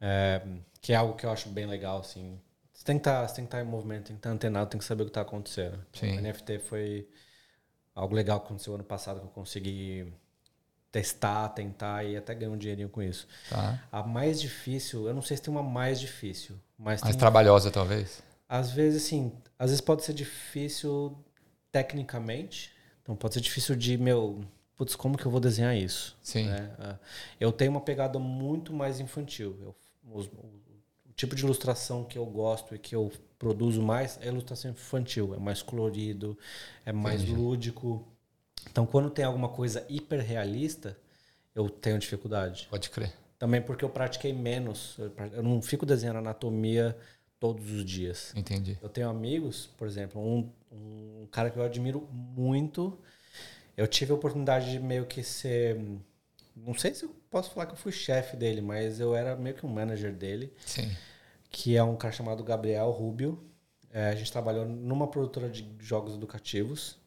é, 0.02 0.42
que 0.82 0.92
é 0.92 0.98
algo 0.98 1.16
que 1.16 1.26
eu 1.26 1.32
acho 1.32 1.48
bem 1.48 1.66
legal, 1.66 2.00
assim. 2.00 2.38
Você 2.74 2.84
tem 2.84 2.98
que 2.98 3.04
tá, 3.04 3.24
estar 3.24 3.62
em 3.62 3.64
movimento, 3.64 4.08
tem 4.08 4.16
que 4.16 4.20
estar 4.20 4.30
antenado, 4.30 4.70
tem 4.70 4.78
que 4.78 4.86
saber 4.86 5.04
o 5.04 5.06
que 5.06 5.12
está 5.12 5.22
acontecendo. 5.22 5.80
Sim. 5.94 6.18
o 6.18 6.22
NFT 6.22 6.60
foi 6.60 7.08
algo 7.96 8.14
legal 8.14 8.42
que 8.42 8.48
aconteceu 8.48 8.76
ano 8.76 8.84
passado 8.84 9.22
que 9.22 9.26
eu 9.26 9.32
consegui 9.32 10.14
testar, 10.92 11.48
tentar 11.50 12.04
e 12.04 12.18
até 12.18 12.34
ganhar 12.34 12.52
um 12.52 12.58
dinheirinho 12.58 12.90
com 12.90 13.02
isso. 13.02 13.28
Tá. 13.50 13.82
A 13.90 14.04
mais 14.04 14.42
difícil, 14.42 15.08
eu 15.08 15.14
não 15.14 15.22
sei 15.22 15.38
se 15.38 15.44
tem 15.44 15.54
uma 15.54 15.64
mais 15.64 16.00
difícil, 16.02 16.58
mas 16.78 17.02
Mais 17.02 17.16
trabalhosa, 17.16 17.72
talvez. 17.72 18.22
às 18.48 18.72
vezes, 18.72 19.06
assim, 19.06 19.32
às 19.58 19.70
vezes 19.70 19.82
pode 19.82 20.04
ser 20.04 20.14
difícil 20.14 21.18
tecnicamente. 21.72 22.74
Então 23.10 23.16
pode 23.16 23.34
ser 23.34 23.42
difícil 23.42 23.76
de, 23.76 23.98
meu, 23.98 24.40
putz, 24.78 24.96
como 24.96 25.18
que 25.18 25.26
eu 25.26 25.32
vou 25.32 25.40
desenhar 25.40 25.76
isso? 25.76 26.16
Sim. 26.22 26.46
né? 26.46 26.70
Ah, 26.78 26.96
Eu 27.40 27.52
tenho 27.52 27.72
uma 27.72 27.82
pegada 27.82 28.20
muito 28.20 28.72
mais 28.72 29.00
infantil. 29.00 29.58
Eu- 29.60 29.76
os- 30.14 30.28
o, 30.28 30.62
tipo 31.16 31.36
de 31.36 31.44
ilustração 31.44 32.04
que 32.04 32.20
eu 32.20 32.26
gosto 32.28 32.76
e 32.76 32.78
que 32.78 32.96
eu 32.96 33.12
produzo 33.40 33.82
mais 33.82 34.20
é 34.22 34.28
ilustração 34.28 34.70
infantil. 34.70 35.34
É 35.34 35.40
mais 35.40 35.64
colorido, 35.64 36.38
é 36.86 36.92
mais 36.92 37.24
Entendi. 37.24 37.36
lúdico. 37.36 38.08
Então, 38.70 38.86
quando 38.86 39.10
tem 39.10 39.26
alguma 39.26 39.50
coisa 39.50 39.84
hiperrealista, 39.90 40.96
eu 41.56 41.68
tenho 41.68 41.98
dificuldade. 41.98 42.68
Pode 42.70 42.92
crer. 42.92 43.12
Também 43.40 43.60
porque 43.60 43.84
eu 43.84 43.90
pratiquei 43.90 44.34
menos. 44.34 44.98
Eu 45.34 45.42
não 45.42 45.64
fico 45.64 45.84
desenhando 45.84 46.18
anatomia 46.20 46.96
todos 47.40 47.72
os 47.72 47.86
dias. 47.86 48.34
Entendi. 48.36 48.78
Eu 48.82 48.90
tenho 48.90 49.10
amigos, 49.10 49.70
por 49.78 49.88
exemplo, 49.88 50.22
um, 50.22 50.52
um 50.72 51.28
cara 51.32 51.50
que 51.50 51.58
eu 51.58 51.64
admiro 51.64 52.08
muito. 52.12 53.00
Eu 53.78 53.88
tive 53.88 54.12
a 54.12 54.16
oportunidade 54.16 54.72
de 54.72 54.80
meio 54.80 55.06
que 55.06 55.24
ser. 55.24 55.80
Não 56.56 56.74
sei 56.74 56.94
se 56.94 57.04
eu 57.04 57.16
posso 57.30 57.52
falar 57.52 57.68
que 57.68 57.74
eu 57.74 57.78
fui 57.78 57.92
chefe 57.92 58.36
dele, 58.36 58.62
mas 58.62 59.00
eu 59.00 59.16
era 59.16 59.36
meio 59.36 59.56
que 59.56 59.66
um 59.66 59.70
manager 59.70 60.14
dele, 60.14 60.52
Sim. 60.66 60.92
que 61.50 61.78
é 61.78 61.84
um 61.84 61.96
cara 61.96 62.14
chamado 62.14 62.44
Gabriel 62.44 62.92
Rubio. 62.92 63.42
É, 63.92 64.10
a 64.10 64.16
gente 64.16 64.32
trabalhou 64.32 64.66
numa 64.66 65.08
produtora 65.08 65.50
de 65.50 65.68
jogos 65.80 66.14
educativos 66.14 66.98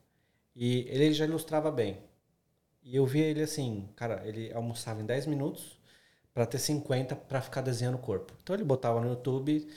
e 0.56 0.86
ele 0.88 1.12
já 1.12 1.24
ilustrava 1.26 1.70
bem. 1.70 1.98
E 2.82 2.96
eu 2.96 3.06
via 3.06 3.26
ele 3.26 3.42
assim, 3.42 3.88
cara, 3.94 4.26
ele 4.26 4.52
almoçava 4.52 5.00
em 5.00 5.06
10 5.06 5.26
minutos 5.26 5.78
para 6.34 6.46
ter 6.46 6.59
50 6.59 7.14
para 7.14 7.40
ficar 7.40 7.60
desenhando 7.60 7.96
o 7.96 7.98
corpo. 7.98 8.32
Então 8.42 8.56
ele 8.56 8.64
botava 8.64 9.00
no 9.00 9.09
YouTube 9.09 9.68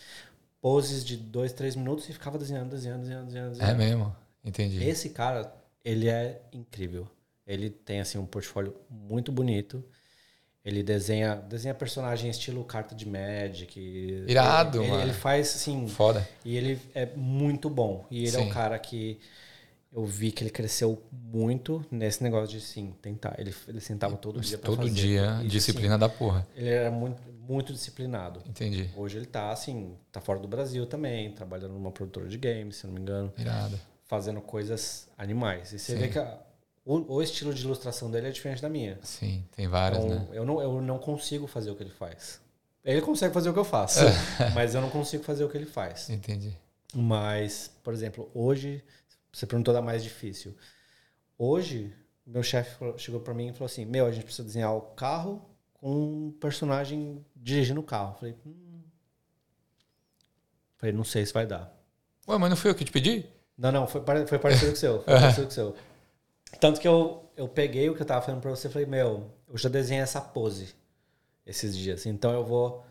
poses 0.66 1.06
de 1.06 1.16
2, 1.16 1.54
3 1.54 1.76
minutos 1.76 2.10
e 2.10 2.14
ficava 2.14 2.40
desenhando, 2.40 2.72
desenhando, 2.72 3.02
desenhando, 3.02 3.28
desenhando. 3.28 3.48
É 3.50 3.50
desenhando. 3.52 3.78
mesmo. 3.78 4.16
Entendi. 4.44 4.84
Esse 4.84 5.10
cara, 5.12 5.54
ele 5.84 6.10
é 6.10 6.42
incrível. 6.52 7.08
Ele 7.46 7.70
tem 7.70 8.00
assim 8.00 8.18
um 8.18 8.26
portfólio 8.26 8.76
muito 8.90 9.32
bonito. 9.32 9.84
Ele 10.66 10.82
desenha, 10.82 11.36
desenha 11.36 11.76
personagem 11.76 12.32
estilo 12.32 12.64
carta 12.64 12.96
de 12.96 13.08
Magic. 13.08 13.80
Irado, 14.28 14.82
ele, 14.82 14.90
mano. 14.90 15.04
ele 15.04 15.14
faz 15.14 15.50
assim, 15.56 15.88
Foda. 15.88 16.28
e 16.44 16.58
ele 16.58 16.82
é 16.96 17.06
muito 17.16 17.70
bom. 17.70 18.04
E 18.10 18.26
ele 18.26 18.36
é 18.36 18.40
Sim. 18.40 18.50
o 18.50 18.52
cara 18.52 18.80
que 18.80 19.20
eu 19.94 20.04
vi 20.04 20.32
que 20.32 20.42
ele 20.44 20.50
cresceu 20.50 21.00
muito 21.12 21.86
nesse 21.92 22.24
negócio 22.24 22.48
de 22.58 22.60
sim, 22.60 22.92
tentar. 23.04 23.36
Ele, 23.38 23.54
ele 23.68 23.80
sentava 23.80 24.18
todo 24.18 24.42
dia 24.42 24.58
pra 24.58 24.66
Todo 24.66 24.80
fazer. 24.88 24.94
dia, 24.94 25.42
E, 25.44 25.48
disciplina 25.48 25.96
da 25.96 26.10
porra. 26.10 26.40
assim, 26.40 26.60
ele 26.60 26.70
era 26.70 26.90
muito, 26.90 27.22
muito 27.48 27.72
disciplinado. 27.74 28.42
Entendi. 28.46 28.90
Hoje 28.96 29.18
ele 29.18 29.26
tá 29.26 29.52
assim, 29.52 29.96
tá 30.12 30.20
fora 30.22 30.40
do 30.40 30.48
Brasil 30.48 30.86
também, 30.86 31.32
trabalhando 31.34 31.74
numa 31.74 31.92
produtora 31.92 32.28
de 32.28 32.38
games, 32.38 32.78
se 32.78 32.88
não 32.88 32.94
me 32.94 33.02
engano 33.02 33.32
Irado. 33.38 33.80
fazendo 34.06 34.42
coisas 34.42 35.08
animais. 35.18 35.72
E 35.74 35.80
você 35.80 35.94
Sim. 35.94 36.00
vê 36.00 36.08
que 36.10 36.20
a- 36.20 36.40
o, 36.86 37.16
o 37.16 37.22
estilo 37.22 37.54
de 37.54 37.64
ilustração 37.64 38.12
dele 38.12 38.28
é 38.28 38.32
diferente 38.32 38.62
da 38.62 38.70
minha. 38.70 39.00
Sim, 39.04 39.44
tem 39.56 39.68
várias, 39.68 40.04
Então, 40.04 40.20
né? 40.20 40.28
eu, 40.34 40.46
não, 40.46 40.62
eu 40.62 40.82
não 40.82 41.00
consigo 41.00 41.48
fazer 41.48 41.72
o 41.72 41.76
que 41.76 41.84
ele 41.84 41.90
faz. 41.92 42.40
Ele 42.84 43.02
consegue 43.02 43.34
fazer 43.34 43.50
o 43.50 43.54
que 43.54 43.60
eu 43.60 43.66
faço, 43.66 44.00
mas 44.54 44.76
eu 44.76 44.82
não 44.82 44.90
consigo 44.92 45.24
fazer 45.24 45.44
o 45.44 45.50
que 45.50 45.58
ele 45.58 45.66
faz. 45.66 46.10
Entendi. 46.10 46.56
Mas, 46.94 47.72
por 47.84 47.94
exemplo, 47.94 48.30
hoje, 48.34 48.84
você 49.34 49.46
perguntou 49.48 49.74
da 49.74 49.82
mais 49.82 50.04
difícil. 50.04 50.56
Hoje, 51.38 51.94
meu 52.26 52.44
chefe 52.44 52.78
chegou 52.98 53.20
pra 53.20 53.34
mim 53.34 53.48
e 53.50 53.54
falou 53.54 53.66
assim: 53.66 53.86
Meu, 53.86 54.06
a 54.06 54.12
gente 54.12 54.24
precisa 54.24 54.48
desenhar 54.48 54.74
o 54.76 54.82
carro 54.82 55.44
com 55.74 56.28
um 56.28 56.32
personagem 56.40 57.26
dirigindo 57.46 57.80
o 57.80 57.84
carro. 57.84 58.16
Falei, 58.16 58.36
hum. 58.44 58.82
Falei, 60.78 60.94
não 60.96 61.04
sei 61.04 61.24
se 61.26 61.32
vai 61.32 61.46
dar. 61.46 61.72
Ué, 62.28 62.38
mas 62.40 62.50
não 62.50 62.58
fui 62.58 62.72
eu 62.72 62.76
que 62.76 62.84
te 62.84 62.92
pedi? 62.92 63.24
Não, 63.56 63.72
não, 63.72 63.88
foi, 63.88 64.02
foi 64.28 64.40
parecido 64.40 64.72
com 64.72 64.74
o 64.78 64.80
seu. 64.80 65.02
Foi 65.04 65.14
parecido 65.20 65.46
com 65.46 65.52
o 65.52 65.54
seu. 65.54 65.76
Tanto 66.60 66.82
que 66.82 66.88
eu, 66.88 67.30
eu 67.38 67.48
peguei 67.48 67.88
o 67.90 67.96
que 67.96 68.02
eu 68.02 68.06
tava 68.06 68.26
falando 68.26 68.42
pra 68.42 68.50
você 68.50 68.68
e 68.68 68.72
falei, 68.72 68.88
meu, 68.88 69.32
eu 69.48 69.58
já 69.58 69.70
desenhei 69.70 70.02
essa 70.02 70.20
pose 70.20 70.74
esses 71.46 71.78
dias. 71.78 72.06
Então 72.08 72.34
eu 72.34 72.44
vou 72.44 72.84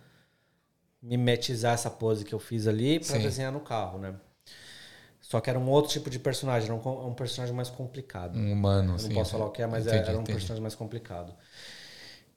mimetizar 1.02 1.74
essa 1.74 1.90
pose 1.90 2.24
que 2.24 2.32
eu 2.34 2.38
fiz 2.38 2.66
ali 2.68 2.98
pra 3.00 3.16
Sim. 3.16 3.22
desenhar 3.22 3.52
no 3.52 3.60
carro, 3.60 3.98
né? 3.98 4.14
Só 5.20 5.40
que 5.40 5.50
era 5.50 5.58
um 5.58 5.68
outro 5.68 5.90
tipo 5.90 6.08
de 6.08 6.18
personagem, 6.18 6.70
era 6.70 6.76
um, 6.76 7.08
um 7.08 7.14
personagem 7.14 7.54
mais 7.54 7.68
complicado. 7.70 8.38
Um 8.38 8.52
humano, 8.52 8.92
Eu 8.92 9.02
não 9.02 9.08
sim. 9.08 9.14
posso 9.14 9.32
falar 9.32 9.46
o 9.46 9.50
que 9.50 9.62
é, 9.62 9.66
mas 9.66 9.86
Entendi, 9.86 10.08
era 10.10 10.16
um 10.16 10.22
entendi. 10.22 10.32
personagem 10.32 10.62
mais 10.62 10.74
complicado. 10.76 11.34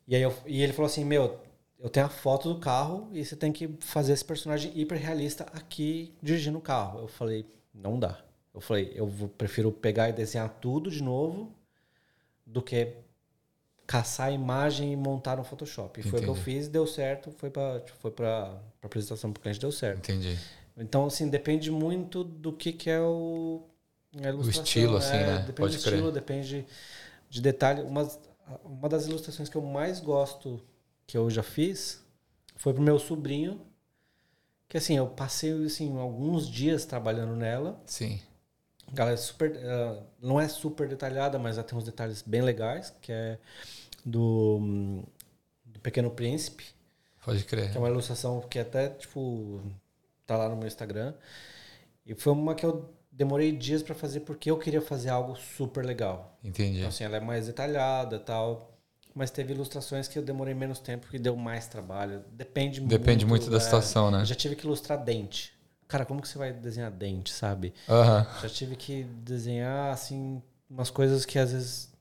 E 0.07 0.15
aí 0.15 0.22
eu- 0.22 0.34
e 0.45 0.64
ele 0.64 0.73
falou 0.73 0.88
assim, 0.89 1.03
meu, 1.06 1.39
eu 1.79 1.89
tenho 1.89 2.05
a 2.05 2.09
foto 2.09 2.53
do 2.53 2.59
carro 2.59 3.09
e 3.11 3.23
você 3.23 3.35
tem 3.35 3.51
que 3.51 3.69
fazer 3.79 4.13
esse 4.13 4.25
personagem 4.25 4.71
hiper 4.75 4.97
realista 4.97 5.45
aqui 5.53 6.13
dirigindo 6.21 6.57
o 6.57 6.61
carro. 6.61 6.99
Eu 6.99 7.07
falei, 7.07 7.45
não 7.73 7.99
dá. 7.99 8.19
Eu 8.53 8.59
falei, 8.59 8.91
eu 8.95 9.07
prefiro 9.37 9.71
pegar 9.71 10.09
e 10.09 10.13
desenhar 10.13 10.49
tudo 10.59 10.89
de 10.89 11.03
novo 11.03 11.53
do 12.45 12.61
que 12.61 12.95
caçar 13.85 14.27
a 14.27 14.31
imagem 14.31 14.91
e 14.91 14.95
montar 14.95 15.37
no 15.37 15.43
Photoshop. 15.43 15.99
E 15.99 16.03
foi 16.03 16.19
o 16.19 16.23
que 16.23 16.29
eu 16.29 16.35
fiz, 16.35 16.67
deu 16.67 16.87
certo, 16.87 17.31
foi 17.31 17.49
para 17.51 17.81
foi 17.99 18.11
para 18.11 18.59
apresentação 18.81 19.31
pro 19.31 19.41
cliente, 19.41 19.59
deu 19.59 19.71
certo. 19.71 19.99
Entendi. 19.99 20.37
Então, 20.75 21.05
assim, 21.05 21.29
depende 21.29 21.71
muito 21.71 22.23
do 22.23 22.51
que, 22.51 22.71
que 22.73 22.89
é 22.89 22.99
o. 22.99 23.63
a 24.23 24.27
ilustração, 24.29 24.63
estilo, 24.63 24.97
assim, 24.97 25.11
né? 25.11 25.37
Depende 25.39 25.53
Pode 25.55 25.77
do 25.77 25.83
crer. 25.83 25.93
estilo, 25.93 26.11
depende 26.11 26.47
de, 26.47 26.65
de 27.29 27.41
detalhe. 27.41 27.81
Uma, 27.81 28.07
uma 28.63 28.89
das 28.89 29.07
ilustrações 29.07 29.49
que 29.49 29.55
eu 29.55 29.61
mais 29.61 29.99
gosto 29.99 30.61
que 31.07 31.17
eu 31.17 31.29
já 31.29 31.41
fiz 31.41 32.05
foi 32.55 32.73
pro 32.73 32.81
meu 32.84 32.99
sobrinho, 32.99 33.61
Que 34.69 34.77
assim, 34.77 34.97
eu 34.97 35.07
passei 35.07 35.51
assim, 35.65 35.97
alguns 35.97 36.47
dias 36.49 36.85
trabalhando 36.85 37.35
nela. 37.35 37.81
Sim. 37.85 38.19
Ela 38.95 39.11
é 39.11 39.17
super. 39.17 39.55
ela 39.55 40.05
não 40.21 40.39
é 40.39 40.47
super 40.47 40.88
detalhada, 40.89 41.39
mas 41.39 41.57
ela 41.57 41.65
tem 41.67 41.77
uns 41.77 41.84
detalhes 41.85 42.21
bem 42.21 42.41
legais, 42.41 42.93
que 43.01 43.11
é 43.11 43.38
do, 44.05 45.03
do 45.65 45.79
Pequeno 45.79 46.11
Príncipe, 46.11 46.65
Pode 47.23 47.43
crer. 47.45 47.71
que 47.71 47.77
é 47.77 47.79
uma 47.79 47.89
ilustração 47.89 48.41
que 48.41 48.59
até, 48.59 48.89
tipo, 48.89 49.61
tá 50.25 50.38
lá 50.38 50.49
no 50.49 50.55
meu 50.57 50.67
Instagram. 50.67 51.13
E 52.05 52.13
foi 52.15 52.31
uma 52.34 52.55
que 52.55 52.65
eu 52.65 52.89
demorei 53.11 53.51
dias 53.51 53.84
pra 53.84 53.93
fazer 53.95 54.21
porque 54.21 54.49
eu 54.51 54.57
queria 54.57 54.81
fazer 54.81 55.09
algo 55.09 55.35
super 55.35 55.85
legal. 55.85 56.38
Entendi. 56.43 56.77
Então, 56.79 56.89
assim, 56.89 57.03
ela 57.03 57.17
é 57.17 57.19
mais 57.19 57.47
detalhada 57.47 58.19
tal. 58.19 58.76
Mas 59.18 59.31
teve 59.31 59.52
ilustrações 59.52 60.07
que 60.07 60.19
eu 60.19 60.22
demorei 60.22 60.53
menos 60.53 60.77
tempo 60.77 61.07
e 61.11 61.18
deu 61.18 61.35
mais 61.35 61.68
trabalho. 61.68 62.23
Depende, 62.31 62.80
Depende 62.81 63.26
muito 63.26 63.49
da 63.49 63.57
é, 63.57 63.60
situação, 63.60 64.11
né? 64.11 64.22
Eu 64.22 64.26
já 64.26 64.35
tive 64.35 64.56
que 64.56 64.64
ilustrar 64.64 65.03
dente. 65.03 65.57
Cara, 65.88 66.06
como 66.06 66.22
que 66.22 66.27
você 66.27 66.38
vai 66.38 66.53
desenhar 66.53 66.91
dente, 66.91 67.31
sabe? 67.34 67.73
Aham. 67.89 68.27
Já 68.44 68.48
tive 68.48 68.76
que 68.76 69.06
desenhar, 69.23 69.91
assim, 69.91 70.39
umas 70.69 70.91
coisas 70.91 71.26
que 71.26 71.39
às 71.39 71.52
vezes. 71.52 71.91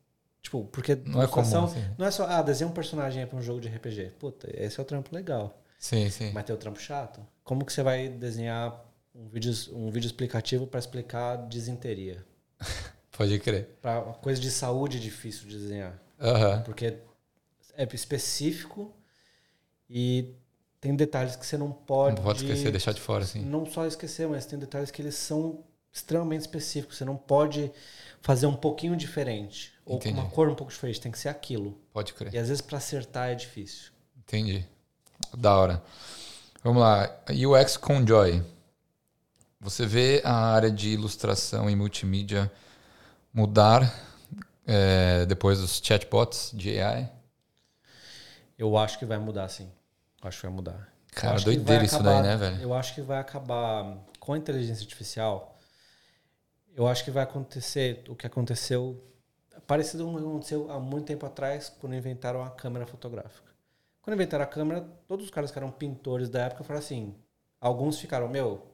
Tipo, 0.42 0.64
porque 0.64 0.94
Não 1.06 1.22
é 1.22 1.26
comum, 1.26 1.64
assim. 1.64 1.82
não 1.96 2.06
é 2.06 2.10
só, 2.10 2.26
ah, 2.26 2.42
desenha 2.42 2.68
um 2.68 2.74
personagem 2.74 3.22
aí 3.22 3.26
pra 3.26 3.38
um 3.38 3.42
jogo 3.42 3.60
de 3.62 3.68
RPG. 3.68 4.12
Puta, 4.18 4.48
esse 4.54 4.78
é 4.78 4.82
o 4.82 4.86
trampo 4.86 5.14
legal. 5.14 5.58
Sim, 5.78 6.10
sim. 6.10 6.32
Mas 6.32 6.44
tem 6.44 6.54
o 6.54 6.58
trampo 6.58 6.78
chato. 6.78 7.26
Como 7.42 7.64
que 7.64 7.72
você 7.72 7.82
vai 7.82 8.10
desenhar 8.10 8.84
um 9.14 9.26
vídeo, 9.28 9.52
um 9.72 9.90
vídeo 9.90 10.06
explicativo 10.06 10.66
pra 10.66 10.78
explicar 10.78 11.36
desinteria? 11.48 12.22
Pode 13.16 13.38
crer. 13.38 13.78
Pra 13.80 14.02
coisa 14.20 14.38
de 14.38 14.50
saúde 14.50 14.98
é 14.98 15.00
difícil 15.00 15.48
de 15.48 15.58
desenhar. 15.58 15.98
Aham. 16.20 16.62
Porque 16.62 16.98
é 17.76 17.84
específico 17.92 18.94
e 19.88 20.34
tem 20.80 20.94
detalhes 20.94 21.36
que 21.36 21.46
você 21.46 21.56
não 21.56 21.70
pode. 21.70 22.16
Não 22.16 22.22
pode 22.22 22.42
esquecer, 22.44 22.70
deixar 22.70 22.92
de 22.92 23.00
fora, 23.00 23.24
assim. 23.24 23.40
Não 23.40 23.66
só 23.66 23.86
esquecer, 23.86 24.28
mas 24.28 24.46
tem 24.46 24.58
detalhes 24.58 24.90
que 24.90 25.02
eles 25.02 25.14
são 25.14 25.64
extremamente 25.92 26.42
específicos. 26.42 26.98
Você 26.98 27.04
não 27.04 27.16
pode 27.16 27.72
fazer 28.20 28.46
um 28.46 28.56
pouquinho 28.56 28.96
diferente. 28.96 29.72
Ou 29.84 29.98
com 29.98 30.08
Entendi. 30.08 30.20
uma 30.20 30.30
cor 30.30 30.48
um 30.48 30.54
pouco 30.54 30.72
diferente. 30.72 31.00
Tem 31.00 31.12
que 31.12 31.18
ser 31.18 31.28
aquilo. 31.28 31.78
Pode 31.92 32.12
crer. 32.12 32.34
E 32.34 32.38
às 32.38 32.48
vezes 32.48 32.60
pra 32.60 32.78
acertar 32.78 33.30
é 33.30 33.34
difícil. 33.34 33.92
Entendi. 34.18 34.66
Da 35.36 35.56
hora. 35.56 35.82
Vamos 36.62 36.82
lá. 36.82 37.08
UX 37.30 37.76
com 37.76 38.06
Joy. 38.06 38.42
Você 39.60 39.86
vê 39.86 40.20
a 40.24 40.34
área 40.34 40.70
de 40.70 40.90
ilustração 40.90 41.70
e 41.70 41.76
multimídia 41.76 42.50
mudar 43.32 43.92
é, 44.66 45.24
depois 45.26 45.60
dos 45.60 45.80
chatbots 45.82 46.50
de 46.52 46.80
AI? 46.80 47.10
Eu 48.58 48.76
acho 48.76 48.98
que 48.98 49.04
vai 49.04 49.18
mudar, 49.18 49.48
sim. 49.48 49.70
Eu 50.22 50.28
acho 50.28 50.38
que 50.40 50.46
vai 50.46 50.54
mudar. 50.54 50.92
Cara, 51.12 51.40
doideira 51.40 51.84
isso 51.84 52.02
daí, 52.02 52.22
né, 52.22 52.36
velho? 52.36 52.60
Eu 52.60 52.74
acho 52.74 52.94
que 52.94 53.00
vai 53.00 53.18
acabar 53.18 53.98
com 54.18 54.32
a 54.32 54.38
inteligência 54.38 54.82
artificial. 54.82 55.56
Eu 56.74 56.86
acho 56.86 57.04
que 57.04 57.10
vai 57.10 57.22
acontecer 57.22 58.04
o 58.08 58.14
que 58.14 58.26
aconteceu 58.26 59.02
parecido 59.66 60.04
com 60.04 60.14
o 60.14 60.18
que 60.18 60.24
aconteceu 60.24 60.70
há 60.70 60.78
muito 60.78 61.06
tempo 61.06 61.26
atrás 61.26 61.68
quando 61.80 61.94
inventaram 61.94 62.42
a 62.42 62.50
câmera 62.50 62.86
fotográfica. 62.86 63.50
Quando 64.00 64.14
inventaram 64.14 64.44
a 64.44 64.46
câmera, 64.46 64.86
todos 65.08 65.24
os 65.24 65.30
caras 65.30 65.50
que 65.50 65.58
eram 65.58 65.70
pintores 65.70 66.28
da 66.28 66.44
época 66.44 66.62
falaram 66.62 66.84
assim. 66.84 67.14
Alguns 67.60 67.98
ficaram, 67.98 68.28
meu, 68.28 68.64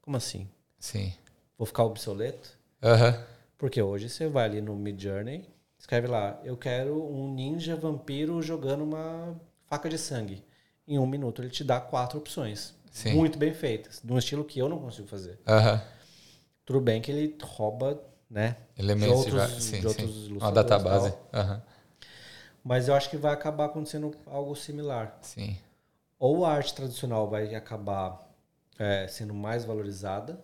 como 0.00 0.16
assim? 0.16 0.50
Sim. 0.78 1.12
Vou 1.56 1.66
ficar 1.66 1.84
obsoleto? 1.84 2.58
Aham. 2.82 3.22
Porque 3.60 3.82
hoje 3.82 4.08
você 4.08 4.26
vai 4.26 4.46
ali 4.46 4.62
no 4.62 4.74
Mid 4.74 4.98
Journey, 4.98 5.46
escreve 5.78 6.06
lá, 6.06 6.40
eu 6.42 6.56
quero 6.56 7.04
um 7.12 7.30
ninja 7.30 7.76
vampiro 7.76 8.40
jogando 8.40 8.82
uma 8.82 9.38
faca 9.66 9.86
de 9.86 9.98
sangue. 9.98 10.42
Em 10.88 10.98
um 10.98 11.06
minuto 11.06 11.42
ele 11.42 11.50
te 11.50 11.62
dá 11.62 11.78
quatro 11.78 12.18
opções. 12.18 12.74
Sim. 12.90 13.12
Muito 13.12 13.38
bem 13.38 13.52
feitas. 13.52 14.00
De 14.02 14.10
um 14.10 14.16
estilo 14.16 14.46
que 14.46 14.58
eu 14.58 14.66
não 14.66 14.78
consigo 14.78 15.06
fazer. 15.06 15.38
Aham. 15.46 15.78
Tudo 16.64 16.80
bem 16.80 17.02
que 17.02 17.12
ele 17.12 17.36
rouba, 17.42 18.02
né? 18.30 18.56
Elementos 18.78 19.26
de 19.26 19.30
de, 19.30 19.36
outros, 19.36 19.62
sim, 19.62 19.80
de 19.80 19.86
outros 19.86 20.10
sim. 20.10 20.32
Uma 20.38 20.52
database. 20.52 21.10
tal. 21.10 21.28
Aham. 21.34 21.62
Mas 22.64 22.88
eu 22.88 22.94
acho 22.94 23.10
que 23.10 23.18
vai 23.18 23.34
acabar 23.34 23.66
acontecendo 23.66 24.16
algo 24.24 24.56
similar. 24.56 25.18
Sim. 25.20 25.58
Ou 26.18 26.46
a 26.46 26.54
arte 26.54 26.74
tradicional 26.74 27.28
vai 27.28 27.54
acabar 27.54 28.26
é, 28.78 29.06
sendo 29.06 29.34
mais 29.34 29.66
valorizada, 29.66 30.42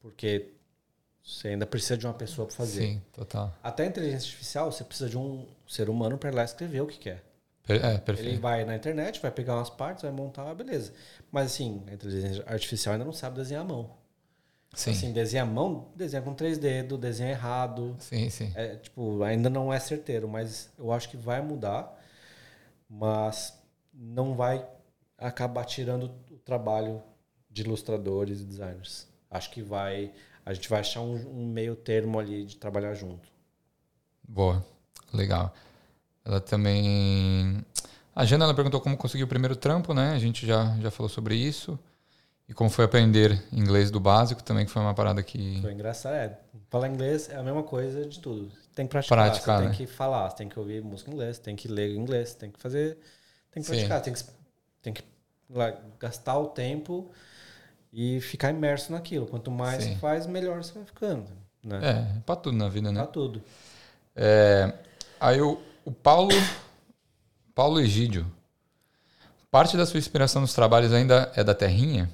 porque 0.00 0.53
você 1.24 1.48
ainda 1.48 1.64
precisa 1.66 1.96
de 1.96 2.06
uma 2.06 2.12
pessoa 2.12 2.46
para 2.46 2.54
fazer. 2.56 2.82
Sim, 2.82 3.02
total. 3.12 3.52
Até 3.62 3.84
a 3.84 3.86
inteligência 3.86 4.26
artificial, 4.28 4.70
você 4.70 4.84
precisa 4.84 5.08
de 5.08 5.16
um 5.16 5.46
ser 5.66 5.88
humano 5.88 6.18
para 6.18 6.30
lá 6.30 6.44
escrever 6.44 6.82
o 6.82 6.86
que 6.86 6.98
quer. 6.98 7.24
É, 7.66 7.74
Ele 7.74 7.98
perfeito. 8.00 8.40
vai 8.42 8.62
na 8.64 8.76
internet, 8.76 9.22
vai 9.22 9.30
pegar 9.30 9.54
umas 9.56 9.70
partes, 9.70 10.02
vai 10.02 10.12
montar, 10.12 10.54
beleza. 10.54 10.92
Mas 11.32 11.46
assim, 11.46 11.82
a 11.86 11.94
inteligência 11.94 12.44
artificial 12.46 12.92
ainda 12.92 13.06
não 13.06 13.12
sabe 13.12 13.36
desenhar 13.36 13.62
a 13.62 13.66
mão. 13.66 13.90
Sim. 14.74 14.90
Assim, 14.90 15.12
desenha 15.12 15.44
a 15.44 15.46
mão, 15.46 15.88
desenha 15.96 16.20
com 16.20 16.34
três 16.34 16.58
dedos, 16.58 16.98
desenha 16.98 17.30
errado. 17.30 17.96
Sim, 18.00 18.28
sim. 18.28 18.52
É, 18.54 18.76
tipo, 18.76 19.22
ainda 19.22 19.48
não 19.48 19.72
é 19.72 19.78
certeiro, 19.80 20.28
mas 20.28 20.70
eu 20.78 20.92
acho 20.92 21.08
que 21.08 21.16
vai 21.16 21.40
mudar, 21.40 21.96
mas 22.88 23.58
não 23.94 24.34
vai 24.34 24.66
acabar 25.16 25.64
tirando 25.64 26.12
o 26.30 26.38
trabalho 26.38 27.02
de 27.48 27.62
ilustradores 27.62 28.40
e 28.40 28.44
designers. 28.44 29.06
Acho 29.30 29.50
que 29.50 29.62
vai, 29.62 30.12
a 30.44 30.52
gente 30.52 30.68
vai 30.68 30.80
achar 30.80 31.00
um, 31.00 31.14
um 31.14 31.46
meio 31.46 31.74
termo 31.74 32.18
ali 32.18 32.44
de 32.44 32.56
trabalhar 32.56 32.94
junto. 32.94 33.28
Boa. 34.22 34.64
Legal. 35.12 35.54
Ela 36.24 36.40
também. 36.40 37.64
A 38.14 38.24
Jana 38.24 38.44
ela 38.44 38.54
perguntou 38.54 38.80
como 38.80 38.96
conseguiu 38.96 39.26
o 39.26 39.28
primeiro 39.28 39.56
trampo, 39.56 39.94
né? 39.94 40.12
A 40.12 40.18
gente 40.18 40.46
já, 40.46 40.76
já 40.80 40.90
falou 40.90 41.08
sobre 41.08 41.34
isso. 41.36 41.78
E 42.48 42.52
como 42.52 42.68
foi 42.68 42.84
aprender 42.84 43.42
inglês 43.50 43.90
do 43.90 43.98
básico 43.98 44.42
também, 44.42 44.66
que 44.66 44.70
foi 44.70 44.82
uma 44.82 44.94
parada 44.94 45.22
que. 45.22 45.60
Foi 45.62 45.72
engraçado. 45.72 46.14
É, 46.14 46.38
falar 46.68 46.88
inglês 46.88 47.28
é 47.30 47.36
a 47.36 47.42
mesma 47.42 47.62
coisa 47.62 48.04
de 48.06 48.20
tudo. 48.20 48.50
Tem 48.74 48.86
que 48.86 48.90
praticar, 48.90 49.18
Praticar, 49.18 49.58
você 49.58 49.64
né? 49.64 49.70
tem 49.70 49.86
que 49.86 49.92
falar, 49.92 50.28
você 50.28 50.36
tem 50.36 50.48
que 50.48 50.58
ouvir 50.58 50.82
música 50.82 51.10
em 51.10 51.14
inglês, 51.14 51.38
tem 51.38 51.56
que 51.56 51.68
ler 51.68 51.94
inglês, 51.94 52.34
tem 52.34 52.50
que 52.50 52.58
fazer, 52.58 52.98
tem 53.52 53.62
que 53.62 53.68
Sim. 53.68 53.76
praticar, 53.76 54.02
tem 54.02 54.12
que, 54.12 54.24
tem 54.82 54.92
que 54.92 55.02
lá, 55.48 55.72
gastar 55.98 56.36
o 56.38 56.48
tempo 56.48 57.08
e 57.94 58.20
ficar 58.20 58.50
imerso 58.50 58.90
naquilo. 58.92 59.26
Quanto 59.26 59.50
mais 59.50 59.84
Sim. 59.84 59.92
você 59.94 59.96
faz, 60.00 60.26
melhor 60.26 60.62
você 60.62 60.72
vai 60.74 60.84
ficando. 60.84 61.24
Né? 61.62 61.80
É, 61.82 62.20
pra 62.26 62.34
tudo 62.36 62.56
na 62.56 62.68
vida, 62.68 62.90
né? 62.90 63.00
Pra 63.00 63.06
tudo. 63.10 63.40
É, 64.16 64.72
aí 65.20 65.40
o, 65.40 65.60
o 65.84 65.92
Paulo, 65.92 66.32
Paulo 67.54 67.80
Egídio. 67.80 68.26
Parte 69.50 69.76
da 69.76 69.86
sua 69.86 69.98
inspiração 69.98 70.42
nos 70.42 70.52
trabalhos 70.52 70.92
ainda 70.92 71.30
é 71.36 71.44
da 71.44 71.54
terrinha? 71.54 72.10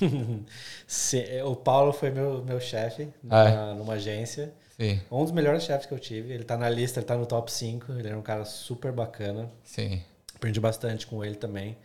Sim, 0.86 1.18
é, 1.26 1.44
o 1.44 1.56
Paulo 1.56 1.92
foi 1.92 2.10
meu, 2.10 2.44
meu 2.44 2.60
chefe 2.60 3.08
Ah, 3.28 3.44
é? 3.48 3.74
numa 3.74 3.94
agência. 3.94 4.52
Sim, 4.76 5.00
Um 5.10 5.22
dos 5.22 5.32
melhores 5.32 5.62
chefes 5.62 5.86
que 5.86 5.94
eu 5.94 5.98
tive. 5.98 6.32
Ele 6.32 6.44
tá 6.44 6.56
na 6.56 6.68
lista, 6.68 6.98
ele 7.00 7.06
tá 7.06 7.16
no 7.16 7.26
top 7.26 7.50
5. 7.52 7.92
Ele 7.92 8.08
era 8.08 8.18
um 8.18 8.22
cara 8.22 8.44
super 8.44 8.92
bacana. 8.92 9.50
sim. 9.64 10.02
Aprendi 10.36 10.60
bastante 10.60 11.06
com 11.06 11.24
ele 11.24 11.36
também. 11.36 11.76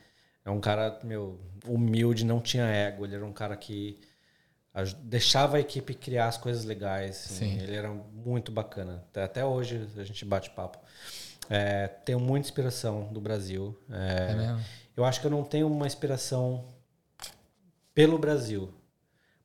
É 0.49 0.51
um 0.51 0.59
cara, 0.59 0.99
meu, 1.03 1.39
humilde, 1.67 2.25
não 2.25 2.41
tinha 2.41 2.65
ego. 2.65 3.05
Ele 3.05 3.13
era 3.13 3.23
um 3.25 3.31
cara 3.31 3.55
que 3.55 3.99
deixava 5.03 5.57
a 5.57 5.59
equipe 5.59 5.93
criar 5.93 6.27
as 6.27 6.37
coisas 6.37 6.65
legais. 6.65 7.17
assim. 7.25 7.51
Sim. 7.51 7.61
Ele 7.61 7.75
era 7.75 7.91
muito 7.91 8.51
bacana. 8.51 9.05
Até, 9.09 9.23
até 9.23 9.45
hoje 9.45 9.87
a 9.95 10.03
gente 10.03 10.25
bate 10.25 10.49
papo. 10.49 10.79
É, 11.47 11.87
tenho 11.87 12.19
muita 12.19 12.47
inspiração 12.47 13.13
do 13.13 13.21
Brasil. 13.21 13.77
É, 13.91 14.31
É 14.31 14.35
mesmo? 14.35 14.65
eu 14.97 15.05
acho 15.05 15.21
que 15.21 15.27
eu 15.27 15.31
não 15.31 15.43
tenho 15.43 15.67
uma 15.67 15.85
inspiração 15.85 16.65
pelo 17.93 18.17
Brasil, 18.17 18.73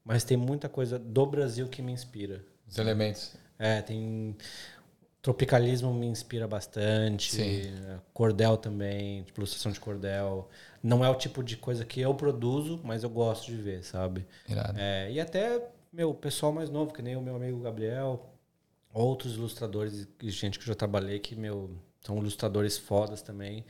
mas 0.02 0.24
tem 0.24 0.38
muita 0.38 0.70
coisa 0.70 0.98
do 0.98 1.26
Brasil 1.26 1.68
que 1.68 1.82
me 1.82 1.92
inspira. 1.92 2.42
Os 2.66 2.78
elementos. 2.78 3.36
É, 3.58 3.82
tem. 3.82 4.36
Tropicalismo 5.24 5.90
me 5.94 6.04
inspira 6.04 6.46
bastante. 6.46 7.32
Sim. 7.32 7.62
Cordel 8.12 8.58
também, 8.58 9.22
tipo, 9.22 9.40
ilustração 9.40 9.72
de 9.72 9.80
cordel. 9.80 10.50
Não 10.82 11.02
é 11.02 11.08
o 11.08 11.14
tipo 11.14 11.42
de 11.42 11.56
coisa 11.56 11.82
que 11.82 11.98
eu 11.98 12.14
produzo, 12.14 12.78
mas 12.84 13.02
eu 13.02 13.08
gosto 13.08 13.46
de 13.46 13.56
ver, 13.56 13.82
sabe? 13.82 14.26
É, 14.76 15.10
e 15.10 15.18
até, 15.18 15.66
meu, 15.90 16.12
pessoal 16.12 16.52
mais 16.52 16.68
novo, 16.68 16.92
que 16.92 17.00
nem 17.00 17.16
o 17.16 17.22
meu 17.22 17.36
amigo 17.36 17.58
Gabriel, 17.60 18.34
outros 18.92 19.36
ilustradores 19.36 20.06
e 20.22 20.28
gente 20.28 20.58
que 20.58 20.64
eu 20.64 20.68
já 20.68 20.74
trabalhei, 20.74 21.18
que, 21.18 21.34
meu, 21.34 21.70
são 22.02 22.18
ilustradores 22.18 22.76
fodas 22.76 23.22
também. 23.22 23.64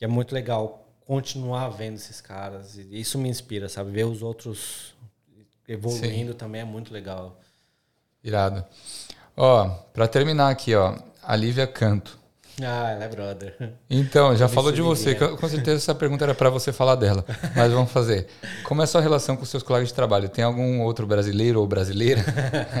E 0.00 0.04
é 0.06 0.08
muito 0.08 0.34
legal 0.34 0.90
continuar 1.00 1.68
vendo 1.68 1.96
esses 1.96 2.22
caras. 2.22 2.78
E 2.78 2.98
isso 2.98 3.18
me 3.18 3.28
inspira, 3.28 3.68
sabe? 3.68 3.90
Ver 3.90 4.06
os 4.06 4.22
outros 4.22 4.94
evoluindo 5.68 6.32
também 6.32 6.62
é 6.62 6.64
muito 6.64 6.90
legal. 6.90 7.38
Irado. 8.24 8.64
Ó, 9.42 9.70
pra 9.94 10.06
terminar 10.06 10.50
aqui, 10.50 10.74
ó. 10.74 10.94
A 11.22 11.34
Lívia 11.34 11.66
Canto. 11.66 12.18
Ah, 12.62 12.90
ela 12.90 13.04
é 13.04 13.08
brother. 13.08 13.72
Então, 13.88 14.36
já 14.36 14.48
falou 14.48 14.70
de 14.70 14.82
você. 14.82 15.14
Livinha. 15.14 15.30
Com 15.30 15.48
certeza 15.48 15.78
essa 15.78 15.94
pergunta 15.94 16.24
era 16.24 16.34
pra 16.34 16.50
você 16.50 16.74
falar 16.74 16.94
dela. 16.94 17.24
Mas 17.56 17.72
vamos 17.72 17.90
fazer. 17.90 18.26
Como 18.64 18.82
é 18.82 18.84
a 18.84 18.86
sua 18.86 19.00
relação 19.00 19.34
com 19.36 19.46
seus 19.46 19.62
colegas 19.62 19.88
de 19.88 19.94
trabalho? 19.94 20.28
Tem 20.28 20.44
algum 20.44 20.82
outro 20.82 21.06
brasileiro 21.06 21.58
ou 21.58 21.66
brasileira? 21.66 22.22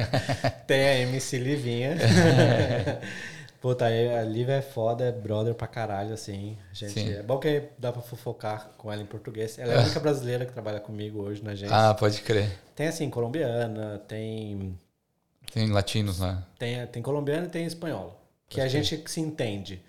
Tem 0.68 0.84
a 0.84 0.98
MC 0.98 1.38
Livinha. 1.38 1.96
Puta, 3.58 3.86
aí 3.86 4.14
a 4.14 4.22
Lívia 4.22 4.54
é 4.54 4.62
foda, 4.62 5.04
é 5.04 5.12
brother 5.12 5.54
pra 5.54 5.66
caralho, 5.66 6.12
assim. 6.12 6.58
Gente, 6.74 6.92
Sim. 6.92 7.12
é 7.14 7.22
bom 7.22 7.38
que 7.38 7.62
dá 7.78 7.90
pra 7.90 8.02
fofocar 8.02 8.70
com 8.76 8.92
ela 8.92 9.00
em 9.00 9.06
português. 9.06 9.58
Ela 9.58 9.72
é 9.72 9.76
a 9.78 9.80
única 9.84 10.00
brasileira 10.00 10.44
que 10.44 10.52
trabalha 10.52 10.80
comigo 10.80 11.22
hoje 11.22 11.42
na 11.42 11.52
agência. 11.52 11.74
Ah, 11.74 11.94
pode 11.94 12.20
crer. 12.20 12.50
Tem, 12.74 12.88
assim, 12.88 13.08
colombiana, 13.08 13.98
tem, 14.06 14.74
Tem 15.52 15.70
latinos 15.70 16.18
lá. 16.20 16.46
tem, 16.58 16.86
tem 16.86 17.02
colombiana 17.02 17.46
e 17.46 17.50
tem 17.50 17.64
espanhola. 17.66 18.16
Que 18.48 18.60
Pode 18.60 18.66
a 18.76 18.82
gente 18.82 19.10
se 19.10 19.20
entende. 19.20 19.82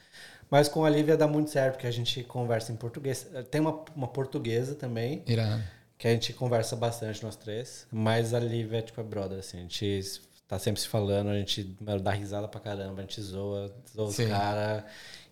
Mas 0.50 0.68
com 0.68 0.84
a 0.84 0.90
Lívia 0.90 1.16
dá 1.16 1.28
muito 1.28 1.50
certo, 1.50 1.74
porque 1.76 1.88
a 1.88 1.92
gente 1.92 2.24
conversa 2.24 2.72
em 2.72 2.76
português. 2.76 3.26
Tem 3.50 3.62
uma, 3.62 3.84
uma 3.96 4.08
portuguesa 4.08 4.76
também, 4.76 5.24
Irado. 5.26 5.64
que 5.98 6.08
a 6.08 6.12
gente 6.12 6.34
conversa 6.34 6.76
bastante, 6.76 7.24
nós 7.24 7.36
três. 7.36 7.88
Mas 7.92 8.34
a 8.34 8.40
Lívia 8.40 8.80
é 8.80 8.82
tipo 8.82 9.00
a 9.00 9.04
brother, 9.04 9.40
assim. 9.40 9.58
A 9.58 9.62
gente 9.62 10.22
tá 10.48 10.60
sempre 10.60 10.82
se 10.82 10.88
falando, 10.90 11.30
a 11.30 11.38
gente 11.40 11.64
dá 12.04 12.12
risada 12.12 12.48
pra 12.48 12.60
caramba, 12.60 13.00
a 13.00 13.02
gente 13.02 13.22
zoa, 13.22 13.74
zoa 13.96 14.08
os 14.08 14.18
caras. 14.18 14.84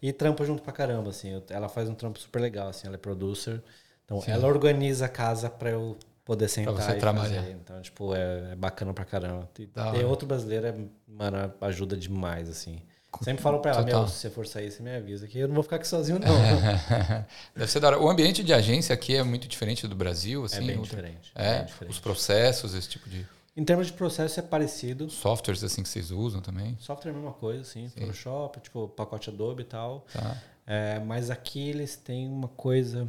E 0.01 0.13
trampa 0.13 0.45
junto 0.45 0.63
pra 0.63 0.71
caramba, 0.71 1.09
assim. 1.09 1.41
Ela 1.49 1.67
faz 1.67 1.89
um 1.89 1.93
trampo 1.93 2.17
super 2.17 2.39
legal, 2.41 2.69
assim. 2.69 2.87
Ela 2.87 2.95
é 2.95 2.99
producer. 2.99 3.61
Então, 4.05 4.21
Sim. 4.21 4.31
ela 4.31 4.47
organiza 4.47 5.05
a 5.05 5.09
casa 5.09 5.49
pra 5.49 5.69
eu 5.71 5.97
poder 6.29 6.47
sentar 6.47 6.73
você 6.75 6.91
e 6.91 6.95
trabalhar. 6.99 7.41
fazer. 7.41 7.51
Então, 7.53 7.81
tipo, 7.81 8.13
é, 8.13 8.51
é 8.51 8.55
bacana 8.55 8.93
pra 8.93 9.03
caramba. 9.03 9.49
E 9.57 9.65
Da 9.65 9.89
ter 9.91 9.97
hora. 9.97 10.07
outro 10.07 10.27
brasileiro, 10.27 10.67
é, 10.67 10.75
mano, 11.07 11.51
ajuda 11.61 11.97
demais, 11.97 12.47
assim. 12.47 12.79
Sempre 13.23 13.41
falo 13.41 13.59
pra 13.59 13.71
ela, 13.71 13.83
Total. 13.83 14.01
meu, 14.01 14.07
se 14.07 14.17
você 14.17 14.29
for 14.29 14.45
sair, 14.45 14.69
você 14.69 14.83
me 14.83 14.95
avisa 14.95 15.27
que 15.27 15.39
eu 15.39 15.47
não 15.47 15.55
vou 15.55 15.63
ficar 15.63 15.77
aqui 15.77 15.87
sozinho, 15.87 16.19
não. 16.19 16.27
Deve 17.55 17.71
ser 17.71 17.79
da 17.79 17.87
hora. 17.87 17.99
O 17.99 18.07
ambiente 18.07 18.43
de 18.43 18.53
agência 18.53 18.93
aqui 18.93 19.15
é 19.15 19.23
muito 19.23 19.47
diferente 19.47 19.87
do 19.87 19.95
Brasil, 19.95 20.45
assim. 20.45 20.57
é 20.57 20.61
bem 20.67 20.77
outra- 20.77 20.95
diferente. 20.97 21.31
É, 21.33 21.57
bem 21.57 21.65
diferente. 21.65 21.91
os 21.93 21.99
processos, 21.99 22.75
esse 22.75 22.87
tipo 22.87 23.09
de 23.09 23.25
Em 23.57 23.63
termos 23.65 23.87
de 23.87 23.93
processo, 23.93 24.39
é 24.39 24.43
parecido. 24.43 25.09
softwares 25.09 25.63
assim 25.63 25.81
que 25.81 25.89
vocês 25.89 26.11
usam 26.11 26.39
também. 26.41 26.77
Software 26.79 27.09
é 27.09 27.13
a 27.13 27.17
mesma 27.17 27.33
coisa, 27.33 27.61
assim. 27.61 27.89
Photoshop, 27.89 28.59
tipo, 28.59 28.87
pacote 28.89 29.31
Adobe 29.31 29.63
e 29.63 29.65
tal. 29.65 30.05
Tá. 30.13 30.37
É, 30.67 30.99
mas 30.99 31.31
aqui 31.31 31.67
eles 31.67 31.95
têm 31.95 32.27
uma 32.29 32.47
coisa 32.49 33.07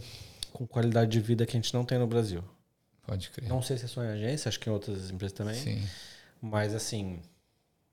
com 0.55 0.67
qualidade 0.67 1.11
de 1.11 1.21
vida 1.21 1.45
que 1.45 1.55
a 1.57 1.61
gente 1.61 1.75
não 1.75 1.85
tem 1.85 1.99
no 1.99 2.07
Brasil. 2.07 2.43
Pode 3.11 3.29
crer. 3.29 3.49
Não 3.49 3.61
sei 3.61 3.77
se 3.77 3.87
é 3.87 3.89
só 3.89 4.05
em 4.05 4.07
agência, 4.07 4.49
acho 4.49 4.61
que 4.61 4.71
em 4.71 4.73
outras 4.73 5.11
empresas 5.11 5.37
também. 5.37 5.57
Sim. 5.57 5.85
Mas 6.41 6.73
assim, 6.73 7.21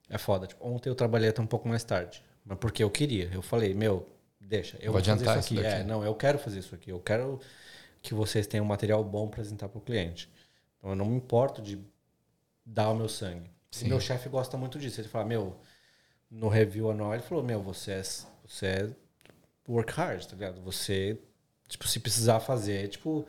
é 0.08 0.16
foda. 0.16 0.46
Tipo, 0.46 0.64
ontem 0.64 0.88
eu 0.88 0.94
trabalhei 0.94 1.28
até 1.28 1.42
um 1.42 1.46
pouco 1.46 1.68
mais 1.68 1.82
tarde. 1.82 2.22
Mas 2.44 2.56
porque 2.58 2.84
eu 2.84 2.88
queria. 2.88 3.28
Eu 3.32 3.42
falei, 3.42 3.74
meu, 3.74 4.08
deixa, 4.40 4.76
eu 4.76 4.92
Vou 4.92 4.92
vou, 4.92 5.00
fazer 5.00 5.10
adiantar 5.10 5.38
isso 5.40 5.52
isso 5.52 5.60
aqui. 5.60 5.68
daqui. 5.68 5.82
É, 5.82 5.84
não, 5.84 6.04
eu 6.04 6.14
quero 6.14 6.38
fazer 6.38 6.60
isso 6.60 6.72
aqui. 6.72 6.92
Eu 6.92 7.00
quero 7.00 7.40
que 8.00 8.14
vocês 8.14 8.46
tenham 8.46 8.64
um 8.64 8.68
material 8.68 9.02
bom 9.02 9.26
para 9.26 9.40
apresentar 9.40 9.68
para 9.68 9.78
o 9.78 9.80
cliente. 9.80 10.30
Então 10.78 10.90
eu 10.90 10.94
não 10.94 11.04
me 11.04 11.16
importo 11.16 11.60
de 11.60 11.80
dar 12.64 12.90
o 12.90 12.94
meu 12.94 13.08
sangue. 13.08 13.50
Sim. 13.72 13.86
E 13.86 13.88
meu 13.88 14.00
chefe 14.00 14.28
gosta 14.28 14.56
muito 14.56 14.78
disso. 14.78 15.00
Ele 15.00 15.08
fala, 15.08 15.24
meu, 15.24 15.56
no 16.30 16.48
review 16.48 16.92
anual, 16.92 17.12
ele 17.12 17.24
falou, 17.24 17.42
meu, 17.42 17.60
você 17.60 17.90
é, 17.90 18.02
você 18.46 18.66
é 18.66 18.90
work 19.68 19.92
hard, 19.94 20.24
tá 20.24 20.36
ligado? 20.36 20.60
Você, 20.62 21.18
tipo, 21.68 21.86
se 21.86 22.00
precisar 22.00 22.40
fazer, 22.40 22.88
tipo, 22.88 23.26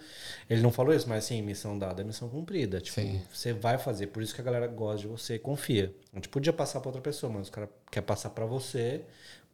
ele 0.49 0.61
não 0.61 0.72
falou 0.72 0.94
isso, 0.94 1.07
mas 1.10 1.26
assim, 1.26 1.41
missão 1.41 1.78
dada 1.78 2.02
é 2.02 2.06
missão 2.06 2.30
cumprida. 2.30 2.80
Tipo, 2.80 3.02
Sim. 3.02 3.22
você 3.32 3.53
vai 3.53 3.78
fazer, 3.78 4.07
por 4.07 4.24
isso 4.24 4.34
que 4.34 4.41
a 4.41 4.44
galera 4.44 4.66
gosta 4.66 5.02
de 5.02 5.07
você 5.07 5.38
confia. 5.38 5.94
A 6.14 6.16
gente 6.16 6.30
podia 6.30 6.53
passar 6.53 6.80
para 6.80 6.90
outra 6.90 7.02
pessoa, 7.02 7.32
mas 7.32 7.44
os 7.44 7.49
caras 7.49 7.70
querem 7.91 8.07
passar 8.07 8.30
para 8.30 8.45
você 8.45 9.03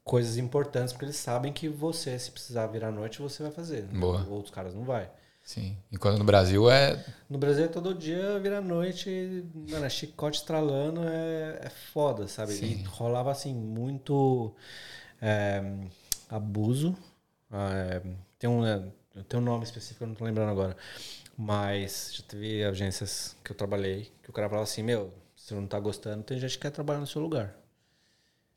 coisas 0.04 0.38
importantes, 0.38 0.94
porque 0.94 1.06
eles 1.06 1.16
sabem 1.16 1.52
que 1.52 1.68
você, 1.68 2.18
se 2.20 2.30
precisar 2.30 2.68
virar 2.68 2.90
à 2.90 2.92
noite, 2.92 3.22
você 3.22 3.42
vai 3.42 3.52
fazer. 3.52 3.84
Boa. 3.86 4.26
Outros 4.30 4.54
caras 4.54 4.76
não 4.76 4.84
vai. 4.84 5.10
Sim. 5.44 5.78
Enquanto 5.92 6.18
no 6.18 6.24
Brasil 6.24 6.70
é. 6.70 7.04
No 7.30 7.38
Brasil, 7.38 7.68
todo 7.70 7.94
dia 7.94 8.40
vira 8.40 8.62
noite, 8.62 9.44
mano, 9.70 9.86
é 9.86 9.90
chicote 9.90 10.40
estralando 10.40 11.02
é, 11.04 11.60
é 11.64 11.70
foda, 11.70 12.28
sabe? 12.28 12.54
Sim. 12.54 12.66
E 12.66 12.84
rolava, 12.84 13.32
assim, 13.32 13.54
muito 13.54 14.56
é, 15.22 15.64
abuso. 16.30 16.96
É, 17.52 18.02
tem, 18.40 18.50
um, 18.50 18.66
é, 18.66 18.82
tem 19.28 19.40
um 19.40 19.44
nome 19.44 19.64
específico, 19.64 20.04
eu 20.04 20.08
não 20.08 20.16
tô 20.16 20.26
lembrando 20.26 20.52
agora. 20.52 20.76
Mas 21.38 22.12
já 22.16 22.24
teve 22.24 22.64
agências 22.64 23.36
que 23.44 23.52
eu 23.52 23.56
trabalhei 23.56 24.12
que 24.24 24.30
o 24.30 24.34
cara 24.34 24.48
falava 24.50 24.64
assim: 24.64 24.84
Meu, 24.84 25.14
se 25.36 25.48
você 25.50 25.56
não 25.56 25.68
tá 25.68 25.80
gostando, 25.80 26.24
tem 26.24 26.40
gente 26.40 26.54
que 26.54 26.60
quer 26.60 26.72
trabalhar 26.72 27.00
no 27.00 27.08
seu 27.08 27.22
lugar. 27.22 27.56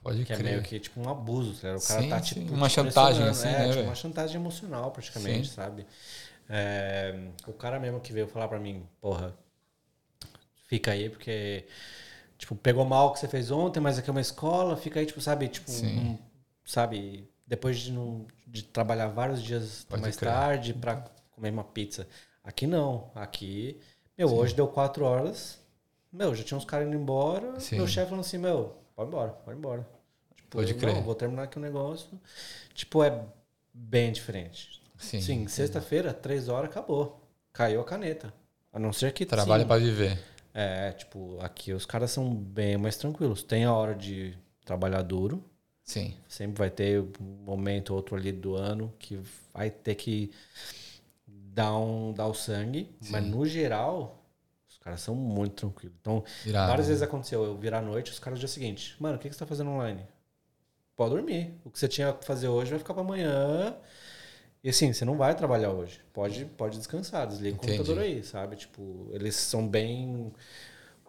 Pode 0.03 0.25
Que 0.25 0.33
é 0.33 0.37
crer. 0.37 0.53
meio 0.53 0.63
que 0.63 0.79
tipo 0.79 1.01
um 1.01 1.09
abuso, 1.09 1.61
tá? 1.61 1.77
O 1.77 1.81
cara 1.81 2.03
Sim, 2.03 2.09
tá 2.11 2.23
sim. 2.23 2.41
tipo. 2.41 2.55
Uma 2.55 2.69
te 2.69 2.75
chantagem, 2.75 3.25
assim, 3.25 3.49
é, 3.49 3.59
né, 3.59 3.69
tipo, 3.71 3.83
uma 3.83 3.95
chantagem 3.95 4.37
emocional, 4.37 4.91
praticamente, 4.93 5.49
Sim. 5.49 5.55
sabe? 5.55 5.87
É, 6.49 7.29
o 7.47 7.53
cara 7.53 7.79
mesmo 7.79 8.01
que 8.01 8.13
veio 8.13 8.27
falar 8.29 8.49
pra 8.49 8.59
mim, 8.59 8.87
porra, 9.01 9.37
fica 10.67 10.93
aí 10.93 11.09
porque. 11.09 11.67
Tipo, 12.39 12.55
pegou 12.55 12.85
mal 12.85 13.09
o 13.09 13.13
que 13.13 13.19
você 13.19 13.27
fez 13.29 13.51
ontem, 13.51 13.81
mas 13.81 13.99
aqui 13.99 14.09
é 14.09 14.13
uma 14.13 14.21
escola, 14.21 14.77
fica 14.77 15.01
aí, 15.01 15.07
tipo, 15.07 15.21
sabe, 15.21 15.49
tipo, 15.49 15.71
Sim. 15.73 15.87
um- 15.99 16.19
sabe, 16.65 17.29
depois 17.47 17.81
de, 17.81 17.91
não, 17.93 18.27
de 18.51 18.63
trabalhar 18.65 19.09
vários 19.09 19.43
dias 19.43 19.85
Pode 19.89 20.03
mais 20.03 20.17
tarde 20.17 20.73
pra 20.75 21.05
comer 21.31 21.51
uma 21.51 21.65
pizza. 21.65 22.09
Aqui 22.43 22.67
não. 22.67 23.11
Aqui, 23.15 23.79
meu, 24.17 24.35
hoje 24.35 24.55
deu 24.55 24.67
quatro 24.67 25.05
horas. 25.05 25.59
Meu, 26.11 26.35
já 26.35 26.43
tinha 26.43 26.57
uns 26.57 26.65
caras 26.65 26.89
indo 26.89 26.97
embora. 26.97 27.61
Sim. 27.61 27.77
Meu 27.77 27.87
chefe 27.87 28.09
falando 28.09 28.25
assim, 28.25 28.39
meu, 28.39 28.77
pode 28.97 29.09
embora, 29.09 29.31
pode 29.31 29.59
embora. 29.59 29.87
Tipo, 30.35 30.49
Pode 30.49 30.73
eu, 30.73 30.79
crer. 30.79 30.95
Não, 30.95 31.03
vou 31.03 31.15
terminar 31.15 31.43
aqui 31.43 31.59
o 31.59 31.61
negócio. 31.61 32.19
Tipo, 32.73 33.05
é 33.05 33.23
bem 33.73 34.11
diferente. 34.11 34.83
Sim. 34.97 35.21
Sim, 35.21 35.47
sexta-feira, 35.47 36.13
três 36.13 36.49
horas, 36.49 36.71
acabou. 36.71 37.23
Caiu 37.53 37.81
a 37.81 37.85
caneta. 37.85 38.33
A 38.73 38.79
não 38.79 38.93
ser 38.93 39.13
que 39.13 39.27
Trabalha 39.27 39.63
sim, 39.63 39.69
pra 39.69 39.77
viver. 39.77 40.19
É, 40.55 40.93
tipo, 40.93 41.39
aqui 41.41 41.73
os 41.73 41.85
caras 41.85 42.11
são 42.11 42.35
bem 42.35 42.77
mais 42.77 42.97
tranquilos. 42.97 43.43
Tem 43.43 43.65
a 43.65 43.73
hora 43.73 43.95
de 43.95 44.37
trabalhar 44.65 45.03
duro. 45.03 45.45
Sim. 45.89 46.15
Sempre 46.29 46.59
vai 46.59 46.69
ter 46.69 47.01
um 47.01 47.25
momento 47.47 47.91
ou 47.91 47.97
outro 47.97 48.15
ali 48.15 48.31
do 48.31 48.55
ano 48.55 48.93
que 48.99 49.19
vai 49.55 49.71
ter 49.71 49.95
que 49.95 50.31
dar, 51.27 51.79
um, 51.79 52.13
dar 52.13 52.27
o 52.27 52.35
sangue. 52.35 52.95
Mas 53.09 53.25
no 53.25 53.47
geral, 53.47 54.23
os 54.69 54.77
caras 54.77 55.01
são 55.01 55.15
muito 55.15 55.55
tranquilos. 55.55 55.97
Então, 55.99 56.23
Irado. 56.45 56.69
várias 56.69 56.89
vezes 56.89 57.03
aconteceu 57.03 57.43
eu 57.43 57.57
virar 57.57 57.79
à 57.79 57.81
noite, 57.81 58.13
os 58.13 58.19
caras 58.19 58.39
no 58.39 58.41
dia 58.41 58.49
seguinte, 58.49 58.97
mano, 59.01 59.17
o 59.17 59.19
que, 59.19 59.31
que 59.31 59.35
você 59.35 59.39
tá 59.39 59.47
fazendo 59.47 59.71
online? 59.71 60.05
Pode 60.95 61.15
dormir. 61.15 61.59
O 61.65 61.71
que 61.71 61.79
você 61.79 61.89
tinha 61.89 62.13
que 62.13 62.27
fazer 62.27 62.49
hoje 62.49 62.69
vai 62.69 62.79
ficar 62.79 62.93
pra 62.93 63.03
amanhã. 63.03 63.75
E 64.63 64.69
assim, 64.69 64.93
você 64.93 65.07
não 65.07 65.17
vai 65.17 65.35
trabalhar 65.35 65.71
hoje. 65.71 66.03
Pode, 66.13 66.45
pode 66.45 66.77
descansar, 66.77 67.27
desliga 67.27 67.57
Entendi. 67.57 67.73
o 67.73 67.77
computador 67.79 68.05
aí, 68.05 68.23
sabe? 68.23 68.57
Tipo, 68.57 69.09
eles 69.15 69.37
são 69.37 69.67
bem 69.67 70.31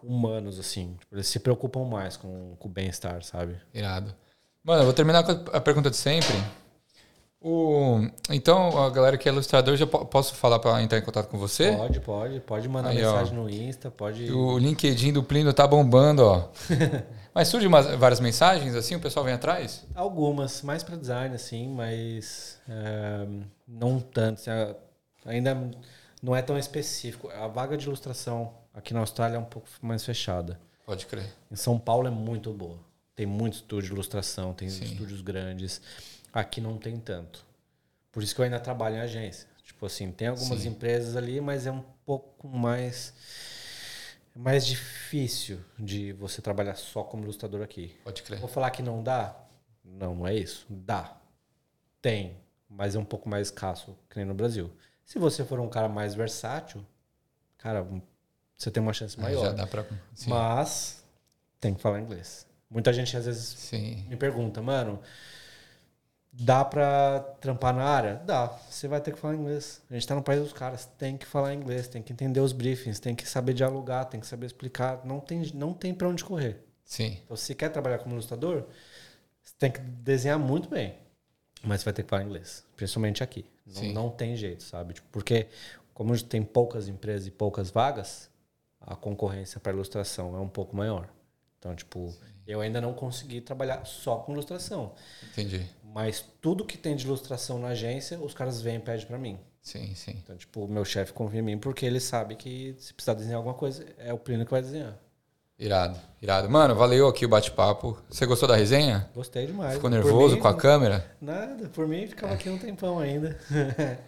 humanos, 0.02 0.58
assim. 0.58 0.96
Tipo, 0.98 1.16
eles 1.16 1.26
se 1.26 1.38
preocupam 1.38 1.84
mais 1.84 2.16
com, 2.16 2.56
com 2.58 2.66
o 2.66 2.70
bem-estar, 2.70 3.22
sabe? 3.22 3.60
Irado. 3.74 4.16
Mano, 4.62 4.80
eu 4.80 4.84
vou 4.84 4.92
terminar 4.94 5.22
com 5.24 5.32
a 5.56 5.60
pergunta 5.60 5.90
de 5.90 5.96
sempre. 5.96 6.34
O, 7.42 8.00
então, 8.28 8.76
a 8.84 8.90
galera 8.90 9.16
que 9.16 9.26
é 9.26 9.32
ilustrador, 9.32 9.74
já 9.74 9.86
po- 9.86 10.04
posso 10.04 10.34
falar 10.34 10.58
para 10.58 10.82
entrar 10.82 10.98
em 10.98 11.02
contato 11.02 11.28
com 11.28 11.38
você? 11.38 11.72
Pode, 11.72 12.00
pode. 12.00 12.40
Pode 12.40 12.68
mandar 12.68 12.90
Aí, 12.90 13.02
ó. 13.02 13.12
mensagem 13.12 13.34
no 13.34 13.48
Insta, 13.48 13.90
pode. 13.90 14.30
O 14.30 14.58
LinkedIn 14.58 15.12
do 15.14 15.22
Plínio 15.22 15.52
tá 15.54 15.66
bombando, 15.66 16.22
ó. 16.26 16.48
Mas 17.34 17.48
surgem 17.48 17.68
umas- 17.68 17.86
várias 17.94 18.20
mensagens 18.20 18.74
assim, 18.74 18.94
o 18.96 19.00
pessoal 19.00 19.24
vem 19.24 19.32
atrás? 19.32 19.86
Algumas, 19.94 20.60
mais 20.62 20.82
para 20.82 20.96
design, 20.96 21.34
assim, 21.34 21.68
mas 21.68 22.58
é, 22.68 23.24
não 23.66 24.00
tanto. 24.00 24.40
assim, 24.40 24.50
ainda 25.24 25.70
não 26.20 26.34
é 26.34 26.42
tão 26.42 26.58
específico. 26.58 27.30
A 27.30 27.46
vaga 27.46 27.76
de 27.76 27.86
ilustração 27.86 28.52
aqui 28.74 28.92
na 28.92 28.98
Austrália 29.00 29.36
é 29.36 29.38
um 29.38 29.44
pouco 29.44 29.68
mais 29.80 30.04
fechada. 30.04 30.60
Pode 30.84 31.06
crer. 31.06 31.24
Em 31.50 31.54
São 31.56 31.78
Paulo 31.78 32.08
é 32.08 32.10
muito 32.10 32.52
boa. 32.52 32.78
Tem 33.20 33.26
muito 33.26 33.52
estúdio 33.52 33.88
de 33.88 33.92
ilustração, 33.92 34.54
tem 34.54 34.70
Sim. 34.70 34.82
estúdios 34.82 35.20
grandes. 35.20 35.82
Aqui 36.32 36.58
não 36.58 36.78
tem 36.78 36.98
tanto. 36.98 37.44
Por 38.10 38.22
isso 38.22 38.34
que 38.34 38.40
eu 38.40 38.46
ainda 38.46 38.58
trabalho 38.58 38.96
em 38.96 39.00
agência. 39.00 39.46
Tipo 39.62 39.84
assim, 39.84 40.10
tem 40.10 40.28
algumas 40.28 40.60
Sim. 40.60 40.70
empresas 40.70 41.14
ali, 41.16 41.38
mas 41.38 41.66
é 41.66 41.70
um 41.70 41.84
pouco 42.06 42.48
mais 42.48 43.12
é 44.34 44.38
mais 44.38 44.64
difícil 44.66 45.60
de 45.78 46.14
você 46.14 46.40
trabalhar 46.40 46.76
só 46.76 47.02
como 47.04 47.24
ilustrador 47.24 47.60
aqui. 47.60 47.94
Pode 48.02 48.22
crer. 48.22 48.40
Vou 48.40 48.48
falar 48.48 48.70
que 48.70 48.82
não 48.82 49.02
dá? 49.02 49.36
Não, 49.84 50.14
não 50.14 50.26
é 50.26 50.34
isso. 50.34 50.64
Dá. 50.70 51.14
Tem, 52.00 52.38
mas 52.70 52.94
é 52.94 52.98
um 52.98 53.04
pouco 53.04 53.28
mais 53.28 53.48
escasso 53.48 53.94
que 54.08 54.16
nem 54.16 54.24
no 54.24 54.32
Brasil. 54.32 54.72
Se 55.04 55.18
você 55.18 55.44
for 55.44 55.60
um 55.60 55.68
cara 55.68 55.90
mais 55.90 56.14
versátil, 56.14 56.82
cara, 57.58 57.86
você 58.56 58.70
tem 58.70 58.82
uma 58.82 58.94
chance 58.94 59.14
Aí 59.18 59.24
maior. 59.24 59.44
já 59.44 59.52
dá 59.52 59.66
pra. 59.66 59.84
Sim. 60.14 60.30
Mas 60.30 61.04
tem 61.60 61.74
que 61.74 61.82
falar 61.82 62.00
inglês. 62.00 62.48
Muita 62.70 62.92
gente 62.92 63.16
às 63.16 63.26
vezes 63.26 63.48
Sim. 63.48 64.06
me 64.08 64.16
pergunta, 64.16 64.62
mano, 64.62 65.00
dá 66.32 66.64
pra 66.64 67.20
trampar 67.40 67.74
na 67.74 67.84
área? 67.84 68.14
Dá. 68.24 68.46
Você 68.46 68.86
vai 68.86 69.00
ter 69.00 69.12
que 69.12 69.18
falar 69.18 69.34
inglês. 69.34 69.82
A 69.90 69.94
gente 69.94 70.06
tá 70.06 70.14
no 70.14 70.22
país 70.22 70.40
dos 70.40 70.52
caras, 70.52 70.86
tem 70.96 71.16
que 71.16 71.26
falar 71.26 71.52
inglês, 71.52 71.88
tem 71.88 72.02
que 72.02 72.12
entender 72.12 72.40
os 72.40 72.52
briefings, 72.52 73.00
tem 73.00 73.14
que 73.14 73.28
saber 73.28 73.54
dialogar, 73.54 74.04
tem 74.04 74.20
que 74.20 74.26
saber 74.26 74.46
explicar. 74.46 75.04
Não 75.04 75.18
tem, 75.18 75.42
não 75.54 75.74
tem 75.74 75.92
pra 75.92 76.08
onde 76.08 76.24
correr. 76.24 76.64
Sim. 76.84 77.18
Então, 77.24 77.36
se 77.36 77.54
quer 77.54 77.70
trabalhar 77.70 77.98
como 77.98 78.14
ilustrador, 78.14 78.64
você 79.42 79.54
tem 79.58 79.70
que 79.70 79.80
desenhar 79.80 80.38
muito 80.38 80.68
bem. 80.68 80.94
Mas 81.62 81.80
você 81.80 81.86
vai 81.86 81.94
ter 81.94 82.02
que 82.04 82.08
falar 82.08 82.22
inglês. 82.22 82.64
Principalmente 82.76 83.22
aqui. 83.22 83.44
Sim. 83.66 83.92
Não, 83.92 84.04
não 84.04 84.10
tem 84.10 84.34
jeito, 84.36 84.62
sabe? 84.62 84.94
Tipo, 84.94 85.08
porque, 85.12 85.48
como 85.92 86.20
tem 86.22 86.42
poucas 86.42 86.88
empresas 86.88 87.26
e 87.26 87.30
poucas 87.30 87.70
vagas, 87.70 88.30
a 88.80 88.96
concorrência 88.96 89.60
para 89.60 89.72
ilustração 89.72 90.34
é 90.36 90.40
um 90.40 90.48
pouco 90.48 90.74
maior. 90.74 91.08
Então, 91.58 91.74
tipo, 91.76 92.12
eu 92.50 92.60
ainda 92.60 92.80
não 92.80 92.92
consegui 92.92 93.40
trabalhar 93.40 93.84
só 93.84 94.16
com 94.16 94.32
ilustração. 94.32 94.92
Entendi. 95.32 95.64
Mas 95.94 96.24
tudo 96.40 96.64
que 96.64 96.78
tem 96.78 96.94
de 96.94 97.06
ilustração 97.06 97.58
na 97.58 97.68
agência, 97.68 98.18
os 98.18 98.34
caras 98.34 98.60
vêm 98.60 98.76
e 98.76 98.80
pedem 98.80 99.06
pra 99.06 99.18
mim. 99.18 99.38
Sim, 99.62 99.94
sim. 99.94 100.16
Então, 100.22 100.36
tipo, 100.36 100.64
o 100.64 100.68
meu 100.68 100.84
chefe 100.84 101.12
confia 101.12 101.40
em 101.40 101.42
mim 101.42 101.58
porque 101.58 101.84
ele 101.84 102.00
sabe 102.00 102.34
que 102.34 102.74
se 102.78 102.94
precisar 102.94 103.14
desenhar 103.14 103.36
alguma 103.36 103.54
coisa, 103.54 103.84
é 103.98 104.12
o 104.12 104.18
Plínio 104.18 104.44
que 104.44 104.50
vai 104.50 104.62
desenhar. 104.62 104.96
Irado, 105.60 105.98
irado. 106.22 106.48
Mano, 106.48 106.74
valeu 106.74 107.06
aqui 107.06 107.26
o 107.26 107.28
bate-papo. 107.28 107.98
Você 108.08 108.24
gostou 108.24 108.48
da 108.48 108.56
resenha? 108.56 109.06
Gostei 109.14 109.46
demais. 109.46 109.74
Ficou 109.74 109.90
nervoso 109.90 110.36
mim, 110.36 110.40
com 110.40 110.48
a 110.48 110.54
câmera? 110.54 111.04
Nada, 111.20 111.68
por 111.68 111.86
mim 111.86 112.06
ficava 112.06 112.32
aqui 112.32 112.48
um 112.48 112.56
tempão 112.56 112.98
ainda. 112.98 113.38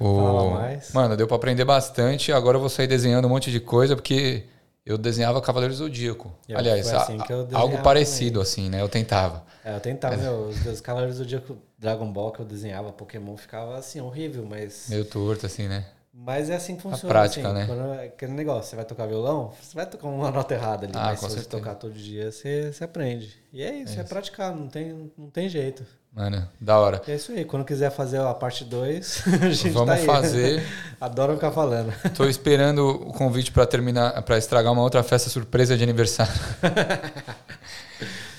Ô, 0.00 0.16
Fala 0.16 0.50
mais. 0.50 0.92
Mano, 0.92 1.16
deu 1.16 1.28
pra 1.28 1.36
aprender 1.36 1.64
bastante. 1.64 2.32
Agora 2.32 2.56
eu 2.56 2.60
vou 2.60 2.68
sair 2.68 2.88
desenhando 2.88 3.26
um 3.26 3.28
monte 3.28 3.52
de 3.52 3.60
coisa, 3.60 3.94
porque 3.94 4.46
eu 4.86 4.96
desenhava 4.96 5.42
Cavaleiro 5.42 5.74
Zodíaco. 5.74 6.32
Eu- 6.48 6.56
Aliás, 6.58 6.86
assim 6.86 7.18
algo 7.52 7.78
parecido, 7.82 8.40
assim, 8.40 8.70
né? 8.70 8.80
Eu 8.80 8.88
tentava. 8.88 9.44
É, 9.64 9.74
eu 9.74 9.80
tentava, 9.80 10.16
meu, 10.16 10.46
os, 10.46 10.64
os 10.64 10.80
Cavaleiros 10.80 11.18
do 11.18 11.26
dia 11.26 11.40
que 11.40 11.50
o 11.52 11.58
Dragon 11.76 12.10
Ball 12.12 12.30
que 12.30 12.38
eu 12.40 12.46
desenhava, 12.46 12.92
Pokémon, 12.92 13.36
ficava 13.36 13.76
assim, 13.76 14.00
horrível, 14.00 14.46
mas. 14.48 14.86
Meio 14.88 15.04
torto, 15.04 15.44
assim, 15.44 15.66
né? 15.66 15.84
Mas 16.18 16.48
é 16.48 16.56
assim 16.56 16.76
que 16.76 16.82
funciona. 16.82 17.12
prática, 17.12 17.46
assim, 17.46 17.54
né? 17.58 17.66
Quando, 17.66 17.92
é 17.92 18.06
aquele 18.06 18.32
negócio, 18.32 18.70
você 18.70 18.76
vai 18.76 18.84
tocar 18.86 19.06
violão, 19.06 19.52
você 19.60 19.74
vai 19.76 19.84
tocar 19.84 20.08
uma 20.08 20.30
nota 20.30 20.54
errada 20.54 20.86
ali, 20.86 20.92
Ah, 20.96 21.08
mas 21.08 21.20
se 21.20 21.26
você 21.26 21.34
certeza. 21.40 21.50
tocar 21.50 21.74
todo 21.74 21.92
dia, 21.92 22.32
você, 22.32 22.72
você 22.72 22.84
aprende. 22.84 23.36
E 23.52 23.62
é 23.62 23.72
isso, 23.74 24.00
é, 24.00 24.02
praticar, 24.02 24.54
não 24.56 24.66
tem, 24.66 25.12
não 25.16 25.28
tem 25.28 25.48
jeito. 25.48 25.84
Mano, 26.14 26.48
da 26.58 26.78
hora. 26.78 27.02
É 27.06 27.14
isso 27.14 27.30
aí, 27.32 27.44
quando 27.44 27.62
quiser 27.66 27.90
fazer 27.90 28.18
a 28.18 28.32
parte 28.32 28.64
2, 28.64 29.24
a 29.44 29.50
gente 29.50 29.68
Vamos 29.68 29.88
tá 29.88 29.94
aí. 30.00 30.06
fazer. 30.06 30.62
Adoram 30.98 31.34
ficar 31.34 31.52
falando. 31.52 31.92
Tô 32.14 32.24
esperando 32.24 32.88
o 32.88 33.12
convite 33.12 33.52
pra 33.52 33.66
terminar, 33.66 34.22
para 34.22 34.38
estragar 34.38 34.72
uma 34.72 34.80
outra 34.82 35.02
festa 35.02 35.28
surpresa 35.28 35.76
de 35.76 35.82
aniversário. 35.82 36.32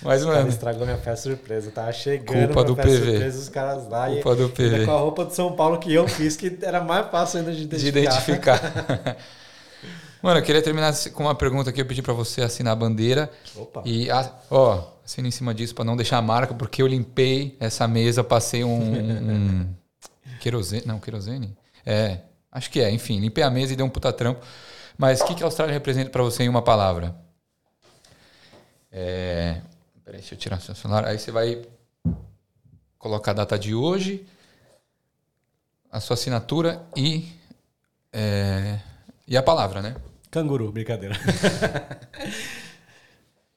Mas, 0.01 0.23
cara 0.23 0.35
mano, 0.37 0.49
estragou 0.49 0.85
minha 0.85 0.97
festa 0.97 1.29
surpresa. 1.29 1.71
Tava 1.71 1.91
chegando 1.91 2.47
Culpa 2.47 2.63
do 2.63 2.75
PV. 2.75 2.97
surpresa, 2.97 3.39
os 3.39 3.49
caras 3.49 3.87
lá 3.89 4.07
Culpa 4.09 4.31
e 4.33 4.35
do 4.35 4.49
PV. 4.49 4.85
com 4.85 4.91
a 4.91 4.99
roupa 4.99 5.25
de 5.25 5.35
São 5.35 5.53
Paulo 5.55 5.79
que 5.79 5.93
eu 5.93 6.07
fiz, 6.07 6.35
que 6.35 6.57
era 6.61 6.81
mais 6.81 7.09
fácil 7.09 7.39
ainda 7.39 7.51
de 7.51 7.65
de 7.65 7.87
identificar. 7.87 8.55
identificar. 8.57 9.17
Mano, 10.21 10.39
eu 10.39 10.43
queria 10.43 10.61
terminar 10.61 10.93
com 11.13 11.23
uma 11.23 11.35
pergunta 11.35 11.71
que 11.71 11.79
eu 11.79 11.85
pedi 11.85 12.01
pra 12.01 12.13
você 12.13 12.41
assinar 12.41 12.73
a 12.73 12.75
bandeira. 12.75 13.29
Opa. 13.55 13.83
E, 13.85 14.09
ah, 14.09 14.31
ó, 14.49 14.83
assina 15.05 15.27
em 15.27 15.31
cima 15.31 15.53
disso 15.53 15.75
pra 15.75 15.85
não 15.85 15.95
deixar 15.95 16.17
a 16.17 16.21
marca, 16.21 16.53
porque 16.55 16.81
eu 16.81 16.87
limpei 16.87 17.55
essa 17.59 17.87
mesa, 17.87 18.23
passei 18.23 18.63
um. 18.63 18.69
um, 18.79 19.31
um 19.31 19.67
querosene. 20.41 20.83
Não, 20.85 20.99
querosene? 20.99 21.55
É, 21.85 22.19
acho 22.51 22.69
que 22.71 22.79
é. 22.81 22.89
Enfim, 22.91 23.19
limpei 23.19 23.43
a 23.43 23.49
mesa 23.49 23.73
e 23.73 23.75
dei 23.75 23.85
um 23.85 23.89
puta 23.89 24.11
trampo. 24.11 24.41
Mas 24.97 25.21
o 25.21 25.25
que, 25.25 25.35
que 25.35 25.43
a 25.43 25.45
Austrália 25.45 25.71
representa 25.73 26.09
pra 26.09 26.23
você 26.23 26.43
em 26.43 26.49
uma 26.49 26.61
palavra? 26.63 27.15
É. 28.91 29.57
Peraí, 30.07 30.21
deixa 30.21 30.35
eu 30.35 30.39
tirar 30.39 30.61
seu 30.61 30.73
celular. 30.73 31.03
Aí 31.03 31.19
você 31.19 31.31
vai 31.31 31.63
colocar 32.97 33.31
a 33.31 33.33
data 33.33 33.59
de 33.59 33.75
hoje, 33.75 34.25
a 35.91 35.99
sua 35.99 36.13
assinatura 36.13 36.81
e. 36.95 37.27
é, 38.13 38.79
e 39.27 39.35
a 39.35 39.43
palavra, 39.43 39.81
né? 39.81 39.97
Canguru, 40.31 40.71
brincadeira. 40.71 41.13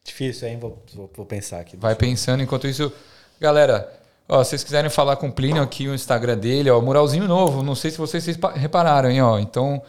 Difícil, 0.04 0.48
hein? 0.48 0.58
Vou, 0.58 0.84
vou, 0.92 1.08
vou 1.14 1.24
pensar 1.24 1.60
aqui. 1.60 1.76
Vai 1.76 1.94
pensando. 1.94 2.42
Enquanto 2.42 2.66
isso, 2.66 2.92
galera, 3.38 3.88
ó, 4.28 4.42
se 4.42 4.50
vocês 4.50 4.64
quiserem 4.64 4.90
falar 4.90 5.14
com 5.18 5.28
o 5.28 5.32
Plínio 5.32 5.62
aqui, 5.62 5.86
o 5.86 5.94
Instagram 5.94 6.36
dele, 6.36 6.68
ó, 6.68 6.80
muralzinho 6.80 7.28
novo. 7.28 7.62
Não 7.62 7.76
sei 7.76 7.92
se 7.92 7.98
vocês, 7.98 8.24
vocês 8.24 8.36
pa- 8.36 8.54
repararam, 8.54 9.08
hein, 9.08 9.22
ó. 9.22 9.38
Então, 9.38 9.80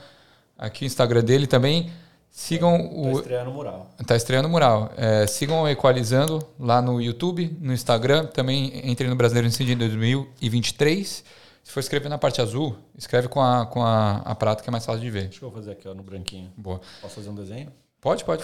aqui 0.56 0.86
o 0.86 0.88
Instagram 0.88 1.24
dele 1.24 1.48
também. 1.48 1.92
Sigam 2.32 2.78
Tô 2.78 2.96
o. 2.96 3.12
estreando 3.20 3.52
o 3.52 3.54
mural. 3.54 3.92
Tá 4.08 4.16
estreando 4.16 4.48
o 4.48 4.52
mural. 4.52 4.92
É, 4.96 5.28
sigam 5.28 5.64
o 5.64 5.68
Equalizando 5.68 6.42
lá 6.58 6.82
no 6.82 7.02
YouTube, 7.02 7.56
no 7.60 7.74
Instagram. 7.74 8.26
Também 8.28 8.90
entrem 8.90 9.10
no 9.10 9.16
Brasileiro 9.18 9.48
Incide 9.48 9.76
2023. 9.76 11.24
Se 11.64 11.72
for 11.72 11.82
escrever 11.82 12.10
na 12.10 12.18
parte 12.18 12.42
azul, 12.42 12.76
escreve 12.98 13.28
com 13.28 13.42
a, 13.42 13.66
com 13.66 13.84
a, 13.84 14.18
a 14.26 14.34
prata 14.34 14.64
que 14.64 14.70
é 14.70 14.72
mais 14.72 14.86
fácil 14.86 15.02
de 15.02 15.10
ver. 15.12 15.28
Deixa 15.28 15.46
eu 15.46 15.52
fazer 15.52 15.72
aqui, 15.72 15.88
ó, 15.88 15.94
no 15.94 16.02
branquinho. 16.02 16.52
Boa. 16.58 16.82
Posso 17.02 17.16
fazer 17.16 17.30
um 17.30 17.36
desenho? 17.36 17.72
Pode, 18.00 18.24
pode. 18.24 18.44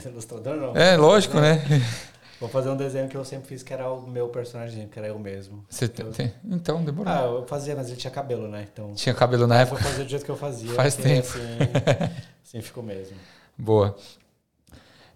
De 0.00 0.08
ilustrador 0.08 0.56
não. 0.56 0.76
É, 0.76 0.96
lógico, 0.96 1.38
né? 1.38 1.62
Vou 2.38 2.48
fazer 2.50 2.68
um 2.68 2.76
desenho 2.76 3.08
que 3.08 3.16
eu 3.16 3.24
sempre 3.24 3.48
fiz, 3.48 3.62
que 3.62 3.72
era 3.72 3.90
o 3.90 4.06
meu 4.06 4.28
personagem, 4.28 4.86
que 4.88 4.98
era 4.98 5.08
eu 5.08 5.18
mesmo. 5.18 5.64
Você 5.70 5.88
tem, 5.88 6.10
tem- 6.12 6.34
Então, 6.44 6.84
demorou. 6.84 7.12
Ah, 7.12 7.22
eu 7.22 7.46
fazia, 7.46 7.74
mas 7.74 7.88
ele 7.88 7.96
tinha 7.96 8.10
cabelo, 8.10 8.46
né? 8.46 8.66
Então, 8.70 8.92
Tinha 8.94 9.14
cabelo 9.14 9.46
na 9.46 9.56
eu 9.56 9.60
época. 9.60 9.80
vou 9.80 9.90
fazer 9.90 10.04
do 10.04 10.10
jeito 10.10 10.24
que 10.24 10.30
eu 10.30 10.36
fazia. 10.36 10.70
Faz 10.74 10.94
tempo. 10.96 11.26
Assim, 11.28 12.14
assim 12.44 12.60
ficou 12.60 12.82
mesmo. 12.82 13.16
Boa. 13.56 13.96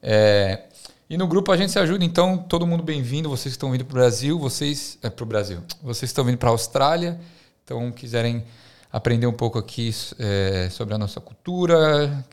É, 0.03 0.63
e 1.09 1.17
no 1.19 1.27
grupo 1.27 1.53
a 1.53 1.57
gente 1.57 1.73
se 1.73 1.79
ajuda, 1.79 2.05
então, 2.05 2.39
todo 2.39 2.67
mundo 2.67 2.83
bem-vindo. 2.83 3.29
Vocês 3.29 3.53
que 3.53 3.57
estão 3.57 3.71
vindo 3.71 3.85
para 3.85 3.93
o 3.93 3.99
Brasil, 3.99 4.39
vocês. 4.39 4.99
É, 5.03 5.11
para 5.11 5.23
o 5.23 5.27
Brasil. 5.27 5.59
Vocês 5.83 5.99
que 6.01 6.05
estão 6.07 6.25
vindo 6.25 6.39
para 6.39 6.49
a 6.49 6.53
Austrália, 6.53 7.21
então 7.65 7.91
quiserem 7.93 8.45
aprender 8.91 9.27
um 9.27 9.33
pouco 9.33 9.59
aqui 9.59 9.91
é, 10.19 10.69
sobre 10.71 10.95
a 10.95 10.99
nossa 10.99 11.21
cultura, 11.21 12.25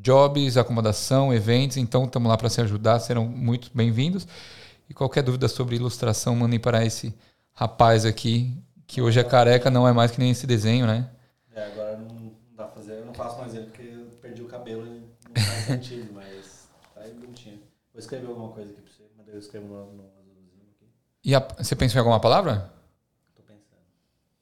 jobs, 0.00 0.56
acomodação, 0.56 1.32
eventos, 1.32 1.76
então 1.76 2.04
estamos 2.04 2.28
lá 2.28 2.36
para 2.36 2.48
se 2.48 2.60
ajudar, 2.60 3.00
serão 3.00 3.26
muito 3.26 3.70
bem-vindos. 3.74 4.26
E 4.88 4.94
qualquer 4.94 5.22
dúvida 5.22 5.48
sobre 5.48 5.76
ilustração, 5.76 6.34
mandem 6.34 6.58
para 6.58 6.84
esse 6.84 7.14
rapaz 7.54 8.04
aqui, 8.04 8.56
que 8.86 9.02
hoje 9.02 9.20
é 9.20 9.24
careca, 9.24 9.70
não 9.70 9.86
é 9.86 9.92
mais 9.92 10.10
que 10.12 10.18
nem 10.18 10.30
esse 10.30 10.46
desenho, 10.46 10.86
né? 10.86 11.08
É, 11.54 11.64
agora 11.64 11.96
não 11.96 12.32
dá 12.56 12.64
pra 12.66 12.74
fazer, 12.74 12.98
eu 13.00 13.04
não 13.06 13.14
faço 13.14 13.38
mais 13.38 13.54
ele 13.54 13.66
porque 13.66 13.82
eu 13.82 14.10
perdi 14.22 14.42
o 14.42 14.46
cabelo 14.46 14.86
e 14.86 14.90
não 15.24 15.44
faz 15.44 15.66
sentido, 15.66 16.12
mas 16.14 16.68
tá 16.94 17.02
aí 17.02 17.12
bonitinho. 17.12 17.56
Vou 17.92 17.98
escrever 17.98 18.26
alguma 18.28 18.48
coisa 18.50 18.70
aqui 18.70 18.80
pra 18.80 18.90
você, 18.92 19.02
mas 19.16 19.28
eu 19.28 19.38
escrevo 19.38 19.66
no, 19.66 19.74
no 19.92 20.02
azulzinho 20.20 20.68
aqui. 20.76 20.86
E 21.24 21.34
a- 21.34 21.46
você 21.58 21.74
pensou 21.76 21.96
em 21.96 22.00
alguma 22.00 22.20
palavra? 22.20 22.72
Tô 23.36 23.42
pensando. 23.42 23.82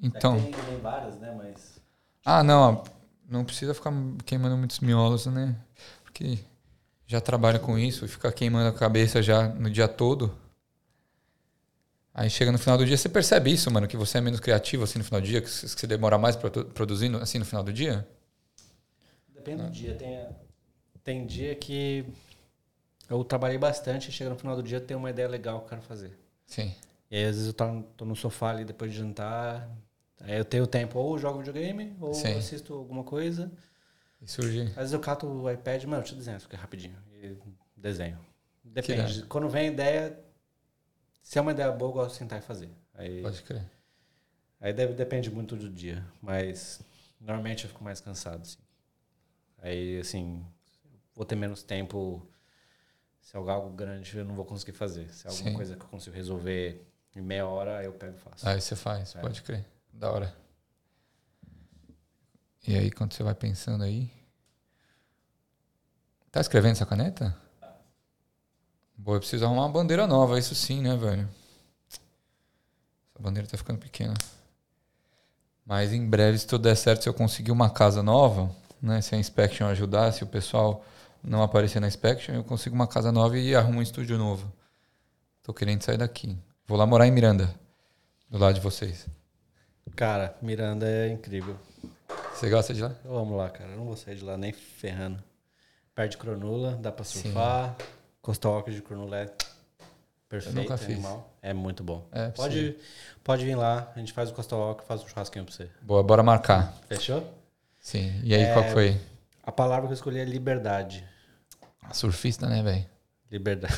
Então. 0.01 0.37
É 0.37 0.41
tem, 0.43 0.51
tem 0.65 0.81
várias, 0.81 1.19
né? 1.19 1.33
Mas. 1.37 1.81
Ah, 2.25 2.43
não. 2.45 2.85
Não 3.29 3.45
precisa 3.45 3.75
ficar 3.75 3.93
queimando 4.25 4.57
muitos 4.57 4.81
miolos, 4.81 5.27
né? 5.27 5.57
Porque 6.05 6.39
já 7.07 7.21
trabalha 7.21 7.59
com 7.59 7.79
isso 7.79 8.05
e 8.05 8.09
fica 8.09 8.31
queimando 8.33 8.69
a 8.69 8.79
cabeça 8.79 9.23
já 9.23 9.49
no 9.49 9.71
dia 9.71 9.89
todo. 9.89 10.37
Aí 12.15 12.31
chega 12.31 12.51
no 12.51 12.59
final 12.59 12.79
do 12.79 12.87
dia, 12.87 12.97
você 12.97 13.09
percebe 13.09 13.53
isso, 13.53 13.71
mano, 13.71 13.87
que 13.87 13.97
você 13.97 14.19
é 14.19 14.21
menos 14.21 14.41
criativo 14.41 14.85
assim 14.85 14.99
no 14.99 15.05
final 15.05 15.21
do 15.21 15.27
dia, 15.27 15.43
que 15.43 15.51
você 15.51 15.87
demora 15.87 16.17
mais 16.17 16.35
produ- 16.35 16.65
produzindo 16.67 17.19
assim 17.19 17.39
no 17.39 17.45
final 17.45 17.63
do 17.63 17.73
dia? 17.73 18.09
Depende 19.35 19.65
do 19.65 19.71
dia. 19.71 19.95
Tem, 19.97 20.29
tem 21.05 21.27
dia 21.27 21.55
que 21.55 22.07
eu 23.09 23.23
trabalhei 23.23 23.59
bastante 23.59 24.09
e 24.09 24.13
chega 24.13 24.31
no 24.31 24.37
final 24.37 24.57
do 24.57 24.63
dia 24.63 24.81
tem 24.81 24.97
uma 24.97 25.11
ideia 25.11 25.29
legal 25.29 25.59
que 25.61 25.65
eu 25.67 25.69
quero 25.71 25.83
fazer. 25.83 26.19
Sim. 26.47 26.75
E 27.11 27.17
aí, 27.17 27.25
às 27.25 27.37
vezes 27.37 27.49
eu 27.49 27.55
tô, 27.55 27.83
tô 27.97 28.05
no 28.05 28.17
sofá 28.17 28.51
ali 28.51 28.65
depois 28.65 28.91
de 28.93 28.99
jantar. 28.99 29.69
Aí 30.21 30.37
eu 30.39 30.45
tenho 30.45 30.67
tempo, 30.67 30.99
ou 30.99 31.19
jogo 31.19 31.39
videogame, 31.39 31.97
ou 32.01 32.15
Sim. 32.15 32.37
assisto 32.39 32.73
alguma 32.75 33.05
coisa. 33.05 33.51
E 34.21 34.27
surge. 34.29 34.63
Às 34.71 34.75
vezes 34.75 34.93
eu 34.93 35.01
cato 35.01 35.27
o 35.27 35.51
iPad, 35.51 35.85
mano, 35.85 36.05
eu 36.07 36.17
desenhar 36.17 36.39
isso 36.39 36.47
aqui 36.47 36.57
rapidinho. 36.57 36.97
E 37.13 37.37
desenho. 37.77 38.19
Depende. 38.65 39.23
Quando 39.25 39.49
vem 39.49 39.69
a 39.69 39.73
ideia, 39.73 40.19
se 41.23 41.39
é 41.39 41.43
uma 41.43 41.53
ideia 41.53 41.71
boa, 41.71 41.91
eu 41.91 41.93
gosto 41.95 42.13
de 42.13 42.17
sentar 42.19 42.39
e 42.39 42.43
fazer. 42.43 42.71
Aí, 42.95 43.23
Pode 43.23 43.43
crer. 43.43 43.63
aí 44.61 44.73
deve, 44.73 44.95
depende 44.95 45.31
muito 45.31 45.55
do 45.55 45.69
dia. 45.69 46.05
Mas 46.21 46.81
normalmente 47.21 47.65
eu 47.65 47.69
fico 47.71 47.85
mais 47.85 48.01
cansado, 48.01 48.41
assim. 48.43 48.59
Aí, 49.59 50.01
assim, 50.01 50.45
vou 51.15 51.25
ter 51.27 51.37
menos 51.37 51.63
tempo. 51.63 52.27
Se 53.21 53.37
é 53.37 53.41
algo 53.41 53.71
grande, 53.71 54.17
eu 54.17 54.25
não 54.25 54.35
vou 54.35 54.45
conseguir 54.45 54.73
fazer. 54.73 55.13
Se 55.13 55.27
é 55.27 55.31
alguma 55.31 55.51
Sim. 55.51 55.57
coisa 55.57 55.77
que 55.77 55.83
eu 55.83 55.89
consigo 55.89 56.15
resolver 56.17 56.87
em 57.15 57.21
meia 57.21 57.47
hora, 57.47 57.83
eu 57.83 57.93
pego 57.93 58.17
e 58.17 58.21
faço. 58.21 58.49
Aí 58.49 58.61
você 58.61 58.75
faz, 58.77 59.15
É. 59.17 59.21
pode 59.21 59.43
crer. 59.43 59.65
Da 59.99 60.13
hora. 60.13 60.37
E 62.69 62.77
aí, 62.77 62.91
quando 62.91 63.15
você 63.15 63.23
vai 63.23 63.35
pensando 63.35 63.83
aí. 63.83 64.11
Tá 66.31 66.41
escrevendo 66.41 66.73
essa 66.73 66.85
caneta? 66.85 67.35
Boa, 68.95 69.17
eu 69.17 69.21
preciso 69.21 69.47
arrumar 69.47 69.63
uma 69.63 69.73
bandeira 69.73 70.07
nova, 70.07 70.39
isso 70.39 70.55
sim, 70.55 70.83
né, 70.83 70.97
velho? 70.97 71.27
Essa 71.89 72.01
bandeira 73.19 73.49
tá 73.49 73.57
ficando 73.57 73.79
pequena. 73.79 74.13
Mas 75.65 75.93
em 75.95 76.07
breve, 76.07 76.39
se 76.39 76.47
tudo 76.47 76.63
der 76.63 76.77
certo, 76.77 77.03
se 77.03 77.09
eu 77.09 77.15
conseguir 77.15 77.51
uma 77.51 77.71
casa 77.71 78.03
nova, 78.03 78.55
né? 78.83 79.01
Se 79.01 79.15
a 79.15 79.19
Inspection 79.19 79.67
ajudar, 79.69 80.13
se 80.13 80.23
o 80.25 80.27
pessoal 80.27 80.85
não 81.23 81.43
aparecer 81.43 81.81
na 81.81 81.89
Inspection, 81.89 82.35
eu 82.35 82.45
consigo 82.45 82.75
uma 82.75 82.87
casa 82.87 83.11
nova 83.11 83.39
e 83.39 83.55
arrumo 83.55 83.79
um 83.79 83.83
estúdio 83.83 84.19
novo. 84.19 84.53
Tô 85.43 85.55
querendo 85.55 85.83
sair 85.83 85.97
daqui. 85.97 86.37
Vou 86.67 86.77
lá 86.77 86.85
morar 86.85 87.07
em 87.07 87.11
Miranda, 87.11 87.55
do 88.29 88.37
lado 88.37 88.57
de 88.57 88.61
vocês. 88.61 89.07
Cara, 89.95 90.37
Miranda 90.43 90.87
é 90.89 91.09
incrível. 91.09 91.57
Você 92.35 92.51
gosta 92.51 92.75
de 92.75 92.83
lá? 92.83 92.95
Eu 93.05 93.17
amo 93.17 93.37
lá, 93.37 93.49
cara. 93.49 93.71
Eu 93.71 93.77
não 93.79 93.85
vou 93.87 93.97
sair 93.97 94.17
de 94.17 94.25
lá 94.25 94.37
nem 94.37 94.53
ferrando. 94.53 95.23
Perto 95.95 96.11
de 96.13 96.17
Cronula, 96.19 96.73
dá 96.83 96.93
pra 96.93 97.05
surfar. 97.05 97.77
Costa 98.21 98.49
Walker 98.49 98.71
de 98.73 98.83
Cronula 98.83 99.17
é 99.19 99.31
perfeito, 100.29 100.55
nunca 100.57 100.77
fiz. 100.77 100.91
animal. 100.97 101.33
É 101.41 101.55
muito 101.55 101.83
bom. 101.83 102.07
É, 102.13 102.29
pode, 102.29 102.77
pode 103.25 103.45
vir 103.45 103.55
lá, 103.55 103.91
a 103.95 103.99
gente 103.99 104.13
faz 104.13 104.29
o 104.31 104.35
Costa 104.35 104.55
Walker, 104.55 104.85
faz 104.85 105.03
um 105.03 105.09
churrasquinho 105.09 105.45
pra 105.47 105.55
você. 105.55 105.71
Boa, 105.81 106.03
bora 106.03 106.23
marcar. 106.23 106.75
Fechou? 106.89 107.27
Sim. 107.81 108.21
E 108.23 108.35
aí, 108.35 108.43
É, 108.43 108.53
qual 108.53 108.65
foi? 108.65 109.01
A 109.43 109.53
palavra 109.53 109.87
que 109.87 109.93
eu 109.93 109.95
escolhi 109.95 110.19
é 110.19 110.25
liberdade. 110.25 111.07
Surfista, 111.93 112.47
né, 112.49 112.63
velho? 112.63 112.85
Liberdade. 113.31 113.75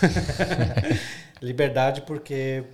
liberdade 1.40 2.01
porque 2.02 2.64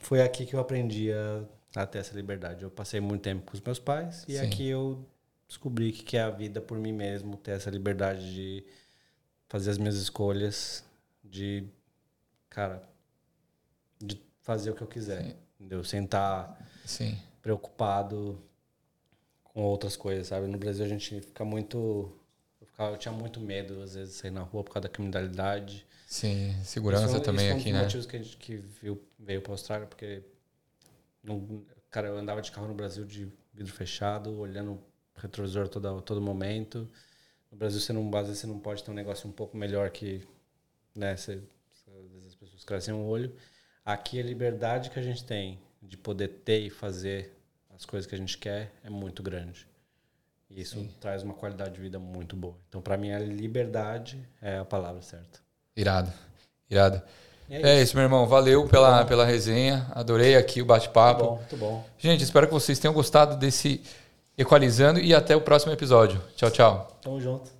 foi 0.00 0.20
aqui 0.20 0.44
que 0.44 0.54
eu 0.54 0.60
aprendi 0.60 1.12
a, 1.12 1.42
a, 1.74 1.86
ter 1.86 1.98
essa 1.98 2.14
liberdade. 2.14 2.62
Eu 2.62 2.70
passei 2.70 3.00
muito 3.00 3.22
tempo 3.22 3.42
com 3.46 3.54
os 3.54 3.60
meus 3.60 3.78
pais 3.78 4.24
e 4.28 4.38
Sim. 4.38 4.46
aqui 4.46 4.68
eu 4.68 5.04
descobri 5.46 5.92
que 5.92 6.16
é 6.16 6.22
a 6.22 6.30
vida 6.30 6.60
por 6.60 6.78
mim 6.78 6.92
mesmo, 6.92 7.36
ter 7.36 7.52
essa 7.52 7.70
liberdade 7.70 8.34
de 8.34 8.64
fazer 9.48 9.70
as 9.70 9.78
minhas 9.78 9.96
escolhas, 9.96 10.84
de, 11.24 11.64
cara, 12.48 12.82
de 14.00 14.20
fazer 14.42 14.70
o 14.70 14.74
que 14.74 14.82
eu 14.82 14.86
quiser. 14.86 15.22
Sim. 15.24 15.34
Entendeu? 15.58 15.84
Sentar 15.84 16.58
Sim. 16.86 17.18
preocupado 17.42 18.40
com 19.44 19.62
outras 19.62 19.96
coisas, 19.96 20.28
sabe? 20.28 20.46
No 20.46 20.56
Brasil 20.56 20.84
a 20.84 20.88
gente 20.88 21.20
fica 21.20 21.44
muito. 21.44 22.16
Eu, 22.60 22.66
ficava, 22.66 22.92
eu 22.92 22.96
tinha 22.96 23.12
muito 23.12 23.40
medo, 23.40 23.82
às 23.82 23.94
vezes, 23.94 24.14
de 24.14 24.20
sair 24.20 24.30
na 24.30 24.42
rua 24.42 24.64
por 24.64 24.72
causa 24.72 24.88
da 24.88 24.92
criminalidade. 24.92 25.86
Sim, 26.06 26.56
segurança 26.64 27.16
isso, 27.16 27.20
também 27.20 27.48
isso 27.48 27.58
aqui, 27.58 27.72
né? 27.72 27.80
um 27.80 27.84
dos 27.84 27.94
motivos 27.94 28.06
que 28.06 28.16
a 28.16 28.22
gente 28.22 28.36
que 28.36 28.56
viu, 28.56 29.00
veio 29.18 29.42
para 29.42 29.52
a 29.52 29.54
Austrália, 29.54 29.86
porque. 29.86 30.22
Cara, 31.90 32.08
eu 32.08 32.16
andava 32.16 32.40
de 32.40 32.50
carro 32.50 32.68
no 32.68 32.74
Brasil 32.74 33.04
de 33.04 33.30
vidro 33.52 33.72
fechado, 33.72 34.38
olhando 34.38 34.80
retrovisor 35.14 35.68
todo, 35.68 36.00
todo 36.02 36.20
momento. 36.20 36.88
No 37.50 37.58
Brasil, 37.58 37.80
você 37.80 37.92
não, 37.92 38.08
às 38.16 38.26
vezes, 38.26 38.40
você 38.40 38.46
não 38.46 38.58
pode 38.58 38.82
ter 38.82 38.90
um 38.90 38.94
negócio 38.94 39.28
um 39.28 39.32
pouco 39.32 39.56
melhor 39.56 39.90
que. 39.90 40.26
Né, 40.94 41.16
você, 41.16 41.42
às 41.86 42.10
vezes 42.10 42.26
as 42.28 42.34
pessoas 42.34 42.64
crescem 42.64 42.94
o 42.94 43.04
olho. 43.04 43.34
Aqui 43.84 44.20
a 44.20 44.22
liberdade 44.22 44.90
que 44.90 44.98
a 44.98 45.02
gente 45.02 45.24
tem 45.24 45.58
de 45.82 45.96
poder 45.96 46.28
ter 46.44 46.60
e 46.60 46.70
fazer 46.70 47.32
as 47.70 47.84
coisas 47.84 48.06
que 48.06 48.14
a 48.14 48.18
gente 48.18 48.36
quer 48.38 48.72
é 48.84 48.90
muito 48.90 49.22
grande. 49.22 49.66
E 50.48 50.60
isso 50.60 50.78
Sim. 50.78 50.94
traz 51.00 51.22
uma 51.22 51.34
qualidade 51.34 51.74
de 51.74 51.80
vida 51.80 51.98
muito 51.98 52.36
boa. 52.36 52.56
Então, 52.68 52.82
para 52.82 52.96
mim, 52.96 53.12
a 53.12 53.18
liberdade 53.18 54.28
é 54.40 54.58
a 54.58 54.64
palavra 54.64 55.00
certa. 55.00 55.40
Irado. 55.76 56.12
Irado. 56.68 57.02
É 57.50 57.56
isso. 57.56 57.66
é 57.66 57.82
isso, 57.82 57.96
meu 57.96 58.04
irmão. 58.04 58.26
Valeu 58.26 58.66
pela, 58.66 59.04
pela 59.04 59.24
resenha. 59.24 59.86
Adorei 59.92 60.36
aqui 60.36 60.62
o 60.62 60.64
bate-papo. 60.64 61.24
Muito 61.24 61.34
bom, 61.34 61.36
muito 61.36 61.56
bom. 61.56 61.84
Gente, 61.98 62.22
espero 62.22 62.46
que 62.46 62.52
vocês 62.52 62.78
tenham 62.78 62.94
gostado 62.94 63.36
desse 63.36 63.82
Equalizando 64.40 64.98
e 64.98 65.14
até 65.14 65.36
o 65.36 65.40
próximo 65.42 65.70
episódio. 65.70 66.18
Tchau, 66.34 66.50
tchau. 66.50 66.98
Tamo 67.02 67.20
junto. 67.20 67.50